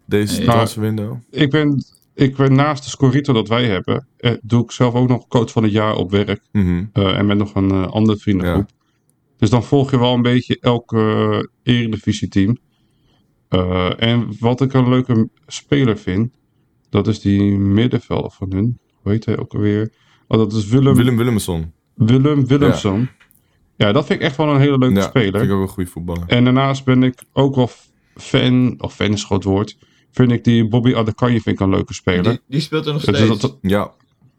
deze 0.06 0.38
Nee. 0.38 0.46
transferwindow? 0.48 1.18
Ik 1.30 1.50
ben, 1.50 1.84
ik 2.16 2.36
ben 2.36 2.54
naast 2.56 2.84
de 2.84 2.90
Scorito 2.90 3.34
dat 3.34 3.48
wij 3.48 3.66
hebben, 3.66 4.08
eh, 4.18 4.32
doe 4.42 4.64
ik 4.64 4.72
zelf 4.72 4.94
ook 4.94 5.08
nog 5.08 5.28
coach 5.28 5.52
van 5.52 5.64
het 5.64 5.72
jaar 5.72 5.96
op 5.96 6.12
werk. 6.12 6.42
Mhm. 6.52 6.84
eh, 6.94 7.18
en 7.18 7.26
met 7.26 7.38
nog 7.38 7.56
een 7.56 7.72
eh, 7.72 7.88
andere 7.88 8.18
vriendengroep. 8.18 8.70
Dus 9.38 9.50
dan 9.50 9.64
volg 9.64 9.92
je 9.92 10.00
wel 10.00 10.14
een 10.14 10.22
beetje 10.22 10.58
elk 10.60 10.92
uh, 10.92 11.40
eredivisie 11.64 12.28
team. 12.28 12.58
Eh, 13.50 14.02
en 14.02 14.28
wat 14.40 14.62
ik 14.62 14.74
een 14.74 14.90
leuke 14.90 15.30
speler 15.48 15.98
vind, 15.98 16.34
dat 16.90 17.08
is 17.08 17.20
die 17.20 17.58
middenvelder 17.58 18.32
van 18.32 18.52
hun. 18.54 18.80
hoe 19.02 19.12
heet 19.12 19.26
hij 19.26 19.38
ook 19.38 19.54
alweer? 19.54 19.92
Oh, 20.28 20.38
dat 20.38 20.54
is 20.54 20.68
Willem 20.68 20.96
Willem 20.96 21.18
Willemson. 21.18 21.72
Willem 21.94 22.48
Willemson. 22.48 23.10
Ja. 23.76 23.92
dat 23.92 24.06
vind 24.06 24.20
ik 24.20 24.26
echt 24.26 24.38
wel 24.38 24.50
een 24.50 24.60
hele 24.60 24.78
leuke 24.78 24.96
Ja, 24.96 25.02
speler. 25.02 25.40
vind 25.40 25.44
ik 25.52 25.58
ook 25.58 25.62
een 25.62 25.68
goede 25.74 25.90
voetballer. 25.90 26.24
En 26.28 26.44
daarnaast 26.44 26.86
ben 26.86 27.04
ik 27.04 27.24
ook 27.34 27.56
wel 27.56 27.70
fan, 28.16 28.76
of 28.78 28.94
fan 28.96 29.12
is 29.14 29.24
groot 29.24 29.44
woord, 29.44 29.78
vind 30.16 30.32
ik 30.32 30.44
die 30.44 30.68
Bobby 30.68 30.96
Adekanje 30.96 31.42
vind 31.42 31.56
ik 31.56 31.60
een 31.66 31.70
leuke 31.70 31.94
speler. 31.94 32.24
Die, 32.24 32.40
die 32.48 32.60
speelt 32.60 32.86
er 32.86 32.94
nog 32.94 33.04
Dus 33.04 33.18
steeds. 33.18 33.40
dat- 33.42 33.58
Ja, 33.62 33.92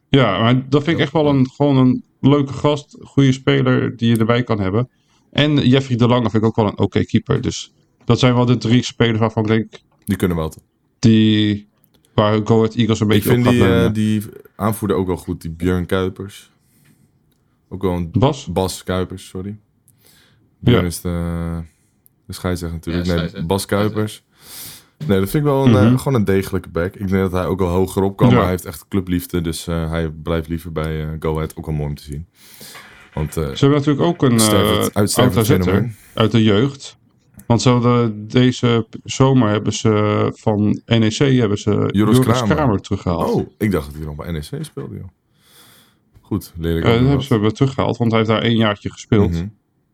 ja, 0.09 0.39
maar 0.41 0.69
dat 0.69 0.83
vind 0.85 0.97
ik 0.97 1.03
echt 1.03 1.13
wel 1.13 1.27
een, 1.29 1.51
gewoon 1.51 1.77
een 1.77 2.05
leuke 2.21 2.53
gast, 2.53 2.97
goede 3.03 3.33
speler 3.33 3.97
die 3.97 4.09
je 4.11 4.17
erbij 4.17 4.43
kan 4.43 4.61
hebben. 4.61 4.89
En 5.31 5.69
Jeffrey 5.69 5.97
de 5.97 6.07
Lange 6.07 6.31
vind 6.31 6.43
ik 6.43 6.49
ook 6.49 6.57
wel 6.57 6.67
een 6.67 6.79
oké 6.79 7.05
keeper. 7.05 7.41
Dus 7.41 7.73
dat 8.05 8.19
zijn 8.19 8.35
wel 8.35 8.45
de 8.47 8.57
drie 8.57 8.83
spelers 8.83 9.19
waarvan 9.19 9.43
ik 9.43 9.49
denk, 9.49 9.73
die 10.05 10.17
kunnen 10.17 10.37
wel. 10.37 10.53
die, 10.99 11.69
waar 12.15 12.41
Go 12.47 12.57
Ahead 12.57 12.75
Eagles 12.75 13.01
een 13.01 13.11
Ik 13.11 13.13
beetje 13.13 13.29
op 13.29 13.35
vind 13.35 13.47
gaat 13.47 13.55
die, 13.55 13.63
eh, 13.63 13.69
leunen. 13.69 13.93
die 13.93 14.23
aanvoerder 14.57 14.97
ook 14.97 15.07
wel 15.07 15.17
goed. 15.17 15.41
Die 15.41 15.51
Björn 15.51 15.87
Kuipers. 15.87 16.51
Ook 17.69 17.83
wel 17.83 17.93
een 17.93 18.11
Bas? 18.13 18.47
Bas 18.47 18.85
Kuipers, 18.85 19.29
sorry. 19.29 19.59
Björn 20.59 20.81
Ja. 20.81 20.87
is 20.87 21.01
de, 21.01 21.63
de 22.27 22.33
scheidsrechter 22.33 22.79
natuurlijk. 22.79 23.07
Ja, 23.33 23.39
nee. 23.39 23.47
Bas 23.47 23.65
Kuipers. 23.67 24.23
Nee, 25.07 25.19
dat 25.21 25.31
vind 25.31 25.45
ik 25.45 25.51
wel 25.51 25.65
een, 25.65 25.71
Mhm. 25.71 25.93
eh, 25.95 25.99
gewoon 25.99 26.15
een 26.19 26.25
degelijke 26.25 26.69
back. 26.69 26.95
Ik 26.95 27.09
denk 27.09 27.23
dat 27.23 27.33
hij 27.33 27.47
ook 27.47 27.59
wel 27.59 27.69
hoger 27.69 28.03
op 28.03 28.17
kan, 28.17 28.27
Ja. 28.29 28.33
maar 28.33 28.43
hij 28.43 28.51
heeft 28.51 28.65
echt 28.65 28.89
clubliefde. 28.89 29.41
Dus 29.41 29.67
eh, 29.67 29.91
hij 29.91 30.11
blijft 30.11 30.49
liever 30.49 30.73
bij 30.73 31.03
eh, 31.03 31.09
Go 31.21 31.35
Ahead. 31.35 31.57
Ook 31.57 31.67
wel 31.67 31.75
mooi 31.75 31.89
om 31.89 31.95
te 31.95 32.03
zien. 32.03 32.27
Want 33.15 33.33
Ze 33.33 33.41
hebben 33.41 33.71
natuurlijk 33.71 34.07
ook 34.07 34.23
een 34.23 34.41
stervend- 34.41 34.89
uh, 34.89 34.95
uitstervend 34.95 35.93
uit 36.15 36.31
de 36.33 36.43
jeugd. 36.43 36.99
Want 37.47 37.63
ze 37.63 37.69
hadden 37.69 38.29
deze 38.29 38.87
zomer 39.05 39.49
hebben 39.49 39.73
ze 39.73 40.29
van 40.35 40.81
NEC 40.87 41.17
hebben 41.17 41.59
ze 41.59 41.71
Joris 41.71 42.17
Joris, 42.17 42.19
Kramer. 42.39 42.57
Kramer. 42.57 42.81
teruggehaald. 42.81 43.31
Oh, 43.35 43.47
ik 43.59 43.71
dacht 43.71 43.87
dat 43.87 43.95
hij 43.97 44.05
nog 44.05 44.17
bij 44.17 44.31
NEC 44.31 44.65
speelde, 44.65 44.95
joh. 44.97 45.09
Goed, 46.21 46.53
leer 46.59 46.77
ik 46.77 46.85
dat 46.85 46.99
hebben 47.01 47.23
ze 47.23 47.39
weer 47.39 47.53
teruggehaald, 47.53 47.97
want 47.97 48.11
hij 48.11 48.21
heeft 48.21 48.33
daar 48.33 48.43
één 48.43 48.57
jaartje 48.57 48.91
gespeeld. 48.91 49.31
Mhm. 49.33 49.47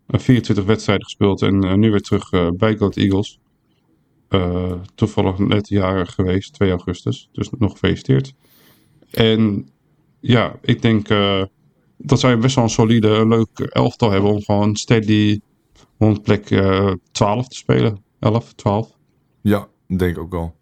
Eh, 0.07 0.21
24 0.21 0.65
wedstrijden 0.65 1.05
gespeeld 1.05 1.43
en 1.43 1.79
nu 1.81 1.91
weer 1.91 2.01
terug 2.03 2.31
bij 2.57 2.77
Goat 2.77 2.97
Eagles. 2.97 3.39
Eh, 4.33 4.73
toevallig 4.95 5.39
net 5.39 5.69
jaren 5.69 6.07
geweest, 6.07 6.53
2 6.53 6.71
augustus. 6.71 7.29
Dus 7.33 7.51
nog 7.59 7.73
gefeliciteerd. 7.73 8.35
En 9.11 9.69
ja, 10.21 10.59
ik 10.63 10.83
denk 10.83 11.09
eh, 11.09 11.43
dat 11.97 12.21
zij 12.21 12.39
best 12.39 12.55
wel 12.55 12.65
een 12.65 12.71
solide, 12.71 13.09
een 13.09 13.29
leuk 13.29 13.59
elftal 13.59 14.11
hebben 14.11 14.31
om 14.31 14.43
gewoon 14.43 14.77
steady 14.77 15.41
rond 15.99 16.23
plek 16.23 16.51
eh 16.51 16.93
12 17.11 17.49
te 17.49 17.57
spelen. 17.57 18.05
11, 18.19 18.53
12. 18.53 18.97
Ja, 19.41 19.69
denk 19.87 20.17
ik 20.17 20.19
ook 20.19 20.35
al. 20.35 20.55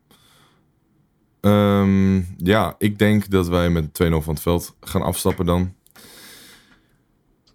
Ehm, 1.40 2.20
ja, 2.36 2.74
ik 2.78 2.98
denk 2.98 3.30
dat 3.30 3.48
wij 3.48 3.70
met 3.70 3.94
2-0 3.94 4.22
van 4.22 4.34
het 4.34 4.42
veld 4.42 4.76
gaan 4.80 5.02
afstappen 5.02 5.46
dan. 5.46 5.74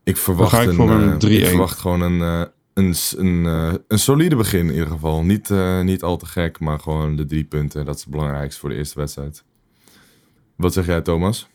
Ik 0.03 0.17
verwacht, 0.17 0.51
ga 0.51 0.61
ik 0.61 0.67
een, 0.67 0.75
voor 0.75 0.89
een 0.91 1.11
eh, 1.11 1.29
3-1. 1.29 1.31
ik 1.31 1.45
verwacht 1.45 1.79
gewoon 1.79 2.01
een, 2.01 2.51
een, 2.75 2.93
een, 3.17 3.45
eh, 3.45 3.73
een 3.87 3.99
solide 3.99 4.35
begin 4.35 4.59
in 4.67 4.73
ieder 4.73 4.87
geval. 4.87 5.23
Niet, 5.23 5.49
eh, 5.51 5.81
niet 5.81 6.03
al 6.03 6.17
te 6.17 6.25
gek, 6.25 6.59
maar 6.59 6.79
gewoon 6.79 7.15
de 7.15 7.25
drie 7.25 7.43
punten. 7.43 7.85
Dat 7.85 7.95
is 7.95 8.01
het 8.01 8.11
belangrijkste 8.11 8.59
voor 8.59 8.69
de 8.69 8.75
eerste 8.75 8.99
wedstrijd. 8.99 9.43
Wat 10.55 10.73
zeg 10.73 10.85
jij, 10.85 11.01
Thomas? 11.01 11.47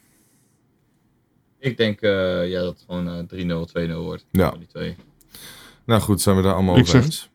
Ik 1.59 1.77
denk 1.77 2.01
eh, 2.01 2.49
ja, 2.51 2.61
dat 2.61 2.73
het 2.75 2.85
gewoon 2.89 3.09
eh 3.09 3.64
3-0, 3.64 3.66
2-0 3.66 4.03
wordt. 4.03 4.27
Ja. 4.31 4.49
Van 4.51 4.59
Die 4.59 4.68
twee. 4.68 4.97
Nou 5.85 6.01
goed, 6.01 6.21
zijn 6.21 6.37
we 6.37 6.43
daar 6.43 6.55
allemaal 6.55 6.77
Ik 6.77 6.83
over 6.83 7.03
eens? 7.03 7.31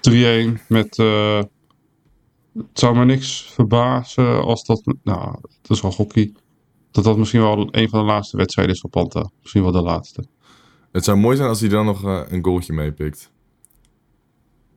3-1 0.00 0.60
met. 0.68 0.98
eh, 0.98 1.42
het 2.54 2.78
zou 2.78 2.96
me 2.96 3.04
niks 3.04 3.42
verbazen 3.52 4.42
als 4.42 4.64
dat. 4.64 4.82
Nou, 5.02 5.36
dat 5.62 5.70
is 5.76 5.80
wel 5.80 5.92
hockey. 5.92 6.32
Dat 6.90 7.04
dat 7.04 7.16
misschien 7.18 7.40
wel 7.40 7.68
een 7.70 7.88
van 7.88 7.98
de 8.00 8.04
laatste 8.06 8.36
wedstrijden 8.36 8.74
is 8.74 8.80
voor 8.80 8.90
Panta. 8.90 9.30
Misschien 9.40 9.62
wel 9.62 9.72
de 9.72 9.82
laatste. 9.82 10.24
Het 10.94 11.04
zou 11.04 11.18
mooi 11.18 11.36
zijn 11.36 11.48
als 11.48 11.60
hij 11.60 11.68
dan 11.68 11.84
nog 11.86 12.04
eh, 12.04 12.20
een 12.28 12.44
goaltje 12.44 12.72
meepikt. 12.72 13.32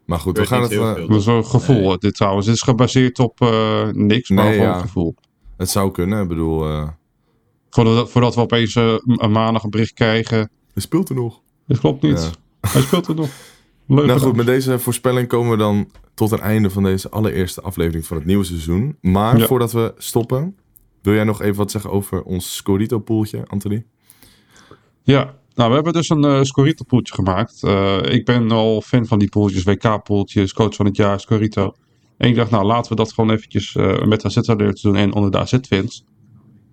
Maar 0.05 0.19
goed, 0.19 0.37
we 0.37 0.45
gaan 0.45 0.61
het... 0.61 0.71
veel. 0.73 1.07
Dat 1.07 1.19
is 1.19 1.25
wel 1.25 1.37
een 1.37 1.45
gevoel, 1.45 1.99
dit 1.99 2.15
trouwens. 2.15 2.45
Dit 2.45 2.55
is 2.55 2.61
gebaseerd 2.61 3.19
op 3.19 3.41
eh, 3.41 3.87
niks, 3.91 4.29
maar 4.29 4.43
Nee, 4.45 4.53
gewoon 4.53 4.67
ja. 4.69 4.75
een 4.75 4.81
gevoel. 4.81 5.15
het 5.57 5.69
zou 5.69 5.91
kunnen, 5.91 6.21
ik 6.21 6.27
bedoel... 6.27 6.69
eh, 6.69 6.87
Voordat, 7.69 8.09
voordat 8.11 8.35
we 8.35 8.41
opeens 8.41 8.75
een 8.75 9.31
maandag 9.31 9.63
een 9.63 9.69
bericht 9.69 9.93
krijgen. 9.93 10.37
hij 10.73 10.81
speelt 10.81 11.09
er 11.09 11.15
nog. 11.15 11.41
Dit 11.67 11.79
klopt 11.79 12.01
niet. 12.01 12.31
Hij 12.61 12.81
speelt 12.81 13.07
er 13.07 13.15
nog. 13.15 13.29
Leuk 13.87 14.05
Nou 14.05 14.19
goed, 14.19 14.35
met 14.35 14.45
deze 14.45 14.79
voorspelling 14.79 15.27
komen 15.27 15.51
we 15.51 15.57
dan 15.57 15.91
tot 16.13 16.31
het 16.31 16.39
einde 16.39 16.69
van 16.69 16.83
deze 16.83 17.09
allereerste 17.09 17.61
aflevering 17.61 18.05
van 18.05 18.17
het 18.17 18.25
nieuwe 18.25 18.43
seizoen. 18.43 18.97
Maar 19.01 19.37
Ja. 19.37 19.45
voordat 19.45 19.71
we 19.71 19.93
stoppen, 19.97 20.57
wil 21.01 21.13
jij 21.13 21.23
nog 21.23 21.41
even 21.41 21.55
wat 21.57 21.71
zeggen 21.71 21.91
over 21.91 22.23
ons 22.23 22.55
Scorito-poeltje, 22.55 23.43
Anthony? 23.47 23.85
Ja, 25.03 25.35
nou 25.57 25.69
we 25.69 25.75
hebben 25.75 25.93
dus 25.93 26.09
een 26.09 26.23
uh, 26.25 26.43
Scorito 26.43 26.83
poeltje 26.83 27.13
gemaakt. 27.13 27.63
Eh, 27.63 27.97
ik 28.03 28.25
ben 28.25 28.51
al 28.51 28.81
fan 28.81 29.05
van 29.05 29.19
die 29.19 29.29
poeltjes, 29.29 29.63
WK 29.63 30.03
poeltjes, 30.03 30.53
coach 30.53 30.75
van 30.75 30.85
het 30.85 30.95
jaar, 30.95 31.19
Scorito. 31.19 31.73
En 32.17 32.29
ik 32.29 32.35
dacht, 32.35 32.51
nou 32.51 32.65
laten 32.65 32.91
we 32.91 32.97
dat 32.97 33.13
gewoon 33.13 33.31
eventjes 33.31 33.75
uh, 33.75 34.03
met 34.03 34.25
AZ 34.25 34.37
alerts 34.37 34.81
doen 34.81 34.95
en 34.95 35.13
onder 35.13 35.31
de 35.31 35.37
AZ-fans. 35.37 36.03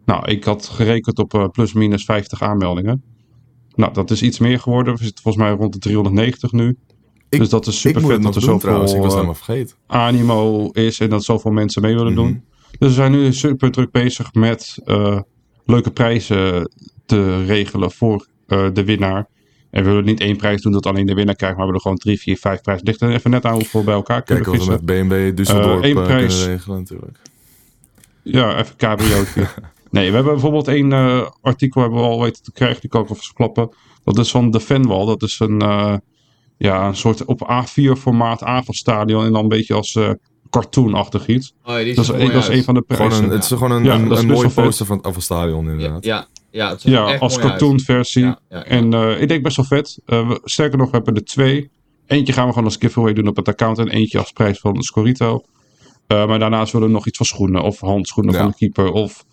Nou, 0.04 0.30
ik 0.30 0.44
had 0.44 0.66
gerekend 0.66 1.18
op 1.18 1.34
uh, 1.34 1.48
plus 1.48 1.72
minus 1.72 2.04
50 2.04 2.42
aanmeldingen. 2.42 3.02
Nou, 3.74 3.92
dat 3.92 4.10
is 4.10 4.22
iets 4.22 4.38
meer 4.38 4.60
geworden. 4.60 4.96
We 4.96 5.04
zitten 5.04 5.22
volgens 5.22 5.44
mij 5.44 5.54
rond 5.54 5.72
de 5.72 5.78
390 5.78 6.52
nu. 6.52 6.76
Ik, 7.28 7.38
dus 7.38 7.48
dat 7.48 7.66
is 7.66 7.80
super 7.80 8.02
ik 8.02 8.06
vet 8.08 8.22
dat 8.22 8.34
er 8.36 8.40
doen. 8.40 8.54
Ik 8.54 8.60
zoveel 8.60 9.34
vergeten. 9.34 9.76
animo 9.86 10.68
is 10.70 11.00
en 11.00 11.10
dat 11.10 11.24
zoveel 11.24 11.50
mensen 11.50 11.82
mee 11.82 11.94
willen 11.94 12.12
Mhm. 12.12 12.22
doen. 12.22 12.44
Dus 12.78 12.88
we 12.88 12.94
zijn 12.94 13.12
nu 13.12 13.32
super 13.32 13.70
druk 13.70 13.90
bezig 13.90 14.34
met 14.34 14.78
leuke 15.64 15.90
prijzen 15.90 16.70
te 17.06 17.44
regelen 17.44 17.90
voor 17.90 18.26
uh, 18.48 18.66
de 18.72 18.84
winnaar. 18.84 19.26
En 19.70 19.82
we 19.82 19.88
willen 19.88 20.04
niet 20.04 20.20
één 20.20 20.36
prijs 20.36 20.62
doen 20.62 20.72
dat 20.72 20.86
alleen 20.86 21.06
de 21.06 21.14
winnaar 21.14 21.34
krijgt, 21.36 21.56
maar 21.56 21.64
we 21.66 21.70
willen 21.72 21.82
gewoon 21.86 21.98
drie, 21.98 22.18
vier, 22.20 22.36
vijf 22.36 22.60
prijzen. 22.60 22.86
Ligt 22.86 23.00
er 23.00 23.10
even 23.10 23.30
net 23.30 23.44
aan 23.44 23.52
hoeveel 23.54 23.84
bij 23.84 23.94
elkaar 23.94 24.22
kunnen 24.22 24.44
Kijken 24.44 24.60
of 24.62 24.66
we 24.66 24.72
vissen. 24.72 24.86
met 24.86 25.08
BMW 25.08 25.40
Düsseldorf 25.40 25.78
Uh, 25.78 25.84
één 25.84 25.94
prijs. 26.04 26.34
kunnen 26.38 26.56
regelen 26.56 26.78
natuurlijk. 26.78 27.18
Ja, 28.22 28.58
even 28.58 28.76
cabriootje. 28.76 29.46
nee, 29.90 30.08
we 30.08 30.14
hebben 30.14 30.32
bijvoorbeeld 30.32 30.68
één 30.68 30.90
uh, 30.90 31.26
artikel 31.40 31.80
hebben 31.80 31.98
we 32.00 32.04
al 32.06 32.20
weten 32.22 32.42
te 32.42 32.52
krijgen, 32.52 32.80
die 32.80 32.90
kan 32.90 33.02
ik 33.02 33.10
even 33.10 33.34
klappen. 33.34 33.68
Dat 34.04 34.18
is 34.18 34.30
van 34.30 34.50
de 34.50 34.60
Fanwall. 34.60 35.06
Dat 35.06 35.22
is 35.22 35.40
een, 35.40 35.62
uh, 35.62 35.94
ja, 36.56 36.86
een 36.86 36.96
soort 36.96 37.24
op 37.24 37.40
A4 37.64 37.98
formaat 37.98 38.42
avondstadion 38.42 39.24
en 39.24 39.32
dan 39.32 39.42
een 39.42 39.48
beetje 39.48 39.74
als 39.74 39.94
uh, 39.94 40.10
cartoonachtig 40.50 41.26
iets. 41.26 41.54
Oh, 41.64 41.72
ja, 41.78 41.78
Dat 41.78 41.86
is, 41.86 42.06
dat 42.06 42.34
is 42.34 42.48
een 42.48 42.64
van 42.64 42.74
de 42.74 42.84
Gewoon 42.86 43.06
prijzen. 43.08 43.24
een, 43.24 43.30
het 43.30 43.42
is 43.42 43.48
gewoon 43.48 43.70
een, 43.70 43.84
Ja, 43.84 43.94
een, 43.94 44.08
best 44.08 44.26
mooie 44.26 44.48
poster 44.50 44.86
van 44.86 44.96
het 44.96 45.06
afvalstadion 45.06 45.64
Ja, 45.64 45.70
inderdaad. 45.70 46.04
ja, 46.04 46.16
ja, 46.16 46.26
het 46.60 46.82
Ja, 46.82 47.12
echt 47.12 47.20
als 47.20 47.38
cartoonversie. 47.38 48.22
Ja, 48.22 48.38
ja, 48.48 48.56
ja. 48.56 48.64
En 48.64 48.94
uh, 48.94 49.20
ik 49.20 49.28
denk 49.28 49.42
best 49.42 49.56
wel 49.56 49.64
vet. 49.64 49.98
Uh, 50.06 50.28
we, 50.28 50.40
sterker 50.44 50.78
nog, 50.78 50.90
we 50.90 50.96
hebben 50.96 51.14
er 51.14 51.24
twee. 51.24 51.70
Eentje 52.06 52.32
gaan 52.32 52.44
we 52.46 52.52
gewoon 52.52 52.68
als 52.68 52.76
giveaway 52.76 53.12
doen 53.12 53.26
op 53.28 53.36
het 53.36 53.48
account. 53.48 53.78
En 53.78 53.88
eentje 53.88 54.18
als 54.18 54.32
prijs 54.32 54.58
van 54.58 54.82
Scorito. 54.82 55.44
Uh, 56.08 56.26
maar 56.26 56.38
daarnaast 56.38 56.72
willen 56.72 56.88
we 56.88 56.94
nog 56.94 57.06
iets 57.06 57.16
van 57.16 57.26
schoenen. 57.26 57.62
Of 57.62 57.80
handschoenen 57.80 58.32
Ja. 58.34 58.40
van 58.40 58.48
de 58.48 58.56
keeper. 58.56 58.92
Of 58.92 59.24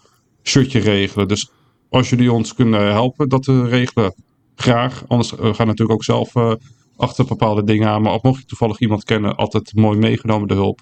shirtje 0.44 0.80
regelen. 0.80 1.28
Dus 1.28 1.50
als 1.90 2.10
jullie 2.10 2.32
ons 2.32 2.54
kunnen 2.54 2.92
helpen 2.92 3.30
dat 3.30 3.44
te 3.44 3.68
regelen. 3.68 4.16
Graag. 4.56 5.04
Anders 5.08 5.30
gaan 5.30 5.52
we 5.52 5.66
natuurlijk 5.66 5.92
ook 5.92 6.04
zelf 6.04 6.36
uh, 6.36 6.54
achter 6.96 7.26
bepaalde 7.26 7.64
dingen 7.64 7.88
aan. 7.88 8.02
Maar 8.02 8.20
mocht 8.22 8.40
je 8.40 8.46
toevallig 8.46 8.80
iemand 8.80 9.04
kennen. 9.04 9.36
Altijd 9.36 9.76
mooi 9.76 9.98
meegenomen 9.98 10.48
de 10.48 10.54
hulp. 10.54 10.80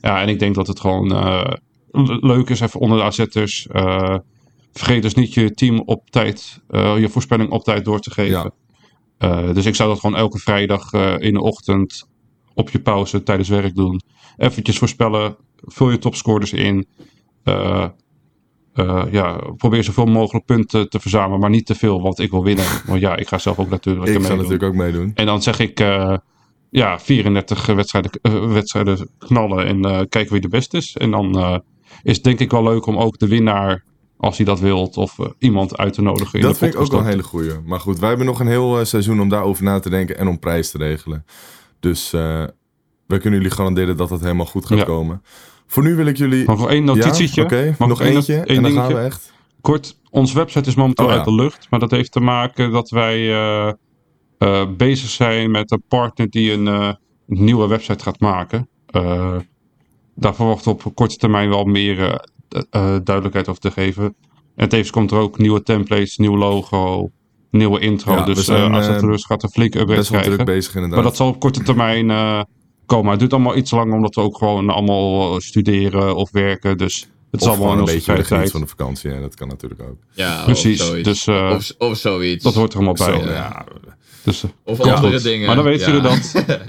Ja, 0.00 0.22
en 0.22 0.28
ik 0.28 0.38
denk 0.38 0.54
dat 0.54 0.66
het 0.66 0.80
gewoon 0.80 1.12
uh, 1.12 1.52
leuk 2.20 2.48
is. 2.48 2.60
Even 2.60 2.80
onder 2.80 2.98
de 2.98 3.04
AZ'ers. 3.04 3.66
Vergeet 4.72 5.02
dus 5.02 5.14
niet 5.14 5.34
je 5.34 5.54
team 5.54 5.82
op 5.84 6.10
tijd. 6.10 6.60
Uh, 6.70 6.98
je 6.98 7.08
voorspelling 7.08 7.50
op 7.50 7.64
tijd 7.64 7.84
door 7.84 8.00
te 8.00 8.10
geven. 8.10 8.52
Ja. 9.18 9.46
Uh, 9.46 9.54
dus 9.54 9.66
ik 9.66 9.74
zou 9.74 9.88
dat 9.88 10.00
gewoon 10.00 10.16
elke 10.16 10.38
vrijdag 10.38 10.92
uh, 10.92 11.14
in 11.18 11.34
de 11.34 11.40
ochtend 11.40 12.08
op 12.54 12.70
je 12.70 12.80
pauze 12.80 13.22
tijdens 13.22 13.48
werk 13.48 13.74
doen. 13.74 14.00
Eventjes 14.36 14.78
voorspellen. 14.78 15.36
Vul 15.56 15.90
je 15.90 15.98
topscorers 15.98 16.52
in. 16.52 16.86
Ja, 19.10 19.36
probeer 19.56 19.84
zoveel 19.84 20.06
mogelijk 20.06 20.44
punten 20.44 20.90
te 20.90 21.00
verzamelen. 21.00 21.40
Maar 21.40 21.50
niet 21.50 21.66
te 21.66 21.74
veel, 21.74 22.02
want 22.02 22.18
ik 22.18 22.30
wil 22.30 22.44
winnen. 22.44 22.64
Want 22.86 23.00
ja, 23.00 23.16
ik 23.16 23.28
ga 23.28 23.38
zelf 23.38 23.58
ook 23.58 23.68
natuurlijk 23.68 24.06
Ik 24.06 24.12
ga 24.12 24.18
meedoen. 24.18 24.36
natuurlijk 24.36 24.62
ook 24.62 24.74
meedoen. 24.74 25.12
En 25.14 25.26
dan 25.26 25.42
zeg 25.42 25.58
ik 25.58 25.78
ja, 26.70 26.98
34 26.98 27.66
wedstrijden, 27.66 28.10
wedstrijden 28.52 29.08
knallen 29.18 29.66
en 29.66 30.08
kijken 30.08 30.32
wie 30.32 30.40
de 30.40 30.48
beste 30.48 30.76
is. 30.76 30.96
En 30.96 31.10
dan 31.10 31.62
is 32.02 32.14
het 32.14 32.24
denk 32.24 32.40
ik 32.40 32.50
wel 32.50 32.62
leuk 32.62 32.86
om 32.86 32.96
ook 32.96 33.18
de 33.18 33.28
winnaar, 33.28 33.84
als 34.22 34.36
hij 34.36 34.46
dat 34.46 34.60
wilt, 34.60 34.96
of 34.96 35.18
uh, 35.18 35.26
iemand 35.38 35.76
uit 35.76 35.92
te 35.92 36.02
nodigen. 36.02 36.38
In 36.38 36.44
Dat 36.44 36.58
vind 36.58 36.74
ik 36.74 36.80
ook 36.80 36.90
wel 36.90 37.00
een 37.00 37.06
hele 37.06 37.22
goeie. 37.22 37.50
Maar 37.64 37.80
goed, 37.80 37.98
wij 37.98 38.08
hebben 38.08 38.26
nog 38.26 38.40
een 38.40 38.46
heel 38.46 38.78
uh, 38.78 38.84
seizoen 38.84 39.20
om 39.20 39.28
daarover 39.28 39.64
na 39.64 39.78
te 39.80 39.90
denken 39.90 40.18
en 40.18 40.28
om 40.28 40.38
prijs 40.38 40.70
te 40.70 40.78
regelen. 40.78 41.24
Dus 41.80 42.12
uh, 42.12 42.20
wij 43.06 43.18
kunnen 43.18 43.40
jullie 43.40 43.54
garanderen 43.56 43.96
dat 43.96 44.08
dat 44.08 44.20
helemaal 44.20 44.46
goed 44.46 44.66
gaat 44.66 44.78
Ja. 44.78 44.84
komen. 44.84 45.22
Voor 45.66 45.82
nu 45.82 45.94
wil 45.94 46.06
ik 46.06 46.16
jullie... 46.16 46.44
Mag 46.44 46.58
nog 46.58 46.68
één 46.70 46.84
notitietje? 46.84 47.74
Ja? 47.78 47.86
Nog 47.86 48.00
één- 48.00 48.14
eentje 48.14 48.34
één 48.34 48.44
en 48.46 48.54
dan 48.54 48.62
dingetje? 48.64 48.80
gaan 48.80 48.94
we 48.94 49.06
echt... 49.06 49.32
Kort, 49.60 50.00
onze 50.10 50.34
website 50.34 50.68
is 50.68 50.74
momenteel 50.74 51.04
Oh, 51.04 51.10
ja. 51.10 51.16
uit 51.16 51.24
de 51.26 51.34
lucht. 51.34 51.66
Maar 51.70 51.80
dat 51.80 51.90
heeft 51.90 52.12
te 52.12 52.20
maken 52.20 52.70
dat 52.72 52.90
wij 52.90 53.32
eh, 53.32 53.72
eh, 54.38 54.66
bezig 54.76 55.08
zijn 55.10 55.50
met 55.50 55.70
een 55.70 55.82
partner 55.88 56.30
die 56.30 56.52
een 56.52 56.68
eh, 56.68 56.92
nieuwe 57.26 57.66
website 57.68 58.02
gaat 58.04 58.20
maken. 58.20 58.68
Eh, 58.86 59.36
daar 60.14 60.34
verwachten 60.34 60.76
we 60.76 60.84
op 60.84 60.94
korte 60.94 61.16
termijn 61.16 61.48
wel 61.48 61.64
meer 61.64 61.98
eh, 61.98 62.08
eh, 62.08 62.16
duidelijkheid 63.04 63.48
over 63.48 63.60
te 63.60 63.70
geven. 63.70 64.14
En 64.56 64.68
tevens 64.68 64.90
komt 64.90 65.10
er 65.10 65.18
ook 65.18 65.38
nieuwe 65.38 65.62
templates, 65.62 66.16
nieuw 66.16 66.36
logo, 66.36 67.10
nieuwe 67.50 67.80
intro. 67.80 68.12
Ja, 68.12 68.24
we 68.24 68.34
dus 68.34 68.44
zijn, 68.44 68.70
uh, 68.70 68.76
AZ 68.78 68.88
eh, 68.88 68.96
Alerts 68.96 69.24
gaat 69.24 69.42
een 69.42 69.50
flinke 69.50 69.78
upgrade 69.78 69.98
Best 69.98 70.10
wel 70.10 70.20
krijgen. 70.20 70.44
druk 70.44 70.56
bezig 70.56 70.74
inderdaad. 70.74 70.98
Maar 70.98 71.08
dat 71.08 71.16
zal 71.16 71.28
op 71.28 71.40
korte 71.40 71.62
termijn 71.62 72.10
eh, 72.10 72.42
komen. 72.86 73.10
Het 73.10 73.18
duurt 73.20 73.32
allemaal 73.32 73.56
iets 73.56 73.70
langer 73.70 73.94
omdat 73.94 74.14
we 74.14 74.20
ook 74.20 74.38
gewoon 74.38 74.70
allemaal 74.70 75.40
studeren 75.40 76.16
of 76.16 76.30
werken. 76.30 76.78
Dus 76.78 77.00
het 77.00 77.10
of 77.30 77.40
is 77.40 77.46
allemaal 77.46 77.56
gewoon 77.70 77.72
in 77.72 77.88
een 77.88 77.94
beetje 77.94 78.14
de 78.14 78.22
tijd. 78.22 78.50
van 78.50 78.60
de 78.60 78.66
vakantie. 78.66 79.10
Ja, 79.10 79.20
dat 79.20 79.34
kan 79.34 79.48
natuurlijk 79.48 79.82
ook. 79.82 79.96
Ja, 80.12 80.42
Precies, 80.44 80.80
Of 80.80 80.86
zoiets. 80.86 81.08
dus, 81.08 81.26
eh, 81.26 81.52
of, 81.56 81.72
of 81.90 81.96
zoiets. 81.98 82.44
Dat 82.44 82.54
hoort 82.54 82.70
er 82.72 82.76
allemaal 82.78 82.94
bij. 83.08 83.20
Zo, 83.20 83.28
ja. 83.28 83.34
ja. 83.34 83.64
Dus, 84.24 84.42
eh, 84.44 84.50
Of 84.64 84.84
ja, 84.84 84.92
andere 84.94 85.12
goed. 85.12 85.22
dingen. 85.22 85.46
Maar 85.46 85.54
dan 85.56 85.64
weten 85.64 85.92
Ja. 85.92 85.92
jullie 85.92 86.08
dat. 86.08 86.44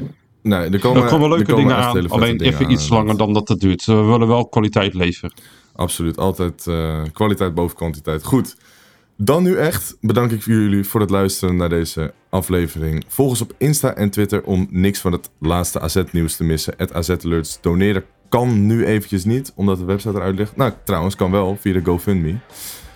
Nee, 0.41 0.69
er 0.69 0.79
komen, 0.79 1.01
Er 1.03 1.09
komen 1.09 1.29
leuke 1.29 1.43
er 1.43 1.49
komen 1.53 1.67
dingen 1.67 1.83
aan. 1.83 2.09
Alleen 2.09 2.41
even 2.41 2.65
aan, 2.65 2.71
iets 2.71 2.89
langer 2.89 3.17
dan 3.17 3.33
dat 3.33 3.47
het 3.47 3.59
duurt. 3.59 3.85
We 3.85 3.93
willen 4.01 4.27
wel 4.27 4.47
kwaliteit 4.47 4.93
leveren. 4.93 5.33
Absoluut. 5.75 6.17
Altijd 6.17 6.67
eh, 6.67 7.01
kwaliteit 7.13 7.53
boven 7.53 7.77
kwantiteit. 7.77 8.23
Goed. 8.23 8.55
Dan 9.17 9.43
nu 9.43 9.55
echt 9.55 9.97
bedank 10.01 10.31
ik 10.31 10.43
jullie 10.43 10.83
voor 10.83 11.01
het 11.01 11.09
luisteren 11.09 11.55
naar 11.55 11.69
deze 11.69 12.13
aflevering. 12.29 13.03
Volg 13.07 13.29
ons 13.29 13.41
op 13.41 13.53
Insta 13.57 13.95
en 13.95 14.09
Twitter 14.09 14.43
om 14.43 14.67
niks 14.69 14.99
van 14.99 15.11
het 15.11 15.29
laatste 15.39 15.79
AZ-nieuws 15.79 16.35
te 16.35 16.43
missen. 16.43 16.73
Het 16.77 16.93
AZ-alerts 16.93 17.61
doneren 17.61 18.03
kan 18.29 18.65
nu 18.65 18.85
eventjes 18.85 19.25
niet, 19.25 19.51
omdat 19.55 19.77
de 19.77 19.85
website 19.85 20.15
eruit 20.15 20.35
ligt. 20.35 20.55
Nou, 20.55 20.73
trouwens, 20.83 21.15
kan 21.15 21.31
wel 21.31 21.57
via 21.59 21.73
de 21.73 21.83
GoFundMe. 21.83 22.37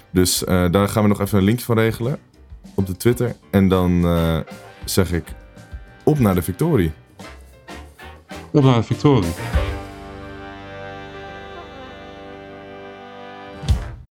Dus 0.10 0.44
eh, 0.44 0.72
daar 0.72 0.90
gaan 0.90 1.04
we 1.04 1.10
nog 1.10 1.22
even 1.22 1.38
een 1.38 1.44
linkje 1.44 1.66
van 1.66 1.78
regelen 1.78 2.20
op 2.76 2.88
de 2.88 2.98
Twitter. 2.98 3.36
En 3.52 3.68
dan 3.68 4.06
eh, 4.06 4.40
zeg 4.86 5.12
ik 5.12 5.24
op 6.04 6.20
naar 6.20 6.36
de 6.36 6.42
victorie. 6.42 6.92
Op 8.52 8.64
naar 8.64 8.76
de 8.76 8.84
Victorie. 8.84 9.67